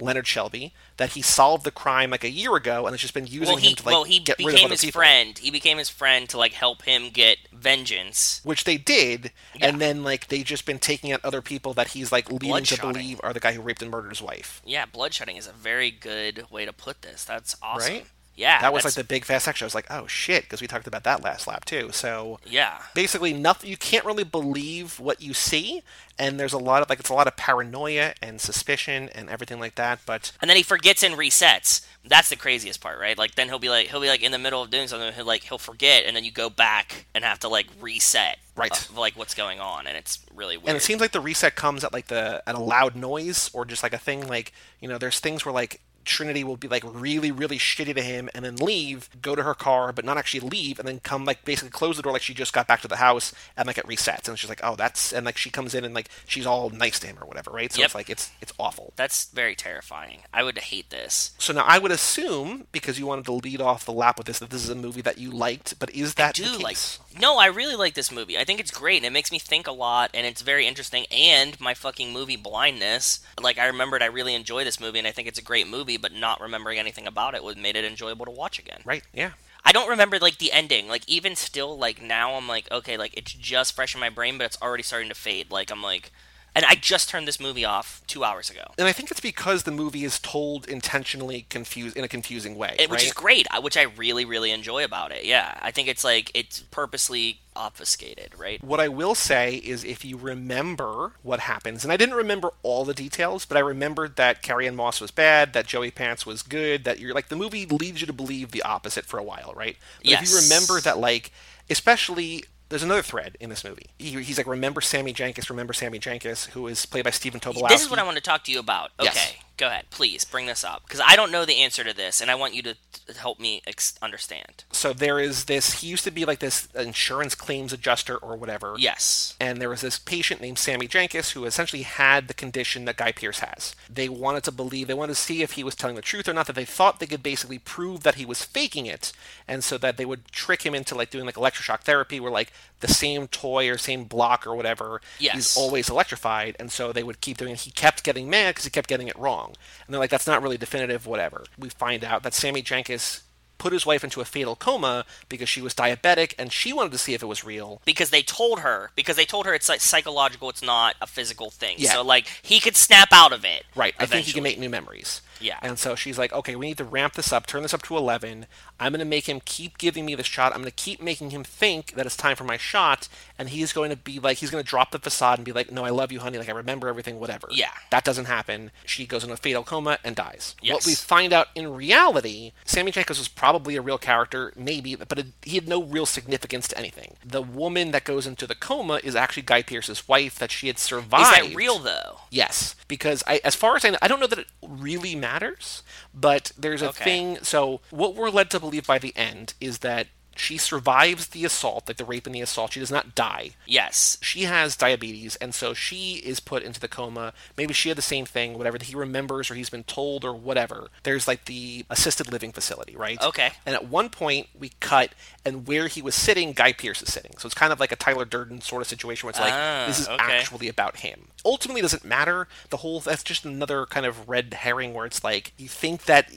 Leonard 0.00 0.26
Shelby, 0.26 0.72
that 0.96 1.10
he 1.12 1.22
solved 1.22 1.64
the 1.64 1.70
crime 1.70 2.10
like 2.10 2.24
a 2.24 2.30
year 2.30 2.54
ago, 2.56 2.86
and 2.86 2.92
has 2.94 3.00
just 3.00 3.14
been 3.14 3.26
using 3.26 3.48
Well, 3.48 3.56
he 3.56 3.70
him 3.70 3.76
to 3.76 3.84
like 3.84 3.92
well 3.92 4.04
he 4.04 4.18
get 4.20 4.38
rid 4.38 4.48
of 4.48 4.52
became 4.54 4.70
his 4.70 4.80
people. 4.82 5.00
friend. 5.00 5.38
He 5.38 5.50
became 5.50 5.78
his 5.78 5.88
friend 5.88 6.28
to 6.30 6.38
like 6.38 6.52
help 6.52 6.82
him 6.82 7.10
get 7.10 7.38
vengeance. 7.52 8.40
Which 8.44 8.64
they 8.64 8.76
did, 8.76 9.32
Yeah. 9.54 9.66
and 9.68 9.80
then 9.80 10.02
like 10.04 10.28
they 10.28 10.42
just 10.42 10.64
been 10.66 10.78
taking 10.78 11.12
out 11.12 11.20
other 11.24 11.42
people 11.42 11.74
that 11.74 11.88
he's 11.88 12.10
like 12.12 12.30
leading 12.30 12.64
to 12.64 12.80
believe 12.80 13.20
are 13.22 13.32
the 13.32 13.40
guy 13.40 13.52
who 13.52 13.60
raped 13.62 13.82
and 13.82 13.90
murdered 13.90 14.10
his 14.10 14.22
wife. 14.22 14.62
Yeah, 14.64 14.86
bloodshotting 14.86 15.38
is 15.38 15.46
a 15.46 15.52
very 15.52 15.90
good 15.90 16.46
way 16.50 16.64
to 16.64 16.72
put 16.72 17.02
this. 17.02 17.24
That's 17.24 17.56
awesome. 17.62 17.92
Right? 17.94 18.06
Yeah, 18.38 18.60
that 18.60 18.72
was 18.72 18.84
like 18.84 18.94
the 18.94 19.02
big 19.04 19.24
fast 19.24 19.44
section. 19.44 19.64
I 19.64 19.66
was 19.66 19.74
like, 19.74 19.86
oh 19.90 20.06
shit, 20.06 20.44
because 20.44 20.60
we 20.60 20.66
talked 20.68 20.86
about 20.86 21.02
that 21.04 21.22
last 21.24 21.46
lap 21.48 21.64
too. 21.64 21.90
So 21.92 22.38
yeah. 22.46 22.78
basically 22.94 23.32
nothing 23.32 23.68
you 23.68 23.76
can't 23.76 24.04
really 24.04 24.24
believe 24.24 25.00
what 25.00 25.20
you 25.20 25.34
see 25.34 25.82
and 26.18 26.38
there's 26.38 26.52
a 26.52 26.58
lot 26.58 26.82
of 26.82 26.88
like 26.88 27.00
it's 27.00 27.10
a 27.10 27.14
lot 27.14 27.26
of 27.26 27.36
paranoia 27.36 28.12
and 28.22 28.40
suspicion 28.40 29.08
and 29.14 29.28
everything 29.30 29.60
like 29.60 29.76
that 29.76 30.00
but 30.04 30.32
and 30.40 30.48
then 30.48 30.56
he 30.56 30.62
forgets 30.62 31.02
and 31.02 31.14
resets. 31.14 31.84
That's 32.04 32.28
the 32.30 32.36
craziest 32.36 32.80
part, 32.80 32.98
right? 32.98 33.18
Like 33.18 33.34
then 33.34 33.48
he'll 33.48 33.58
be 33.58 33.68
like 33.68 33.88
he'll 33.88 34.00
be 34.00 34.08
like 34.08 34.22
in 34.22 34.32
the 34.32 34.38
middle 34.38 34.62
of 34.62 34.70
doing 34.70 34.88
something, 34.88 35.12
he'll 35.12 35.26
like 35.26 35.42
he'll 35.42 35.58
forget, 35.58 36.04
and 36.06 36.16
then 36.16 36.24
you 36.24 36.30
go 36.30 36.48
back 36.48 37.06
and 37.14 37.22
have 37.24 37.40
to 37.40 37.48
like 37.48 37.66
reset, 37.80 38.38
Right. 38.56 38.70
of, 38.72 38.96
like 38.96 39.14
what's 39.16 39.34
going 39.34 39.60
on, 39.60 39.86
and 39.86 39.96
it's 39.96 40.18
really 40.34 40.56
weird. 40.56 40.68
and 40.68 40.76
it 40.76 40.80
seems 40.82 41.00
like 41.00 41.12
the 41.12 41.20
reset 41.20 41.54
comes 41.54 41.84
at 41.84 41.92
like 41.92 42.06
the 42.06 42.42
at 42.46 42.54
a 42.54 42.60
loud 42.60 42.96
noise 42.96 43.50
or 43.52 43.64
just 43.64 43.82
like 43.82 43.92
a 43.92 43.98
thing 43.98 44.26
like 44.26 44.52
you 44.80 44.88
know 44.88 44.96
there's 44.96 45.20
things 45.20 45.44
where 45.44 45.52
like 45.52 45.80
Trinity 46.08 46.42
will 46.42 46.56
be 46.56 46.68
like 46.68 46.82
really, 46.84 47.30
really 47.30 47.58
shitty 47.58 47.94
to 47.94 48.02
him 48.02 48.28
and 48.34 48.44
then 48.44 48.56
leave, 48.56 49.08
go 49.22 49.34
to 49.34 49.42
her 49.42 49.54
car, 49.54 49.92
but 49.92 50.04
not 50.04 50.16
actually 50.18 50.40
leave, 50.48 50.78
and 50.78 50.88
then 50.88 51.00
come 51.00 51.24
like 51.24 51.44
basically 51.44 51.70
close 51.70 51.96
the 51.96 52.02
door 52.02 52.12
like 52.12 52.22
she 52.22 52.34
just 52.34 52.52
got 52.52 52.66
back 52.66 52.80
to 52.80 52.88
the 52.88 52.96
house 52.96 53.32
and 53.56 53.66
like 53.66 53.78
it 53.78 53.86
resets. 53.86 54.28
And 54.28 54.38
she's 54.38 54.48
like, 54.50 54.60
oh, 54.62 54.74
that's 54.76 55.12
and 55.12 55.24
like 55.24 55.36
she 55.36 55.50
comes 55.50 55.74
in 55.74 55.84
and 55.84 55.94
like 55.94 56.08
she's 56.26 56.46
all 56.46 56.70
nice 56.70 56.98
to 57.00 57.06
him 57.06 57.18
or 57.20 57.26
whatever, 57.26 57.50
right? 57.50 57.72
So 57.72 57.78
Yep. 57.80 57.86
it's 57.86 57.94
like 57.94 58.10
it's 58.10 58.30
it's 58.40 58.52
awful. 58.58 58.92
That's 58.96 59.26
very 59.26 59.54
terrifying. 59.54 60.20
I 60.32 60.42
would 60.42 60.58
hate 60.58 60.90
this. 60.90 61.32
So 61.38 61.52
now 61.52 61.64
I 61.66 61.78
would 61.78 61.92
assume 61.92 62.66
because 62.72 62.98
you 62.98 63.06
wanted 63.06 63.26
to 63.26 63.32
lead 63.32 63.60
off 63.60 63.84
the 63.84 63.92
lap 63.92 64.18
with 64.18 64.26
this 64.26 64.38
that 64.38 64.50
this 64.50 64.64
is 64.64 64.70
a 64.70 64.74
movie 64.74 65.02
that 65.02 65.18
you 65.18 65.30
liked, 65.30 65.78
but 65.78 65.90
is 65.94 66.14
that 66.14 66.34
do 66.34 66.56
the 66.56 66.58
like 66.58 66.76
no 67.20 67.38
i 67.38 67.46
really 67.46 67.74
like 67.74 67.94
this 67.94 68.12
movie 68.12 68.38
i 68.38 68.44
think 68.44 68.60
it's 68.60 68.70
great 68.70 68.98
and 68.98 69.06
it 69.06 69.12
makes 69.12 69.32
me 69.32 69.38
think 69.38 69.66
a 69.66 69.72
lot 69.72 70.10
and 70.14 70.26
it's 70.26 70.40
very 70.42 70.66
interesting 70.66 71.04
and 71.10 71.60
my 71.60 71.74
fucking 71.74 72.12
movie 72.12 72.36
blindness 72.36 73.20
like 73.40 73.58
i 73.58 73.66
remembered 73.66 74.02
i 74.02 74.06
really 74.06 74.34
enjoy 74.34 74.64
this 74.64 74.80
movie 74.80 74.98
and 74.98 75.08
i 75.08 75.10
think 75.10 75.26
it's 75.28 75.38
a 75.38 75.42
great 75.42 75.68
movie 75.68 75.96
but 76.00 76.12
not 76.12 76.40
remembering 76.40 76.78
anything 76.78 77.06
about 77.06 77.34
it 77.34 77.42
would 77.44 77.58
made 77.58 77.76
it 77.76 77.84
enjoyable 77.84 78.24
to 78.24 78.30
watch 78.30 78.58
again 78.58 78.80
Right? 78.84 79.02
Yeah. 79.12 79.32
i 79.64 79.72
don't 79.72 79.88
remember 79.88 80.18
like 80.18 80.38
the 80.38 80.52
ending 80.52 80.88
like 80.88 81.02
even 81.06 81.36
still 81.36 81.76
like 81.78 82.00
now 82.02 82.34
i'm 82.34 82.48
like 82.48 82.70
okay 82.70 82.96
like 82.96 83.14
it's 83.16 83.32
just 83.32 83.74
fresh 83.74 83.94
in 83.94 84.00
my 84.00 84.10
brain 84.10 84.38
but 84.38 84.44
it's 84.44 84.60
already 84.62 84.82
starting 84.82 85.08
to 85.08 85.14
fade 85.14 85.50
like 85.50 85.70
i'm 85.70 85.82
like 85.82 86.12
and 86.54 86.64
i 86.66 86.74
just 86.74 87.08
turned 87.08 87.26
this 87.28 87.40
movie 87.40 87.64
off 87.64 88.02
two 88.06 88.24
hours 88.24 88.50
ago 88.50 88.64
And 88.78 88.88
I 88.88 88.92
think 88.92 89.10
it's 89.10 89.20
because 89.20 89.62
the 89.64 89.70
movie 89.70 90.04
is 90.04 90.18
told 90.18 90.66
intentionally 90.68 91.46
confused 91.48 91.96
in 91.96 92.04
a 92.04 92.08
confusing 92.08 92.56
way, 92.56 92.76
it, 92.78 92.90
which 92.90 93.00
right? 93.00 93.06
is 93.06 93.12
great 93.12 93.46
which 93.60 93.76
i 93.76 93.82
really 93.82 94.24
really 94.24 94.50
enjoy 94.50 94.84
about 94.84 95.12
it 95.12 95.24
yeah 95.24 95.58
i 95.62 95.70
think 95.70 95.88
it's 95.88 96.04
like 96.04 96.30
it's 96.34 96.60
purposely 96.60 97.40
obfuscated 97.56 98.30
right 98.38 98.62
What 98.62 98.78
I 98.80 98.88
will 98.88 99.14
say 99.16 99.56
is 99.56 99.82
if 99.84 100.04
you 100.04 100.16
remember 100.16 101.12
what 101.22 101.40
happens, 101.40 101.82
and 101.82 101.92
I 101.92 101.96
didn't 101.96 102.14
remember 102.14 102.50
all 102.62 102.84
the 102.84 102.94
details, 102.94 103.44
but 103.44 103.56
I 103.56 103.60
remembered 103.60 104.14
that 104.16 104.42
Carrie 104.42 104.68
Ann 104.68 104.76
Moss 104.76 105.00
was 105.00 105.10
bad, 105.10 105.52
that 105.54 105.66
Joey 105.66 105.90
Pants 105.90 106.24
was 106.24 106.42
good, 106.42 106.84
that 106.84 107.00
you're 107.00 107.14
like 107.14 107.28
the 107.28 107.36
movie 107.36 107.66
leads 107.66 108.00
you 108.00 108.06
to 108.06 108.12
believe 108.12 108.52
the 108.52 108.62
opposite 108.62 109.04
for 109.06 109.18
a 109.18 109.24
while, 109.24 109.52
right? 109.56 109.76
But 110.04 110.12
if 110.12 110.30
you 110.30 110.36
remember 110.40 110.80
that 110.80 110.98
like 110.98 111.32
especially 111.68 112.44
there's 112.68 112.82
another 112.82 113.02
thread 113.02 113.36
in 113.40 113.50
this 113.50 113.64
movie. 113.64 113.86
He, 113.98 114.22
he's 114.22 114.36
like, 114.38 114.46
remember 114.46 114.80
Sammy 114.80 115.12
Jenkins? 115.12 115.48
Remember 115.50 115.72
Sammy 115.72 115.98
Jenkins, 115.98 116.46
who 116.46 116.66
is 116.66 116.84
played 116.86 117.04
by 117.04 117.10
Stephen 117.10 117.40
Tobolowsky. 117.40 117.68
This 117.68 117.82
is 117.82 117.90
what 117.90 117.98
I 117.98 118.02
want 118.04 118.16
to 118.16 118.22
talk 118.22 118.44
to 118.44 118.52
you 118.52 118.58
about. 118.58 118.90
Okay, 119.00 119.10
Yes. 119.14 119.34
Go 119.58 119.66
ahead, 119.66 119.90
please 119.90 120.24
bring 120.24 120.46
this 120.46 120.62
up 120.64 120.84
because 120.84 121.00
I 121.04 121.16
don't 121.16 121.32
know 121.32 121.44
the 121.44 121.58
answer 121.60 121.84
to 121.84 121.94
this, 121.94 122.20
and 122.20 122.30
I 122.30 122.36
want 122.36 122.54
you 122.54 122.62
to 122.62 122.76
help 123.18 123.40
me 123.40 123.60
ex- 123.66 123.98
understand. 124.00 124.64
So 124.70 124.92
there 124.92 125.18
is 125.18 125.46
this. 125.46 125.80
He 125.80 125.88
used 125.88 126.04
to 126.04 126.10
be 126.12 126.24
like 126.24 126.38
this 126.38 126.68
insurance 126.74 127.34
claims 127.34 127.72
adjuster 127.72 128.16
or 128.16 128.36
whatever. 128.36 128.76
Yes. 128.78 129.34
and 129.40 129.60
there 129.60 129.68
was 129.68 129.80
this 129.80 129.98
patient 129.98 130.40
named 130.40 130.58
Sammy 130.58 130.86
Jenkins 130.86 131.30
who 131.30 131.44
essentially 131.44 131.82
had 131.82 132.28
the 132.28 132.34
condition 132.34 132.84
that 132.84 132.96
Guy 132.96 133.10
Pearce 133.12 133.40
has. 133.40 133.74
They 133.92 134.08
wanted 134.08 134.44
to 134.44 134.52
believe, 134.52 134.86
they 134.86 134.94
wanted 134.94 135.16
to 135.16 135.20
see 135.20 135.42
if 135.42 135.52
he 135.52 135.64
was 135.64 135.74
telling 135.74 135.96
the 135.96 136.02
truth 136.02 136.28
or 136.28 136.32
not, 136.32 136.46
that 136.46 136.54
they 136.56 136.64
thought 136.64 137.00
they 137.00 137.06
could 137.06 137.22
basically 137.22 137.58
prove 137.58 138.04
that 138.04 138.14
he 138.14 138.24
was 138.24 138.44
faking 138.44 138.86
it, 138.86 139.12
and 139.48 139.64
so 139.64 139.76
that 139.78 139.96
they 139.96 140.04
would 140.04 140.26
trick 140.30 140.62
him 140.64 140.74
into 140.74 140.94
like 140.94 141.10
doing 141.10 141.26
like 141.26 141.34
electroshock 141.34 141.80
therapy 141.80 142.20
where 142.20 142.30
like 142.30 142.52
the 142.80 142.88
same 142.88 143.26
toy 143.28 143.68
or 143.68 143.78
same 143.78 144.04
block 144.04 144.46
or 144.46 144.54
whatever 144.54 145.00
Yes. 145.18 145.34
he's 145.34 145.56
always 145.56 145.88
electrified, 145.88 146.56
and 146.58 146.70
so 146.70 146.92
they 146.92 147.02
would 147.02 147.20
keep 147.20 147.36
doing 147.36 147.52
it. 147.52 147.60
He 147.60 147.70
kept 147.70 148.04
getting 148.04 148.30
mad 148.30 148.50
because 148.50 148.64
he 148.64 148.70
kept 148.70 148.88
getting 148.88 149.08
it 149.08 149.18
wrong. 149.18 149.54
And 149.86 149.94
they're 149.94 150.00
like, 150.00 150.10
that's 150.10 150.26
not 150.26 150.42
really 150.42 150.58
definitive, 150.58 151.06
whatever. 151.06 151.44
We 151.58 151.68
find 151.70 152.04
out 152.04 152.22
that 152.22 152.34
Sammy 152.34 152.62
Jenkins 152.62 153.22
put 153.58 153.72
his 153.72 153.84
wife 153.84 154.04
into 154.04 154.20
a 154.20 154.24
fatal 154.24 154.54
coma 154.54 155.04
because 155.28 155.48
she 155.48 155.60
was 155.60 155.74
diabetic 155.74 156.32
and 156.38 156.52
she 156.52 156.72
wanted 156.72 156.92
to 156.92 156.98
see 156.98 157.12
if 157.12 157.24
it 157.24 157.26
was 157.26 157.44
real. 157.44 157.82
Because 157.84 158.10
they 158.10 158.22
told 158.22 158.60
her, 158.60 158.92
because 158.94 159.16
they 159.16 159.24
told 159.24 159.46
her 159.46 159.52
it's 159.54 159.68
like 159.68 159.80
psychological, 159.80 160.48
it's 160.48 160.62
not 160.62 160.94
a 161.00 161.08
physical 161.08 161.50
thing. 161.50 161.74
Yeah. 161.78 161.92
So 161.92 162.02
like 162.04 162.28
he 162.40 162.60
could 162.60 162.76
snap 162.76 163.08
out 163.10 163.32
of 163.32 163.44
it. 163.44 163.64
Right. 163.74 163.94
I 163.98 164.06
think 164.06 164.26
he 164.26 164.32
can 164.32 164.44
make 164.44 164.60
new 164.60 164.70
memories. 164.70 165.22
Yeah. 165.40 165.58
And 165.60 165.76
so 165.78 165.96
she's 165.96 166.18
like, 166.18 166.32
okay, 166.32 166.54
we 166.54 166.68
need 166.68 166.78
to 166.78 166.84
ramp 166.84 167.14
this 167.14 167.32
up, 167.32 167.46
turn 167.46 167.62
this 167.62 167.74
up 167.74 167.82
to 167.82 167.96
11. 167.96 168.46
I'm 168.80 168.92
going 168.92 169.00
to 169.00 169.04
make 169.04 169.28
him 169.28 169.40
keep 169.44 169.78
giving 169.78 170.06
me 170.06 170.14
the 170.14 170.22
shot. 170.22 170.52
I'm 170.52 170.60
going 170.60 170.70
to 170.70 170.82
keep 170.82 171.02
making 171.02 171.30
him 171.30 171.44
think 171.44 171.94
that 171.94 172.06
it's 172.06 172.16
time 172.16 172.36
for 172.36 172.44
my 172.44 172.56
shot. 172.56 173.08
And 173.38 173.50
he's 173.50 173.72
going 173.72 173.90
to 173.90 173.96
be 173.96 174.18
like, 174.18 174.38
he's 174.38 174.50
going 174.50 174.62
to 174.62 174.68
drop 174.68 174.90
the 174.90 174.98
facade 174.98 175.38
and 175.38 175.44
be 175.44 175.52
like, 175.52 175.70
no, 175.70 175.84
I 175.84 175.90
love 175.90 176.12
you, 176.12 176.20
honey. 176.20 176.38
Like, 176.38 176.48
I 176.48 176.52
remember 176.52 176.88
everything, 176.88 177.20
whatever. 177.20 177.48
Yeah. 177.50 177.70
That 177.90 178.04
doesn't 178.04 178.26
happen. 178.26 178.70
She 178.84 179.06
goes 179.06 179.22
into 179.22 179.34
a 179.34 179.36
fatal 179.36 179.64
coma 179.64 179.98
and 180.04 180.14
dies. 180.16 180.54
Yes. 180.62 180.74
What 180.74 180.86
we 180.86 180.94
find 180.94 181.32
out 181.32 181.48
in 181.54 181.72
reality, 181.72 182.52
Sammy 182.64 182.90
Jenkins 182.90 183.18
was 183.18 183.28
probably 183.28 183.76
a 183.76 183.82
real 183.82 183.98
character, 183.98 184.52
maybe, 184.56 184.94
but 184.96 185.18
it, 185.18 185.26
he 185.42 185.56
had 185.56 185.68
no 185.68 185.82
real 185.82 186.06
significance 186.06 186.68
to 186.68 186.78
anything. 186.78 187.16
The 187.24 187.42
woman 187.42 187.90
that 187.92 188.04
goes 188.04 188.26
into 188.26 188.46
the 188.46 188.54
coma 188.54 189.00
is 189.02 189.16
actually 189.16 189.42
Guy 189.42 189.62
Pearce's 189.62 190.08
wife 190.08 190.38
that 190.38 190.50
she 190.50 190.66
had 190.66 190.78
survived. 190.78 191.42
Is 191.42 191.50
that 191.50 191.56
real 191.56 191.78
though? 191.78 192.20
Yes, 192.30 192.74
because 192.86 193.22
I, 193.26 193.40
as 193.44 193.54
far 193.54 193.76
as 193.76 193.84
I 193.84 193.90
know, 193.90 193.98
I 194.02 194.08
don't 194.08 194.20
know 194.20 194.26
that 194.26 194.38
it 194.38 194.48
really 194.62 195.14
matters, 195.14 195.82
but 196.20 196.52
there's 196.58 196.82
a 196.82 196.88
Okay. 196.90 197.04
thing. 197.04 197.38
So 197.42 197.80
what 197.90 198.14
we're 198.14 198.30
led 198.30 198.50
to 198.50 198.60
believe 198.60 198.86
by 198.86 198.98
the 198.98 199.16
end 199.16 199.54
is 199.60 199.78
that 199.78 200.08
she 200.36 200.56
survives 200.56 201.26
the 201.28 201.44
assault, 201.44 201.88
like 201.88 201.96
the 201.96 202.04
rape 202.04 202.24
and 202.24 202.32
the 202.32 202.40
assault. 202.40 202.72
She 202.72 202.78
does 202.78 202.92
not 202.92 203.16
die. 203.16 203.50
Yes. 203.66 204.18
She 204.20 204.42
has 204.44 204.76
diabetes, 204.76 205.34
and 205.36 205.52
so 205.52 205.74
she 205.74 206.22
is 206.24 206.38
put 206.38 206.62
into 206.62 206.78
the 206.78 206.86
coma. 206.86 207.32
Maybe 207.56 207.74
she 207.74 207.88
had 207.88 207.98
the 207.98 208.02
same 208.02 208.24
thing, 208.24 208.56
whatever 208.56 208.78
that 208.78 208.84
he 208.86 208.94
remembers 208.94 209.50
or 209.50 209.56
he's 209.56 209.68
been 209.68 209.82
told 209.82 210.24
or 210.24 210.32
whatever. 210.32 210.90
There's 211.02 211.26
like 211.26 211.46
the 211.46 211.84
assisted 211.90 212.30
living 212.30 212.52
facility, 212.52 212.94
right? 212.94 213.20
Okay. 213.20 213.50
And 213.66 213.74
at 213.74 213.88
one 213.88 214.10
point 214.10 214.46
we 214.56 214.70
cut, 214.78 215.10
and 215.48 215.66
where 215.66 215.88
he 215.88 216.00
was 216.02 216.14
sitting, 216.14 216.52
Guy 216.52 216.72
Pearce 216.72 217.02
is 217.02 217.12
sitting. 217.12 217.32
So 217.38 217.46
it's 217.46 217.54
kind 217.54 217.72
of 217.72 217.80
like 217.80 217.90
a 217.92 217.96
Tyler 217.96 218.24
Durden 218.24 218.60
sort 218.60 218.82
of 218.82 218.88
situation 218.88 219.26
where 219.26 219.30
it's 219.30 219.40
like 219.40 219.52
Ah, 219.52 219.84
this 219.88 219.98
is 220.00 220.08
okay. 220.08 220.16
actually 220.38 220.68
about 220.68 220.98
him. 220.98 221.28
Ultimately, 221.44 221.80
it 221.80 221.82
doesn't 221.82 222.04
matter. 222.04 222.46
The 222.70 222.78
whole 222.78 223.00
that's 223.00 223.22
just 223.22 223.44
another 223.44 223.86
kind 223.86 224.06
of 224.06 224.28
red 224.28 224.52
herring 224.54 224.94
where 224.94 225.06
it's 225.06 225.24
like 225.24 225.52
you 225.56 225.68
think 225.68 226.04
that 226.04 226.30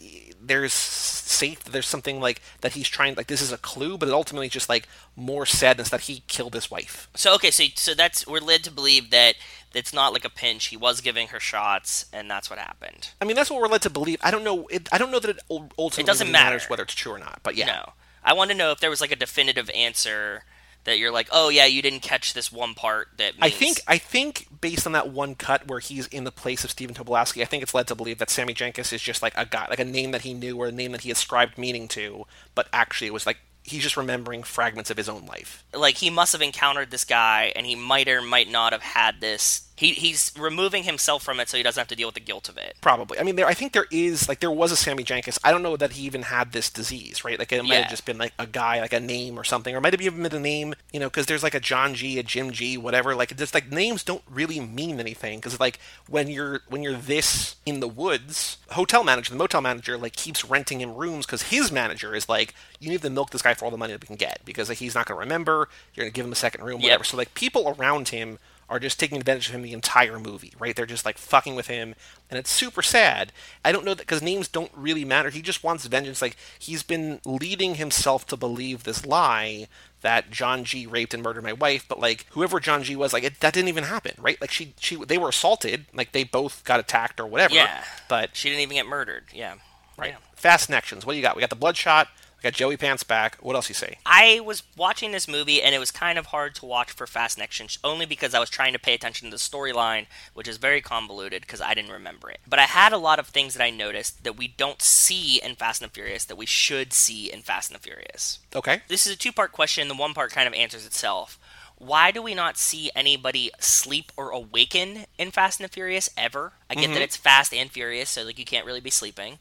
there's 0.44 0.74
safe 0.74 1.64
there's 1.66 1.86
something 1.88 2.20
like 2.20 2.42
that 2.62 2.72
he's 2.74 2.90
trying 2.90 3.14
like 3.14 3.28
this 3.28 3.44
is 3.44 3.52
a 3.52 3.58
clue 3.60 3.96
but 3.96 4.10
it 4.10 4.12
ultimately 4.12 4.50
just 4.50 4.68
like 4.68 4.88
more 5.16 5.46
sadness 5.46 5.90
that 5.90 6.02
he 6.02 6.24
killed 6.28 6.56
his 6.56 6.72
wife 6.72 7.08
So 7.16 7.36
okay, 7.36 7.52
so 7.52 7.64
so 7.76 7.94
that's 7.94 8.26
we're 8.26 8.40
led 8.40 8.64
to 8.64 8.72
believe 8.72 9.12
that 9.12 9.36
it's 9.74 9.94
not 9.94 10.14
like 10.14 10.26
a 10.26 10.30
pinch. 10.30 10.66
He 10.68 10.76
was 10.78 11.00
giving 11.00 11.28
her 11.30 11.40
shots, 11.40 12.06
and 12.12 12.30
that's 12.30 12.50
what 12.50 12.60
happened. 12.60 13.12
I 13.22 13.26
mean, 13.26 13.38
that's 13.38 13.50
what 13.50 13.62
we're 13.62 13.70
led 13.70 13.82
to 13.84 13.90
believe. 13.90 14.18
I 14.22 14.30
don't 14.30 14.44
know. 14.44 14.68
It, 14.68 14.90
I 14.92 14.98
don't 14.98 15.12
know 15.12 15.20
that 15.20 15.30
it 15.30 15.40
ultimately 15.50 16.04
It 16.04 16.08
doesn't 16.08 16.30
matter. 16.30 16.50
matters 16.56 16.70
whether 16.70 16.84
it's 16.84 16.94
true 16.94 17.14
or 17.14 17.20
not. 17.20 17.40
But 17.42 17.56
yeah, 17.56 17.68
No, 17.68 17.94
I 18.24 18.34
want 18.34 18.52
to 18.52 18.58
know 18.58 18.72
if 18.72 18.80
there 18.80 18.90
was 18.90 19.02
like 19.02 19.12
a 19.12 19.16
definitive 19.16 19.70
answer 19.72 20.44
that 20.84 20.98
you're 20.98 21.12
like, 21.12 21.28
oh 21.32 21.50
yeah, 21.50 21.66
you 21.66 21.82
didn't 21.82 22.02
catch 22.02 22.34
this 22.34 22.52
one 22.52 22.74
part 22.74 23.10
that. 23.18 23.34
I 23.40 23.50
think 23.50 23.80
I 23.88 23.98
think 23.98 24.48
based 24.62 24.86
on 24.86 24.94
that 24.94 25.10
one 25.10 25.36
cut 25.36 25.68
where 25.68 25.80
he's 25.80 26.08
in 26.08 26.24
the 26.24 26.32
place 26.32 26.64
of 26.64 26.72
Stephen 26.72 26.96
Tobolowsky, 26.96 27.42
I 27.42 27.46
think 27.46 27.64
it's 27.64 27.74
led 27.74 27.88
to 27.88 27.96
believe 27.96 28.18
that 28.18 28.30
Sammy 28.30 28.54
Jenkins 28.54 28.92
is 28.92 29.02
just 29.02 29.22
like 29.22 29.34
a 29.38 29.46
guy, 29.46 29.68
like 29.70 29.80
a 29.80 29.86
name 29.86 30.12
that 30.12 30.22
he 30.22 30.34
knew 30.34 30.58
or 30.58 30.68
a 30.68 30.72
name 30.72 30.92
that 30.92 31.02
he 31.02 31.12
ascribed 31.12 31.58
meaning 31.58 31.88
to, 31.90 32.26
but 32.56 32.68
actually 32.74 33.08
it 33.08 33.14
was 33.14 33.26
like 33.26 33.38
he's 33.64 33.84
just 33.84 33.98
remembering 33.98 34.42
fragments 34.42 34.90
of 34.90 34.98
his 34.98 35.08
own 35.08 35.26
life. 35.28 35.64
like 35.74 35.98
he 35.98 36.10
must 36.10 36.34
have 36.34 36.42
encountered 36.42 36.90
this 36.90 37.06
guy, 37.06 37.52
and 37.56 37.66
he 37.66 37.76
might 37.76 38.08
or 38.08 38.22
might 38.22 38.50
not 38.50 38.72
have 38.74 38.82
had 38.82 39.22
this. 39.22 39.68
He 39.76 39.94
he's 39.94 40.32
removing 40.38 40.84
himself 40.84 41.24
from 41.24 41.40
it, 41.40 41.50
so 41.50 41.58
he 41.58 41.64
doesn't 41.64 41.80
have 41.80 41.88
to 41.88 41.96
deal 41.96 42.08
with 42.08 42.14
the 42.16 42.22
guilt 42.22 42.50
of 42.50 42.58
it. 42.58 42.76
Probably. 42.82 43.18
I 43.18 43.24
mean, 43.24 43.36
there. 43.36 43.48
I 43.48 43.56
think 43.56 43.74
there 43.74 43.88
is 43.90 44.28
like 44.30 44.40
there 44.40 44.52
was 44.52 44.72
a 44.72 44.76
Sammy 44.76 45.02
Jenkins. 45.04 45.40
I 45.44 45.52
don't 45.52 45.64
know 45.64 45.76
that 45.78 45.94
he 45.94 46.04
even 46.06 46.24
had 46.24 46.52
this 46.52 46.70
disease, 46.70 47.26
right? 47.26 47.40
Like 47.40 47.52
it 47.52 47.64
might 47.64 47.70
Yeah. 47.74 47.82
have 47.82 47.90
just 47.90 48.06
been 48.06 48.20
like 48.20 48.34
a 48.38 48.46
guy, 48.46 48.80
like 48.80 48.94
a 48.94 49.00
name 49.00 49.40
or 49.40 49.44
something, 49.44 49.74
or 49.74 49.80
it 49.80 49.82
might 49.82 49.94
have 49.94 50.02
even 50.02 50.22
been 50.22 50.36
a 50.36 50.40
name, 50.40 50.76
you 50.94 51.00
know, 51.00 51.08
because 51.08 51.26
there's 51.26 51.42
like 51.42 51.56
a 51.56 51.60
John 51.60 51.96
G, 51.96 52.20
a 52.20 52.24
Jim 52.24 52.52
G, 52.52 52.78
whatever. 52.78 53.16
Like 53.16 53.36
just 53.36 53.56
like 53.56 53.72
names 53.72 54.04
don't 54.04 54.22
really 54.30 54.60
mean 54.60 55.00
anything 55.00 55.40
because 55.40 55.60
like 55.60 55.80
when 56.08 56.28
you're 56.28 56.62
when 56.68 56.84
you're 56.84 56.94
this 56.98 57.56
in 57.66 57.80
the 57.80 57.88
woods, 57.88 58.58
hotel 58.72 59.04
manager, 59.04 59.32
the 59.32 59.38
motel 59.38 59.62
manager, 59.62 59.98
like 59.98 60.14
keeps 60.14 60.46
renting 60.46 60.80
him 60.82 60.94
rooms 60.94 61.26
because 61.26 61.44
his 61.44 61.72
manager 61.72 62.14
is 62.14 62.30
like, 62.30 62.54
you 62.80 62.90
need 62.90 63.02
to 63.02 63.10
milk 63.10 63.32
this 63.32 63.42
guy 63.42 63.56
for 63.56 63.66
all 63.66 63.72
the 63.72 63.78
money 63.78 63.94
that 63.94 64.02
we 64.02 64.08
can 64.08 64.16
get 64.16 64.42
because 64.46 64.70
like, 64.70 64.78
he's 64.78 64.94
not 64.94 65.08
going 65.08 65.18
to 65.18 65.20
remember. 65.20 65.70
You're 65.96 66.04
going 66.04 66.12
to 66.12 66.16
give 66.16 66.26
him 66.26 66.32
a 66.32 66.36
second 66.36 66.64
room, 66.64 66.82
Yep. 66.82 66.84
whatever. 66.84 67.04
So 67.04 67.18
like 67.18 67.34
people 67.34 67.76
around 67.80 68.10
him 68.10 68.38
are 68.72 68.80
just 68.80 69.00
taking 69.00 69.18
advantage 69.18 69.50
of 69.50 69.54
him 69.54 69.62
the 69.62 69.74
entire 69.74 70.18
movie, 70.18 70.54
right? 70.58 70.76
They're 70.76 70.86
just 70.88 71.06
like 71.06 71.18
fucking 71.20 71.56
with 71.56 71.68
him, 71.68 71.94
and 72.30 72.40
it's 72.40 72.50
super 72.50 72.82
sad. 72.82 73.34
I 73.64 73.72
don't 73.72 73.84
know 73.86 73.94
that 73.94 74.08
because 74.08 74.22
names 74.24 74.48
don't 74.48 74.72
really 74.74 75.06
matter. 75.06 75.30
He 75.30 75.42
just 75.42 75.64
wants 75.64 75.86
vengeance. 75.86 76.22
Like 76.22 76.38
he's 76.58 76.82
been 76.82 77.20
leading 77.26 77.76
himself 77.76 78.26
to 78.28 78.38
believe 78.38 78.84
this 78.84 79.06
lie 79.06 79.68
that 80.02 80.32
John 80.32 80.64
G 80.64 80.88
raped 80.88 81.14
and 81.14 81.22
murdered 81.22 81.44
my 81.44 81.54
wife, 81.54 81.86
but 81.88 82.00
like 82.00 82.26
whoever 82.32 82.60
John 82.60 82.82
G 82.82 82.96
was, 82.96 83.14
like 83.14 83.24
it, 83.26 83.40
that 83.42 83.54
didn't 83.54 83.68
even 83.70 83.84
happen, 83.84 84.14
right? 84.18 84.40
Like 84.42 84.52
she, 84.52 84.74
she, 84.80 84.96
they 84.96 85.18
were 85.20 85.30
assaulted, 85.30 85.86
like 85.94 86.14
they 86.14 86.24
both 86.24 86.64
got 86.64 86.80
attacked 86.80 87.20
or 87.20 87.28
whatever. 87.28 87.54
Yeah. 87.54 87.84
but 88.08 88.36
She 88.36 88.50
didn't 88.50 88.62
even 88.62 88.78
get 88.78 88.88
murdered. 88.88 89.26
Yeah. 89.34 89.56
right, 89.98 90.12
Yeah. 90.12 90.18
fast 90.36 90.68
connections. 90.68 91.06
What 91.06 91.12
do 91.14 91.18
you 91.18 91.22
got? 91.22 91.36
We 91.36 91.42
got 91.42 91.50
the 91.52 91.56
bloodshot. 91.56 92.08
Got 92.42 92.54
Joey 92.54 92.76
Pants 92.76 93.04
back. 93.04 93.38
What 93.38 93.56
else 93.56 93.70
you 93.70 93.76
say? 93.76 94.00
I 94.04 94.40
was 94.40 94.64
watching 94.76 95.12
this 95.12 95.28
movie 95.28 95.62
and 95.62 95.76
it 95.76 95.80
was 95.80 95.92
kind 95.92 96.18
of 96.18 96.28
hard 96.28 96.56
to 96.56 96.66
watch 96.66 96.92
for 96.92 97.06
Fast 97.06 97.36
Connections 97.36 97.78
only 97.84 98.08
because 98.08 98.34
I 98.34 98.40
was 98.40 98.50
trying 98.50 98.74
to 98.74 98.80
pay 98.80 98.96
attention 98.96 99.28
to 99.28 99.32
the 99.32 99.38
storyline, 99.38 100.08
which 100.34 100.48
is 100.48 100.58
very 100.58 100.82
convoluted 100.82 101.42
because 101.42 101.62
I 101.62 101.76
didn't 101.76 101.92
remember 101.92 102.32
it. 102.32 102.40
But 102.48 102.58
I 102.58 102.64
had 102.64 102.94
a 102.94 102.98
lot 102.98 103.20
of 103.20 103.28
things 103.28 103.54
that 103.54 103.64
I 103.64 103.70
noticed 103.70 104.24
that 104.24 104.38
we 104.38 104.48
don't 104.48 104.82
see 104.82 105.40
in 105.44 105.56
Fast 105.56 105.84
and 105.84 105.92
the 105.92 105.94
Furious 105.94 106.26
that 106.26 106.36
we 106.36 106.48
should 106.48 106.94
see 106.94 107.32
in 107.32 107.42
Fast 107.42 107.70
and 107.70 107.80
the 107.80 107.84
Furious. 107.84 108.40
Okay. 108.56 108.82
This 108.88 109.06
is 109.06 109.14
a 109.14 109.18
two 109.18 109.32
part 109.32 109.52
question. 109.52 109.88
The 109.88 109.94
one 109.94 110.16
part 110.16 110.32
kind 110.32 110.48
of 110.48 110.54
answers 110.56 110.86
itself. 110.86 111.38
Why 111.78 112.12
do 112.12 112.22
we 112.22 112.36
not 112.36 112.58
see 112.58 112.92
anybody 112.96 113.52
sleep 113.60 114.12
or 114.16 114.30
awaken 114.30 115.06
in 115.18 115.32
Fast 115.32 115.60
and 115.60 115.68
the 115.68 115.74
Furious 115.74 116.10
ever? 116.18 116.54
I 116.70 116.76
get 116.76 116.88
that 116.88 116.94
mm-hmm. 116.94 117.02
it's 117.04 117.18
Fast 117.18 117.54
and 117.54 117.72
Furious, 117.72 118.10
so 118.10 118.24
like 118.24 118.38
you 118.38 118.46
can't 118.46 118.66
really 118.66 118.82
be 118.82 118.92
sleeping. 118.92 119.40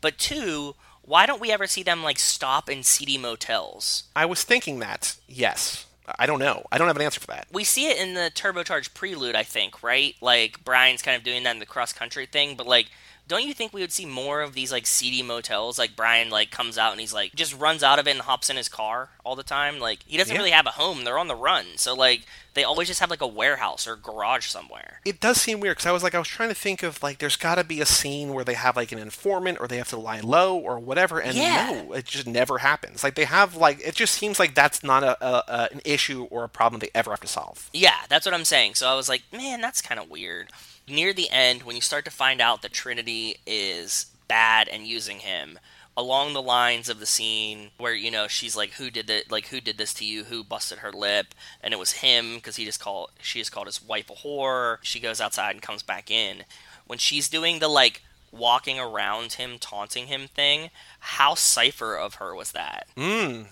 But 0.00 0.18
two, 0.18 0.74
why 1.10 1.26
don't 1.26 1.40
we 1.40 1.50
ever 1.50 1.66
see 1.66 1.82
them 1.82 2.04
like 2.04 2.20
stop 2.20 2.70
in 2.70 2.84
seedy 2.84 3.18
motels? 3.18 4.04
I 4.14 4.26
was 4.26 4.44
thinking 4.44 4.78
that. 4.78 5.16
Yes. 5.26 5.86
I 6.18 6.26
don't 6.26 6.38
know. 6.38 6.64
I 6.70 6.78
don't 6.78 6.86
have 6.86 6.96
an 6.96 7.02
answer 7.02 7.20
for 7.20 7.26
that. 7.26 7.48
We 7.52 7.64
see 7.64 7.88
it 7.88 7.98
in 7.98 8.14
the 8.14 8.30
turbocharged 8.32 8.94
prelude, 8.94 9.34
I 9.34 9.42
think, 9.42 9.82
right? 9.82 10.14
Like 10.20 10.64
Brian's 10.64 11.02
kind 11.02 11.16
of 11.16 11.24
doing 11.24 11.42
that 11.42 11.54
in 11.54 11.58
the 11.58 11.66
cross 11.66 11.92
country 11.92 12.26
thing, 12.26 12.54
but 12.56 12.66
like 12.66 12.90
don't 13.30 13.46
you 13.46 13.54
think 13.54 13.72
we 13.72 13.80
would 13.80 13.92
see 13.92 14.04
more 14.06 14.42
of 14.42 14.54
these 14.54 14.72
like 14.72 14.86
seedy 14.86 15.22
motels? 15.22 15.78
Like 15.78 15.94
Brian 15.96 16.28
like 16.30 16.50
comes 16.50 16.76
out 16.76 16.90
and 16.92 17.00
he's 17.00 17.14
like 17.14 17.34
just 17.34 17.56
runs 17.58 17.82
out 17.82 17.98
of 18.00 18.06
it 18.06 18.10
and 18.10 18.20
hops 18.20 18.50
in 18.50 18.56
his 18.56 18.68
car 18.68 19.08
all 19.24 19.36
the 19.36 19.42
time. 19.44 19.78
Like 19.78 20.00
he 20.04 20.16
doesn't 20.18 20.34
Yeah. 20.34 20.38
really 20.38 20.50
have 20.50 20.66
a 20.66 20.70
home. 20.72 21.04
They're 21.04 21.18
on 21.18 21.28
the 21.28 21.36
run. 21.36 21.64
So 21.76 21.94
like 21.94 22.22
they 22.54 22.64
always 22.64 22.88
just 22.88 22.98
have 22.98 23.10
like 23.10 23.20
a 23.20 23.28
warehouse 23.28 23.86
or 23.86 23.94
garage 23.94 24.46
somewhere. 24.46 24.98
It 25.04 25.20
does 25.20 25.40
seem 25.40 25.60
weird 25.60 25.76
because 25.76 25.86
I 25.86 25.92
was 25.92 26.02
like, 26.02 26.16
I 26.16 26.18
was 26.18 26.26
trying 26.26 26.48
to 26.48 26.54
think 26.56 26.82
of 26.82 27.00
like, 27.00 27.18
there's 27.18 27.36
got 27.36 27.54
to 27.54 27.62
be 27.64 27.80
a 27.80 27.86
scene 27.86 28.34
where 28.34 28.42
they 28.44 28.54
have 28.54 28.74
like 28.74 28.90
an 28.90 28.98
informant 28.98 29.58
or 29.60 29.68
they 29.68 29.76
have 29.76 29.88
to 29.90 29.96
lie 29.96 30.18
low 30.18 30.56
or 30.58 30.80
whatever, 30.80 31.20
and 31.20 31.36
Yeah. 31.36 31.84
no, 31.86 31.92
it 31.92 32.06
just 32.06 32.26
never 32.26 32.58
happens. 32.58 33.04
Like 33.04 33.14
they 33.14 33.26
have 33.26 33.54
like, 33.54 33.80
it 33.86 33.94
just 33.94 34.14
seems 34.14 34.40
like 34.40 34.56
that's 34.56 34.82
not 34.82 35.04
a, 35.04 35.24
a, 35.24 35.44
a 35.46 35.68
an 35.70 35.80
issue 35.84 36.24
or 36.24 36.42
a 36.42 36.48
problem 36.48 36.80
they 36.80 36.90
ever 36.92 37.10
have 37.12 37.20
to 37.20 37.28
solve. 37.28 37.70
Yeah, 37.72 37.94
that's 38.08 38.26
what 38.26 38.34
I'm 38.34 38.44
saying. 38.44 38.74
So 38.74 38.88
I 38.88 38.94
was 38.96 39.08
like, 39.08 39.22
man, 39.32 39.60
that's 39.60 39.80
kind 39.80 40.00
of 40.00 40.10
weird. 40.10 40.48
Near 40.90 41.12
the 41.12 41.30
end, 41.30 41.62
when 41.62 41.76
you 41.76 41.82
start 41.82 42.04
to 42.06 42.10
find 42.10 42.40
out 42.40 42.62
that 42.62 42.72
Trinity 42.72 43.36
is 43.46 44.06
bad 44.26 44.66
and 44.66 44.88
using 44.88 45.20
him, 45.20 45.60
along 45.96 46.32
the 46.32 46.42
lines 46.42 46.88
of 46.88 46.98
the 46.98 47.06
scene 47.06 47.70
where 47.78 47.94
you 47.94 48.10
know 48.10 48.26
she's 48.26 48.56
like, 48.56 48.72
"Who 48.72 48.90
did 48.90 49.08
it? 49.08 49.30
Like, 49.30 49.48
who 49.48 49.60
did 49.60 49.78
this 49.78 49.94
to 49.94 50.04
you? 50.04 50.24
Who 50.24 50.42
busted 50.42 50.78
her 50.78 50.92
lip?" 50.92 51.32
And 51.62 51.72
it 51.72 51.78
was 51.78 51.92
him 51.92 52.34
because 52.36 52.56
he 52.56 52.64
just 52.64 52.80
called 52.80 53.10
she 53.22 53.38
just 53.38 53.52
called 53.52 53.68
his 53.68 53.80
wife 53.80 54.10
a 54.10 54.14
whore. 54.14 54.78
She 54.82 54.98
goes 54.98 55.20
outside 55.20 55.52
and 55.52 55.62
comes 55.62 55.84
back 55.84 56.10
in. 56.10 56.44
When 56.88 56.98
she's 56.98 57.28
doing 57.28 57.60
the 57.60 57.68
like 57.68 58.02
walking 58.32 58.80
around 58.80 59.34
him, 59.34 59.58
taunting 59.60 60.08
him 60.08 60.26
thing, 60.26 60.70
how 61.00 61.34
cipher 61.34 61.96
of 61.96 62.14
her 62.16 62.34
was 62.34 62.52
that? 62.52 62.86
Yeah, 62.96 63.44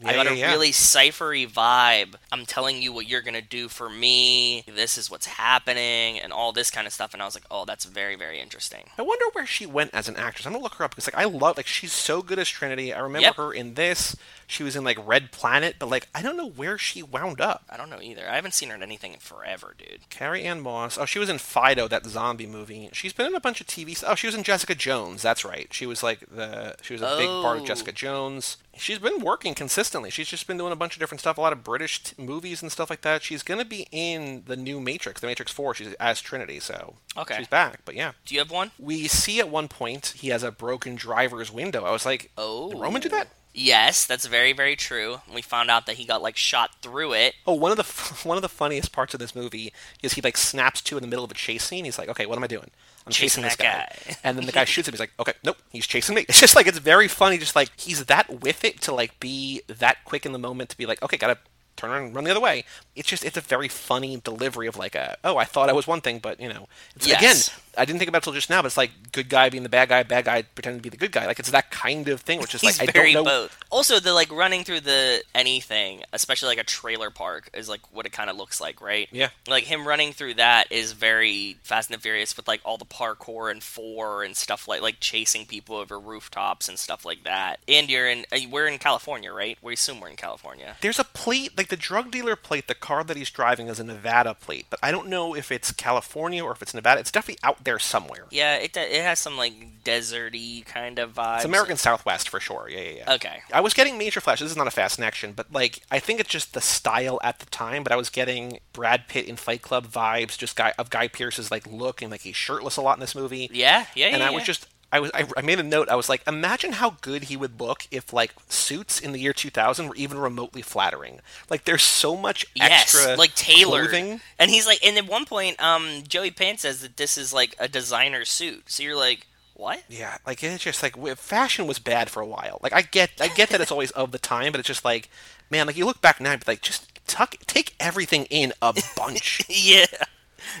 yeah, 0.00 0.10
I 0.10 0.12
got 0.12 0.26
yeah, 0.26 0.32
a 0.32 0.34
yeah. 0.34 0.50
really 0.52 0.72
ciphery 0.72 1.46
vibe. 1.50 2.16
I'm 2.30 2.44
telling 2.44 2.82
you 2.82 2.92
what 2.92 3.08
you're 3.08 3.22
gonna 3.22 3.40
do 3.40 3.68
for 3.68 3.88
me. 3.88 4.62
This 4.66 4.98
is 4.98 5.10
what's 5.10 5.24
happening, 5.24 6.20
and 6.20 6.34
all 6.34 6.52
this 6.52 6.70
kind 6.70 6.86
of 6.86 6.92
stuff. 6.92 7.14
And 7.14 7.22
I 7.22 7.24
was 7.24 7.34
like, 7.34 7.46
oh, 7.50 7.64
that's 7.64 7.86
very, 7.86 8.14
very 8.14 8.40
interesting. 8.40 8.90
I 8.98 9.02
wonder 9.02 9.24
where 9.32 9.46
she 9.46 9.64
went 9.64 9.94
as 9.94 10.06
an 10.06 10.16
actress. 10.16 10.46
I'm 10.46 10.52
gonna 10.52 10.62
look 10.62 10.74
her 10.74 10.84
up 10.84 10.90
because 10.90 11.06
like 11.06 11.16
I 11.16 11.24
love 11.24 11.56
like 11.56 11.66
she's 11.66 11.92
so 11.94 12.20
good 12.20 12.38
as 12.38 12.48
Trinity. 12.48 12.92
I 12.92 13.00
remember 13.00 13.28
Yep. 13.28 13.36
her 13.36 13.52
in 13.54 13.72
this. 13.72 14.14
She 14.46 14.62
was 14.62 14.76
in 14.76 14.84
like 14.84 14.98
Red 15.06 15.32
Planet, 15.32 15.76
but 15.78 15.88
like 15.88 16.08
I 16.14 16.20
don't 16.20 16.36
know 16.36 16.48
where 16.50 16.76
she 16.76 17.02
wound 17.02 17.40
up. 17.40 17.64
I 17.70 17.78
don't 17.78 17.88
know 17.88 18.02
either. 18.02 18.28
I 18.28 18.34
haven't 18.34 18.52
seen 18.52 18.68
her 18.68 18.74
in 18.74 18.82
anything 18.82 19.14
in 19.14 19.18
forever, 19.20 19.74
dude. 19.78 20.10
Carrie-Anne 20.10 20.60
Moss. 20.60 20.98
Oh, 20.98 21.06
she 21.06 21.18
was 21.18 21.30
in 21.30 21.38
Fido, 21.38 21.88
that 21.88 22.04
zombie 22.04 22.46
movie. 22.46 22.90
She's 22.92 23.14
been 23.14 23.26
in 23.26 23.34
a 23.34 23.40
bunch 23.40 23.62
of 23.62 23.66
TV. 23.66 24.02
Oh, 24.06 24.14
she 24.14 24.26
was 24.26 24.34
in 24.34 24.42
Jessica 24.42 24.74
Jones. 24.74 25.22
That's 25.22 25.42
right. 25.42 25.68
She 25.72 25.86
was 25.86 26.02
like 26.02 26.20
the. 26.30 26.67
Uh, 26.68 26.72
she 26.82 26.92
was 26.92 27.02
a 27.02 27.16
big 27.16 27.26
part 27.28 27.56
of 27.58 27.62
Oh. 27.62 27.66
Jessica 27.66 27.92
Jones. 27.92 28.56
She's 28.76 28.98
been 28.98 29.20
working 29.20 29.54
consistently. 29.54 30.10
She's 30.10 30.28
just 30.28 30.46
been 30.46 30.56
doing 30.58 30.72
a 30.72 30.76
bunch 30.76 30.94
of 30.94 31.00
different 31.00 31.20
stuff, 31.20 31.36
a 31.38 31.40
lot 31.40 31.52
of 31.52 31.64
British 31.64 32.02
t- 32.02 32.22
movies 32.22 32.62
and 32.62 32.70
stuff 32.70 32.90
like 32.90 33.00
that. 33.02 33.22
She's 33.22 33.42
gonna 33.42 33.64
be 33.64 33.88
in 33.90 34.44
the 34.46 34.56
new 34.56 34.80
Matrix, 34.80 35.20
the 35.20 35.26
Matrix 35.26 35.50
Four. 35.50 35.74
She's 35.74 35.92
as 35.94 36.20
Trinity, 36.20 36.60
so 36.60 36.94
Okay. 37.16 37.36
she's 37.38 37.48
back. 37.48 37.80
But 37.84 37.94
yeah, 37.96 38.12
Do 38.24 38.34
you 38.34 38.40
have 38.40 38.50
one? 38.50 38.70
we 38.78 39.08
see 39.08 39.40
at 39.40 39.48
one 39.48 39.66
point 39.68 40.14
he 40.18 40.28
has 40.28 40.42
a 40.42 40.52
broken 40.52 40.94
driver's 40.94 41.50
window. 41.50 41.84
I 41.84 41.90
was 41.90 42.06
like, 42.06 42.30
Oh, 42.38 42.70
did 42.70 42.78
Roman 42.80 43.00
do 43.02 43.08
oh. 43.08 43.16
that? 43.16 43.28
Yes, 43.54 44.04
that's 44.06 44.26
very, 44.26 44.52
very 44.52 44.76
true. 44.76 45.20
We 45.32 45.42
found 45.42 45.70
out 45.70 45.86
that 45.86 45.96
he 45.96 46.04
got 46.04 46.22
like 46.22 46.36
shot 46.36 46.70
through 46.80 47.14
it. 47.14 47.34
Oh, 47.46 47.54
one 47.54 47.70
of 47.72 47.76
the 47.76 47.82
f- 47.82 48.24
one 48.26 48.36
of 48.38 48.42
the 48.42 48.48
funniest 48.48 48.92
parts 48.92 49.14
of 49.14 49.20
this 49.20 49.34
movie 49.34 49.72
is 50.02 50.12
he 50.14 50.20
like 50.20 50.36
snaps 50.36 50.80
to 50.82 50.96
in 50.96 51.02
the 51.02 51.08
middle 51.08 51.24
of 51.24 51.30
a 51.30 51.34
chase 51.34 51.64
scene. 51.64 51.84
He's 51.84 51.98
like, 51.98 52.08
"Okay, 52.08 52.26
what 52.26 52.36
am 52.38 52.44
I 52.44 52.46
doing? 52.46 52.70
I'm 53.06 53.12
Chasing 53.12 53.42
chasing, 53.42 53.44
this 53.44 53.56
guy." 53.56 53.88
guy. 54.06 54.16
and 54.22 54.36
then 54.38 54.46
the 54.46 54.52
guy 54.52 54.64
shoots 54.66 54.86
him. 54.86 54.92
He's 54.92 55.00
like, 55.00 55.12
"Okay, 55.18 55.32
nope, 55.44 55.56
he's 55.70 55.86
chasing 55.86 56.14
me." 56.14 56.22
It's 56.28 56.40
just 56.40 56.54
like 56.54 56.66
it's 56.68 56.78
very 56.78 57.08
funny. 57.08 57.38
Just 57.38 57.56
like 57.56 57.70
he's 57.76 58.04
that 58.04 58.42
with 58.42 58.64
it 58.64 58.80
to 58.82 58.94
like 58.94 59.18
be 59.18 59.62
that 59.66 60.04
quick 60.04 60.24
in 60.24 60.32
the 60.32 60.38
moment 60.38 60.70
to 60.70 60.76
be 60.76 60.86
like, 60.86 61.02
"Okay, 61.02 61.16
gotta 61.16 61.38
turn 61.76 61.90
around 61.90 62.02
and 62.04 62.14
run 62.14 62.24
the 62.24 62.30
other 62.30 62.40
way." 62.40 62.64
It's 62.94 63.08
just 63.08 63.24
it's 63.24 63.36
a 63.36 63.40
very 63.40 63.68
funny 63.68 64.20
delivery 64.22 64.68
of 64.68 64.76
like 64.76 64.94
a, 64.94 65.16
"Oh, 65.24 65.36
I 65.36 65.44
thought 65.44 65.68
I 65.68 65.72
was 65.72 65.86
one 65.86 66.00
thing, 66.00 66.20
but 66.20 66.38
you 66.38 66.48
know." 66.48 66.68
It's, 66.94 67.08
Yes. 67.08 67.18
Again, 67.48 67.64
I 67.78 67.84
didn't 67.84 67.98
think 67.98 68.08
about 68.08 68.22
it 68.22 68.24
till 68.24 68.32
just 68.32 68.50
now, 68.50 68.60
but 68.62 68.66
it's 68.66 68.76
like 68.76 68.90
good 69.12 69.28
guy 69.28 69.48
being 69.50 69.62
the 69.62 69.68
bad 69.68 69.88
guy, 69.88 70.02
bad 70.02 70.24
guy 70.24 70.42
pretending 70.42 70.80
to 70.80 70.82
be 70.82 70.88
the 70.88 70.96
good 70.96 71.12
guy. 71.12 71.26
Like 71.26 71.38
it's 71.38 71.50
that 71.50 71.70
kind 71.70 72.08
of 72.08 72.20
thing, 72.20 72.40
which 72.40 72.54
is 72.54 72.60
He's 72.60 72.78
like 72.80 72.88
I 72.88 72.92
very 72.92 73.12
don't 73.12 73.24
know. 73.24 73.30
both. 73.30 73.58
Also, 73.70 74.00
the 74.00 74.12
like 74.12 74.30
running 74.32 74.64
through 74.64 74.80
the 74.80 75.22
anything, 75.34 76.02
especially 76.12 76.48
like 76.48 76.58
a 76.58 76.64
trailer 76.64 77.10
park, 77.10 77.50
is 77.54 77.68
like 77.68 77.80
what 77.92 78.06
it 78.06 78.12
kind 78.12 78.30
of 78.30 78.36
looks 78.36 78.60
like, 78.60 78.80
right? 78.80 79.08
Yeah. 79.12 79.28
Like 79.46 79.64
him 79.64 79.86
running 79.86 80.12
through 80.12 80.34
that 80.34 80.70
is 80.70 80.92
very 80.92 81.56
Fast 81.62 81.90
and 81.90 82.02
Furious 82.02 82.36
with 82.36 82.48
like 82.48 82.60
all 82.64 82.78
the 82.78 82.84
parkour 82.84 83.50
and 83.50 83.62
four 83.62 84.22
and 84.22 84.36
stuff 84.36 84.68
like 84.68 84.82
like 84.82 85.00
chasing 85.00 85.46
people 85.46 85.76
over 85.76 85.98
rooftops 85.98 86.68
and 86.68 86.78
stuff 86.78 87.04
like 87.04 87.24
that. 87.24 87.60
And 87.68 87.88
you're 87.88 88.08
in 88.08 88.24
uh, 88.32 88.38
we're 88.50 88.66
in 88.66 88.78
California, 88.78 89.32
right? 89.32 89.58
We 89.62 89.74
assume 89.74 90.00
we're 90.00 90.08
in 90.08 90.16
California. 90.16 90.76
There's 90.80 90.98
a 90.98 91.04
plate, 91.04 91.56
like 91.56 91.68
the 91.68 91.76
drug 91.76 92.10
dealer 92.10 92.36
plate, 92.36 92.66
the 92.68 92.74
car 92.74 93.04
that 93.04 93.16
he's 93.16 93.30
driving 93.30 93.68
is 93.68 93.78
a 93.78 93.84
Nevada 93.84 94.34
plate, 94.34 94.66
but 94.70 94.78
I 94.82 94.90
don't 94.90 95.08
know 95.08 95.34
if 95.34 95.52
it's 95.52 95.72
California 95.72 96.44
or 96.44 96.52
if 96.52 96.62
it's 96.62 96.74
Nevada. 96.74 97.00
It's 97.00 97.10
definitely 97.10 97.40
out 97.42 97.64
there 97.68 97.78
somewhere. 97.78 98.24
Yeah, 98.30 98.56
it 98.56 98.76
it 98.76 99.02
has 99.02 99.18
some 99.18 99.36
like 99.36 99.84
deserty 99.84 100.64
kind 100.64 100.98
of 100.98 101.14
vibes. 101.14 101.36
It's 101.36 101.44
American 101.44 101.76
Southwest 101.76 102.28
for 102.28 102.40
sure. 102.40 102.68
Yeah, 102.70 102.80
yeah, 102.80 102.90
yeah. 102.96 103.14
Okay. 103.14 103.42
I 103.52 103.60
was 103.60 103.74
getting 103.74 103.98
major 103.98 104.20
flash. 104.20 104.40
This 104.40 104.50
is 104.50 104.56
not 104.56 104.66
a 104.66 104.70
fast 104.70 104.96
connection, 104.96 105.32
but 105.32 105.52
like 105.52 105.82
I 105.90 105.98
think 105.98 106.18
it's 106.18 106.30
just 106.30 106.54
the 106.54 106.60
style 106.60 107.20
at 107.22 107.40
the 107.40 107.46
time. 107.46 107.82
But 107.82 107.92
I 107.92 107.96
was 107.96 108.08
getting 108.08 108.60
Brad 108.72 109.06
Pitt 109.06 109.26
in 109.26 109.36
Fight 109.36 109.60
Club 109.60 109.86
vibes, 109.86 110.38
just 110.38 110.56
guy 110.56 110.72
of 110.78 110.88
Guy 110.88 111.08
Pearce's 111.08 111.50
like 111.50 111.66
look 111.66 112.00
and 112.00 112.10
like 112.10 112.22
he's 112.22 112.36
shirtless 112.36 112.76
a 112.78 112.82
lot 112.82 112.96
in 112.96 113.00
this 113.00 113.14
movie. 113.14 113.50
Yeah, 113.52 113.86
yeah, 113.94 114.06
and 114.06 114.12
yeah, 114.12 114.14
And 114.14 114.22
I 114.22 114.30
was 114.30 114.44
just 114.44 114.66
I 114.90 115.00
was 115.00 115.10
I, 115.12 115.26
I 115.36 115.42
made 115.42 115.58
a 115.60 115.62
note. 115.62 115.88
I 115.88 115.96
was 115.96 116.08
like, 116.08 116.26
imagine 116.26 116.72
how 116.72 116.96
good 117.02 117.24
he 117.24 117.36
would 117.36 117.60
look 117.60 117.86
if 117.90 118.12
like 118.12 118.32
suits 118.48 118.98
in 119.00 119.12
the 119.12 119.18
year 119.20 119.32
2000 119.34 119.88
were 119.88 119.94
even 119.96 120.18
remotely 120.18 120.62
flattering. 120.62 121.20
Like 121.50 121.64
there's 121.64 121.82
so 121.82 122.16
much 122.16 122.46
extra 122.58 123.00
Yes, 123.10 123.18
like 123.18 123.34
tailored. 123.34 123.90
clothing. 123.90 124.20
And 124.38 124.50
he's 124.50 124.66
like, 124.66 124.84
and 124.84 124.96
at 124.96 125.06
one 125.06 125.26
point, 125.26 125.62
um, 125.62 126.04
Joey 126.08 126.30
Pants 126.30 126.62
says 126.62 126.80
that 126.80 126.96
this 126.96 127.18
is 127.18 127.32
like 127.34 127.54
a 127.58 127.68
designer 127.68 128.24
suit. 128.24 128.70
So 128.70 128.82
you're 128.82 128.96
like, 128.96 129.26
what? 129.54 129.82
Yeah, 129.88 130.16
like 130.26 130.42
it's 130.42 130.64
just 130.64 130.82
like 130.82 130.96
fashion 131.18 131.66
was 131.66 131.78
bad 131.78 132.08
for 132.08 132.20
a 132.22 132.26
while. 132.26 132.58
Like 132.62 132.72
I 132.72 132.82
get, 132.82 133.10
I 133.20 133.28
get 133.28 133.50
that 133.50 133.60
it's 133.60 133.72
always 133.72 133.90
of 133.90 134.12
the 134.12 134.18
time, 134.18 134.52
but 134.52 134.58
it's 134.60 134.68
just 134.68 134.84
like, 134.86 135.10
man, 135.50 135.66
like 135.66 135.76
you 135.76 135.84
look 135.84 136.00
back 136.00 136.20
now, 136.20 136.34
be 136.36 136.42
like 136.46 136.62
just 136.62 136.88
tuck, 137.06 137.34
take 137.46 137.74
everything 137.78 138.24
in 138.26 138.52
a 138.62 138.74
bunch. 138.96 139.42
yeah. 139.48 139.84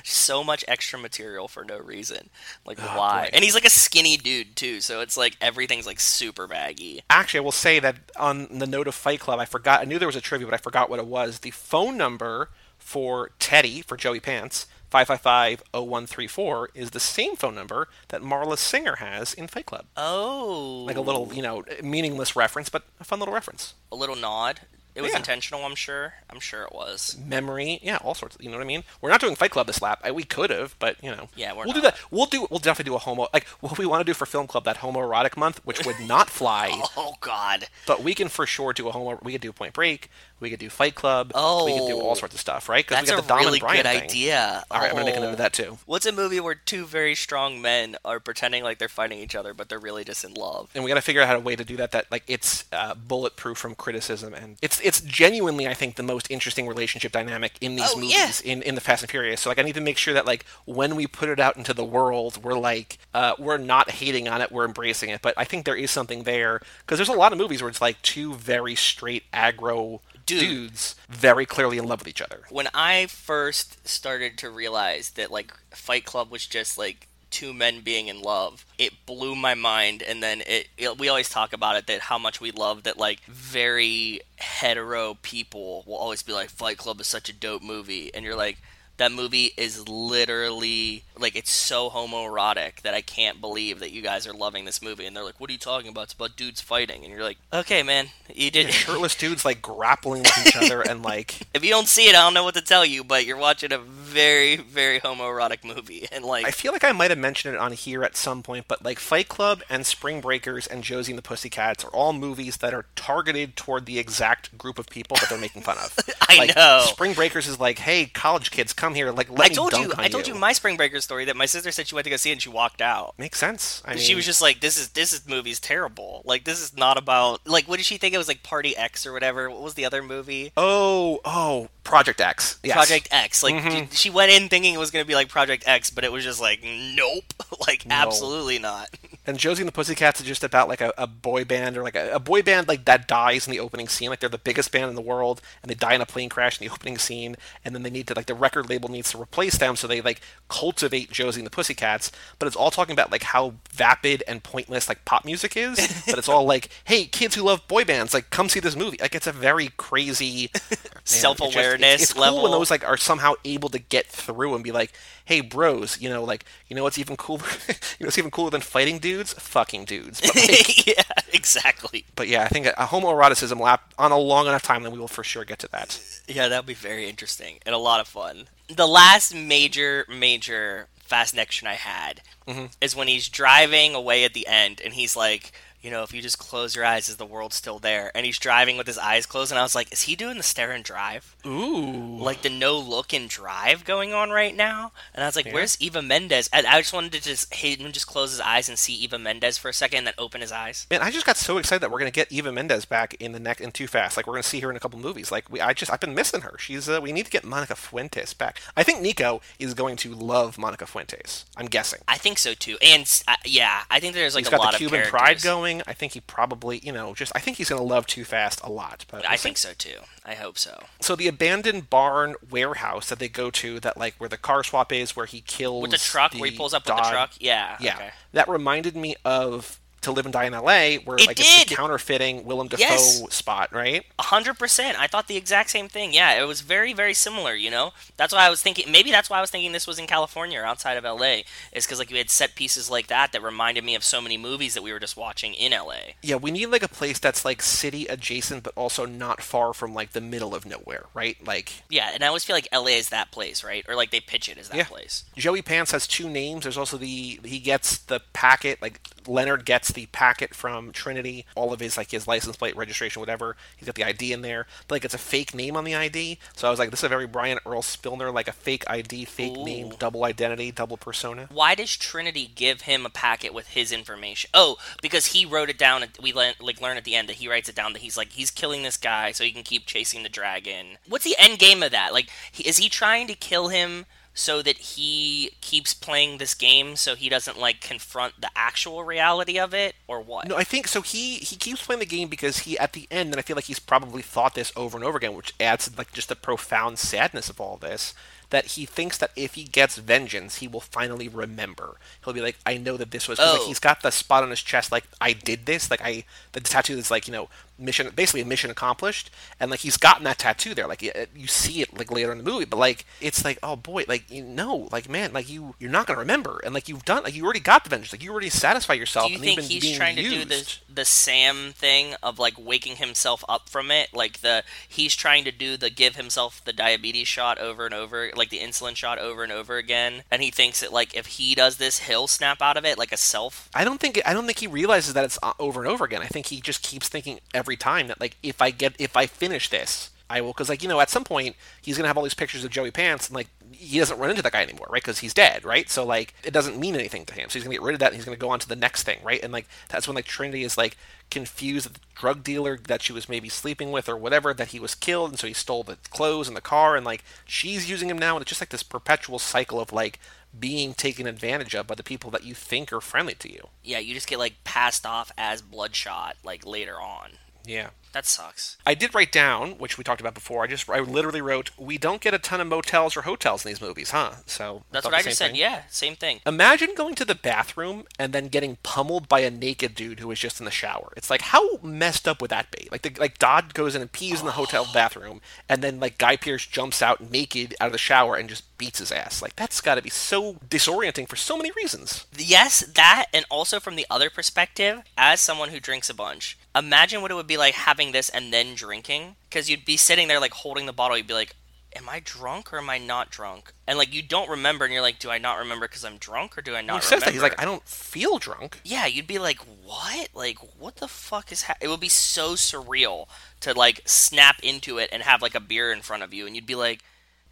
So 0.04 0.42
much 0.44 0.64
extra 0.68 0.98
material 0.98 1.48
for 1.48 1.64
no 1.64 1.78
reason. 1.78 2.30
Like 2.64 2.78
Oh, 2.80 2.98
why? 2.98 3.22
boy. 3.24 3.30
And 3.32 3.44
he's 3.44 3.54
like 3.54 3.64
a 3.64 3.70
skinny 3.70 4.16
dude 4.16 4.56
too, 4.56 4.80
so 4.80 5.00
it's 5.00 5.16
like 5.16 5.36
everything's 5.40 5.86
like 5.86 6.00
super 6.00 6.46
baggy. 6.46 7.02
Actually, 7.10 7.38
I 7.38 7.42
will 7.42 7.52
say 7.52 7.78
that 7.80 7.96
on 8.16 8.58
the 8.58 8.66
note 8.66 8.86
of 8.88 8.94
Fight 8.94 9.20
Club, 9.20 9.38
I 9.40 9.44
forgot. 9.44 9.80
I 9.80 9.84
knew 9.84 9.98
there 9.98 10.08
was 10.08 10.16
a 10.16 10.20
trivia, 10.20 10.46
but 10.46 10.54
I 10.54 10.58
forgot 10.58 10.88
what 10.90 10.98
it 10.98 11.06
was. 11.06 11.40
The 11.40 11.50
phone 11.50 11.96
number 11.96 12.50
for 12.78 13.30
Teddy 13.38 13.82
for 13.82 13.96
Joey 13.96 14.20
Pants. 14.20 14.66
555-0134 14.90 16.66
is 16.74 16.90
the 16.90 17.00
same 17.00 17.36
phone 17.36 17.54
number 17.54 17.88
that 18.08 18.22
Marla 18.22 18.56
Singer 18.56 18.96
has 18.96 19.34
in 19.34 19.46
Fight 19.46 19.66
Club. 19.66 19.84
Oh, 19.96 20.84
Like 20.86 20.96
a 20.96 21.00
little, 21.00 21.30
you 21.32 21.42
know, 21.42 21.64
meaningless 21.82 22.34
reference, 22.36 22.68
but 22.68 22.84
a 23.00 23.04
fun 23.04 23.18
little 23.18 23.34
reference. 23.34 23.74
a 23.92 23.96
little 23.96 24.16
nod. 24.16 24.60
It 24.98 25.02
was 25.02 25.12
Yeah. 25.12 25.18
intentional, 25.18 25.64
I'm 25.64 25.76
sure. 25.76 26.14
I'm 26.28 26.40
sure 26.40 26.62
it 26.64 26.72
was. 26.72 27.16
memory, 27.24 27.78
yeah, 27.82 27.98
all 28.02 28.14
sorts. 28.14 28.36
You 28.40 28.50
know 28.50 28.56
what 28.56 28.64
I 28.64 28.66
mean? 28.66 28.82
We're 29.00 29.10
not 29.10 29.20
doing 29.20 29.36
Fight 29.36 29.52
Club 29.52 29.66
this 29.68 29.80
lap. 29.80 30.00
I, 30.02 30.10
we 30.10 30.24
could 30.24 30.50
have, 30.50 30.74
but 30.80 30.96
you 31.02 31.10
know, 31.10 31.28
Yeah, 31.36 31.52
we're 31.52 31.64
we'll 31.64 31.72
do 31.74 31.80
that. 31.82 31.96
We'll 32.10 32.26
do. 32.26 32.46
We'll 32.50 32.58
definitely 32.58 32.90
do 32.90 32.96
a 32.96 32.98
homo. 32.98 33.28
Like 33.32 33.46
what 33.60 33.78
we 33.78 33.86
want 33.86 34.00
to 34.00 34.04
do 34.04 34.12
for 34.14 34.26
Film 34.26 34.46
Club 34.48 34.64
that 34.64 34.78
homoerotic 34.78 35.36
month, 35.36 35.60
which 35.64 35.86
would 35.86 36.00
not 36.00 36.28
fly. 36.40 36.70
Oh 36.96 37.14
God. 37.20 37.68
But 37.86 38.02
we 38.02 38.14
can 38.14 38.28
for 38.28 38.44
sure 38.44 38.72
do 38.72 38.88
a 38.88 38.92
homo. 38.92 39.18
We 39.22 39.32
could 39.32 39.40
do 39.40 39.52
Point 39.52 39.72
Break. 39.72 40.10
We 40.40 40.50
could 40.50 40.58
do 40.60 40.70
Fight 40.70 40.94
Club. 40.94 41.32
Oh, 41.34 41.64
we 41.64 41.72
could 41.72 41.86
do 41.88 41.96
Oh. 41.96 42.00
all 42.08 42.14
sorts 42.14 42.34
of 42.34 42.40
stuff, 42.40 42.68
right? 42.68 42.84
Because 42.84 42.98
That's 43.06 43.10
we 43.10 43.16
got 43.16 43.18
a 43.18 43.22
the 43.22 43.28
Dom 43.28 43.38
really 43.38 43.58
and 43.58 43.60
Brian 43.60 43.82
good 43.82 43.88
thing. 43.92 44.02
idea. 44.04 44.64
All 44.70 44.80
right, 44.80 44.90
I'm 44.90 44.94
gonna 44.94 45.04
make 45.06 45.16
a 45.16 45.20
note 45.20 45.26
Oh. 45.28 45.32
of 45.32 45.38
that 45.38 45.52
too. 45.52 45.78
What's 45.86 46.06
a 46.06 46.12
movie 46.12 46.40
where 46.40 46.54
two 46.54 46.86
very 46.86 47.14
strong 47.14 47.60
men 47.60 47.96
are 48.04 48.20
pretending 48.20 48.62
like 48.62 48.78
they're 48.78 48.88
fighting 48.88 49.18
each 49.18 49.34
other, 49.34 49.52
but 49.54 49.68
they're 49.68 49.78
really 49.78 50.04
just 50.04 50.24
in 50.24 50.34
love? 50.34 50.68
and 50.74 50.84
we 50.84 50.88
got 50.88 50.94
to 50.94 51.00
figure 51.02 51.20
out 51.22 51.28
how 51.28 51.36
a 51.36 51.40
way 51.40 51.56
to 51.56 51.64
do 51.64 51.76
that 51.76 51.90
that 51.92 52.06
like 52.10 52.22
it's 52.28 52.64
uh, 52.72 52.94
bulletproof 52.94 53.58
from 53.58 53.74
criticism 53.74 54.34
and 54.34 54.56
it's 54.62 54.80
it's 54.80 55.00
genuinely 55.00 55.66
I 55.66 55.74
think 55.74 55.96
the 55.96 56.02
most 56.02 56.30
interesting 56.30 56.66
relationship 56.66 57.12
dynamic 57.12 57.52
in 57.60 57.76
these 57.76 57.84
Oh, 57.94 58.00
yeah. 58.00 58.18
movies 58.20 58.40
in 58.40 58.62
in 58.62 58.74
the 58.74 58.80
Fast 58.80 59.02
and 59.02 59.10
Furious. 59.10 59.40
So 59.40 59.50
like 59.50 59.58
I 59.58 59.62
need 59.62 59.74
to 59.74 59.80
make 59.80 59.98
sure 59.98 60.14
that 60.14 60.26
like 60.26 60.44
when 60.66 60.94
we 60.96 61.06
put 61.06 61.28
it 61.28 61.40
out 61.40 61.56
into 61.56 61.74
the 61.74 61.84
world, 61.84 62.42
we're 62.44 62.58
like 62.58 62.98
uh, 63.14 63.34
we're 63.38 63.56
not 63.58 63.90
hating 63.90 64.28
on 64.28 64.40
it, 64.40 64.52
we're 64.52 64.64
embracing 64.64 65.10
it. 65.10 65.20
But 65.22 65.34
I 65.36 65.44
think 65.44 65.64
there 65.64 65.74
is 65.76 65.90
something 65.90 66.22
there 66.24 66.60
because 66.80 66.98
there's 66.98 67.08
a 67.08 67.12
lot 67.12 67.32
of 67.32 67.38
movies 67.38 67.62
where 67.62 67.68
it's 67.68 67.80
like 67.80 68.00
two 68.02 68.34
very 68.34 68.74
straight 68.74 69.24
aggro 69.32 70.00
Dude. 70.28 70.40
dudes 70.40 70.94
very 71.08 71.46
clearly 71.46 71.78
in 71.78 71.86
love 71.86 72.00
with 72.00 72.08
each 72.08 72.22
other. 72.22 72.42
When 72.50 72.68
I 72.74 73.06
first 73.06 73.88
started 73.88 74.38
to 74.38 74.50
realize 74.50 75.10
that 75.10 75.30
like 75.30 75.52
Fight 75.70 76.04
Club 76.04 76.30
was 76.30 76.46
just 76.46 76.78
like 76.78 77.08
two 77.30 77.52
men 77.52 77.80
being 77.80 78.08
in 78.08 78.22
love, 78.22 78.64
it 78.78 79.06
blew 79.06 79.34
my 79.34 79.54
mind. 79.54 80.02
And 80.02 80.22
then 80.22 80.42
it, 80.46 80.68
it 80.76 80.98
we 80.98 81.08
always 81.08 81.28
talk 81.28 81.52
about 81.52 81.76
it 81.76 81.86
that 81.86 82.00
how 82.00 82.18
much 82.18 82.40
we 82.40 82.50
love 82.50 82.84
that 82.84 82.98
like 82.98 83.20
very 83.24 84.20
hetero 84.36 85.18
people 85.22 85.82
will 85.86 85.96
always 85.96 86.22
be 86.22 86.32
like 86.32 86.50
Fight 86.50 86.78
Club 86.78 87.00
is 87.00 87.06
such 87.06 87.28
a 87.28 87.32
dope 87.32 87.62
movie, 87.62 88.12
and 88.14 88.24
you're 88.24 88.36
like. 88.36 88.58
That 88.98 89.12
movie 89.12 89.52
is 89.56 89.88
literally 89.88 91.04
like 91.18 91.34
it's 91.34 91.50
so 91.50 91.90
homoerotic 91.90 92.82
that 92.82 92.94
I 92.94 93.00
can't 93.00 93.40
believe 93.40 93.80
that 93.80 93.90
you 93.90 94.02
guys 94.02 94.26
are 94.26 94.32
loving 94.32 94.64
this 94.64 94.80
movie. 94.82 95.06
And 95.06 95.16
they're 95.16 95.24
like, 95.24 95.40
"What 95.40 95.50
are 95.50 95.52
you 95.52 95.58
talking 95.58 95.90
about? 95.90 96.02
It's 96.04 96.12
about 96.12 96.36
dudes 96.36 96.60
fighting." 96.60 97.04
And 97.04 97.12
you're 97.12 97.22
like, 97.22 97.38
"Okay, 97.52 97.82
man, 97.82 98.10
you 98.34 98.50
did." 98.50 98.72
Shirtless 98.72 99.14
dudes 99.16 99.44
like 99.44 99.62
grappling 99.62 100.22
with 100.22 100.46
each 100.46 100.56
other 100.56 100.82
and 100.82 101.02
like 101.02 101.34
if 101.54 101.64
you 101.64 101.70
don't 101.70 101.88
see 101.88 102.08
it, 102.08 102.14
I 102.14 102.22
don't 102.24 102.34
know 102.34 102.44
what 102.44 102.54
to 102.54 102.60
tell 102.60 102.84
you, 102.84 103.02
but 103.04 103.24
you're 103.26 103.36
watching 103.36 103.72
a 103.72 103.78
very, 103.78 104.56
very 104.56 105.00
homoerotic 105.00 105.64
movie, 105.64 106.06
and 106.12 106.24
like, 106.24 106.46
I 106.46 106.50
feel 106.50 106.72
like 106.72 106.84
I 106.84 106.92
might 106.92 107.10
have 107.10 107.18
mentioned 107.18 107.54
it 107.54 107.58
on 107.58 107.72
here 107.72 108.04
at 108.04 108.16
some 108.16 108.42
point, 108.42 108.66
but 108.68 108.84
like 108.84 108.98
Fight 108.98 109.28
Club 109.28 109.62
and 109.70 109.86
Spring 109.86 110.20
Breakers 110.20 110.66
and 110.66 110.82
Josie 110.82 111.12
and 111.12 111.18
the 111.18 111.22
Pussycats 111.22 111.84
are 111.84 111.88
all 111.88 112.12
movies 112.12 112.58
that 112.58 112.74
are 112.74 112.86
targeted 112.96 113.56
toward 113.56 113.86
the 113.86 113.98
exact 113.98 114.56
group 114.58 114.78
of 114.78 114.88
people 114.88 115.16
that 115.20 115.28
they're 115.28 115.38
making 115.38 115.62
fun 115.62 115.78
of. 115.78 115.96
I 116.28 116.38
Like, 116.38 116.56
know. 116.56 116.82
Spring 116.86 117.14
Breakers 117.14 117.46
is 117.48 117.58
like, 117.60 117.78
hey, 117.80 118.06
college 118.06 118.50
kids, 118.50 118.72
come 118.72 118.87
here. 118.94 119.10
Like, 119.12 119.30
let 119.30 119.50
I 119.50 119.54
told 119.54 119.72
you, 119.72 119.92
I 119.96 120.08
told 120.08 120.26
you 120.26 120.34
my 120.34 120.52
Spring 120.52 120.76
Breaker 120.76 121.00
story 121.00 121.24
that 121.26 121.36
my 121.36 121.46
sister 121.46 121.70
said 121.72 121.86
she 121.86 121.94
went 121.94 122.04
to 122.04 122.10
go 122.10 122.16
see 122.16 122.30
it 122.30 122.34
and 122.34 122.42
she 122.42 122.48
walked 122.48 122.80
out. 122.82 123.14
Makes 123.18 123.38
sense. 123.38 123.82
I 123.84 123.94
mean, 123.94 123.98
she 124.02 124.14
was 124.14 124.24
just 124.26 124.40
like, 124.42 124.60
"This 124.60 124.76
is 124.78 124.90
this 124.90 125.12
is 125.12 125.26
movie's 125.28 125.60
terrible. 125.60 126.22
Like, 126.24 126.44
this 126.44 126.60
is 126.60 126.76
not 126.76 126.96
about 126.98 127.46
like 127.46 127.66
what 127.68 127.76
did 127.76 127.86
she 127.86 127.96
think 127.98 128.14
it 128.14 128.18
was 128.18 128.28
like 128.28 128.42
Party 128.42 128.76
X 128.76 129.06
or 129.06 129.12
whatever? 129.12 129.50
What 129.50 129.62
was 129.62 129.74
the 129.74 129.84
other 129.84 130.02
movie? 130.02 130.52
oh, 130.56 131.20
oh, 131.24 131.68
Project 131.84 132.20
X. 132.20 132.58
Yes. 132.62 132.74
Project 132.74 133.08
X. 133.10 133.42
Like 133.42 133.54
Mhm. 133.54 133.92
she 133.92 134.10
went 134.10 134.30
in 134.30 134.48
thinking 134.48 134.74
it 134.74 134.78
was 134.78 134.90
going 134.90 135.04
to 135.04 135.08
be 135.08 135.14
like 135.14 135.28
Project 135.28 135.64
X, 135.66 135.90
but 135.90 136.04
it 136.04 136.12
was 136.12 136.22
just 136.24 136.40
like, 136.40 136.60
nope, 136.62 137.32
like 137.66 137.86
No. 137.86 137.94
absolutely 137.94 138.58
not. 138.58 138.88
And 139.28 139.36
Josie 139.38 139.60
and 139.60 139.68
the 139.68 139.72
Pussycats 139.72 140.20
is 140.20 140.26
just 140.26 140.42
about 140.42 140.68
like 140.68 140.80
a, 140.80 140.90
a 140.96 141.06
boy 141.06 141.44
band 141.44 141.76
or 141.76 141.82
like 141.82 141.94
a, 141.96 142.12
a 142.14 142.18
boy 142.18 142.40
band 142.40 142.66
like 142.66 142.86
that 142.86 143.06
dies 143.06 143.46
in 143.46 143.50
the 143.50 143.60
opening 143.60 143.86
scene. 143.86 144.08
Like 144.08 144.20
they're 144.20 144.28
the 144.30 144.38
biggest 144.38 144.72
band 144.72 144.88
in 144.88 144.94
the 144.94 145.02
world 145.02 145.42
and 145.62 145.68
they 145.68 145.74
die 145.74 145.92
in 145.92 146.00
a 146.00 146.06
plane 146.06 146.30
crash 146.30 146.58
in 146.58 146.66
the 146.66 146.72
opening 146.72 146.96
scene. 146.96 147.36
And 147.62 147.74
then 147.74 147.82
they 147.82 147.90
need 147.90 148.06
to 148.06 148.14
like 148.14 148.24
the 148.24 148.32
record 148.34 148.70
label 148.70 148.77
needs 148.86 149.10
to 149.10 149.20
replace 149.20 149.58
them, 149.58 149.74
so 149.74 149.88
they 149.88 150.00
like 150.00 150.20
cultivate 150.46 151.10
Josie 151.10 151.40
and 151.40 151.46
the 151.46 151.50
Pussycats. 151.50 152.12
But 152.38 152.46
it's 152.46 152.54
all 152.54 152.70
talking 152.70 152.92
about 152.92 153.10
like 153.10 153.24
how 153.24 153.54
vapid 153.72 154.22
and 154.28 154.42
pointless 154.44 154.88
like 154.88 155.04
pop 155.04 155.24
music 155.24 155.56
is. 155.56 155.76
but 156.06 156.18
it's 156.18 156.28
all 156.28 156.44
like, 156.44 156.68
hey, 156.84 157.06
kids 157.06 157.34
who 157.34 157.42
love 157.42 157.66
boy 157.66 157.84
bands, 157.84 158.14
like 158.14 158.30
come 158.30 158.48
see 158.48 158.60
this 158.60 158.76
movie. 158.76 158.98
Like 159.00 159.16
it's 159.16 159.26
a 159.26 159.32
very 159.32 159.70
crazy 159.76 160.50
it's 160.54 160.68
just- 160.70 161.20
Self-awareness 161.20 162.02
It's, 162.02 162.10
it's 162.10 162.12
cool 162.12 162.42
when 162.42 162.52
those 162.52 162.70
like 162.70 162.86
are 162.86 162.96
somehow 162.96 163.32
able 163.44 163.70
to 163.70 163.78
get 163.80 164.06
through 164.06 164.54
and 164.54 164.62
be 164.62 164.70
like, 164.72 164.92
hey, 165.28 165.42
bros, 165.42 166.00
you 166.00 166.08
know, 166.08 166.24
like 166.24 166.44
you 166.68 166.74
know 166.74 166.82
what's 166.82 166.98
even 166.98 167.16
cooler? 167.16 167.42
you 167.68 167.74
know 168.00 168.06
what's 168.06 168.16
even 168.18 168.30
cooler 168.30 168.50
than 168.50 168.62
fighting 168.62 168.98
dudes? 168.98 169.34
Fucking 169.34 169.84
dudes. 169.84 170.20
But, 170.22 170.34
like, 170.34 170.86
yeah, 170.86 171.02
exactly. 171.32 172.06
but 172.16 172.28
yeah, 172.28 172.42
I 172.44 172.48
think 172.48 172.64
a, 172.66 172.70
a 172.78 172.86
homoeroticism 172.86 173.60
lap 173.60 173.92
on 173.98 174.10
a 174.10 174.18
long 174.18 174.46
enough 174.46 174.62
time, 174.62 174.82
then 174.82 174.92
we 174.92 174.98
will 174.98 175.06
for 175.08 175.22
sure 175.22 175.44
get 175.44 175.58
to 175.60 175.68
that. 175.68 176.00
Yeah, 176.26 176.48
that'd 176.48 176.66
be 176.66 176.74
very 176.74 177.08
interesting 177.08 177.58
and 177.66 177.74
a 177.74 177.78
lot 177.78 178.00
of 178.00 178.08
fun. 178.08 178.48
The 178.68 178.88
last 178.88 179.34
major, 179.34 180.06
major 180.08 180.88
fast 180.96 181.32
connection 181.32 181.68
I 181.68 181.74
had 181.74 182.22
Mm-hmm. 182.48 182.66
is 182.80 182.96
when 182.96 183.08
he's 183.08 183.28
driving 183.28 183.94
away 183.94 184.24
at 184.24 184.32
the 184.32 184.46
end 184.46 184.80
and 184.82 184.94
he's 184.94 185.14
like, 185.14 185.52
you 185.80 185.90
know, 185.90 186.02
if 186.02 186.12
you 186.12 186.20
just 186.20 186.38
close 186.38 186.74
your 186.74 186.84
eyes, 186.84 187.08
is 187.08 187.16
the 187.16 187.26
world 187.26 187.52
still 187.52 187.78
there? 187.78 188.10
And 188.14 188.26
he's 188.26 188.38
driving 188.38 188.76
with 188.76 188.86
his 188.86 188.98
eyes 188.98 189.26
closed, 189.26 189.52
and 189.52 189.58
I 189.58 189.62
was 189.62 189.74
like, 189.74 189.92
is 189.92 190.02
he 190.02 190.16
doing 190.16 190.36
the 190.36 190.42
stare 190.42 190.72
and 190.72 190.84
drive? 190.84 191.36
Ooh. 191.46 192.18
Like 192.18 192.42
the 192.42 192.50
no 192.50 192.78
look 192.78 193.12
and 193.12 193.28
drive 193.28 193.84
going 193.84 194.12
on 194.12 194.30
right 194.30 194.54
now? 194.56 194.92
And 195.14 195.22
I 195.22 195.28
was 195.28 195.36
like, 195.36 195.52
where's 195.52 195.80
Eva 195.80 196.02
Mendes? 196.02 196.48
And 196.52 196.66
I 196.66 196.80
just 196.80 196.92
wanted 196.92 197.12
to 197.12 197.22
just 197.22 197.52
hate 197.54 197.78
him 197.80 197.92
just 197.92 198.06
close 198.06 198.30
his 198.30 198.40
eyes 198.40 198.68
and 198.68 198.78
see 198.78 198.94
Eva 198.94 199.18
Mendes 199.18 199.56
for 199.58 199.68
a 199.68 199.74
second, 199.74 199.98
and 199.98 200.06
then 200.08 200.14
open 200.18 200.40
his 200.40 200.52
eyes. 200.52 200.86
Man, 200.90 201.00
I 201.00 201.10
just 201.10 201.26
got 201.26 201.36
so 201.36 201.58
excited 201.58 201.80
that 201.82 201.90
we're 201.90 201.98
gonna 201.98 202.10
get 202.10 202.30
Eva 202.32 202.50
Mendes 202.52 202.84
back 202.84 203.14
in 203.14 203.32
the 203.32 203.40
neck 203.40 203.60
in 203.60 203.70
Too 203.70 203.86
Fast. 203.86 204.16
Like 204.16 204.26
we're 204.26 204.34
gonna 204.34 204.42
see 204.42 204.60
her 204.60 204.70
in 204.70 204.76
a 204.76 204.80
couple 204.80 204.98
movies. 204.98 205.30
Like 205.30 205.48
we, 205.50 205.60
I 205.60 205.72
just 205.72 205.92
I've 205.92 206.00
been 206.00 206.14
missing 206.14 206.40
her. 206.42 206.56
She's 206.58 206.88
uh, 206.88 207.00
we 207.02 207.12
need 207.12 207.26
to 207.26 207.30
get 207.30 207.44
Monica 207.44 207.76
Fuentes 207.76 208.34
back. 208.34 208.60
I 208.76 208.82
think 208.82 209.00
Nico 209.00 209.40
is 209.58 209.74
going 209.74 209.96
to 209.98 210.12
love 210.14 210.58
Monica 210.58 210.86
Fuentes. 210.86 211.44
I'm 211.56 211.66
guessing. 211.66 212.00
I 212.08 212.18
think 212.18 212.38
so 212.38 212.54
too. 212.54 212.76
And 212.82 213.04
uh, 213.28 213.36
yeah, 213.44 213.82
I 213.90 214.00
think 214.00 214.14
there's 214.14 214.34
like 214.34 214.44
He's 214.46 214.52
a 214.52 214.56
lot 214.56 214.74
of 214.74 214.78
Cuban 214.78 215.02
characters. 215.02 215.10
pride 215.10 215.42
going. 215.42 215.67
I 215.86 215.92
think 215.92 216.12
he 216.12 216.20
probably 216.20 216.78
you 216.82 216.92
know 216.92 217.14
just 217.14 217.32
I 217.34 217.40
think 217.40 217.56
he's 217.56 217.68
gonna 217.68 217.82
love 217.82 218.06
Too 218.06 218.24
Fast 218.24 218.60
a 218.62 218.70
lot. 218.70 219.04
But 219.10 219.28
I 219.28 219.36
think 219.36 219.56
so 219.58 219.72
too. 219.76 219.98
I 220.24 220.34
hope 220.34 220.58
so. 220.58 220.82
so. 221.00 221.16
The 221.16 221.28
abandoned 221.28 221.88
barn 221.90 222.34
warehouse 222.50 223.08
that 223.08 223.18
they 223.18 223.28
go 223.28 223.50
to, 223.50 223.80
that 223.80 223.96
like 223.96 224.14
where 224.18 224.28
the 224.28 224.36
car 224.36 224.62
swap 224.62 224.92
is, 224.92 225.16
where 225.16 225.26
he 225.26 225.40
kills 225.40 225.82
With 225.82 225.90
the 225.92 225.98
truck, 225.98 226.34
where 226.34 226.50
he 226.50 226.56
pulls 226.56 226.74
up 226.74 226.86
with 226.86 226.96
the 226.96 227.02
truck. 227.10 227.32
Yeah. 227.40 227.76
Yeah, 227.80 227.94
Okay. 227.96 228.10
that 228.32 228.48
reminded 228.48 228.94
me 228.96 229.16
of 229.24 229.80
To 230.08 230.12
Live 230.12 230.24
and 230.24 230.32
Die 230.32 230.44
in 230.44 230.54
L.A., 230.54 230.96
where 230.98 231.18
It 231.18 231.26
like 231.26 231.38
it's 231.38 231.64
the 231.64 231.74
counterfeiting 231.74 232.44
Willem 232.46 232.68
Dafoe 232.68 232.80
Yes! 232.80 233.26
spot, 233.34 233.70
right? 233.74 234.06
A 234.18 234.22
hundred 234.22 234.58
percent. 234.58 234.98
I 234.98 235.06
thought 235.06 235.28
the 235.28 235.36
exact 235.36 235.68
same 235.68 235.86
thing. 235.88 236.14
Yeah, 236.14 236.40
it 236.40 236.46
was 236.46 236.62
very, 236.62 236.94
very 236.94 237.12
similar. 237.12 237.54
You 237.54 237.70
know, 237.70 237.92
that's 238.16 238.32
why 238.32 238.46
I 238.46 238.48
was 238.50 238.62
thinking. 238.62 238.90
Maybe 238.90 239.10
that's 239.10 239.28
why 239.28 239.36
I 239.36 239.40
was 239.42 239.50
thinking 239.50 239.72
this 239.72 239.86
was 239.86 239.98
in 239.98 240.06
California 240.06 240.58
or 240.60 240.64
outside 240.64 240.96
of 240.96 241.04
L.A. 241.04 241.44
Is 241.72 241.84
because 241.84 241.98
like 241.98 242.10
we 242.10 242.16
had 242.16 242.30
set 242.30 242.54
pieces 242.54 242.88
like 242.90 243.08
that 243.08 243.32
that 243.32 243.42
reminded 243.42 243.84
me 243.84 243.94
of 243.94 244.02
so 244.02 244.20
many 244.22 244.38
movies 244.38 244.72
that 244.72 244.82
we 244.82 244.92
were 244.92 244.98
just 244.98 245.16
watching 245.16 245.52
in 245.52 245.74
L.A. 245.74 246.14
Yeah, 246.22 246.36
we 246.36 246.50
need 246.50 246.66
like 246.66 246.82
a 246.82 246.88
place 246.88 247.18
that's 247.18 247.44
like 247.44 247.60
city 247.60 248.06
adjacent, 248.06 248.62
but 248.62 248.72
also 248.76 249.04
not 249.04 249.42
far 249.42 249.74
from 249.74 249.92
like 249.92 250.12
the 250.12 250.22
middle 250.22 250.54
of 250.54 250.64
nowhere, 250.64 251.04
right? 251.12 251.36
Like 251.46 251.82
Yeah, 251.90 252.10
and 252.14 252.24
I 252.24 252.28
always 252.28 252.44
feel 252.44 252.56
like 252.56 252.68
L.A. 252.72 252.92
is 252.92 253.10
that 253.10 253.30
place, 253.30 253.62
right? 253.62 253.84
Or 253.86 253.94
like 253.94 254.10
they 254.10 254.20
pitch 254.20 254.48
it 254.48 254.56
as 254.56 254.70
that 254.70 254.76
Yeah. 254.78 254.84
place. 254.84 255.24
Joey 255.36 255.60
Pants 255.60 255.90
has 255.92 256.06
two 256.06 256.30
names. 256.30 256.62
There's 256.62 256.78
also 256.78 256.96
the 256.96 257.40
he 257.44 257.58
gets 257.58 257.98
the 257.98 258.20
packet, 258.32 258.80
like 258.80 259.00
Leonard 259.26 259.66
gets 259.66 259.92
the 259.98 260.06
packet 260.06 260.54
from 260.54 260.92
Trinity, 260.92 261.44
all 261.56 261.72
of 261.72 261.80
his 261.80 261.96
like 261.96 262.12
his 262.12 262.28
license 262.28 262.56
plate, 262.56 262.76
registration, 262.76 263.18
whatever. 263.18 263.56
He's 263.76 263.86
got 263.86 263.96
the 263.96 264.04
ID 264.04 264.32
in 264.32 264.42
there, 264.42 264.68
but 264.86 264.94
like 264.94 265.04
it's 265.04 265.14
a 265.14 265.18
fake 265.18 265.54
name 265.54 265.76
on 265.76 265.82
the 265.82 265.96
ID. 265.96 266.38
So 266.54 266.68
I 266.68 266.70
was 266.70 266.78
like, 266.78 266.90
this 266.90 267.00
is 267.00 267.04
a 267.04 267.08
very 267.08 267.26
Brian 267.26 267.58
Earl 267.66 267.82
Spilner, 267.82 268.32
like 268.32 268.46
a 268.46 268.52
fake 268.52 268.84
ID, 268.88 269.24
fake 269.24 269.56
name, 269.56 269.92
double 269.98 270.24
identity, 270.24 270.70
double 270.70 270.96
persona. 270.96 271.48
Why 271.50 271.74
does 271.74 271.96
Trinity 271.96 272.48
give 272.54 272.82
him 272.82 273.04
a 273.04 273.10
packet 273.10 273.52
with 273.52 273.70
his 273.70 273.90
information? 273.90 274.50
Oh, 274.54 274.76
because 275.02 275.26
he 275.26 275.44
wrote 275.44 275.68
it 275.68 275.78
down. 275.78 276.04
At, 276.04 276.22
we 276.22 276.32
le- 276.32 276.54
like 276.60 276.80
learn 276.80 276.96
at 276.96 277.02
the 277.02 277.16
end 277.16 277.28
that 277.28 277.36
he 277.36 277.48
writes 277.48 277.68
it 277.68 277.74
down 277.74 277.92
that 277.94 278.02
he's 278.02 278.16
like 278.16 278.30
he's 278.30 278.52
killing 278.52 278.84
this 278.84 278.96
guy 278.96 279.32
so 279.32 279.42
he 279.42 279.50
can 279.50 279.64
keep 279.64 279.84
chasing 279.84 280.22
the 280.22 280.28
dragon. 280.28 280.98
What's 281.08 281.24
the 281.24 281.36
end 281.40 281.58
game 281.58 281.82
of 281.82 281.90
that? 281.90 282.12
Like, 282.12 282.30
he, 282.52 282.68
is 282.68 282.76
he 282.76 282.88
trying 282.88 283.26
to 283.26 283.34
kill 283.34 283.68
him 283.68 284.06
so 284.38 284.62
that 284.62 284.78
he 284.78 285.50
keeps 285.60 285.92
playing 285.92 286.38
this 286.38 286.54
game 286.54 286.94
so 286.94 287.16
he 287.16 287.28
doesn't 287.28 287.58
like 287.58 287.80
confront 287.80 288.40
the 288.40 288.48
actual 288.54 289.02
reality 289.02 289.58
of 289.58 289.74
it, 289.74 289.96
or 290.06 290.20
what? 290.20 290.46
No, 290.48 290.56
I 290.56 290.62
think 290.62 290.86
so. 290.86 291.02
He 291.02 291.36
he 291.36 291.56
keeps 291.56 291.84
playing 291.84 291.98
the 291.98 292.06
game 292.06 292.28
because 292.28 292.58
he 292.58 292.78
at 292.78 292.92
the 292.92 293.08
end, 293.10 293.30
and 293.30 293.38
I 293.38 293.42
feel 293.42 293.56
like 293.56 293.64
he's 293.64 293.80
probably 293.80 294.22
thought 294.22 294.54
this 294.54 294.72
over 294.76 294.96
and 294.96 295.04
over 295.04 295.18
again, 295.18 295.34
which 295.34 295.54
adds 295.58 295.90
like 295.98 296.12
just 296.12 296.28
the 296.28 296.36
profound 296.36 296.98
sadness 297.00 297.50
of 297.50 297.60
all 297.60 297.76
this. 297.76 298.14
That 298.50 298.64
he 298.66 298.86
thinks 298.86 299.18
that 299.18 299.30
if 299.36 299.54
he 299.54 299.64
gets 299.64 299.96
vengeance, 299.96 300.56
he 300.56 300.68
will 300.68 300.80
finally 300.80 301.28
remember. 301.28 301.96
He'll 302.24 302.32
be 302.32 302.40
like, 302.40 302.56
"I 302.64 302.78
know 302.78 302.96
that 302.96 303.10
this 303.10 303.28
was." 303.28 303.38
'cause, 303.38 303.52
like, 303.52 303.60
Oh. 303.62 303.66
he's 303.68 303.78
got 303.78 304.00
the 304.00 304.10
spot 304.10 304.42
on 304.42 304.50
his 304.50 304.62
chest, 304.62 304.90
like 304.90 305.04
I 305.20 305.34
did 305.34 305.66
this. 305.66 305.90
Like 305.90 306.00
I, 306.02 306.24
the 306.52 306.60
tattoo 306.60 306.96
that's 306.96 307.10
like 307.10 307.28
you 307.28 307.32
know 307.32 307.50
mission, 307.80 308.10
basically 308.16 308.40
a 308.40 308.44
mission 308.44 308.70
accomplished, 308.70 309.30
and 309.60 309.70
like 309.70 309.80
he's 309.80 309.96
gotten 309.98 310.24
that 310.24 310.38
tattoo 310.38 310.74
there. 310.74 310.86
Like 310.86 311.02
it, 311.02 311.30
you 311.36 311.46
see 311.46 311.82
it 311.82 311.96
like 311.96 312.10
later 312.10 312.32
in 312.32 312.38
the 312.38 312.44
movie, 312.44 312.64
but 312.64 312.78
like 312.78 313.04
it's 313.20 313.44
like, 313.44 313.58
oh 313.62 313.76
boy, 313.76 314.04
like 314.08 314.30
you 314.30 314.42
know, 314.42 314.88
like 314.90 315.08
man, 315.10 315.32
like 315.34 315.48
you 315.50 315.74
you're 315.78 315.90
not 315.90 316.06
gonna 316.06 316.18
remember, 316.18 316.60
and 316.64 316.72
like 316.74 316.88
you've 316.88 317.04
done, 317.04 317.24
like 317.24 317.34
you 317.34 317.44
already 317.44 317.60
got 317.60 317.84
the 317.84 317.90
vengeance, 317.90 318.12
like 318.12 318.22
you 318.24 318.32
already 318.32 318.48
satisfy 318.50 318.94
yourself. 318.94 319.26
Do 319.26 319.32
you 319.32 319.36
and 319.38 319.44
think 319.44 319.60
he's 319.60 319.94
trying 319.96 320.16
to 320.16 320.22
do 320.22 320.44
the 320.46 320.76
the 320.88 321.04
Sam 321.04 321.72
thing 321.74 322.14
of 322.22 322.38
like 322.38 322.54
waking 322.58 322.96
himself 322.96 323.44
up 323.46 323.68
from 323.68 323.90
it? 323.90 324.14
Like 324.14 324.40
the 324.40 324.64
he's 324.88 325.14
trying 325.14 325.44
to 325.44 325.52
do 325.52 325.76
the 325.76 325.90
give 325.90 326.16
himself 326.16 326.64
the 326.64 326.72
diabetes 326.72 327.28
shot 327.28 327.58
over 327.58 327.84
and 327.84 327.94
over, 327.94 328.30
like 328.38 328.50
the 328.50 328.58
insulin 328.58 328.96
shot 328.96 329.18
over 329.18 329.42
and 329.42 329.52
over 329.52 329.76
again, 329.76 330.22
and 330.30 330.42
he 330.42 330.50
thinks 330.50 330.80
that 330.80 330.92
like 330.92 331.14
if 331.14 331.26
he 331.26 331.54
does 331.54 331.76
this, 331.76 332.00
he'll 332.00 332.26
snap 332.26 332.62
out 332.62 332.76
of 332.76 332.84
it 332.84 332.98
like 332.98 333.12
a 333.12 333.16
self. 333.16 333.68
I 333.74 333.84
don't 333.84 334.00
think 334.00 334.20
I 334.24 334.32
don't 334.32 334.46
think 334.46 334.58
he 334.58 334.66
realizes 334.66 335.14
that 335.14 335.24
it's 335.24 335.38
uh, 335.42 335.52
over 335.58 335.80
and 335.80 335.90
over 335.90 336.04
again. 336.04 336.22
I 336.22 336.26
think 336.26 336.46
he 336.46 336.60
just 336.60 336.82
keeps 336.82 337.08
thinking 337.08 337.40
every 337.52 337.76
time 337.76 338.08
that 338.08 338.20
like 338.20 338.36
if 338.42 338.62
I 338.62 338.70
get 338.70 338.94
if 338.98 339.16
I 339.16 339.26
finish 339.26 339.68
this, 339.68 340.10
I 340.30 340.40
will 340.40 340.52
because 340.52 340.68
like 340.68 340.82
you 340.82 340.88
know 340.88 341.00
at 341.00 341.10
some 341.10 341.24
point 341.24 341.56
he's 341.80 341.96
gonna 341.96 342.08
have 342.08 342.16
all 342.16 342.22
these 342.22 342.34
pictures 342.34 342.64
of 342.64 342.70
Joey 342.70 342.90
Pants 342.90 343.28
and 343.28 343.34
like 343.34 343.48
he 343.72 343.98
doesn't 343.98 344.18
run 344.18 344.30
into 344.30 344.42
that 344.42 344.52
guy 344.52 344.62
anymore, 344.62 344.86
right? 344.90 345.02
Because 345.02 345.18
he's 345.18 345.34
dead, 345.34 345.64
right? 345.64 345.88
So 345.88 346.04
like 346.04 346.34
it 346.44 346.52
doesn't 346.52 346.78
mean 346.78 346.94
anything 346.94 347.24
to 347.26 347.34
him. 347.34 347.48
So 347.48 347.54
he's 347.54 347.64
gonna 347.64 347.74
get 347.74 347.82
rid 347.82 347.94
of 347.94 348.00
that 348.00 348.08
and 348.08 348.16
he's 348.16 348.24
gonna 348.24 348.36
go 348.36 348.50
on 348.50 348.58
to 348.60 348.68
the 348.68 348.76
next 348.76 349.04
thing, 349.04 349.18
right? 349.22 349.42
And 349.42 349.52
like 349.52 349.66
that's 349.88 350.06
when 350.06 350.14
like 350.14 350.26
Trinity 350.26 350.64
is 350.64 350.76
like 350.76 350.96
confused 351.30 351.86
that 351.86 351.94
the 351.94 352.00
drug 352.14 352.42
dealer 352.42 352.78
that 352.88 353.02
she 353.02 353.12
was 353.12 353.28
maybe 353.28 353.48
sleeping 353.48 353.90
with 353.90 354.08
or 354.08 354.16
whatever 354.16 354.54
that 354.54 354.68
he 354.68 354.80
was 354.80 354.94
killed 354.94 355.30
and 355.30 355.38
so 355.38 355.46
he 355.46 355.52
stole 355.52 355.82
the 355.82 355.98
clothes 356.10 356.48
and 356.48 356.56
the 356.56 356.60
car 356.62 356.96
and 356.96 357.04
like 357.04 357.22
she's 357.44 357.88
using 357.88 358.08
him 358.08 358.18
now 358.18 358.34
and 358.34 358.42
it's 358.42 358.48
just 358.48 358.62
like 358.62 358.70
this 358.70 358.82
perpetual 358.82 359.38
cycle 359.38 359.78
of 359.78 359.92
like 359.92 360.18
being 360.58 360.94
taken 360.94 361.26
advantage 361.26 361.74
of 361.74 361.86
by 361.86 361.94
the 361.94 362.02
people 362.02 362.30
that 362.30 362.44
you 362.44 362.54
think 362.54 362.92
are 362.92 363.00
friendly 363.00 363.34
to 363.34 363.52
you. 363.52 363.68
Yeah, 363.84 363.98
you 363.98 364.14
just 364.14 364.28
get 364.28 364.38
like 364.38 364.64
passed 364.64 365.04
off 365.04 365.30
as 365.36 365.62
Bloodshot 365.62 366.36
like 366.42 366.66
later 366.66 367.00
on. 367.00 367.32
Yeah. 367.68 367.90
That 368.12 368.24
sucks. 368.26 368.78
I 368.86 368.94
did 368.94 369.14
write 369.14 369.30
down, 369.30 369.72
which 369.72 369.98
we 369.98 370.02
talked 370.02 370.20
about 370.20 370.34
before. 370.34 370.64
I 370.64 370.66
just 370.66 370.88
I 370.88 370.98
literally 371.00 371.42
wrote, 371.42 371.70
"We 371.78 371.98
don't 371.98 372.22
get 372.22 372.32
a 372.32 372.38
ton 372.38 372.60
of 372.60 372.66
motels 372.66 373.16
or 373.16 373.22
hotels 373.22 373.64
in 373.64 373.70
these 373.70 373.80
movies, 373.82 374.10
huh?" 374.10 374.32
So 374.46 374.82
That's 374.90 375.04
what 375.04 375.14
I 375.14 375.22
just 375.22 375.38
said. 375.38 375.48
thing. 375.48 375.56
Yeah, 375.56 375.82
same 375.88 376.16
thing. 376.16 376.40
Imagine 376.46 376.94
going 376.96 377.14
to 377.16 377.24
the 377.24 377.34
bathroom 377.34 378.06
and 378.18 378.32
then 378.32 378.48
getting 378.48 378.76
pummeled 378.82 379.28
by 379.28 379.40
a 379.40 379.50
naked 379.50 379.94
dude 379.94 380.20
who 380.20 380.28
was 380.28 380.38
just 380.40 380.58
in 380.58 380.64
the 380.64 380.70
shower. 380.70 381.12
It's 381.16 381.28
like 381.30 381.42
how 381.42 381.76
messed 381.82 382.26
up 382.26 382.40
would 382.40 382.50
that 382.50 382.70
be? 382.70 382.88
Like 382.90 383.02
the, 383.02 383.12
like 383.20 383.38
Dodd 383.38 383.74
goes 383.74 383.94
in 383.94 384.00
and 384.02 384.10
pees 384.10 384.40
in 384.40 384.46
the 384.46 384.52
hotel 384.52 384.86
bathroom, 384.94 385.40
and 385.68 385.82
then 385.82 386.00
like 386.00 386.18
Guy 386.18 386.36
Pearce 386.36 386.66
jumps 386.66 387.02
out 387.02 387.30
naked 387.30 387.76
out 387.78 387.86
of 387.86 387.92
the 387.92 387.98
shower 387.98 388.36
and 388.36 388.48
just 388.48 388.64
beats 388.78 389.00
his 389.00 389.12
ass. 389.12 389.42
Like 389.42 389.54
that's 389.54 389.80
got 389.80 389.96
to 389.96 390.02
be 390.02 390.10
so 390.10 390.54
disorienting 390.54 391.28
for 391.28 391.36
so 391.36 391.56
many 391.56 391.70
reasons. 391.76 392.26
Yes, 392.36 392.80
that, 392.80 393.26
and 393.34 393.44
also 393.50 393.78
from 393.80 393.96
the 393.96 394.06
other 394.10 394.30
perspective, 394.30 395.02
as 395.16 395.40
someone 395.40 395.68
who 395.68 395.78
drinks 395.78 396.10
a 396.10 396.14
bunch, 396.14 396.57
imagine 396.76 397.22
what 397.22 397.30
it 397.30 397.34
would 397.34 397.46
be 397.46 397.56
like 397.56 397.74
having 397.74 398.12
this 398.12 398.28
and 398.28 398.52
then 398.52 398.74
drinking. 398.74 399.36
Because 399.48 399.68
you'd 399.70 399.84
be 399.84 399.96
sitting 399.96 400.28
there, 400.28 400.40
like, 400.40 400.52
holding 400.52 400.86
the 400.86 400.92
bottle, 400.92 401.16
you'd 401.16 401.26
be 401.26 401.34
like, 401.34 401.54
Am 401.96 402.06
I 402.06 402.20
drunk 402.22 402.70
or 402.72 402.78
am 402.78 402.90
I 402.90 402.98
not 402.98 403.30
drunk? 403.30 403.72
And, 403.86 403.96
like, 403.96 404.12
you 404.12 404.22
don't 404.22 404.50
remember, 404.50 404.84
and 404.84 404.92
you're 404.92 405.02
like, 405.02 405.18
Do 405.18 405.30
I 405.30 405.38
not 405.38 405.58
remember 405.58 405.88
because 405.88 406.04
I'm 406.04 406.18
drunk 406.18 406.58
or 406.58 406.60
do 406.62 406.74
I 406.76 406.82
not 406.82 406.96
he 406.96 407.00
says 407.02 407.10
remember? 407.12 407.24
that 407.24 407.32
he's 407.32 407.42
like, 407.42 407.60
I 407.60 407.64
don't 407.64 407.82
feel 407.88 408.38
drunk. 408.38 408.80
yeah, 408.84 409.06
you'd 409.06 409.26
be 409.26 409.38
like, 409.38 409.58
What? 409.84 410.28
Like, 410.34 410.58
what 410.78 410.96
the 410.96 411.08
fuck 411.08 411.50
is 411.50 411.62
ha-? 411.62 411.74
It 411.80 411.88
would 411.88 411.98
be 412.00 412.10
so 412.10 412.52
surreal 412.54 413.26
to, 413.60 413.72
like, 413.72 414.02
snap 414.04 414.60
into 414.62 414.98
it 414.98 415.08
and 415.12 415.22
have, 415.22 415.40
like, 415.40 415.54
a 415.54 415.60
beer 415.60 415.90
in 415.90 416.02
front 416.02 416.22
of 416.22 416.34
you, 416.34 416.46
and 416.46 416.54
you'd 416.54 416.66
be 416.66 416.74
like, 416.74 417.00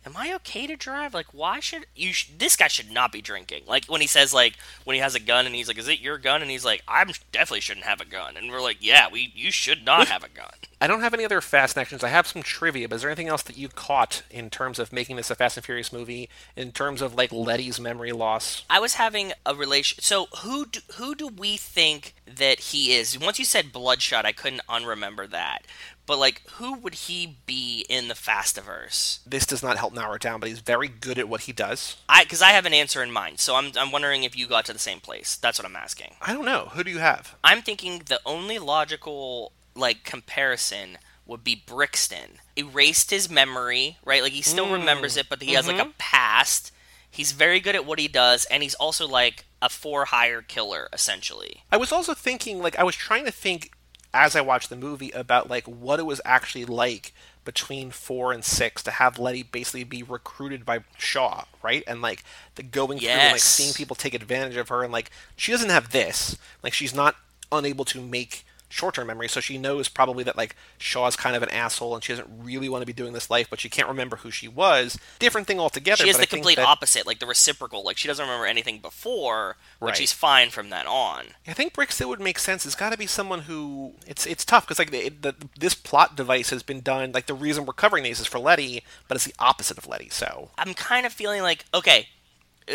am 0.07 0.16
I 0.16 0.33
okay 0.37 0.66
to 0.69 0.77
drive? 0.77 1.12
Like, 1.12 1.27
why 1.33 1.61
should 1.61 1.87
you? 1.95 2.12
Sh- 2.12 2.31
this 2.39 2.57
guy 2.57 2.69
should 2.69 2.91
not 2.91 3.12
be 3.12 3.20
drinking. 3.20 3.65
Like 3.66 3.87
when 3.87 4.01
he 4.01 4.07
says 4.07 4.33
like 4.33 4.55
when 4.85 4.95
he 4.95 5.01
has 5.01 5.15
a 5.15 5.20
gun 5.20 5.45
and 5.45 5.55
he's 5.55 5.69
like, 5.69 5.78
is 5.78 5.89
it 5.89 6.01
your 6.01 6.16
gun? 6.16 6.41
And 6.41 6.51
he's 6.51 6.65
like, 6.65 6.83
I 6.87 7.05
definitely 7.33 7.61
shouldn't 7.61 7.87
have 7.87 8.01
a 8.01 8.05
gun. 8.05 8.37
And 8.37 8.51
we're 8.51 8.62
like, 8.62 8.78
yeah, 8.81 9.09
we 9.11 9.33
you 9.35 9.51
should 9.51 9.85
not 9.85 10.09
have 10.09 10.24
a 10.24 10.28
gun. 10.28 10.53
I 10.81 10.87
don't 10.87 11.01
have 11.01 11.15
any 11.15 11.24
other 11.24 11.41
Fast 11.41 11.74
connections. 11.74 12.05
I 12.05 12.09
have 12.09 12.27
some 12.27 12.43
trivia, 12.43 12.89
but 12.89 12.97
is 12.97 13.03
there 13.03 13.11
anything 13.11 13.28
else 13.28 13.43
that 13.43 13.57
you 13.57 13.69
caught 13.69 14.23
in 14.31 14.51
terms 14.51 14.78
of 14.78 14.93
making 14.93 15.16
this 15.16 15.31
a 15.31 15.35
Fast 15.35 15.57
and 15.57 15.65
Furious 15.65 15.93
movie? 15.93 16.28
In 16.55 16.70
terms 16.70 17.03
of 17.03 17.15
like 17.15 17.33
Letty's 17.33 17.81
memory 17.81 18.12
loss? 18.12 18.65
I 18.70 18.78
was 18.78 18.95
having 18.95 19.33
a 19.45 19.55
relation. 19.55 20.03
So 20.03 20.27
who 20.43 20.66
do, 20.66 20.81
who 20.95 21.15
do 21.15 21.28
we 21.28 21.57
think 21.57 22.15
that 22.27 22.61
he 22.61 22.94
is? 22.94 23.19
Once 23.19 23.39
you 23.39 23.44
said 23.44 23.73
Bloodshot, 23.73 24.27
I 24.27 24.32
couldn't 24.32 24.66
unremember 24.69 25.28
that. 25.31 25.65
But 26.07 26.19
like, 26.19 26.43
who 26.53 26.74
would 26.74 26.94
he 26.94 27.36
be 27.47 27.85
in 27.89 28.09
the 28.09 28.15
Fastiverse? 28.15 29.19
This 29.27 29.44
does 29.44 29.62
not 29.62 29.77
help 29.77 29.93
narrow 29.93 30.15
it 30.15 30.23
down, 30.23 30.39
but 30.39 30.48
he's 30.48 30.61
very 30.61 30.89
good 30.89 31.19
at 31.19 31.28
what 31.28 31.43
he 31.43 31.53
does. 31.53 31.97
I 32.09 32.23
because 32.23 32.43
I 32.43 32.51
have 32.51 32.65
an 32.65 32.73
answer 32.74 33.03
in 33.03 33.11
mind, 33.11 33.40
so 33.40 33.57
I'm 33.57 33.73
I'm 33.77 33.90
wondering 33.90 34.23
if 34.23 34.36
you 34.36 34.47
got 34.47 34.65
to 34.66 34.73
the 34.73 34.78
same 34.78 35.01
place. 35.01 35.36
That's 35.36 35.59
what 35.59 35.66
I'm 35.66 35.77
asking. 35.77 36.15
I 36.23 36.32
don't 36.32 36.44
know. 36.44 36.70
Who 36.74 36.85
do 36.85 36.90
you 36.90 36.98
have? 36.98 37.35
I'm 37.43 37.61
thinking 37.61 38.03
the 38.07 38.20
only 38.24 38.59
logical 38.61 39.53
like 39.74 40.05
comparison 40.05 40.98
would 41.27 41.43
be 41.43 41.62
Brixton. 41.66 42.39
Erased 42.57 43.11
his 43.11 43.28
memory, 43.28 43.98
right? 44.05 44.23
Like 44.23 44.32
he 44.32 44.43
still 44.43 44.70
remembers 44.70 45.16
mm. 45.16 45.20
it, 45.20 45.27
but 45.28 45.43
he 45.43 45.55
has 45.55 45.66
like 45.66 45.78
a 45.78 45.82
mm-hmm. 45.82 45.90
past. 45.98 46.73
He's 47.11 47.32
very 47.32 47.59
good 47.61 47.74
at 47.74 47.85
what 47.85 47.98
he 47.98 48.09
does, 48.09 48.44
and 48.44 48.62
he's 48.62 48.74
also 48.74 49.09
like 49.09 49.45
a 49.62 49.69
for 49.69 50.07
hire 50.07 50.43
killer, 50.43 50.89
essentially. 50.93 51.65
I 51.73 51.77
was 51.77 51.93
also 51.93 52.15
thinking, 52.15 52.61
like, 52.61 52.78
I 52.78 52.85
was 52.85 52.95
trying 52.95 53.24
to 53.24 53.33
think 53.33 53.73
as 54.16 54.35
I 54.35 54.41
watched 54.41 54.70
the 54.70 54.77
movie 54.77 55.11
about 55.11 55.51
like 55.51 55.66
what 55.66 56.01
it 56.01 56.07
was 56.07 56.23
actually 56.24 56.65
like 56.65 57.12
between 57.45 57.91
four 57.91 58.33
and 58.33 58.43
six 58.45 58.83
to 58.83 58.91
have 58.91 59.19
Letty 59.19 59.43
basically 59.43 59.85
be 59.85 60.03
recruited 60.03 60.65
by 60.65 60.81
Shaw, 60.97 61.45
right? 61.62 61.85
And 61.87 62.01
like 62.01 62.24
the 62.55 62.62
going 62.62 62.99
through 62.99 63.09
and 63.09 63.33
like 63.33 63.41
seeing 63.41 63.74
people 63.74 63.95
take 63.95 64.15
advantage 64.15 64.57
of 64.57 64.69
her, 64.69 64.83
and 64.83 64.93
like 64.93 65.11
she 65.37 65.53
doesn't 65.53 65.70
have 65.70 65.93
this, 65.93 66.37
like 66.62 66.73
she's 66.73 66.95
not 66.95 67.16
unable 67.53 67.85
to 67.87 68.01
make 68.01 68.45
short-term 68.68 69.06
memory, 69.06 69.28
so 69.28 69.40
she 69.40 69.59
knows 69.59 69.88
probably 69.88 70.24
that 70.24 70.36
like 70.36 70.56
Shaw's 70.78 71.14
kind 71.16 71.36
of 71.36 71.43
an 71.43 71.51
asshole 71.51 71.94
and 71.94 72.02
she 72.02 72.12
doesn't 72.12 72.28
really 72.43 72.68
want 72.68 72.82
to 72.82 72.86
be 72.86 72.93
doing 72.93 73.12
this 73.12 73.30
life, 73.30 73.48
but 73.48 73.60
she 73.60 73.68
can't 73.68 73.86
remember 73.88 74.16
who 74.16 74.30
she 74.30 74.48
was. 74.48 74.98
Different 75.18 75.47
thing 75.47 75.60
altogether. 75.60 76.02
She 76.02 76.10
is 76.10 76.16
the 76.16 76.22
I 76.22 76.26
complete 76.26 76.56
that- 76.56 76.66
opposite, 76.66 77.06
like 77.06 77.20
the 77.20 77.26
reciprocal. 77.26 77.84
Like 77.84 77.97
she 77.97 78.09
doesn't 78.09 78.24
remember 78.24 78.47
anything 78.47 78.78
before, 78.80 79.56
but 79.80 79.86
Right. 79.86 79.97
she's 79.97 80.12
fine 80.12 80.51
from 80.51 80.70
then 80.70 80.86
on. 80.86 81.26
I 81.47 81.52
think 81.52 81.74
Brixton 81.74 82.09
would 82.09 82.20
make 82.20 82.38
sense. 82.38 82.66
It's 82.66 82.74
got 82.74 82.90
to 82.90 82.98
be 82.98 83.06
someone 83.06 83.43
who 83.43 83.94
it's 84.06 84.26
it's 84.26 84.44
tough 84.44 84.66
because 84.66 84.78
like 84.78 84.90
the, 84.90 85.09
the, 85.10 85.34
this 85.59 85.74
plot 85.74 86.16
device 86.16 86.51
has 86.51 86.62
been 86.62 86.80
done. 86.80 87.12
Like 87.12 87.26
the 87.26 87.34
reason 87.34 87.66
we're 87.66 87.72
covering 87.72 88.02
these 88.05 88.18
is 88.20 88.26
for 88.26 88.38
Letty, 88.38 88.82
but 89.09 89.14
it's 89.16 89.24
the 89.26 89.34
opposite 89.38 89.78
of 89.78 89.86
Letty. 89.86 90.09
So 90.09 90.51
I'm 90.59 90.74
kind 90.74 91.06
of 91.06 91.12
feeling 91.12 91.43
like, 91.43 91.64
okay, 91.72 92.09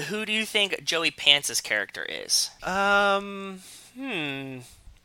who 0.07 0.26
do 0.26 0.31
you 0.31 0.45
think 0.45 0.85
Joey 0.85 1.11
Pants's 1.11 1.59
character 1.59 2.03
is? 2.07 2.49
um 2.63 3.59
hmm 3.97 4.59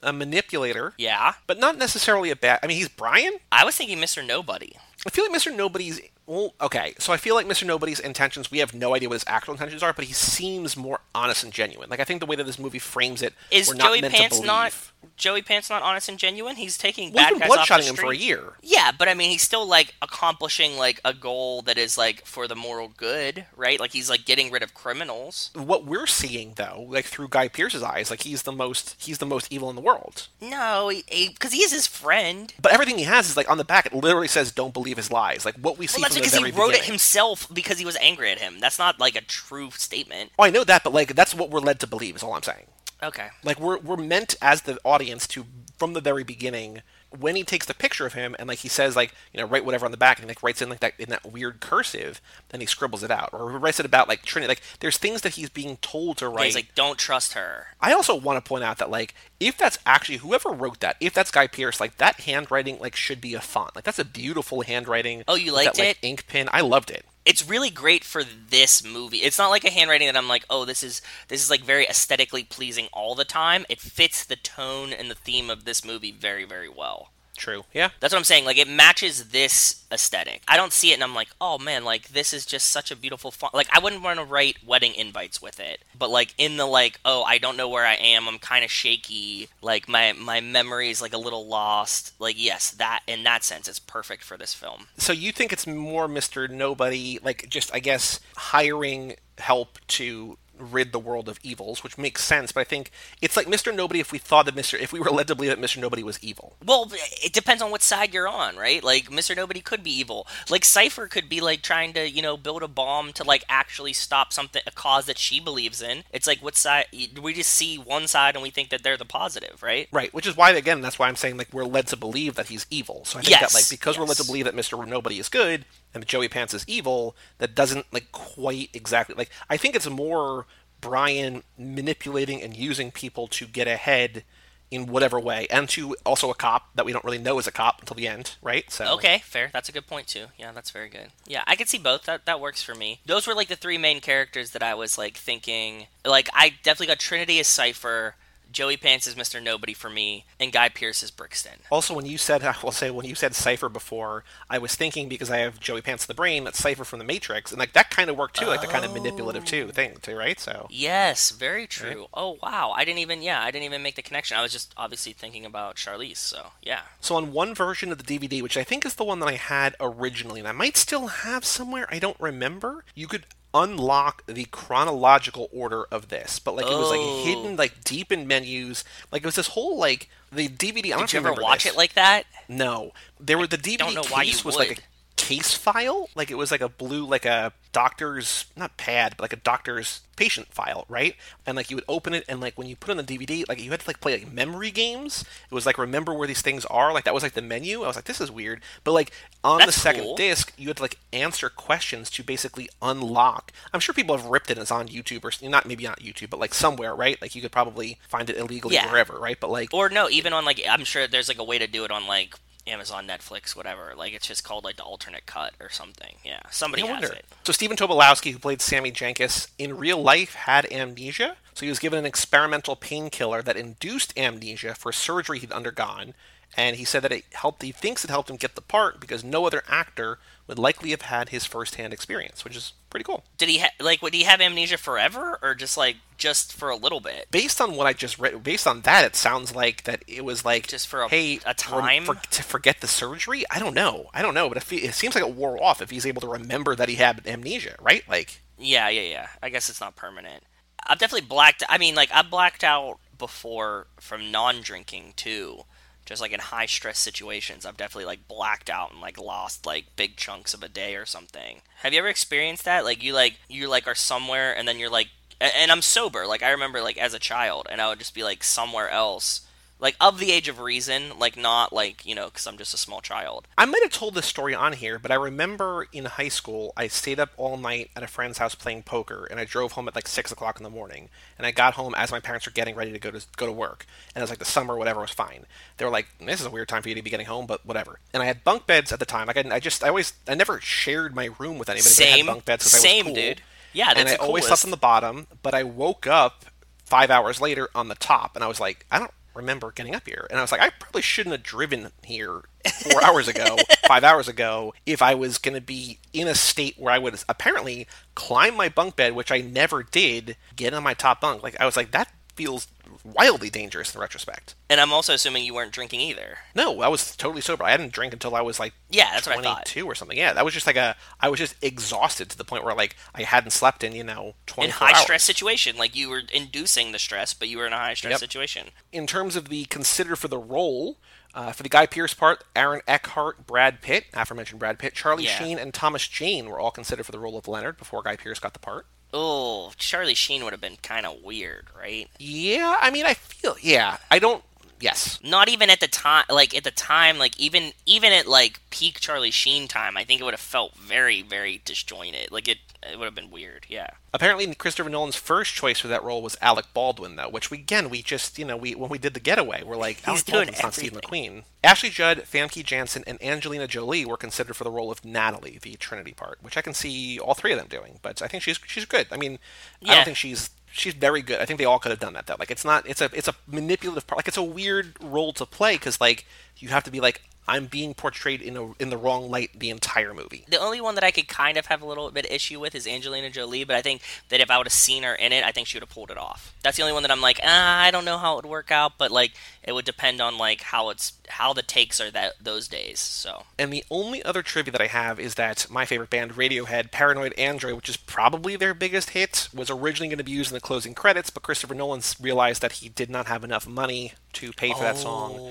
a 0.06 0.12
manipulator, 0.12 0.94
Yeah, 0.96 1.34
but 1.46 1.58
not 1.58 1.76
necessarily 1.76 2.30
a 2.30 2.36
bad. 2.36 2.60
I 2.62 2.66
mean, 2.66 2.76
he's 2.78 2.88
Brian. 2.88 3.34
I 3.52 3.64
was 3.64 3.76
thinking 3.76 3.98
Mr. 3.98 4.26
Nobody. 4.26 4.72
I 5.06 5.10
feel 5.10 5.30
like 5.30 5.38
Mr. 5.38 5.54
Nobody's. 5.54 6.00
Well, 6.26 6.54
okay, 6.60 6.94
so 6.98 7.12
I 7.12 7.16
feel 7.16 7.34
like 7.34 7.46
Mr. 7.46 7.64
Nobody's 7.64 8.00
intentions. 8.00 8.50
We 8.50 8.58
have 8.58 8.74
no 8.74 8.94
idea 8.94 9.08
what 9.08 9.14
his 9.14 9.24
actual 9.26 9.54
intentions 9.54 9.82
are, 9.82 9.92
but 9.92 10.06
he 10.06 10.12
seems 10.12 10.76
more 10.76 11.00
honest 11.14 11.44
and 11.44 11.52
genuine. 11.52 11.88
Like 11.88 12.00
I 12.00 12.04
think 12.04 12.20
the 12.20 12.26
way 12.26 12.36
that 12.36 12.44
this 12.44 12.58
movie 12.58 12.78
frames 12.80 13.22
it, 13.22 13.32
Is 13.50 13.68
we're 13.68 13.74
not 13.74 13.88
Joey 13.88 14.00
meant 14.00 14.14
Pants 14.14 14.40
not 14.42 14.74
Joey 15.16 15.42
Pants 15.42 15.70
not 15.70 15.82
honest 15.82 16.08
and 16.08 16.18
genuine? 16.18 16.56
He's 16.56 16.76
taking 16.76 17.12
Well, 17.12 17.24
bad 17.30 17.40
guys 17.40 17.50
off 17.50 17.68
the 17.68 17.74
bloodshotting 17.74 17.88
him 17.88 17.96
for 17.96 18.10
a 18.10 18.16
year. 18.16 18.54
Yeah, 18.62 18.92
but 18.96 19.08
I 19.08 19.14
mean, 19.14 19.30
he's 19.30 19.42
still 19.42 19.66
like 19.66 19.94
accomplishing 20.02 20.76
like 20.76 21.00
a 21.04 21.14
goal 21.14 21.62
that 21.62 21.78
is 21.78 21.96
like 21.96 22.26
for 22.26 22.48
the 22.48 22.56
moral 22.56 22.88
good, 22.88 23.46
right? 23.56 23.78
Like 23.78 23.92
he's 23.92 24.10
like 24.10 24.24
getting 24.24 24.50
rid 24.50 24.62
of 24.62 24.74
criminals. 24.74 25.50
What 25.54 25.84
we're 25.84 26.06
seeing, 26.06 26.54
though, 26.56 26.86
like 26.88 27.04
through 27.06 27.28
Guy 27.28 27.48
Pearce's 27.48 27.82
eyes, 27.82 28.10
like 28.10 28.22
he's 28.22 28.42
the 28.42 28.52
most 28.52 28.96
he's 28.98 29.18
the 29.18 29.26
most 29.26 29.52
evil 29.52 29.70
in 29.70 29.76
the 29.76 29.82
world. 29.82 30.28
No, 30.40 30.90
because 31.10 31.52
he, 31.52 31.60
is 31.60 31.72
his 31.72 31.86
friend. 31.86 32.52
But 32.60 32.72
everything 32.72 32.98
he 32.98 33.04
has 33.04 33.28
is 33.28 33.36
like 33.36 33.50
on 33.50 33.58
the 33.58 33.64
back. 33.64 33.86
It 33.86 33.94
literally 33.94 34.28
says, 34.28 34.52
"Don't 34.52 34.74
believe 34.74 34.96
his 34.96 35.10
lies." 35.10 35.44
Like 35.44 35.56
what 35.56 35.78
we 35.78 35.86
see 35.86 36.02
Well, 36.02 36.10
because 36.16 36.34
he 36.34 36.50
wrote 36.50 36.74
it 36.74 36.84
himself 36.84 37.48
because 37.52 37.78
he 37.78 37.84
was 37.84 37.96
angry 37.96 38.30
at 38.30 38.38
him. 38.38 38.60
That's 38.60 38.78
not 38.78 38.98
like 38.98 39.16
a 39.16 39.20
true 39.20 39.70
statement. 39.70 40.32
Oh, 40.38 40.44
I 40.44 40.50
know 40.50 40.64
that, 40.64 40.84
but 40.84 40.92
like 40.92 41.14
that's 41.14 41.34
what 41.34 41.50
we're 41.50 41.60
led 41.60 41.80
to 41.80 41.86
believe. 41.86 42.16
Is 42.16 42.22
all 42.22 42.34
I'm 42.34 42.42
saying. 42.42 42.66
Okay. 43.02 43.28
Like 43.44 43.60
we're 43.60 43.78
we're 43.78 43.96
meant 43.96 44.36
as 44.40 44.62
the 44.62 44.78
audience 44.84 45.26
to, 45.28 45.44
from 45.78 45.92
the 45.92 46.00
very 46.00 46.24
beginning, 46.24 46.82
when 47.10 47.36
he 47.36 47.44
takes 47.44 47.66
the 47.66 47.74
picture 47.74 48.06
of 48.06 48.14
him 48.14 48.34
and 48.38 48.48
like 48.48 48.58
he 48.58 48.68
says 48.68 48.96
like 48.96 49.14
you 49.32 49.40
know 49.40 49.46
write 49.46 49.64
whatever 49.64 49.84
on 49.84 49.90
the 49.90 49.96
back 49.96 50.18
and 50.18 50.24
he 50.24 50.28
like 50.28 50.42
writes 50.42 50.60
in 50.60 50.68
like 50.68 50.80
that 50.80 50.94
in 50.98 51.08
that 51.10 51.30
weird 51.30 51.60
cursive, 51.60 52.20
then 52.50 52.60
he 52.60 52.66
scribbles 52.66 53.02
it 53.02 53.10
out 53.10 53.30
or 53.32 53.50
writes 53.58 53.80
it 53.80 53.86
about 53.86 54.08
like 54.08 54.22
Trinity. 54.22 54.48
Like 54.48 54.62
there's 54.80 54.98
things 54.98 55.22
that 55.22 55.34
he's 55.34 55.50
being 55.50 55.76
told 55.78 56.18
to 56.18 56.28
write. 56.28 56.46
he's 56.46 56.54
like, 56.54 56.74
don't 56.74 56.98
trust 56.98 57.34
her. 57.34 57.68
I 57.80 57.92
also 57.92 58.14
want 58.14 58.42
to 58.42 58.48
point 58.48 58.64
out 58.64 58.78
that 58.78 58.90
like 58.90 59.14
if 59.40 59.56
that's 59.56 59.78
actually 59.86 60.18
whoever 60.18 60.50
wrote 60.50 60.80
that, 60.80 60.96
if 61.00 61.14
that's 61.14 61.30
Guy 61.30 61.46
Pearce, 61.46 61.80
like 61.80 61.96
that 61.98 62.20
handwriting 62.20 62.78
like 62.78 62.96
should 62.96 63.20
be 63.20 63.34
a 63.34 63.40
font. 63.40 63.74
Like 63.74 63.84
that's 63.84 63.98
a 63.98 64.04
beautiful 64.04 64.62
handwriting. 64.62 65.24
Oh, 65.28 65.34
you 65.34 65.52
liked 65.52 65.76
that, 65.76 65.82
like, 65.82 65.98
it? 66.02 66.06
Ink 66.06 66.26
pen. 66.26 66.48
I 66.52 66.60
loved 66.60 66.90
it. 66.90 67.04
It's 67.26 67.48
really 67.48 67.70
great 67.70 68.04
for 68.04 68.22
this 68.22 68.84
movie. 68.84 69.18
It's 69.18 69.38
not 69.38 69.50
like 69.50 69.64
a 69.64 69.70
handwriting 69.70 70.06
that 70.06 70.16
I'm 70.16 70.28
like, 70.28 70.44
oh, 70.48 70.64
this 70.64 70.84
is 70.84 71.02
this 71.26 71.42
is 71.42 71.50
like 71.50 71.62
very 71.62 71.84
aesthetically 71.86 72.44
pleasing 72.44 72.86
all 72.92 73.16
the 73.16 73.24
time. 73.24 73.66
It 73.68 73.80
fits 73.80 74.24
the 74.24 74.36
tone 74.36 74.92
and 74.92 75.10
the 75.10 75.16
theme 75.16 75.50
of 75.50 75.64
this 75.64 75.84
movie 75.84 76.12
very, 76.12 76.44
very 76.44 76.68
well. 76.68 77.10
True. 77.36 77.64
Yeah. 77.72 77.90
That's 78.00 78.12
what 78.12 78.18
I'm 78.18 78.24
saying. 78.24 78.44
Like 78.44 78.58
it 78.58 78.68
matches 78.68 79.28
this 79.28 79.84
aesthetic. 79.92 80.42
I 80.48 80.56
don't 80.56 80.72
see 80.72 80.90
it 80.90 80.94
and 80.94 81.04
I'm 81.04 81.14
like, 81.14 81.28
oh 81.40 81.58
man, 81.58 81.84
like 81.84 82.08
this 82.08 82.32
is 82.32 82.46
just 82.46 82.68
such 82.68 82.90
a 82.90 82.96
beautiful 82.96 83.30
font. 83.30 83.54
Like 83.54 83.68
I 83.72 83.78
wouldn't 83.78 84.02
want 84.02 84.18
to 84.18 84.24
write 84.24 84.56
wedding 84.66 84.94
invites 84.94 85.40
with 85.40 85.60
it, 85.60 85.80
but 85.96 86.10
like 86.10 86.34
in 86.38 86.56
the 86.56 86.66
like, 86.66 86.98
oh, 87.04 87.22
I 87.22 87.38
don't 87.38 87.56
know 87.56 87.68
where 87.68 87.86
I 87.86 87.94
am. 87.94 88.26
I'm 88.28 88.38
kind 88.38 88.64
of 88.64 88.70
shaky. 88.70 89.48
Like 89.62 89.88
my 89.88 90.12
my 90.12 90.40
memory 90.40 90.90
is 90.90 91.02
like 91.02 91.12
a 91.12 91.18
little 91.18 91.46
lost. 91.46 92.14
Like 92.18 92.36
yes, 92.42 92.70
that 92.72 93.00
in 93.06 93.22
that 93.24 93.44
sense, 93.44 93.68
it's 93.68 93.78
perfect 93.78 94.24
for 94.24 94.36
this 94.36 94.54
film. 94.54 94.86
So 94.96 95.12
you 95.12 95.32
think 95.32 95.52
it's 95.52 95.66
more 95.66 96.08
Mr. 96.08 96.48
Nobody, 96.50 97.18
like 97.22 97.48
just 97.48 97.74
I 97.74 97.78
guess 97.78 98.20
hiring 98.36 99.16
help 99.38 99.78
to 99.86 100.38
rid 100.58 100.92
the 100.92 100.98
world 100.98 101.28
of 101.28 101.38
evils, 101.42 101.82
which 101.82 101.98
makes 101.98 102.24
sense. 102.24 102.52
But 102.52 102.60
I 102.60 102.64
think 102.64 102.90
it's 103.20 103.36
like 103.36 103.46
Mr. 103.46 103.74
Nobody 103.74 104.00
if 104.00 104.12
we 104.12 104.18
thought 104.18 104.46
that 104.46 104.54
Mr. 104.54 104.78
if 104.78 104.92
we 104.92 105.00
were 105.00 105.10
led 105.10 105.28
to 105.28 105.34
believe 105.34 105.50
that 105.50 105.60
Mr. 105.60 105.78
Nobody 105.78 106.02
was 106.02 106.22
evil. 106.22 106.56
Well, 106.64 106.90
it 107.22 107.32
depends 107.32 107.62
on 107.62 107.70
what 107.70 107.82
side 107.82 108.14
you're 108.14 108.28
on, 108.28 108.56
right? 108.56 108.82
Like 108.82 109.10
Mr. 109.10 109.36
Nobody 109.36 109.60
could 109.60 109.82
be 109.82 109.90
evil. 109.90 110.26
Like 110.50 110.64
Cipher 110.64 111.06
could 111.06 111.28
be 111.28 111.40
like 111.40 111.62
trying 111.62 111.92
to, 111.94 112.08
you 112.08 112.22
know, 112.22 112.36
build 112.36 112.62
a 112.62 112.68
bomb 112.68 113.12
to 113.14 113.24
like 113.24 113.44
actually 113.48 113.92
stop 113.92 114.32
something 114.32 114.62
a 114.66 114.70
cause 114.70 115.06
that 115.06 115.18
she 115.18 115.40
believes 115.40 115.82
in. 115.82 116.04
It's 116.12 116.26
like 116.26 116.42
what 116.42 116.56
side 116.56 116.86
we 117.20 117.34
just 117.34 117.50
see 117.50 117.76
one 117.76 118.06
side 118.06 118.34
and 118.34 118.42
we 118.42 118.50
think 118.50 118.70
that 118.70 118.82
they're 118.82 118.96
the 118.96 119.04
positive, 119.04 119.62
right? 119.62 119.88
Right, 119.92 120.12
which 120.14 120.26
is 120.26 120.36
why 120.36 120.50
again 120.50 120.80
that's 120.80 120.98
why 120.98 121.08
I'm 121.08 121.16
saying 121.16 121.36
like 121.36 121.52
we're 121.52 121.64
led 121.64 121.86
to 121.88 121.96
believe 121.96 122.34
that 122.34 122.48
he's 122.48 122.66
evil. 122.70 123.04
So 123.04 123.18
I 123.18 123.22
think 123.22 123.30
Yes, 123.30 123.52
that 123.52 123.58
like 123.58 123.68
because 123.68 123.98
we're 123.98 124.04
led 124.04 124.16
to 124.18 124.24
believe 124.24 124.44
that 124.44 124.54
Mr. 124.54 124.86
Nobody 124.86 125.18
is 125.18 125.28
good 125.28 125.64
and 125.96 126.06
Joey 126.06 126.28
Pants 126.28 126.54
is 126.54 126.64
evil, 126.68 127.16
that 127.38 127.54
doesn't 127.54 127.86
like 127.92 128.12
quite 128.12 128.70
exactly 128.72 129.14
like 129.16 129.30
I 129.50 129.56
think 129.56 129.74
it's 129.74 129.88
more 129.88 130.46
Brian 130.80 131.42
manipulating 131.58 132.42
and 132.42 132.56
using 132.56 132.90
people 132.90 133.26
to 133.28 133.46
get 133.46 133.66
ahead 133.66 134.22
in 134.70 134.86
whatever 134.86 135.18
way, 135.20 135.46
and 135.48 135.68
to 135.68 135.96
also 136.04 136.28
a 136.28 136.34
cop 136.34 136.74
that 136.74 136.84
we 136.84 136.92
don't 136.92 137.04
really 137.04 137.18
know 137.18 137.38
is 137.38 137.46
a 137.46 137.52
cop 137.52 137.80
until 137.80 137.94
the 137.94 138.08
end, 138.08 138.34
right? 138.42 138.68
So 138.70 138.94
Okay, 138.94 139.22
fair. 139.24 139.48
That's 139.52 139.68
a 139.68 139.72
good 139.72 139.86
point 139.86 140.08
too. 140.08 140.26
Yeah, 140.36 140.50
that's 140.52 140.70
very 140.70 140.88
good. 140.88 141.12
Yeah, 141.24 141.44
I 141.46 141.54
could 141.54 141.68
see 141.68 141.78
both. 141.78 142.02
That 142.04 142.26
that 142.26 142.40
works 142.40 142.62
for 142.62 142.74
me. 142.74 143.00
Those 143.06 143.26
were 143.26 143.34
like 143.34 143.48
the 143.48 143.56
three 143.56 143.78
main 143.78 144.00
characters 144.00 144.50
that 144.50 144.62
I 144.62 144.74
was 144.74 144.98
like 144.98 145.16
thinking. 145.16 145.86
Like 146.04 146.28
I 146.34 146.54
definitely 146.62 146.88
got 146.88 146.98
Trinity 146.98 147.38
as 147.38 147.46
Cipher, 147.46 148.16
Joey 148.50 148.76
Pants 148.76 149.06
is 149.06 149.14
Mr. 149.14 149.42
Nobody 149.42 149.74
for 149.74 149.90
me, 149.90 150.24
and 150.40 150.52
Guy 150.52 150.68
Pearce 150.68 151.02
is 151.02 151.10
Brixton. 151.10 151.60
Also, 151.70 151.94
when 151.94 152.06
you 152.06 152.18
said, 152.18 152.42
I 152.44 152.54
will 152.62 152.72
say, 152.72 152.90
when 152.90 153.06
you 153.06 153.14
said 153.14 153.34
Cipher 153.34 153.68
before, 153.68 154.24
I 154.48 154.58
was 154.58 154.74
thinking 154.74 155.08
because 155.08 155.30
I 155.30 155.38
have 155.38 155.60
Joey 155.60 155.82
Pants 155.82 156.04
in 156.04 156.08
the 156.08 156.14
brain, 156.14 156.44
that's 156.44 156.58
Cypher 156.58 156.84
from 156.84 156.98
the 156.98 157.04
Matrix, 157.04 157.50
and 157.50 157.58
like 157.58 157.72
that 157.74 157.90
kind 157.90 158.10
of 158.10 158.16
worked 158.16 158.36
too, 158.36 158.46
like 158.46 158.60
the 158.60 158.66
kind 158.66 158.84
of 158.84 158.92
manipulative 158.92 159.44
too 159.44 159.66
oh. 159.68 159.72
thing, 159.72 159.96
too, 160.02 160.16
right? 160.16 160.38
So 160.38 160.66
Yes, 160.70 161.30
very 161.30 161.66
true. 161.66 162.06
Oh 162.14 162.38
wow, 162.42 162.72
I 162.76 162.84
didn't 162.84 163.00
even 163.00 163.22
yeah, 163.22 163.42
I 163.42 163.50
didn't 163.50 163.64
even 163.64 163.82
make 163.82 163.96
the 163.96 164.02
connection. 164.02 164.36
I 164.36 164.42
was 164.42 164.52
just 164.52 164.72
obviously 164.76 165.12
thinking 165.12 165.44
about 165.44 165.76
Charlize. 165.76 166.16
So 166.16 166.52
yeah. 166.62 166.82
So 167.00 167.16
on 167.16 167.32
one 167.32 167.54
version 167.54 167.92
of 167.92 167.98
the 167.98 168.18
DVD, 168.18 168.42
which 168.42 168.56
I 168.56 168.64
think 168.64 168.84
is 168.86 168.94
the 168.94 169.04
one 169.04 169.20
that 169.20 169.28
I 169.28 169.32
had 169.32 169.76
originally, 169.80 170.40
and 170.40 170.48
I 170.48 170.52
might 170.52 170.76
still 170.76 171.08
have 171.08 171.44
somewhere, 171.44 171.86
I 171.90 171.98
don't 171.98 172.18
remember, 172.20 172.84
you 172.94 173.06
could 173.06 173.24
unlock 173.62 174.24
the 174.26 174.44
chronological 174.46 175.48
order 175.52 175.84
of 175.90 176.08
this, 176.08 176.38
but 176.38 176.54
like 176.56 176.66
it 176.66 176.70
was 176.70 176.90
Oh. 176.92 176.96
like 177.18 177.24
hidden 177.26 177.56
like 177.56 177.84
deep 177.84 178.12
in 178.12 178.26
menus. 178.26 178.84
Like 179.10 179.22
it 179.22 179.26
was 179.26 179.36
this 179.36 179.48
whole 179.48 179.78
like 179.78 180.08
the 180.32 180.48
DVD. 180.48 180.86
I 180.86 180.88
don't 180.90 181.00
Did 181.02 181.12
you 181.14 181.18
ever 181.20 181.28
remember 181.30 181.42
watch 181.42 181.64
this. 181.64 181.72
it 181.72 181.76
like 181.76 181.94
that? 181.94 182.24
No, 182.48 182.92
there 183.18 183.38
were 183.38 183.46
the 183.46 183.58
DVD 183.58 183.78
don't 183.78 183.94
know 183.94 184.02
why 184.10 184.24
case 184.24 184.44
was 184.44 184.56
like 184.56 184.78
a, 184.78 184.82
case 185.16 185.54
file. 185.54 186.08
Like 186.14 186.30
it 186.30 186.36
was 186.36 186.50
like 186.50 186.60
a 186.60 186.68
blue, 186.68 187.04
like 187.06 187.24
a 187.24 187.52
doctor's 187.72 188.46
not 188.56 188.76
pad, 188.78 189.14
but 189.16 189.24
like 189.24 189.32
a 189.32 189.36
doctor's 189.44 190.00
patient 190.16 190.48
file, 190.52 190.86
right? 190.88 191.14
And 191.46 191.56
like 191.56 191.70
you 191.70 191.76
would 191.76 191.84
open 191.88 192.14
it, 192.14 192.24
and 192.28 192.40
like 192.40 192.56
when 192.56 192.66
you 192.66 192.76
put 192.76 192.90
on 192.90 192.96
the 192.96 193.02
DVD, 193.02 193.46
like 193.48 193.62
you 193.62 193.70
had 193.70 193.80
to 193.80 193.88
like 193.88 194.00
play 194.00 194.18
like 194.18 194.32
memory 194.32 194.70
games. 194.70 195.24
It 195.50 195.54
was 195.54 195.66
like 195.66 195.76
remember 195.78 196.14
where 196.14 196.26
these 196.28 196.42
things 196.42 196.64
are. 196.66 196.92
Like 196.92 197.04
that 197.04 197.14
was 197.14 197.22
like 197.22 197.34
the 197.34 197.42
menu. 197.42 197.82
I 197.82 197.86
was 197.86 197.96
like, 197.96 198.04
this 198.06 198.20
is 198.20 198.30
weird. 198.30 198.60
But 198.84 198.92
like 198.92 199.10
on 199.44 199.58
That's 199.58 199.74
the 199.74 199.80
second 199.80 200.04
cool. 200.04 200.16
disc, 200.16 200.52
you 200.56 200.68
had 200.68 200.76
to 200.78 200.82
like 200.82 200.98
answer 201.12 201.48
questions 201.48 202.10
to 202.10 202.22
basically 202.22 202.68
unlock. 202.80 203.52
I'm 203.72 203.80
sure 203.80 203.94
people 203.94 204.16
have 204.16 204.26
ripped 204.26 204.50
it. 204.50 204.54
and 204.58 204.62
It's 204.62 204.70
on 204.70 204.88
YouTube 204.88 205.24
or 205.24 205.48
not 205.48 205.66
maybe 205.66 205.84
not 205.84 206.00
YouTube, 206.00 206.30
but 206.30 206.40
like 206.40 206.54
somewhere, 206.54 206.94
right? 206.94 207.20
Like 207.20 207.34
you 207.34 207.42
could 207.42 207.52
probably 207.52 207.98
find 208.08 208.30
it 208.30 208.36
illegally 208.36 208.74
Yeah. 208.74 208.90
wherever, 208.90 209.18
right? 209.18 209.38
But 209.38 209.50
like 209.50 209.72
Or 209.74 209.88
no, 209.88 210.08
even 210.08 210.32
on 210.32 210.44
like 210.44 210.62
I'm 210.68 210.84
sure 210.84 211.06
there's 211.06 211.28
like 211.28 211.38
a 211.38 211.44
way 211.44 211.58
to 211.58 211.66
do 211.66 211.84
it 211.84 211.90
on 211.90 212.06
like 212.06 212.34
Amazon, 212.66 213.06
Netflix, 213.06 213.54
whatever. 213.54 213.92
Like 213.96 214.12
it's 214.12 214.26
just 214.26 214.44
called 214.44 214.64
like 214.64 214.76
the 214.76 214.82
alternate 214.82 215.26
cut 215.26 215.54
or 215.60 215.70
something. 215.70 216.16
Yeah, 216.24 216.40
somebody 216.50 216.82
has 216.82 216.90
wonder. 216.90 217.08
it. 217.08 217.24
So 217.44 217.52
Stephen 217.52 217.76
Tobolowsky, 217.76 218.32
who 218.32 218.38
played 218.38 218.60
Sammy 218.60 218.90
Jenkins, 218.90 219.48
in 219.58 219.76
real 219.76 220.02
life 220.02 220.34
had 220.34 220.70
amnesia. 220.72 221.36
So 221.54 221.64
he 221.64 221.70
was 221.70 221.78
given 221.78 221.98
an 221.98 222.06
experimental 222.06 222.76
painkiller 222.76 223.42
that 223.42 223.56
induced 223.56 224.16
amnesia 224.18 224.74
for 224.74 224.92
surgery 224.92 225.38
he'd 225.38 225.52
undergone, 225.52 226.14
and 226.56 226.76
he 226.76 226.84
said 226.84 227.02
that 227.02 227.12
it 227.12 227.24
helped. 227.32 227.62
He 227.62 227.72
thinks 227.72 228.04
it 228.04 228.10
helped 228.10 228.28
him 228.30 228.36
get 228.36 228.54
the 228.56 228.60
part 228.60 229.00
because 229.00 229.24
no 229.24 229.46
other 229.46 229.62
actor 229.68 230.18
would 230.46 230.58
likely 230.58 230.90
have 230.90 231.02
had 231.02 231.30
his 231.30 231.44
firsthand 231.44 231.92
experience, 231.92 232.44
which 232.44 232.56
is 232.56 232.72
pretty 232.90 233.04
cool. 233.04 233.24
Did 233.38 233.48
he 233.48 233.58
ha- 233.58 233.72
like 233.80 234.02
would 234.02 234.14
he 234.14 234.24
have 234.24 234.40
amnesia 234.40 234.76
forever 234.78 235.38
or 235.42 235.54
just 235.54 235.76
like 235.76 235.96
just 236.26 236.52
for 236.52 236.70
a 236.70 236.76
little 236.76 236.98
bit? 236.98 237.28
Based 237.30 237.60
on 237.60 237.76
what 237.76 237.86
I 237.86 237.92
just 237.92 238.18
read, 238.18 238.42
based 238.42 238.66
on 238.66 238.80
that, 238.82 239.04
it 239.04 239.14
sounds 239.14 239.54
like 239.54 239.84
that 239.84 240.02
it 240.08 240.24
was 240.24 240.44
like 240.44 240.66
Just 240.66 240.88
for 240.88 241.02
a- 241.02 241.08
hey 241.08 241.38
a 241.46 241.54
time? 241.54 242.04
for, 242.04 242.14
to 242.16 242.42
forget 242.42 242.80
the 242.80 242.88
surgery. 242.88 243.44
I 243.50 243.58
don't 243.60 243.74
know. 243.74 244.10
I 244.12 244.22
don't 244.22 244.34
know, 244.34 244.48
but 244.48 244.56
if 244.58 244.68
he, 244.70 244.78
it 244.78 244.94
seems 244.94 245.14
like 245.14 245.22
it 245.24 245.34
wore 245.34 245.62
off 245.62 245.80
if 245.80 245.90
he's 245.90 246.04
able 246.06 246.20
to 246.22 246.28
remember 246.28 246.74
that 246.74 246.88
he 246.88 246.96
had 246.96 247.24
amnesia, 247.26 247.76
right? 247.80 248.02
Like 248.08 248.40
Yeah, 248.58 248.88
yeah, 248.88 249.02
yeah. 249.02 249.28
I 249.42 249.50
guess 249.50 249.70
it's 249.70 249.80
not 249.80 249.94
permanent. 249.94 250.42
I've 250.84 250.98
definitely 250.98 251.28
blacked. 251.28 251.62
I 251.68 251.78
mean, 251.78 251.94
like 251.94 252.10
I 252.12 252.22
blacked 252.22 252.64
out 252.64 252.98
before 253.18 253.86
from 254.00 254.30
non-drinking 254.32 255.14
too. 255.16 255.62
Just 256.04 256.22
like 256.22 256.30
in 256.32 256.38
high 256.38 256.66
stress 256.66 257.00
situations, 257.00 257.66
I've 257.66 257.76
definitely 257.76 258.04
like 258.04 258.28
blacked 258.28 258.70
out 258.70 258.92
and 258.92 259.00
like 259.00 259.18
lost 259.18 259.66
like 259.66 259.96
big 259.96 260.16
chunks 260.16 260.54
of 260.54 260.62
a 260.62 260.68
day 260.68 260.94
or 260.94 261.04
something. 261.04 261.62
Have 261.82 261.92
you 261.92 261.98
ever 261.98 262.06
experienced 262.08 262.64
that? 262.64 262.84
Like 262.84 263.02
you 263.02 263.12
like 263.12 263.38
you 263.48 263.68
like 263.68 263.88
are 263.88 263.94
somewhere 263.96 264.56
and 264.56 264.68
then 264.68 264.78
you're 264.78 264.90
like, 264.90 265.08
and 265.40 265.70
I'm 265.70 265.82
sober. 265.82 266.26
Like 266.26 266.42
I 266.42 266.50
remember 266.50 266.80
like 266.82 266.98
as 266.98 267.14
a 267.14 267.18
child, 267.18 267.66
and 267.70 267.80
I 267.80 267.88
would 267.88 267.98
just 267.98 268.14
be 268.14 268.22
like 268.24 268.42
somewhere 268.44 268.88
else, 268.90 269.42
like 269.78 269.94
of 270.00 270.18
the 270.18 270.32
age 270.32 270.48
of 270.48 270.58
reason, 270.60 271.18
like 271.18 271.36
not 271.36 271.72
like 271.72 272.06
you 272.06 272.14
know 272.14 272.26
because 272.26 272.46
I'm 272.46 272.56
just 272.56 272.72
a 272.72 272.78
small 272.78 273.00
child. 273.02 273.46
I 273.58 273.66
might 273.66 273.82
have 273.82 273.92
told 273.92 274.14
this 274.14 274.24
story 274.26 274.54
on 274.54 274.72
here, 274.72 274.98
but 274.98 275.10
I 275.10 275.14
remember 275.16 275.86
in 275.92 276.06
high 276.06 276.28
school, 276.28 276.72
I 276.76 276.88
stayed 276.88 277.20
up 277.20 277.30
all 277.36 277.56
night 277.58 277.90
at 277.94 278.02
a 278.02 278.06
friend's 278.06 278.38
house 278.38 278.54
playing 278.54 278.84
poker, 278.84 279.26
and 279.30 279.38
I 279.38 279.44
drove 279.44 279.72
home 279.72 279.88
at 279.88 279.94
like 279.94 280.08
six 280.08 280.32
o'clock 280.32 280.56
in 280.58 280.64
the 280.64 280.70
morning. 280.70 281.10
And 281.36 281.46
I 281.46 281.50
got 281.50 281.74
home 281.74 281.94
as 281.96 282.10
my 282.10 282.20
parents 282.20 282.46
were 282.46 282.52
getting 282.52 282.74
ready 282.74 282.92
to 282.92 282.98
go 282.98 283.10
to 283.10 283.20
go 283.36 283.44
to 283.44 283.52
work, 283.52 283.84
and 284.14 284.22
it 284.22 284.24
was 284.24 284.30
like 284.30 284.38
the 284.38 284.46
summer, 284.46 284.74
whatever 284.76 285.02
was 285.02 285.10
fine. 285.10 285.44
They 285.76 285.84
were 285.84 285.90
like, 285.90 286.06
"This 286.18 286.40
is 286.40 286.46
a 286.46 286.50
weird 286.50 286.68
time 286.68 286.80
for 286.82 286.88
you 286.88 286.94
to 286.94 287.02
be 287.02 287.10
getting 287.10 287.26
home, 287.26 287.44
but 287.44 287.66
whatever." 287.66 287.98
And 288.14 288.22
I 288.22 288.26
had 288.26 288.42
bunk 288.42 288.66
beds 288.66 288.90
at 288.92 288.98
the 289.00 289.04
time. 289.04 289.26
Like 289.26 289.36
I, 289.36 289.56
I 289.56 289.60
just, 289.60 289.84
I 289.84 289.88
always, 289.88 290.14
I 290.26 290.34
never 290.34 290.58
shared 290.62 291.14
my 291.14 291.28
room 291.38 291.58
with 291.58 291.68
anybody. 291.68 291.90
but 291.94 292.00
I 292.02 292.06
had 292.06 292.14
Same, 292.16 292.26
bunk 292.26 292.44
beds 292.46 292.64
'cause 292.64 292.72
I 292.72 292.76
was 292.78 292.82
same, 292.82 293.04
cool. 293.04 293.14
dude. 293.14 293.42
Yeah, 293.76 293.88
that's 293.88 294.00
and 294.00 294.08
I 294.08 294.12
the 294.12 294.22
always 294.22 294.46
slept 294.46 294.64
on 294.64 294.70
the 294.70 294.78
bottom, 294.78 295.26
but 295.42 295.52
I 295.52 295.62
woke 295.62 296.06
up 296.06 296.46
five 296.86 297.10
hours 297.10 297.42
later 297.42 297.68
on 297.74 297.88
the 297.88 297.94
top, 297.94 298.34
and 298.34 298.42
I 298.42 298.48
was 298.48 298.58
like, 298.58 298.86
I 298.90 298.98
don't 298.98 299.10
remember 299.34 299.70
getting 299.70 299.94
up 299.94 300.06
here, 300.08 300.26
and 300.30 300.38
I 300.38 300.42
was 300.42 300.50
like, 300.50 300.62
I 300.62 300.70
probably 300.70 301.02
shouldn't 301.02 301.34
have 301.34 301.42
driven 301.42 301.92
here 302.02 302.40
four 302.82 303.04
hours 303.04 303.28
ago, 303.28 303.56
five 303.86 304.02
hours 304.02 304.28
ago, 304.28 304.72
if 304.86 305.02
I 305.02 305.14
was 305.14 305.36
going 305.36 305.54
to 305.54 305.60
be 305.60 305.98
in 306.14 306.26
a 306.26 306.34
state 306.34 306.76
where 306.78 306.90
I 306.90 306.96
would 306.98 307.22
apparently 307.28 307.86
climb 308.14 308.56
my 308.56 308.70
bunk 308.70 308.96
bed, 308.96 309.14
which 309.14 309.30
I 309.30 309.42
never 309.42 309.82
did, 309.82 310.38
get 310.56 310.72
on 310.72 310.82
my 310.82 310.94
top 310.94 311.20
bunk. 311.20 311.42
Like 311.42 311.60
I 311.60 311.66
was 311.66 311.76
like, 311.76 311.90
that 311.90 312.10
feels 312.34 312.68
wildly 313.04 313.50
dangerous 313.50 313.94
in 313.94 314.00
retrospect. 314.00 314.54
And 314.70 314.80
I'm 314.80 314.92
also 314.92 315.14
assuming 315.14 315.44
you 315.44 315.54
weren't 315.54 315.72
drinking 315.72 316.00
either. 316.00 316.38
No, 316.54 316.80
I 316.82 316.88
was 316.88 317.16
totally 317.16 317.40
sober. 317.40 317.64
I 317.64 317.70
hadn't 317.70 317.92
drink 317.92 318.12
until 318.12 318.34
I 318.34 318.40
was 318.42 318.58
like 318.60 318.72
Yeah, 318.90 319.10
that's 319.12 319.26
what 319.26 319.38
I 319.38 319.42
thought. 319.42 319.66
22 319.66 319.86
or 319.86 319.94
something. 319.94 320.16
Yeah, 320.18 320.32
that 320.32 320.44
was 320.44 320.54
just 320.54 320.66
like 320.66 320.76
a 320.76 320.96
I 321.20 321.28
was 321.28 321.38
just 321.38 321.54
exhausted 321.62 322.28
to 322.30 322.38
the 322.38 322.44
point 322.44 322.64
where 322.64 322.74
like 322.74 322.96
I 323.14 323.22
hadn't 323.22 323.50
slept 323.50 323.84
in, 323.84 323.94
you 323.94 324.04
know, 324.04 324.34
24 324.46 324.64
in 324.64 324.70
high 324.70 324.96
hours. 324.96 325.02
stress 325.04 325.22
situation. 325.24 325.76
Like 325.76 325.94
you 325.96 326.08
were 326.08 326.22
inducing 326.32 326.92
the 326.92 326.98
stress, 326.98 327.34
but 327.34 327.48
you 327.48 327.58
were 327.58 327.66
in 327.66 327.72
a 327.72 327.76
high 327.78 327.94
stress 327.94 328.12
Yep. 328.12 328.20
situation. 328.20 328.68
in 328.92 329.06
terms 329.06 329.36
of 329.36 329.48
the 329.48 329.64
consider 329.66 330.16
for 330.16 330.28
the 330.28 330.38
role, 330.38 330.98
uh, 331.34 331.52
for 331.52 331.62
the 331.62 331.68
Guy 331.68 331.84
Pearce 331.86 332.14
part, 332.14 332.44
Aaron 332.54 332.80
Eckhart, 332.88 333.46
Brad 333.46 333.82
Pitt, 333.82 334.06
aforementioned 334.14 334.58
Brad 334.58 334.78
Pitt, 334.78 334.94
Charlie 334.94 335.24
Yeah. 335.24 335.38
Sheen, 335.38 335.58
and 335.58 335.74
Thomas 335.74 336.08
Jane 336.08 336.48
were 336.48 336.58
all 336.58 336.70
considered 336.70 337.04
for 337.04 337.12
the 337.12 337.18
role 337.18 337.36
of 337.36 337.46
Leonard 337.46 337.76
before 337.76 338.02
Guy 338.02 338.16
Pearce 338.16 338.38
got 338.38 338.52
the 338.54 338.58
part. 338.58 338.86
Oh, 339.12 339.72
Charlie 339.78 340.14
Sheen 340.14 340.44
would 340.44 340.52
have 340.52 340.60
been 340.60 340.76
kind 340.82 341.06
of 341.06 341.22
weird, 341.22 341.66
right? 341.78 342.08
Yeah, 342.18 342.76
I 342.80 342.90
mean, 342.90 343.06
I 343.06 343.14
feel, 343.14 343.56
yeah, 343.62 343.96
I 344.10 344.18
don't, 344.18 344.42
yes. 344.80 345.18
Not 345.22 345.48
even 345.48 345.70
at 345.70 345.80
the 345.80 345.88
time, 345.88 346.24
like 346.28 346.54
at 346.54 346.64
the 346.64 346.70
time, 346.70 347.18
like 347.18 347.38
even 347.38 347.72
even 347.84 348.12
at 348.12 348.26
like 348.26 348.60
peak 348.70 349.00
Charlie 349.00 349.30
Sheen 349.30 349.68
time, 349.68 349.96
I 349.96 350.04
think 350.04 350.20
it 350.20 350.24
would 350.24 350.34
have 350.34 350.40
felt 350.40 350.74
very 350.76 351.22
very 351.22 351.60
disjointed. 351.64 352.30
Like 352.30 352.48
it, 352.48 352.58
it 352.82 352.98
would 352.98 353.04
have 353.06 353.14
been 353.14 353.30
weird. 353.30 353.66
Yeah. 353.68 353.90
Apparently, 354.12 354.54
Christopher 354.54 354.88
Nolan's 354.88 355.16
first 355.16 355.54
choice 355.54 355.80
for 355.80 355.88
that 355.88 356.02
role 356.02 356.22
was 356.22 356.38
Alec 356.40 356.66
Baldwin, 356.72 357.16
though, 357.16 357.28
which 357.28 357.50
we, 357.50 357.58
again, 357.58 357.90
we 357.90 358.00
just, 358.00 358.38
you 358.38 358.44
know, 358.44 358.56
we 358.56 358.74
when 358.74 358.88
we 358.88 358.98
did 358.98 359.12
the 359.14 359.20
getaway, 359.20 359.62
we're 359.62 359.76
like, 359.76 359.98
He's 359.98 360.08
Alec 360.08 360.26
Baldwin's 360.26 360.62
not 360.62 360.74
Steve. 360.74 360.92
McQueen. 360.92 361.42
Ashley 361.62 361.90
Judd, 361.90 362.18
Famke 362.18 362.64
Janssen, 362.64 363.04
and 363.06 363.22
Angelina 363.22 363.66
Jolie 363.66 364.06
were 364.06 364.16
considered 364.16 364.54
for 364.54 364.64
the 364.64 364.70
role 364.70 364.90
of 364.90 365.04
Natalie, 365.04 365.58
the 365.60 365.74
Trinity 365.74 366.12
part, 366.12 366.38
which 366.40 366.56
I 366.56 366.62
can 366.62 366.74
see 366.74 367.18
all 367.18 367.34
three 367.34 367.52
of 367.52 367.58
them 367.58 367.68
doing. 367.68 367.98
But 368.02 368.22
I 368.22 368.28
think 368.28 368.42
she's 368.42 368.58
she's 368.66 368.84
good. 368.84 369.06
I 369.10 369.16
mean, 369.16 369.38
I 369.84 369.96
don't 369.96 370.04
think 370.04 370.16
she's 370.16 370.50
she's 370.76 370.94
very 370.94 371.22
good. 371.22 371.40
I 371.40 371.44
think 371.44 371.58
they 371.58 371.64
all 371.64 371.78
could 371.78 371.90
have 371.90 372.00
done 372.00 372.12
that 372.14 372.26
though. 372.26 372.36
Like 372.38 372.50
it's 372.50 372.64
not 372.64 372.86
it's 372.88 373.00
a 373.00 373.10
it's 373.12 373.28
a 373.28 373.34
manipulative 373.46 374.06
part. 374.06 374.18
Like 374.18 374.28
it's 374.28 374.36
a 374.36 374.42
weird 374.42 374.96
role 375.00 375.32
to 375.34 375.46
play 375.46 375.74
because 375.74 376.00
like 376.00 376.26
you 376.58 376.68
have 376.68 376.84
to 376.84 376.90
be 376.90 377.00
like 377.00 377.22
I'm 377.48 377.66
being 377.66 377.94
portrayed 377.94 378.42
in 378.42 378.56
a 378.56 378.72
in 378.74 378.90
the 378.90 378.96
wrong 378.96 379.30
light 379.30 379.50
the 379.58 379.70
entire 379.70 380.14
movie. 380.14 380.44
The 380.48 380.58
only 380.58 380.80
one 380.80 380.94
that 380.96 381.04
I 381.04 381.10
could 381.10 381.28
kind 381.28 381.56
of 381.56 381.66
have 381.66 381.82
a 381.82 381.86
little 381.86 382.10
bit 382.10 382.26
of 382.26 382.32
issue 382.32 382.60
with 382.60 382.74
is 382.74 382.86
Angelina 382.86 383.30
Jolie, 383.30 383.64
but 383.64 383.76
I 383.76 383.82
think 383.82 384.02
that 384.28 384.40
if 384.40 384.50
I 384.50 384.58
would 384.58 384.66
have 384.66 384.72
seen 384.72 385.02
her 385.02 385.14
in 385.14 385.32
it, 385.32 385.44
I 385.44 385.52
think 385.52 385.66
she 385.66 385.76
would 385.76 385.82
have 385.82 385.90
pulled 385.90 386.10
it 386.10 386.18
off. 386.18 386.54
That's 386.62 386.76
the 386.76 386.82
only 386.82 386.92
one 386.92 387.02
that 387.02 387.10
I'm 387.10 387.20
like, 387.20 387.40
ah, 387.42 387.80
I 387.80 387.90
don't 387.90 388.04
know 388.04 388.18
how 388.18 388.34
it 388.34 388.44
would 388.44 388.50
work 388.50 388.70
out, 388.70 388.98
but 388.98 389.10
like 389.10 389.32
it 389.62 389.72
would 389.72 389.84
depend 389.84 390.20
on 390.20 390.38
like 390.38 390.62
how 390.62 390.90
it's 390.90 391.12
how 391.28 391.52
the 391.52 391.62
takes 391.62 392.00
are 392.00 392.10
that 392.10 392.34
those 392.40 392.68
days. 392.68 392.98
So 392.98 393.44
And 393.58 393.72
the 393.72 393.84
only 393.90 394.22
other 394.22 394.42
trivia 394.42 394.72
that 394.72 394.80
I 394.80 394.86
have 394.86 395.18
is 395.18 395.34
that 395.34 395.66
my 395.70 395.84
favorite 395.84 396.10
band, 396.10 396.32
Radiohead, 396.32 396.90
Paranoid 396.90 397.32
Android, 397.34 397.74
which 397.74 397.88
is 397.88 397.96
probably 397.96 398.56
their 398.56 398.74
biggest 398.74 399.10
hit, 399.10 399.48
was 399.54 399.70
originally 399.70 400.08
going 400.08 400.18
to 400.18 400.24
be 400.24 400.32
used 400.32 400.50
in 400.50 400.54
the 400.54 400.60
closing 400.60 400.94
credits, 400.94 401.30
but 401.30 401.42
Christopher 401.42 401.74
Nolan 401.74 402.02
realized 402.20 402.62
that 402.62 402.72
he 402.72 402.88
did 402.88 403.10
not 403.10 403.26
have 403.26 403.44
enough 403.44 403.66
money 403.66 404.12
to 404.34 404.52
pay 404.52 404.72
for 404.72 404.80
that 404.80 404.96
song. 404.96 405.50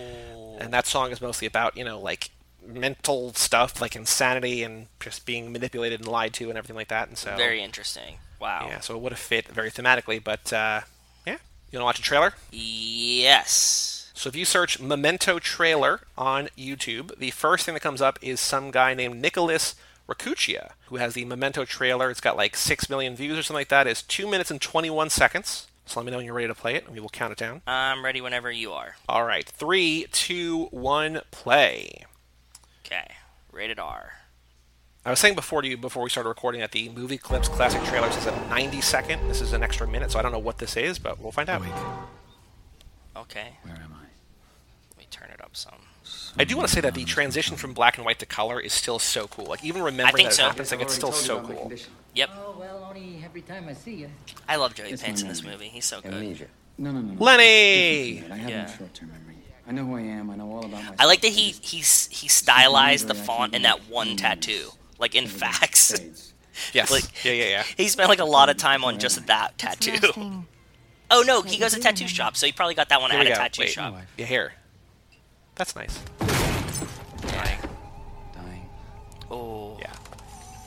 And 0.59 0.73
that 0.73 0.87
song 0.87 1.11
is 1.11 1.21
mostly 1.21 1.47
about, 1.47 1.77
you 1.77 1.83
know, 1.83 1.99
like 1.99 2.29
mental 2.65 3.33
stuff, 3.33 3.81
like 3.81 3.95
insanity 3.95 4.63
and 4.63 4.87
just 4.99 5.25
being 5.25 5.51
manipulated 5.51 6.01
and 6.01 6.07
lied 6.07 6.33
to 6.33 6.49
and 6.49 6.57
everything 6.57 6.75
like 6.75 6.87
that. 6.89 7.07
And 7.07 7.17
so, 7.17 7.35
very 7.35 7.61
interesting. 7.61 8.17
Wow. 8.39 8.65
yeah, 8.69 8.79
so 8.79 8.95
it 8.95 9.01
would 9.01 9.11
have 9.11 9.19
fit 9.19 9.47
very 9.47 9.71
thematically. 9.71 10.23
But 10.23 10.51
uh, 10.51 10.81
yeah, 11.25 11.37
you 11.71 11.79
want 11.79 11.81
to 11.81 11.83
watch 11.83 11.99
a 11.99 12.03
trailer? 12.03 12.33
Yes. 12.51 14.11
So 14.13 14.29
if 14.29 14.35
you 14.35 14.45
search 14.45 14.79
Memento 14.79 15.39
trailer 15.39 16.01
on 16.17 16.47
YouTube, 16.57 17.17
the 17.17 17.31
first 17.31 17.65
thing 17.65 17.73
that 17.73 17.81
comes 17.81 18.01
up 18.01 18.17
is 18.21 18.39
some 18.39 18.71
guy 18.71 18.93
named 18.93 19.21
Nicholas 19.21 19.75
Rakuchia, 20.07 20.71
who 20.87 20.97
has 20.97 21.13
the 21.13 21.25
Memento 21.25 21.65
trailer. 21.65 22.09
It's 22.09 22.21
got 22.21 22.37
like 22.37 22.55
6 22.55 22.89
million 22.89 23.15
views 23.15 23.37
or 23.37 23.43
something 23.43 23.59
like 23.59 23.69
that. 23.69 23.87
It's 23.87 24.01
2 24.01 24.27
minutes 24.27 24.49
and 24.49 24.61
21 24.61 25.09
seconds. 25.09 25.67
So 25.85 25.99
let 25.99 26.05
me 26.05 26.11
know 26.11 26.17
when 26.17 26.25
you're 26.25 26.35
ready 26.35 26.47
to 26.47 26.55
play 26.55 26.75
it, 26.75 26.85
and 26.85 26.93
we 26.93 26.99
will 26.99 27.09
count 27.09 27.31
it 27.31 27.37
down. 27.37 27.61
I'm 27.67 28.03
ready 28.03 28.19
whenever 28.21 28.51
you 28.51 28.71
are. 28.73 28.95
All 29.07 29.23
right, 29.23 29.47
three, 29.47 30.07
two, 30.11 30.65
one, 30.71 31.21
play. 31.31 32.05
Okay. 32.85 33.11
Rated 33.51 33.79
R. 33.79 34.13
I 35.05 35.11
was 35.11 35.19
saying 35.19 35.35
before 35.35 35.61
to 35.61 35.67
you 35.67 35.77
before 35.77 36.01
we 36.03 36.09
started 36.09 36.29
recording 36.29 36.61
that 36.61 36.71
the 36.71 36.89
movie 36.89 37.19
clips 37.19 37.47
classic 37.47 37.83
trailers 37.83 38.17
is 38.17 38.25
a 38.25 38.31
90 38.49 38.81
second. 38.81 39.27
This 39.29 39.39
is 39.39 39.53
an 39.53 39.61
extra 39.61 39.87
minute, 39.87 40.11
so 40.11 40.17
I 40.17 40.23
don't 40.23 40.31
know 40.31 40.39
what 40.39 40.57
this 40.57 40.75
is, 40.75 40.97
but 40.97 41.19
we'll 41.19 41.31
find 41.31 41.47
out. 41.47 41.61
Okay. 43.15 43.57
Where 43.61 43.75
am 43.75 43.93
I? 43.93 44.05
Let 44.89 44.97
me 44.97 45.05
turn 45.11 45.29
it 45.31 45.39
up 45.41 45.55
some. 45.55 45.84
I 46.37 46.43
do 46.43 46.57
want 46.57 46.67
to 46.67 46.73
say 46.75 46.81
that 46.81 46.93
the 46.93 47.05
transition 47.05 47.55
from 47.55 47.73
black 47.73 47.97
and 47.97 48.05
white 48.05 48.19
to 48.19 48.25
color 48.25 48.59
is 48.59 48.73
still 48.73 48.99
so 48.99 49.27
cool. 49.27 49.45
Like 49.45 49.63
even 49.63 49.81
remembering 49.83 50.25
think 50.25 50.29
that 50.31 50.39
it 50.39 50.47
happens, 50.47 50.71
like 50.71 50.81
it's 50.81 50.93
still 50.93 51.11
so 51.11 51.41
cool. 51.41 51.71
Yep. 52.13 52.29
Oh, 52.35 52.55
well, 52.59 52.85
only 52.89 53.21
every 53.23 53.41
time 53.41 53.67
I 53.69 53.73
see 53.73 53.95
you. 53.95 54.09
I 54.47 54.55
love 54.57 54.73
Joey 54.75 54.89
It's 54.91 55.01
Pants 55.01 55.21
in 55.21 55.27
this 55.27 55.43
movie. 55.43 55.67
He's 55.67 55.85
so 55.85 56.01
good. 56.01 56.13
Amnesia. 56.13 56.47
No, 56.77 56.91
no, 56.91 56.99
no. 57.01 57.13
no. 57.13 57.23
Lenny! 57.23 58.23
I 58.29 58.35
have 58.35 58.49
Yeah. 58.49 58.77
short-term 58.77 59.09
memory. 59.11 59.37
I 59.67 59.71
know 59.71 59.85
who 59.85 59.95
I 59.95 60.01
am. 60.01 60.29
I 60.29 60.35
know 60.35 60.49
all 60.51 60.59
about 60.59 60.71
myself. 60.71 60.95
I 60.99 61.05
like 61.05 61.21
that 61.21 61.29
I 61.29 61.31
he 61.31 61.51
he's 61.61 62.07
he 62.07 62.27
stylized 62.27 63.07
the 63.07 63.15
font 63.15 63.55
in 63.55 63.61
that 63.63 63.89
one 63.89 64.15
tattoo, 64.17 64.71
like 64.99 65.15
in 65.15 65.25
everything 65.25 65.39
facts. 65.39 65.99
Yes. 66.73 66.89
Like- 66.89 67.25
yeah, 67.25 67.33
yeah, 67.33 67.45
yeah. 67.49 67.63
He 67.75 67.89
spent 67.89 68.07
like 68.07 68.19
a 68.19 68.25
lot 68.25 68.47
of 68.49 68.55
time 68.55 68.85
on 68.85 68.97
just 68.99 69.25
that 69.27 69.57
tattoo. 69.57 70.45
Oh 71.11 71.23
no, 71.27 71.43
he 71.43 71.59
goes 71.59 71.73
to 71.75 71.79
tattoo 71.79 72.07
shop, 72.07 72.35
so 72.35 72.47
he 72.47 72.51
probably 72.51 72.73
got 72.73 72.89
that 72.89 72.99
one 72.99 73.11
Here 73.11 73.19
at 73.19 73.25
a 73.27 73.29
go. 73.29 73.35
tattoo 73.35 73.61
Wait. 73.61 73.69
shop. 73.69 73.95
Yeah, 74.17 74.25
here. 74.25 74.53
That's 75.55 75.75
nice. 75.75 75.99
Dying. 78.33 78.69
Oh. 79.31 79.77
Yeah. 79.79 79.91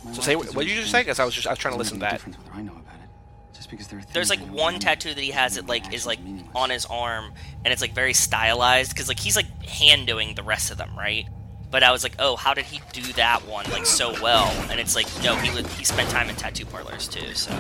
My 0.05 0.13
So 0.13 0.23
say 0.23 0.35
deserves 0.35 0.55
what 0.55 0.67
did 0.67 0.71
you 0.71 0.81
just 0.81 0.85
things 0.85 0.91
say? 0.91 1.01
Because 1.01 1.21
I 1.21 1.25
was 1.25 1.35
just 1.35 1.47
I 1.47 1.51
was 1.51 1.59
trying 1.59 1.75
to 1.75 1.79
listen 1.79 1.99
gonna 1.99 2.19
that. 2.19 2.23
I 2.53 2.63
know 2.63 2.73
about 2.73 2.95
it. 3.03 3.09
Just 3.55 3.71
because 3.71 3.89
there 3.89 3.99
are 3.99 4.03
There's 4.13 4.31
like 4.31 4.41
I 4.41 4.45
know 4.45 4.53
one 4.53 4.79
tattoo 4.79 5.15
that 5.15 5.21
he 5.21 5.31
has 5.31 5.53
doesn't 5.53 5.67
that 5.67 5.71
like 5.71 5.93
is 5.93 6.07
like 6.07 6.19
actions 6.19 6.31
are 6.31 6.33
meaningless. 6.33 6.57
on 6.57 6.71
his 6.71 6.87
arm, 6.87 7.33
and 7.65 7.73
it's 7.73 7.83
like 7.83 7.93
very 7.95 8.15
stylized 8.15 8.93
because 8.93 9.09
like 9.09 9.19
he's 9.21 9.37
like 9.37 9.47
hand 9.65 10.07
doing 10.07 10.35
the 10.35 10.43
rest 10.43 10.71
of 10.71 10.79
them, 10.79 10.91
right? 10.97 11.27
But 11.71 11.83
I 11.83 11.93
was 11.93 12.03
like, 12.03 12.15
oh, 12.19 12.37
how 12.37 12.55
did 12.55 12.65
he 12.65 12.81
do 12.95 13.13
that 13.15 13.47
one 13.47 13.67
like 13.71 13.85
so 13.85 14.13
well? 14.23 14.47
And 14.71 14.81
it's 14.81 14.97
like, 14.97 15.07
no, 15.23 15.37
he 15.37 15.55
would 15.55 15.67
he 15.67 15.85
spent 15.85 16.09
time 16.09 16.31
in 16.31 16.37
tattoo 16.37 16.65
parlors 16.65 17.09
too. 17.09 17.35
So 17.35 17.53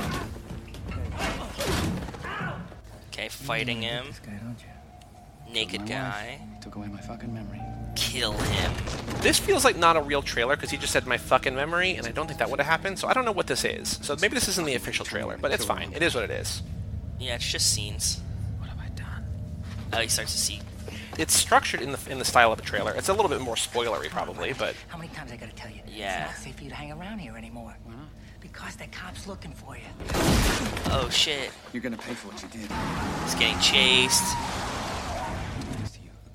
okay, 3.09 3.28
fighting 3.28 3.82
him, 3.82 4.06
This 4.06 4.18
guy, 4.20 4.32
don't 4.32 4.59
you? 4.60 4.66
Naked 5.53 5.87
guy, 5.87 6.39
wife 6.51 6.61
took 6.61 6.77
away 6.77 6.89
my 6.89 7.01
fucking 7.01 7.33
memory. 7.33 7.61
kill 7.97 8.33
him. 8.33 8.73
This 9.20 9.39
feels 9.39 9.65
like 9.65 9.77
not 9.77 9.97
a 9.97 10.01
real 10.03 10.23
trailer 10.23 10.55
because 10.57 10.70
he 10.70 10.77
just 10.77 10.93
said 10.93 11.07
my 11.07 11.16
fucking 11.19 11.55
memory, 11.55 11.95
and 11.97 12.07
I 12.07 12.11
don't 12.12 12.27
think 12.27 12.39
that 12.39 12.51
would 12.51 12.61
have 12.61 12.66
happened. 12.69 12.99
So 12.99 13.09
I 13.09 13.12
don't 13.12 13.25
know 13.25 13.33
what 13.33 13.47
this 13.49 13.65
is. 13.65 13.99
So 14.03 14.16
maybe 14.20 14.35
this 14.35 14.49
isn't 14.49 14.65
the 14.66 14.75
official 14.75 15.05
trailer, 15.05 15.37
but 15.39 15.51
it's 15.53 15.65
fine. 15.65 15.93
It 15.93 16.03
is 16.03 16.15
what 16.15 16.25
it 16.25 16.31
is. 16.31 16.62
Yeah, 17.19 17.35
it's 17.35 17.47
just 17.51 17.73
scenes. 17.73 18.20
What 18.59 18.69
have 18.69 18.79
I 18.79 18.89
done? 18.91 19.25
Oh, 19.93 19.99
he 19.99 20.09
starts 20.09 20.33
to 20.33 20.39
see. 20.39 20.61
It's 21.19 21.35
structured 21.35 21.81
in 21.81 21.91
the 21.91 21.99
in 22.09 22.20
the 22.20 22.25
style 22.25 22.53
of 22.53 22.61
a 22.61 22.62
trailer. 22.62 22.95
It's 22.95 23.09
a 23.09 23.12
little 23.12 23.29
bit 23.29 23.41
more 23.41 23.57
spoilery 23.57 24.09
probably, 24.09 24.53
but 24.53 24.77
How 24.87 24.99
many 24.99 25.09
times 25.12 25.33
I 25.33 25.37
gotta 25.37 25.53
tell 25.55 25.70
you? 25.70 25.81
Yeah. 25.89 26.27
It's 26.27 26.35
not 26.39 26.45
safe 26.45 26.57
for 26.57 26.62
you 26.65 26.70
to 26.70 26.77
hang 26.77 26.93
around 26.93 27.19
here 27.19 27.37
anymore. 27.37 27.75
Why 27.83 27.95
not? 27.95 28.05
Because 28.41 28.77
the 28.77 28.87
cops 28.87 29.27
looking 29.27 29.51
for 29.53 29.77
you. 29.77 29.83
Oh 30.93 31.09
shit, 31.11 31.51
You're 31.73 31.83
gonna 31.83 31.97
pay 31.97 32.15
for 32.15 32.29
what 32.29 32.41
you 32.41 32.49
did. 32.51 32.70
he's 33.25 33.35
getting 33.35 33.59
chased. 33.59 34.23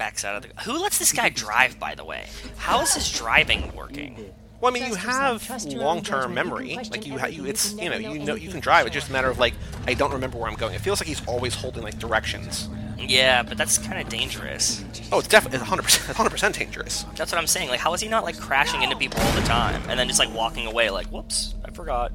Thanks 0.04 0.22
to 0.22 0.28
you. 0.28 0.34
Backs 0.34 0.46
out 0.46 0.46
of 0.46 0.56
the. 0.56 0.62
Who 0.64 0.82
lets 0.82 0.98
this 1.00 1.12
guy 1.12 1.30
drive? 1.30 1.80
By 1.80 1.96
the 1.96 2.06
way, 2.06 2.28
how 2.58 2.82
is 2.82 2.94
his 2.94 3.12
driving 3.12 3.74
working? 3.76 4.34
well, 4.64 4.72
I 4.72 4.80
mean, 4.80 4.88
you 4.88 4.96
have 4.96 5.46
trust 5.46 5.72
your 5.72 5.82
own 5.82 5.88
long-term 5.88 6.36
judgment. 6.36 6.38
You 6.38 6.76
can 6.76 6.76
memory. 6.76 6.90
Like 6.90 7.06
you, 7.06 7.18
ha- 7.18 7.26
you, 7.28 7.46
it's 7.46 7.74
you 7.74 7.84
you 7.84 7.90
know, 7.90 8.00
can 8.00 8.12
you 8.12 8.20
know, 8.20 8.26
know 8.26 8.36
you 8.36 8.50
can 8.50 8.62
drive. 8.62 8.86
It's 8.86 8.94
just 8.94 9.10
a 9.10 9.12
matter 9.12 9.30
of 9.30 9.38
like 9.40 9.54
I 9.88 9.94
don't 9.94 10.12
remember 10.14 10.38
where 10.38 10.50
I'm 10.50 10.56
going. 10.56 10.74
It 10.74 10.82
feels 10.82 11.02
like 11.02 11.08
he's 11.08 11.26
always 11.28 11.54
holding 11.54 11.84
like 11.84 12.00
directions. 12.00 12.70
Yeah, 12.98 13.44
but 13.44 13.58
that's 13.58 13.78
kind 13.78 14.00
of 14.00 14.08
dangerous. 14.08 14.84
Oh, 15.12 15.20
it's 15.20 15.28
definitely 15.28 15.60
100 15.60 15.84
percent 15.84 16.08
100 16.08 16.30
percent 16.30 16.56
dangerous. 16.58 17.04
That's 17.16 17.32
what 17.32 17.40
I'm 17.40 17.48
saying. 17.48 17.70
Like, 17.70 17.82
how 17.82 17.94
is 17.94 18.00
he 18.00 18.08
not 18.08 18.24
like 18.24 18.40
crashing 18.40 18.82
into 18.82 18.96
people 18.96 19.20
all 19.22 19.34
the 19.34 19.42
time 19.42 19.82
and 19.90 20.00
then 20.00 20.08
just 20.08 20.20
like 20.20 20.34
walking 20.34 20.66
away? 20.66 20.90
Like, 20.90 21.08
whoops, 21.08 21.56
I 21.66 21.72
forgot. 21.72 22.14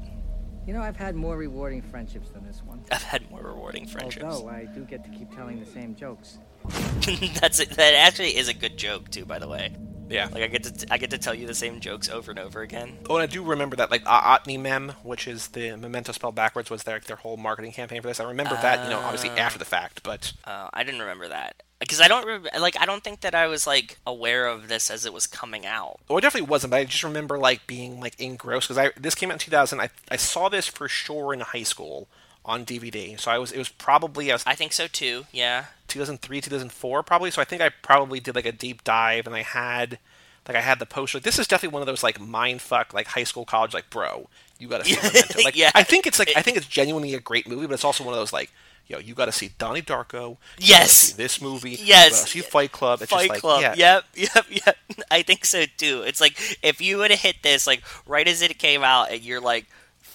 You 0.65 0.73
know, 0.73 0.81
I've 0.81 0.97
had 0.97 1.15
more 1.15 1.37
rewarding 1.37 1.81
friendships 1.81 2.29
than 2.29 2.45
this 2.45 2.61
one. 2.65 2.81
I've 2.91 3.03
had 3.03 3.29
more 3.29 3.41
rewarding 3.41 3.87
friendships. 3.87 4.25
Although 4.25 4.49
I 4.49 4.65
do 4.65 4.83
get 4.85 5.03
to 5.03 5.09
keep 5.09 5.35
telling 5.35 5.59
the 5.59 5.65
same 5.65 5.95
jokes. 5.95 6.39
That's 7.41 7.59
it. 7.59 7.71
That 7.71 7.93
actually 7.95 8.37
is 8.37 8.47
a 8.47 8.53
good 8.53 8.77
joke 8.77 9.09
too, 9.09 9.25
by 9.25 9.39
the 9.39 9.47
way. 9.47 9.75
Yeah. 10.09 10.27
Like 10.31 10.43
I 10.43 10.47
get 10.47 10.63
to 10.63 10.87
I 10.93 10.97
get 10.97 11.11
to 11.11 11.17
tell 11.17 11.35
you 11.35 11.45
the 11.47 11.53
same 11.53 11.79
jokes 11.79 12.09
over 12.09 12.31
and 12.31 12.39
over 12.39 12.61
again. 12.61 12.97
Oh, 13.09 13.15
and 13.17 13.23
I 13.23 13.27
do 13.27 13.43
remember 13.43 13.75
that, 13.75 13.91
like 13.91 14.03
Otnemem, 14.05 14.93
which 15.03 15.27
is 15.27 15.49
the 15.49 15.75
memento 15.77 16.11
spelled 16.11 16.35
backwards, 16.35 16.69
was 16.69 16.83
their 16.83 16.99
their 16.99 17.15
whole 17.17 17.37
marketing 17.37 17.71
campaign 17.71 18.01
for 18.01 18.07
this. 18.07 18.19
I 18.19 18.23
remember 18.23 18.55
that, 18.55 18.83
you 18.83 18.89
know, 18.89 18.99
obviously 18.99 19.29
after 19.31 19.59
the 19.59 19.65
fact, 19.65 20.01
but 20.03 20.33
Uh, 20.45 20.69
I 20.73 20.83
didn't 20.83 21.01
remember 21.01 21.27
that 21.27 21.61
because 21.79 22.01
I 22.01 22.07
don't 22.07 22.25
re- 22.25 22.49
like 22.59 22.75
I 22.79 22.85
don't 22.87 23.03
think 23.03 23.21
that 23.21 23.35
I 23.35 23.45
was 23.47 23.67
like 23.67 23.99
aware 24.07 24.47
of 24.47 24.67
this 24.67 24.89
as 24.89 25.05
it 25.05 25.13
was 25.13 25.27
coming 25.27 25.65
out. 25.65 25.99
well, 26.09 26.17
it 26.17 26.21
definitely 26.21 26.49
wasn't. 26.49 26.71
But 26.71 26.77
I 26.77 26.85
just 26.85 27.03
remember 27.03 27.37
like 27.37 27.67
being 27.67 27.99
like 27.99 28.19
engrossed 28.19 28.67
because 28.67 28.79
I 28.83 28.91
this 28.99 29.13
came 29.15 29.29
out 29.29 29.33
in 29.35 29.39
2000. 29.39 29.79
I 29.79 29.89
I 30.09 30.15
saw 30.17 30.49
this 30.49 30.65
for 30.67 30.87
sure 30.87 31.33
in 31.35 31.39
high 31.41 31.63
school 31.63 32.07
on 32.49 32.65
DVD, 32.65 33.17
so 33.19 33.29
I 33.31 33.37
was 33.37 33.51
it 33.51 33.57
was 33.59 33.69
probably 33.69 34.31
I 34.31 34.35
was 34.35 34.43
I 34.45 34.55
think 34.55 34.73
so 34.73 34.87
too. 34.87 35.25
Yeah. 35.31 35.65
2003 35.87 36.41
2004 36.41 37.03
probably. 37.03 37.31
So 37.31 37.41
I 37.41 37.45
think 37.45 37.61
I 37.61 37.69
probably 37.69 38.19
did 38.19 38.35
like 38.35 38.45
a 38.45 38.51
deep 38.51 38.83
dive 38.83 39.27
and 39.27 39.35
I 39.35 39.43
had 39.43 39.99
like 40.47 40.57
I 40.57 40.61
had 40.61 40.79
the 40.79 40.85
poster. 40.87 41.19
This 41.19 41.37
is 41.37 41.47
definitely 41.47 41.73
one 41.73 41.83
of 41.83 41.85
those 41.85 42.03
like 42.03 42.19
mind 42.19 42.61
fuck 42.61 42.93
like 42.93 43.07
high 43.07 43.23
school 43.23 43.45
college 43.45 43.73
like 43.73 43.89
bro 43.89 44.27
you 44.57 44.67
got 44.67 44.83
to 44.83 44.89
see 44.89 44.95
Memento. 45.03 45.43
Like 45.43 45.55
Yeah. 45.55 45.71
I 45.75 45.83
think 45.83 46.07
it's 46.07 46.19
like 46.19 46.31
I 46.35 46.41
think 46.41 46.57
it's 46.57 46.67
genuinely 46.67 47.13
a 47.13 47.19
great 47.19 47.47
movie, 47.47 47.67
but 47.67 47.73
it's 47.73 47.85
also 47.85 48.03
one 48.03 48.13
of 48.13 48.19
those 48.19 48.33
like 48.33 48.51
yo 48.87 48.97
you 48.97 49.13
got 49.13 49.25
to 49.25 49.31
see 49.31 49.51
Donnie 49.59 49.83
Darko. 49.83 50.37
Yes. 50.57 50.91
see 50.91 51.13
this 51.15 51.41
movie. 51.41 51.77
Yes. 51.81 52.33
You 52.33 52.41
see 52.41 52.49
Fight 52.49 52.71
Club. 52.71 53.01
It's 53.01 53.11
Fight 53.11 53.27
just 53.27 53.29
like, 53.29 53.39
Club. 53.41 53.61
Yeah, 53.61 53.75
Yep, 53.75 54.03
yep, 54.35 54.45
yep. 54.65 54.77
I 55.11 55.21
think 55.21 55.45
so 55.45 55.65
too. 55.77 56.03
It's 56.05 56.19
like 56.19 56.37
if 56.63 56.81
you 56.81 56.97
would 56.97 57.11
have 57.11 57.19
hit 57.21 57.37
this 57.43 57.67
like 57.67 57.83
right 58.07 58.27
as 58.27 58.41
it 58.41 58.57
came 58.57 58.83
out 58.83 59.11
and 59.11 59.21
you're 59.21 59.41
like 59.41 59.67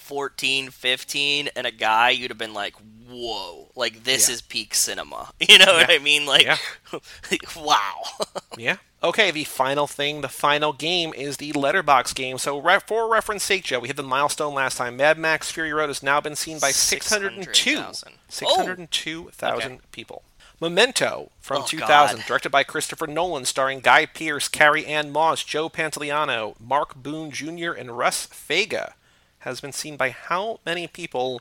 14, 0.05 0.69
15 0.69 1.49
and 1.55 1.65
a 1.67 1.71
guy, 1.71 2.11
you'd 2.11 2.29
have 2.31 2.37
been 2.37 2.53
like, 2.53 2.75
"Whoa. 3.09 3.69
Like 3.75 4.03
this 4.03 4.27
Yeah. 4.29 4.33
is 4.35 4.41
peak 4.41 4.75
cinema." 4.75 5.31
You 5.49 5.57
know 5.57 5.73
what 5.73 5.89
I 5.89 5.97
mean? 5.99 6.25
Like 6.25 6.43
Yeah. 6.45 6.57
wow. 7.57 8.01
Yeah. 8.57 8.77
Okay, 9.03 9.29
the 9.31 9.43
final 9.43 9.85
thing, 9.85 10.21
the 10.21 10.29
final 10.29 10.73
game 10.73 11.13
is 11.13 11.37
the 11.37 11.51
letterbox 11.53 12.13
game. 12.13 12.37
So, 12.39 12.57
re- 12.57 12.79
for 12.87 13.07
reference 13.11 13.43
sake, 13.43 13.63
Joe, 13.65 13.79
we 13.79 13.87
hit 13.87 13.97
the 13.97 14.03
milestone 14.03 14.53
last 14.55 14.77
time. 14.77 14.95
Mad 14.97 15.19
Max 15.19 15.51
Fury 15.51 15.71
Road 15.73 15.87
has 15.89 16.01
now 16.01 16.19
been 16.21 16.35
seen 16.35 16.57
by 16.59 16.71
602 16.71 17.43
600,000. 17.53 18.13
602,000 18.29 19.71
Okay. 19.73 19.81
people. 19.91 20.23
Memento 20.61 21.31
from 21.39 21.63
Oh, 21.63 21.65
2000, 21.67 22.17
God. 22.19 22.25
directed 22.27 22.49
by 22.49 22.63
Christopher 22.63 23.05
Nolan, 23.07 23.45
starring 23.45 23.81
Guy 23.81 24.05
Pearce, 24.05 24.47
Carrie-Anne 24.47 25.11
Moss, 25.11 25.43
Joe 25.43 25.69
Pantoliano, 25.69 26.55
Mark 26.59 26.95
Boone 26.95 27.29
Jr., 27.29 27.73
and 27.73 27.97
Russ 27.97 28.25
Fega, 28.27 28.93
has 29.45 29.61
been 29.61 29.71
seen 29.71 29.95
by 29.95 30.09
how 30.09 30.59
many 30.65 30.87
people? 30.87 31.39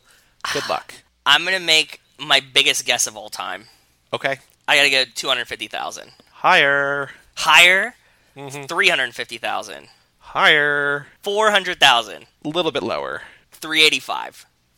Good 0.52 0.68
luck. 0.68 0.94
I'm 1.26 1.42
going 1.42 1.58
to 1.58 1.64
make 1.64 2.00
my 2.18 2.40
biggest 2.40 2.84
guess 2.84 3.06
of 3.06 3.16
all 3.16 3.30
time. 3.30 3.64
Okay. 4.12 4.36
I 4.68 4.76
got 4.76 4.82
to 4.84 4.90
go 4.90 5.04
250,000. 5.14 6.10
Higher. 6.30 7.10
Higher? 7.34 7.94
Mm-hmm. 8.36 8.64
350,000. 8.64 9.88
Higher. 10.18 11.06
400,000. 11.22 12.26
A 12.44 12.48
little 12.48 12.72
bit 12.72 12.82
lower. 12.82 13.22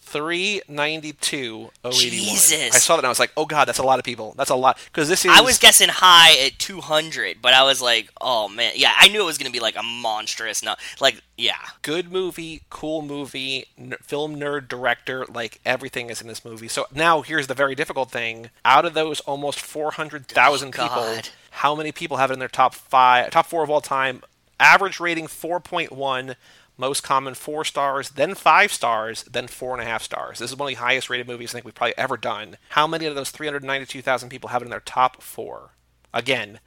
385. 0.07 0.67
392 0.67 1.71
081. 1.85 1.93
Jesus. 2.11 2.75
I 2.75 2.79
saw 2.79 2.97
that 2.97 3.01
and 3.01 3.07
I 3.07 3.09
was 3.11 3.19
like, 3.19 3.33
oh 3.37 3.45
god, 3.45 3.67
that's 3.67 3.79
a 3.79 3.83
lot 3.83 3.99
of 3.99 4.05
people. 4.05 4.35
That's 4.37 4.51
a 4.51 4.55
lot 4.55 4.79
because 4.87 5.09
this 5.09 5.25
is. 5.25 5.33
I 5.33 5.41
was 5.43 5.59
guessing 5.59 5.89
high 5.89 6.37
at 6.47 6.59
200, 6.59 7.39
but 7.43 7.53
I 7.55 7.63
was 7.65 7.83
like, 7.83 8.11
oh 8.21 8.49
man, 8.49 8.73
yeah, 8.77 8.93
I 8.97 9.09
knew 9.09 9.23
it 9.23 9.27
was 9.27 9.39
gonna 9.39 9.51
be 9.51 9.61
like 9.61 9.77
a 9.77 9.83
monstrous, 9.83 10.63
no, 10.63 10.75
like, 11.01 11.21
yeah, 11.37 11.57
good 11.83 12.11
movie, 12.11 12.63
cool 12.71 13.03
movie, 13.03 13.67
n- 13.79 13.95
film 14.03 14.37
nerd 14.37 14.69
director. 14.69 15.27
Like 15.27 15.61
everything 15.67 16.11
is 16.11 16.21
in 16.21 16.29
this 16.29 16.45
movie. 16.45 16.69
So 16.69 16.87
now 16.95 17.23
here's 17.23 17.47
the 17.47 17.55
very 17.55 17.75
difficult 17.75 18.11
thing: 18.11 18.51
out 18.65 18.85
of 18.85 18.95
those 18.95 19.21
almost 19.21 19.61
400,000 19.61 20.69
Oh, 20.79 20.83
people, 20.83 21.21
how 21.51 21.75
many 21.75 21.93
people 21.93 22.17
have 22.17 22.31
it 22.31 22.35
in 22.35 22.39
their 22.39 22.49
top 22.49 22.75
five, 22.75 23.31
top 23.31 23.47
four 23.47 23.63
of 23.63 23.71
all 23.71 23.81
time? 23.81 24.23
Average 24.59 25.01
rating 25.01 25.27
4.1. 25.27 26.35
Most 26.79 27.03
common 27.03 27.35
four 27.35 27.65
stars, 27.65 28.11
then 28.11 28.35
five 28.35 28.71
stars, 28.73 29.23
then 29.25 29.47
four 29.49 29.73
and 29.73 29.83
a 29.83 29.87
half 29.91 30.03
stars. 30.03 30.39
This 30.39 30.51
is 30.51 30.57
one 30.57 30.71
of 30.73 30.79
the 30.79 30.83
highest 30.85 31.09
rated 31.09 31.27
movies 31.27 31.51
I 31.51 31.53
think 31.55 31.65
we've 31.65 31.75
probably 31.75 31.97
ever 31.97 32.17
done. 32.19 32.59
How 32.71 32.87
many 32.87 33.07
of 33.07 33.15
those 33.15 33.31
392,000 33.31 34.29
people 34.29 34.51
have 34.51 34.61
it 34.63 34.67
in 34.67 34.71
their 34.71 34.81
top 34.81 35.23
four? 35.23 35.71
Again, 36.13 36.61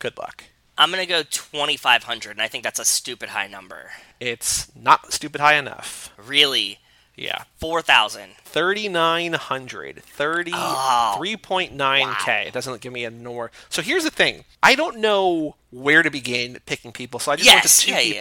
good 0.00 0.18
luck. 0.18 0.44
I'm 0.76 0.90
gonna 0.90 1.06
go 1.06 1.22
2,500, 1.22 2.32
and 2.32 2.42
I 2.42 2.48
think 2.48 2.64
that's 2.64 2.80
a 2.80 2.84
stupid 2.84 3.28
high 3.28 3.46
number. 3.46 3.92
It's 4.18 4.74
not 4.74 5.12
stupid 5.12 5.40
high 5.40 5.54
enough. 5.54 6.10
Really, 6.16 6.80
Yeah. 7.16 7.44
4,000. 7.60 8.30
3,900. 8.44 10.02
30, 10.04 10.50
Oh. 10.52 11.14
3.9K. 11.16 12.46
It 12.48 12.52
doesn't 12.52 12.80
give 12.80 12.92
me 12.92 13.04
a 13.04 13.10
nor. 13.10 13.52
So 13.68 13.82
here's 13.82 14.02
the 14.02 14.10
thing. 14.10 14.44
I 14.64 14.74
don't 14.74 14.98
know 14.98 15.54
where 15.70 16.02
to 16.02 16.10
begin 16.10 16.58
picking 16.66 16.90
people. 16.92 17.20
So 17.20 17.30
I 17.32 17.36
just 17.36 17.48
went 17.48 17.62
to 17.64 17.76
two 17.78 17.92
yeah, 17.92 18.00
yeah. 18.00 18.18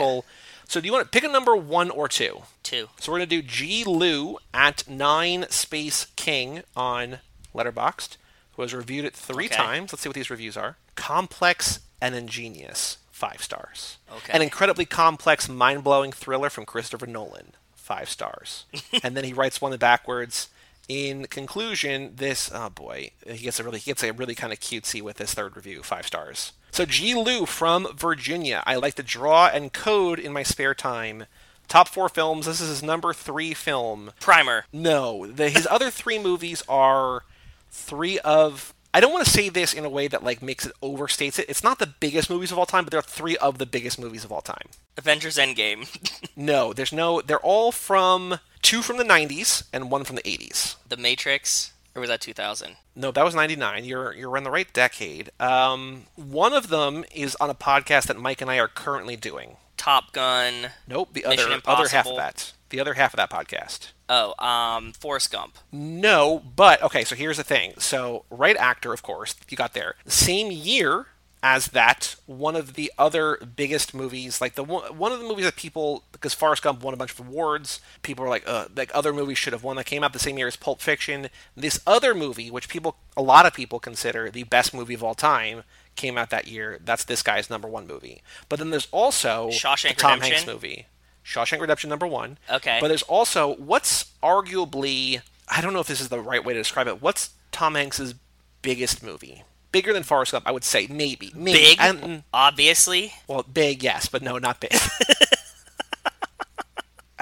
So 0.67 0.79
do 0.81 0.87
you 0.87 0.93
want 0.93 1.05
to 1.05 1.09
pick 1.09 1.23
a 1.27 1.31
number 1.31 1.55
one 1.55 1.89
or 1.89 2.07
two? 2.07 2.43
Two. 2.63 2.89
So 2.99 3.11
we're 3.11 3.19
going 3.19 3.29
to 3.29 3.41
do 3.41 3.47
G. 3.47 3.83
Lou 3.83 4.37
at 4.53 4.87
9 4.89 5.45
Space 5.49 6.07
King 6.15 6.63
on 6.75 7.19
Letterboxd, 7.53 8.17
who 8.53 8.61
has 8.63 8.73
reviewed 8.73 9.05
it 9.05 9.13
three 9.15 9.45
Okay. 9.45 9.55
times. 9.55 9.93
Let's 9.93 10.01
see 10.01 10.09
what 10.09 10.15
these 10.15 10.29
reviews 10.29 10.57
are. 10.57 10.77
Complex 10.95 11.79
and 12.01 12.15
ingenious, 12.15 12.97
five 13.11 13.41
stars. 13.43 13.97
Okay. 14.11 14.33
An 14.33 14.41
incredibly 14.41 14.85
complex, 14.85 15.47
mind 15.47 15.83
blowing 15.83 16.11
thriller 16.11 16.49
from 16.49 16.65
Christopher 16.65 17.05
Nolan, 17.07 17.53
five 17.75 18.09
stars. 18.09 18.65
and 19.03 19.15
then 19.15 19.23
he 19.23 19.33
writes 19.33 19.61
one 19.61 19.75
backwards. 19.77 20.49
In 20.89 21.27
conclusion, 21.27 22.13
this 22.15 22.51
oh 22.53 22.69
boy, 22.69 23.11
he 23.25 23.45
gets 23.45 23.59
a 23.59 23.63
really 23.63 23.79
he 23.79 23.91
gets 23.91 24.03
a 24.03 24.11
really 24.11 24.35
kind 24.35 24.51
of 24.51 24.59
cutesy 24.59 25.01
with 25.01 25.17
this 25.17 25.33
third 25.33 25.55
review, 25.55 25.81
five 25.81 26.05
stars. 26.05 26.53
So 26.71 26.85
G. 26.85 27.13
Lou 27.13 27.45
from 27.45 27.87
Virginia. 27.95 28.63
I 28.65 28.75
like 28.75 28.95
to 28.95 29.03
draw 29.03 29.47
and 29.47 29.71
code 29.71 30.19
in 30.19 30.33
my 30.33 30.43
spare 30.43 30.73
time. 30.73 31.25
Top 31.67 31.87
four 31.87 32.09
films. 32.09 32.45
This 32.45 32.59
is 32.59 32.69
his 32.69 32.83
number 32.83 33.13
three 33.13 33.53
film. 33.53 34.11
Primer. 34.19 34.65
No, 34.73 35.25
the, 35.27 35.49
his 35.49 35.67
other 35.69 35.89
three 35.89 36.19
movies 36.19 36.63
are 36.67 37.23
three 37.71 38.19
of. 38.19 38.72
I 38.93 38.99
don't 38.99 39.11
want 39.11 39.25
to 39.25 39.31
say 39.31 39.49
this 39.49 39.73
in 39.73 39.85
a 39.85 39.89
way 39.89 40.07
that 40.07 40.23
like 40.23 40.41
makes 40.41 40.65
it 40.65 40.73
overstates 40.81 41.39
it. 41.39 41.47
It's 41.49 41.63
not 41.63 41.79
the 41.79 41.87
biggest 41.87 42.29
movies 42.29 42.51
of 42.51 42.59
all 42.59 42.65
time, 42.67 42.83
but 42.83 42.91
they're 42.91 43.01
three 43.01 43.35
of 43.37 43.57
the 43.57 43.65
biggest 43.65 43.97
movies 43.99 44.23
of 44.23 44.31
all 44.31 44.41
time. 44.41 44.69
Avengers 44.97 45.37
Endgame. 45.37 45.87
No, 46.35 46.73
there's 46.73 46.91
no. 46.91 47.21
They're 47.21 47.37
all 47.39 47.71
from 47.71 48.39
two 48.63 48.81
from 48.81 48.97
the 48.97 49.03
'90s 49.03 49.63
and 49.71 49.91
one 49.91 50.03
from 50.03 50.15
the 50.15 50.23
'80s. 50.23 50.75
the 50.89 50.97
Matrix. 50.97 51.73
Or 51.95 51.99
was 51.99 52.09
that 52.09 52.21
2000? 52.21 52.75
No, 52.95 53.11
that 53.11 53.23
was 53.23 53.35
'99. 53.35 53.85
You're 53.85 54.13
you're 54.13 54.35
in 54.35 54.43
the 54.43 54.49
right 54.49 54.71
decade. 54.73 55.29
Um, 55.39 56.07
one 56.15 56.53
of 56.53 56.69
them 56.69 57.05
is 57.13 57.35
on 57.35 57.51
a 57.51 57.55
podcast 57.55 58.07
that 58.07 58.17
Mike 58.17 58.41
and 58.41 58.49
I 58.49 58.57
are 58.59 58.67
currently 58.67 59.15
doing. 59.15 59.57
Top 59.77 60.11
Gun. 60.11 60.71
Nope, 60.87 61.09
the 61.13 61.23
Mission 61.29 61.51
other 61.51 61.61
other 61.65 61.89
half 61.89 62.07
of 62.07 62.13
Impossible. 62.13 62.17
that. 62.17 62.53
The 62.73 62.79
other 62.79 62.95
half 62.95 63.13
of 63.13 63.17
that 63.17 63.29
podcast. 63.29 63.91
Oh, 64.09 64.33
um, 64.43 64.93
Forrest 64.93 65.31
Gump. 65.31 65.59
No, 65.71 66.41
but 66.55 66.81
okay, 66.81 67.03
so 67.03 67.13
here's 67.13 67.37
the 67.37 67.43
thing. 67.43 67.73
So, 67.77 68.25
right 68.31 68.57
actor, 68.57 68.91
of 68.91 69.03
course, 69.03 69.35
you 69.47 69.55
got 69.55 69.75
there. 69.75 69.93
Same 70.07 70.49
year 70.49 71.05
as 71.43 71.67
that, 71.67 72.15
one 72.25 72.55
of 72.55 72.73
the 72.73 72.91
other 72.97 73.37
biggest 73.55 73.93
movies, 73.93 74.41
like 74.41 74.55
the 74.55 74.63
one, 74.63 75.11
of 75.11 75.19
the 75.19 75.27
movies 75.27 75.45
that 75.45 75.55
people, 75.55 76.03
because 76.13 76.33
Forrest 76.33 76.63
Gump 76.63 76.81
won 76.81 76.95
a 76.95 76.97
bunch 76.97 77.11
of 77.11 77.19
awards, 77.19 77.79
people 78.01 78.23
were 78.23 78.29
like, 78.29 78.43
uh, 78.47 78.65
like 78.75 78.89
other 78.95 79.13
movies 79.13 79.37
should 79.37 79.53
have 79.53 79.63
won. 79.63 79.75
That 79.75 79.85
came 79.85 80.03
out 80.03 80.13
the 80.13 80.17
same 80.17 80.39
year 80.39 80.47
as 80.47 80.55
Pulp 80.55 80.81
Fiction. 80.81 81.29
This 81.55 81.79
other 81.85 82.15
movie, 82.15 82.49
which 82.49 82.69
people, 82.69 82.95
a 83.15 83.21
lot 83.21 83.45
of 83.45 83.53
people 83.53 83.79
consider 83.79 84.31
the 84.31 84.45
best 84.45 84.73
movie 84.73 84.95
of 84.95 85.03
all 85.03 85.13
time, 85.13 85.61
came 85.95 86.17
out 86.17 86.31
that 86.31 86.47
year. 86.47 86.79
That's 86.83 87.03
this 87.03 87.21
guy's 87.21 87.51
number 87.51 87.67
one 87.67 87.85
movie. 87.85 88.23
But 88.49 88.57
then 88.57 88.71
there's 88.71 88.87
also 88.91 89.49
Shawshank 89.49 89.89
the 89.89 90.01
Tom 90.01 90.21
Hanks 90.21 90.47
movie. 90.47 90.87
Shawshank 91.25 91.61
Redemption 91.61 91.89
number 91.89 92.07
one. 92.07 92.37
Okay. 92.49 92.77
But 92.81 92.89
there's 92.89 93.03
also 93.03 93.55
what's 93.55 94.11
arguably 94.21 95.21
I 95.47 95.61
don't 95.61 95.73
know 95.73 95.79
if 95.79 95.87
this 95.87 96.01
is 96.01 96.09
the 96.09 96.19
right 96.19 96.43
way 96.43 96.53
to 96.53 96.59
describe 96.59 96.87
it. 96.87 97.01
What's 97.01 97.31
Tom 97.51 97.75
Hanks's 97.75 98.15
biggest 98.61 99.03
movie? 99.03 99.43
Bigger 99.71 99.93
than 99.93 100.03
Forrest 100.03 100.31
Gump, 100.31 100.47
I 100.47 100.51
would 100.51 100.63
say 100.63 100.87
maybe. 100.87 101.31
maybe. 101.35 101.75
Big, 101.75 102.23
obviously. 102.31 103.13
well, 103.27 103.43
big, 103.43 103.83
yes, 103.83 104.07
but 104.07 104.21
no, 104.21 104.37
not 104.37 104.59
big. 104.59 104.71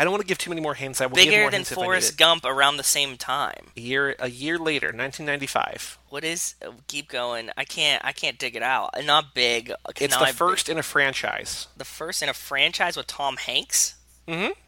I 0.02 0.04
don't 0.04 0.14
want 0.14 0.22
to 0.22 0.28
give 0.28 0.40
too 0.40 0.50
many 0.50 0.62
more 0.62 0.74
hints. 0.74 1.00
I 1.00 1.06
will 1.06 1.16
give 1.16 1.26
Bigger 1.28 1.42
more 1.42 1.52
than 1.52 1.62
I 1.62 1.64
Forrest. 1.64 2.18
Gump 2.18 2.44
around 2.44 2.78
the 2.78 2.84
same 2.84 3.18
time. 3.18 3.68
A 3.78 3.80
year, 3.80 4.16
a 4.18 4.32
year 4.32 4.58
later, 4.58 4.88
1995. 4.88 6.00
What 6.10 6.24
is? 6.24 6.56
uh, 6.66 6.72
Keep 6.88 7.08
going. 7.10 7.52
I 7.56 7.66
can't. 7.66 8.04
I 8.04 8.12
can't 8.12 8.40
dig 8.40 8.56
it 8.56 8.64
out. 8.64 8.96
Not 9.06 9.36
big. 9.36 9.72
It's 10.00 10.18
the 10.18 10.26
first 10.26 10.70
in 10.70 10.80
a 10.80 10.82
franchise. 10.82 11.68
The 11.78 11.86
first 11.86 12.24
in 12.24 12.30
a 12.30 12.34
franchise 12.34 12.98
with 12.98 13.06
Tom 13.06 13.38
Hanks. 13.38 13.94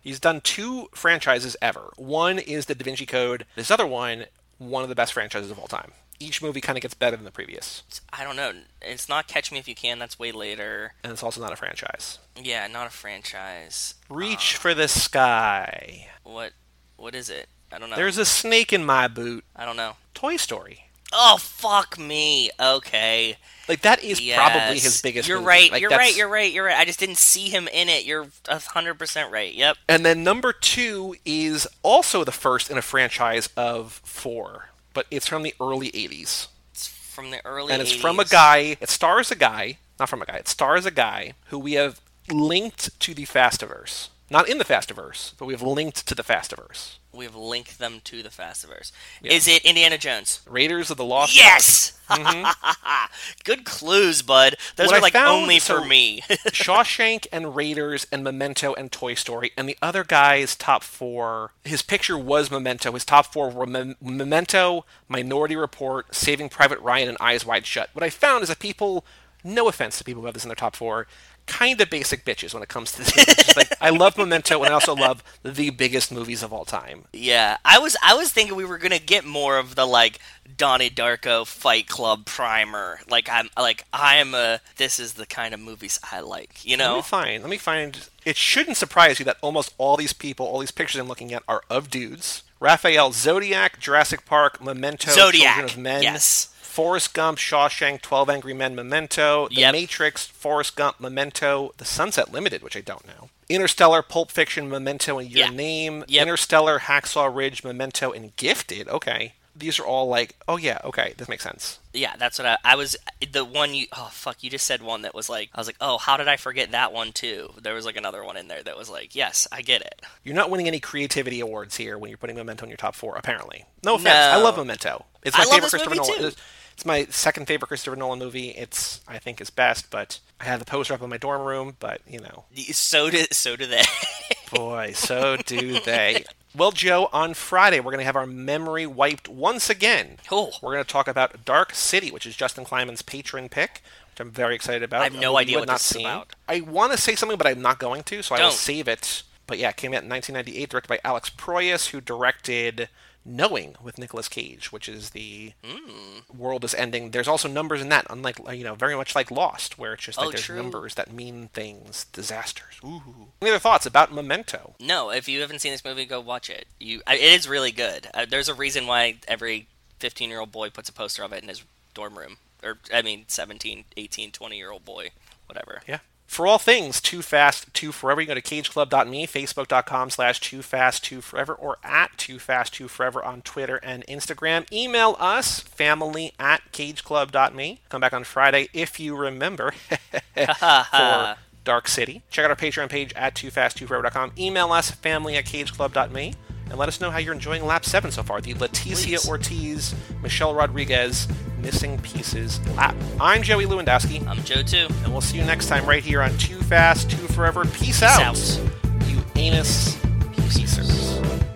He's 0.02 0.20
done 0.20 0.42
two 0.42 0.90
franchises 0.94 1.56
ever. 1.64 1.94
One 1.96 2.38
is 2.38 2.68
the 2.68 2.76
Da 2.76 2.84
Vinci 2.84 3.06
Code. 3.08 3.48
This 3.56 3.72
other 3.72 3.88
one, 3.88 4.26
one 4.60 4.84
of 4.84 4.90
the 4.90 4.96
best 4.96 5.14
franchises 5.14 5.50
of 5.50 5.58
all 5.58 5.68
time. 5.68 5.94
Each 6.24 6.42
movie 6.42 6.62
kind 6.62 6.78
of 6.78 6.82
gets 6.82 6.94
better 6.94 7.16
than 7.18 7.26
the 7.26 7.32
previous, 7.32 7.84
I 8.12 8.24
don't 8.24 8.36
know. 8.38 8.54
It's 8.82 9.10
not 9.10 9.28
Catch 9.28 9.52
Me 9.52 9.60
If 9.60 9.68
You 9.68 9.76
Can. 9.76 10.00
That's 10.00 10.18
way 10.18 10.32
later. 10.32 10.94
and 11.04 11.12
it's 11.12 11.22
also 11.24 11.42
not 11.42 11.52
a 11.52 11.56
franchise. 11.56 12.20
Yeah, 12.42 12.66
not 12.68 12.88
a 12.88 12.90
franchise. 12.90 13.96
Reach 14.10 14.56
um, 14.56 14.62
for 14.62 14.74
the 14.74 14.88
sky. 14.88 16.08
What? 16.24 16.54
What 16.96 17.14
is 17.16 17.30
it? 17.30 17.50
I 17.72 17.80
don't 17.80 17.90
know. 17.90 17.96
There's 17.96 18.18
a 18.18 18.26
snake 18.26 18.72
in 18.72 18.86
my 18.86 19.08
boot. 19.08 19.44
I 19.56 19.66
don't 19.66 19.76
know. 19.78 19.98
Toy 20.14 20.38
Story. 20.38 20.86
Oh 21.12 21.38
fuck 21.38 22.00
me. 22.00 22.50
Okay. 22.60 23.38
Like 23.70 23.82
that 23.82 24.04
is 24.04 24.20
probably 24.20 24.80
his 24.80 25.02
biggest. 25.02 25.28
You're 25.28 25.38
movie. 25.38 25.48
right. 25.48 25.72
Like, 25.72 25.82
you're 25.82 25.90
that's- 25.90 26.10
right. 26.10 26.18
You're 26.18 26.28
right. 26.30 26.52
You're 26.52 26.66
right. 26.66 26.78
I 26.78 26.86
just 26.86 27.00
didn't 27.00 27.18
see 27.18 27.50
him 27.50 27.68
in 27.68 27.88
it. 27.90 28.06
You're 28.06 28.28
hundred 28.48 28.96
percent 28.96 29.32
right. 29.32 29.54
Yep. 29.54 29.78
And 29.88 30.06
then 30.06 30.24
number 30.24 30.54
two 30.54 31.16
is 31.26 31.68
also 31.84 32.24
the 32.24 32.32
first 32.32 32.70
in 32.72 32.78
a 32.78 32.82
franchise 32.82 33.50
of 33.56 34.02
four, 34.04 34.70
but 34.94 35.06
it's 35.12 35.28
from 35.28 35.44
the 35.44 35.54
early 35.60 35.90
'80s, 35.92 36.48
It's 36.72 36.88
from 36.88 37.32
the 37.32 37.46
early. 37.46 37.74
and 37.74 37.82
it's 37.82 37.92
from 37.94 38.20
a 38.20 38.26
guy. 38.26 38.78
It 38.80 38.90
stars 38.90 39.32
a 39.32 39.36
guy, 39.36 39.78
not 40.00 40.10
from 40.10 40.22
a 40.22 40.26
guy. 40.26 40.36
It 40.38 40.48
stars 40.48 40.86
a 40.86 40.92
guy 40.92 41.34
who 41.48 41.60
we 41.60 41.74
have 41.74 42.00
linked 42.32 43.00
to 43.02 43.14
the 43.14 43.26
Fastiverse, 43.26 44.10
not 44.30 44.50
in 44.50 44.58
the 44.58 44.66
Fastiverse, 44.66 45.34
but 45.38 45.46
we 45.46 45.54
have 45.54 45.62
linked 45.62 46.08
to 46.08 46.16
the 46.16 46.24
Fastiverse. 46.24 46.98
We've 47.14 47.36
linked 47.36 47.78
them 47.78 48.02
to 48.06 48.24
the 48.24 48.30
Fastiverse. 48.30 48.92
Is 49.22 49.48
it 49.48 49.64
Indiana 49.64 50.00
Jones? 50.00 50.40
Raiders 50.50 50.90
of 50.90 50.98
the 50.98 51.04
Lost. 51.06 51.36
Yes. 51.36 52.00
Good 53.44 53.66
clues, 53.66 54.22
bud. 54.22 54.56
Those 54.76 54.88
Mm-hmm. 54.88 54.88
What 54.88 54.94
are 54.96 54.98
I 54.98 55.02
like 55.02 55.14
found- 55.14 55.42
only 55.44 55.60
so- 55.60 55.82
for 55.82 55.88
me. 55.88 56.22
Shawshank 56.48 57.28
and 57.32 57.56
Raiders 57.56 58.08
and 58.12 58.24
Memento 58.24 58.74
and 58.74 58.92
Toy 58.92 59.14
Story, 59.14 59.52
and 59.58 59.68
the 59.70 59.78
other 59.82 60.04
guy's 60.04 60.56
top 60.56 60.84
four. 60.84 61.52
His 61.64 61.82
picture 61.82 62.18
was 62.18 62.50
Memento. 62.50 62.92
His 62.94 63.06
top 63.06 63.28
four 63.32 63.50
were 63.52 63.66
Mem- 63.68 63.96
Memento, 64.02 64.86
Minority 65.08 65.56
Report, 65.56 66.14
Saving 66.16 66.50
Private 66.50 66.80
Ryan, 66.80 67.10
and 67.10 67.18
Eyes 67.20 67.46
Wide 67.46 67.66
Shut. 67.66 67.90
What 67.94 68.04
I 68.04 68.10
found 68.10 68.42
is 68.44 68.50
that 68.50 68.60
people, 68.60 69.06
no 69.44 69.68
offense 69.68 69.98
to 70.00 70.04
people 70.04 70.22
who 70.22 70.26
have 70.26 70.34
this 70.34 70.44
in 70.44 70.50
their 70.50 70.56
top 70.56 70.76
four, 70.76 71.08
kind 71.46 71.80
of 71.82 71.90
basic 71.90 72.26
bitches 72.26 72.54
when 72.54 72.64
it 72.64 72.70
comes 72.70 72.92
to 72.94 72.98
this. 73.04 73.56
Like, 73.56 73.74
I 73.82 73.90
love 73.90 74.18
Memento, 74.18 74.62
and 74.64 74.72
I 74.72 74.74
also 74.74 74.96
love 74.96 75.24
the 75.44 75.70
biggest 75.70 76.12
movies 76.12 76.44
of 76.44 76.54
all 76.54 76.66
time. 76.66 77.06
yeah, 77.14 77.58
I 77.66 77.80
was 77.80 77.96
I 78.04 78.14
was 78.16 78.32
thinking 78.32 78.56
we 78.56 78.66
were 78.66 78.78
gonna 78.78 79.00
get 79.00 79.26
more 79.26 79.58
of 79.58 79.76
the 79.76 79.86
like 79.86 80.20
Donnie 80.58 80.90
Darko 80.90 81.46
Fight 81.46 81.88
Club 81.88 82.26
primer. 82.26 83.00
Like 83.10 83.30
I'm 83.30 83.50
like 83.58 83.86
I'm 83.94 84.34
a 84.34 84.60
this 84.78 85.00
is 85.00 85.14
the 85.14 85.26
kind 85.26 85.54
of 85.54 85.60
movies 85.60 86.00
I 86.12 86.20
like. 86.22 86.66
You 86.66 86.78
know. 86.78 86.92
Let 86.92 86.98
me 86.98 87.02
find. 87.04 87.44
Let 87.44 87.50
me 87.50 87.58
find. 87.58 88.10
It 88.26 88.38
shouldn't 88.38 88.78
surprise 88.78 89.20
you 89.20 89.26
that 89.26 89.38
almost 89.42 89.74
all 89.78 89.98
these 89.98 90.14
people, 90.14 90.46
all 90.46 90.60
these 90.60 90.72
pictures 90.72 91.00
I'm 91.02 91.08
looking 91.08 91.34
at, 91.34 91.44
are 91.48 91.64
of 91.70 91.90
dudes. 91.90 92.44
Raphael, 92.60 93.12
Zodiac, 93.12 93.80
Jurassic 93.82 94.26
Park, 94.26 94.64
Memento, 94.64 95.12
Zodiac, 95.12 95.56
Children 95.58 95.70
of 95.70 95.78
Men, 95.78 96.04
yes. 96.04 96.53
Forrest 96.74 97.14
Gump, 97.14 97.38
Shawshank, 97.38 98.02
Twelve 98.02 98.32
Angry 98.32 98.56
Men, 98.56 98.74
Memento, 98.74 99.48
The 99.50 99.56
Yep. 99.58 99.74
Matrix, 99.74 100.26
Forrest 100.26 100.76
Gump, 100.76 101.00
Memento, 101.00 101.72
The 101.78 101.86
Sunset 101.86 102.32
Limited, 102.32 102.64
which 102.64 102.76
I 102.76 102.82
don't 102.82 103.06
know, 103.06 103.30
Interstellar, 103.48 104.02
Pulp 104.02 104.32
Fiction, 104.32 104.68
Memento, 104.70 105.20
and 105.20 105.30
Your 105.30 105.46
Yeah. 105.46 105.52
Name, 105.52 106.04
Yep. 106.08 106.22
Interstellar, 106.24 106.80
Hacksaw 106.80 107.34
Ridge, 107.34 107.64
Memento, 107.64 108.12
and 108.12 108.36
Gifted. 108.38 108.88
Okay, 108.88 109.34
these 109.56 109.78
are 109.80 109.86
all 109.86 110.08
like, 110.08 110.36
oh 110.48 110.58
yeah, 110.58 110.80
okay, 110.84 111.14
this 111.18 111.30
makes 111.30 111.44
sense. 111.44 111.78
Yeah, 111.94 112.16
that's 112.18 112.40
what 112.40 112.48
I, 112.48 112.58
I 112.66 112.76
was. 112.76 112.98
The 113.32 113.46
one 113.46 113.76
you, 113.76 113.86
oh 113.96 114.10
fuck, 114.12 114.44
you 114.44 114.50
just 114.50 114.66
said 114.66 114.82
one 114.82 115.04
that 115.04 115.14
was 115.14 115.30
like, 115.30 115.52
I 115.54 115.60
was 115.60 115.68
like, 115.68 115.78
oh, 115.80 116.00
how 116.00 116.18
did 116.18 116.28
I 116.28 116.38
forget 116.38 116.72
that 116.72 116.92
one 116.92 117.12
too? 117.12 117.54
There 117.62 117.76
was 117.76 117.86
like 117.86 117.98
another 117.98 118.24
one 118.24 118.36
in 118.36 118.48
there 118.48 118.64
that 118.64 118.76
was 118.76 118.90
like, 118.90 119.14
yes, 119.16 119.48
I 119.52 119.62
get 119.62 119.82
it. 119.82 120.02
You're 120.24 120.34
not 120.34 120.50
winning 120.50 120.68
any 120.68 120.80
creativity 120.80 121.40
awards 121.40 121.78
here 121.78 122.00
when 122.00 122.10
you're 122.10 122.18
putting 122.18 122.36
Memento 122.36 122.64
in 122.66 122.70
your 122.72 122.78
top 122.78 122.96
four. 122.96 123.16
Apparently, 123.16 123.66
no 123.84 123.94
offense. 123.94 124.16
I 124.16 124.38
love 124.42 124.58
Memento. 124.58 125.06
It's 125.22 125.38
my 125.38 125.44
I 125.44 125.48
favorite 125.52 125.70
Christopher 125.70 125.96
Nolan. 125.98 126.26
Uh, 126.26 126.32
It's 126.74 126.86
my 126.86 127.06
second 127.06 127.48
favorite 127.48 127.68
Christopher 127.68 127.96
Nolan 127.96 128.20
movie. 128.20 128.50
It's 128.50 129.02
I 129.08 129.20
think 129.20 129.40
his 129.40 129.50
best, 129.50 129.90
but 129.90 130.20
I 130.40 130.46
have 130.46 130.60
the 130.60 130.66
poster 130.66 130.94
up 130.94 131.02
in 131.02 131.10
my 131.10 131.18
dorm 131.18 131.42
room. 131.44 131.76
But 131.80 132.02
you 132.08 132.20
know, 132.20 132.46
So 132.72 133.10
do 133.10 133.26
so 133.32 133.56
do 133.56 133.66
they. 133.66 133.84
boy, 134.52 134.92
so 134.96 135.38
do 135.38 135.80
they. 135.80 136.26
Well, 136.56 136.72
Joe, 136.72 137.10
on 137.12 137.34
Friday 137.34 137.80
we're 137.80 137.92
going 137.92 138.00
to 138.00 138.06
have 138.06 138.16
our 138.16 138.28
memory 138.28 138.86
wiped 138.86 139.28
once 139.28 139.70
again. 139.70 140.18
Cool. 140.28 140.54
We're 140.62 140.74
going 140.74 140.84
to 140.86 140.92
talk 140.92 141.08
about 141.08 141.46
Dark 141.46 141.74
City, 141.74 142.12
which 142.12 142.26
is 142.28 142.36
Justin 142.36 142.64
Kleiman's 142.64 143.02
patron 143.02 143.50
pick, 143.50 143.82
which 144.12 144.20
I'm 144.20 144.30
very 144.30 144.54
excited 144.54 144.84
about. 144.84 145.02
I 145.02 145.06
have 145.06 145.16
no 145.16 145.38
idea 145.38 145.58
what 145.58 145.68
not 145.68 145.76
this 145.80 145.90
is 145.92 145.98
seen. 145.98 146.06
about. 146.06 146.34
I 146.48 146.62
want 146.62 146.92
to 146.92 146.98
say 147.00 147.16
something, 147.16 147.40
but 147.40 147.48
I'm 147.48 147.62
not 147.62 147.80
going 147.80 148.04
to, 148.04 148.22
so 148.22 148.36
I 148.36 148.44
will 148.44 148.52
save 148.52 148.88
it. 148.88 149.24
But 149.48 149.58
yeah, 149.58 149.70
it 149.70 149.78
came 149.78 149.92
out 149.94 150.04
in 150.04 150.10
1998, 150.10 150.70
directed 150.70 150.88
by 150.90 151.00
Alex 151.04 151.30
Proyas, 151.32 151.90
who 151.90 152.00
directed 152.00 152.88
Knowing 153.26 153.76
with 153.82 153.98
Nicolas 153.98 154.28
Cage, 154.28 154.72
which 154.72 154.90
is 154.90 155.12
the 155.12 155.54
Hmm. 155.64 156.20
world 156.36 156.64
is 156.66 156.74
ending. 156.76 157.12
There's 157.12 157.28
also 157.28 157.48
numbers 157.48 157.82
in 157.82 157.90
that, 157.90 158.06
unlike 158.10 158.38
you 158.52 158.64
know, 158.64 158.76
very 158.76 158.96
much 158.96 159.16
like 159.16 159.32
Lost, 159.32 159.78
where 159.80 159.94
it's 159.94 160.04
just 160.04 160.18
like 160.18 160.28
Oh, 160.28 160.32
there's 160.32 160.44
true. 160.44 160.58
numbers 160.58 160.96
that 160.96 161.12
mean 161.12 161.48
things, 161.54 162.06
disasters. 162.12 162.76
Ooh. 162.84 163.32
Any 163.42 163.52
other 163.52 163.60
thoughts 163.60 163.86
about 163.86 164.12
Memento? 164.14 164.76
no, 164.80 165.10
if 165.10 165.28
you 165.30 165.40
haven't 165.42 165.60
seen 165.60 165.72
this 165.72 165.86
movie, 165.86 166.06
go 166.06 166.20
watch 166.20 166.50
it. 166.50 166.68
You, 166.80 167.02
it 167.10 167.22
is 167.22 167.48
really 167.48 167.72
good. 167.72 168.08
Uh, 168.14 168.26
there's 168.30 168.50
a 168.50 168.54
reason 168.54 168.88
why 168.88 169.16
every 169.28 169.68
15 170.00 170.30
year 170.30 170.40
old 170.42 170.52
boy 170.52 170.70
puts 170.70 170.90
a 170.90 170.94
poster 170.94 171.24
of 171.24 171.32
it 171.32 171.42
in 171.44 171.50
his 171.50 171.64
dorm 171.94 172.18
room, 172.18 172.38
or 172.62 172.80
I 172.94 173.02
mean, 173.02 173.24
17, 173.28 173.86
18, 173.96 174.32
20 174.32 174.58
year 174.58 174.72
old 174.72 174.84
boy, 174.84 175.12
whatever. 175.46 175.82
Yeah. 175.88 176.00
For 176.26 176.48
all 176.48 176.58
things 176.58 177.00
Too 177.00 177.22
Fast, 177.22 177.72
Too 177.74 177.92
Forever, 177.92 178.22
you 178.22 178.28
go 178.28 178.34
to 178.34 178.42
cageclub.me, 178.42 179.28
facebook.com 179.28 180.10
slash 180.10 180.40
Too 180.40 180.62
Fast, 180.62 181.04
Too 181.04 181.22
Forever, 181.22 181.54
or 181.54 181.78
at 181.84 182.18
Too 182.18 182.40
Fast, 182.40 182.74
Too 182.74 182.88
Forever 182.88 183.24
on 183.24 183.42
Twitter 183.44 183.78
and 183.78 184.06
Instagram. 184.08 184.72
Email 184.72 185.16
us, 185.20 185.60
family 185.60 186.34
at 186.40 186.72
cageclub.me. 186.72 187.82
Come 187.90 188.02
back 188.02 188.14
on 188.14 188.24
Friday 188.24 188.70
if 188.74 189.00
you 189.00 189.16
remember 189.16 189.74
for 190.36 191.36
Dark 191.64 191.88
City. 191.88 192.24
Check 192.30 192.46
out 192.46 192.52
our 192.52 192.58
Patreon 192.58 192.90
page 192.90 193.14
at 193.14 193.36
Too 193.36 193.52
Fast, 193.52 193.78
Too 193.78 193.88
Forever.com. 193.88 194.32
Email 194.38 194.72
us, 194.72 194.90
family 194.92 195.36
at 195.36 195.46
cageclub.me. 195.46 196.34
And 196.70 196.78
let 196.80 196.88
us 196.88 197.00
know 197.00 197.12
how 197.12 197.20
you're 197.20 197.34
enjoying 197.34 197.66
Lap 197.66 197.86
7 197.86 198.12
so 198.12 198.24
far. 198.24 198.42
The 198.42 198.56
Leticia 198.56 199.18
Please. 199.18 199.30
Ortiz, 199.30 199.96
Michelle 200.24 200.56
Rodriguez, 200.56 201.28
Missing 201.64 201.98
Pieces 202.00 202.60
lap. 202.76 202.94
I'm 203.22 203.42
Joey 203.42 203.66
Lewandowski. 203.66 204.28
I'm 204.28 204.44
Joe 204.44 204.64
too. 204.64 204.88
And 205.04 205.14
we'll 205.14 205.22
see 205.22 205.38
you 205.38 205.46
next 205.46 205.68
time 205.68 205.86
right 205.86 206.04
here 206.04 206.22
on 206.22 206.38
Too 206.38 206.62
Fast, 206.62 207.10
Too 207.10 207.26
Forever. 207.30 207.64
Peace, 207.64 207.80
Peace 207.80 208.04
out, 208.04 208.22
out. 208.22 208.60
you 209.08 209.18
anus 209.38 209.96
piecers. 210.34 211.53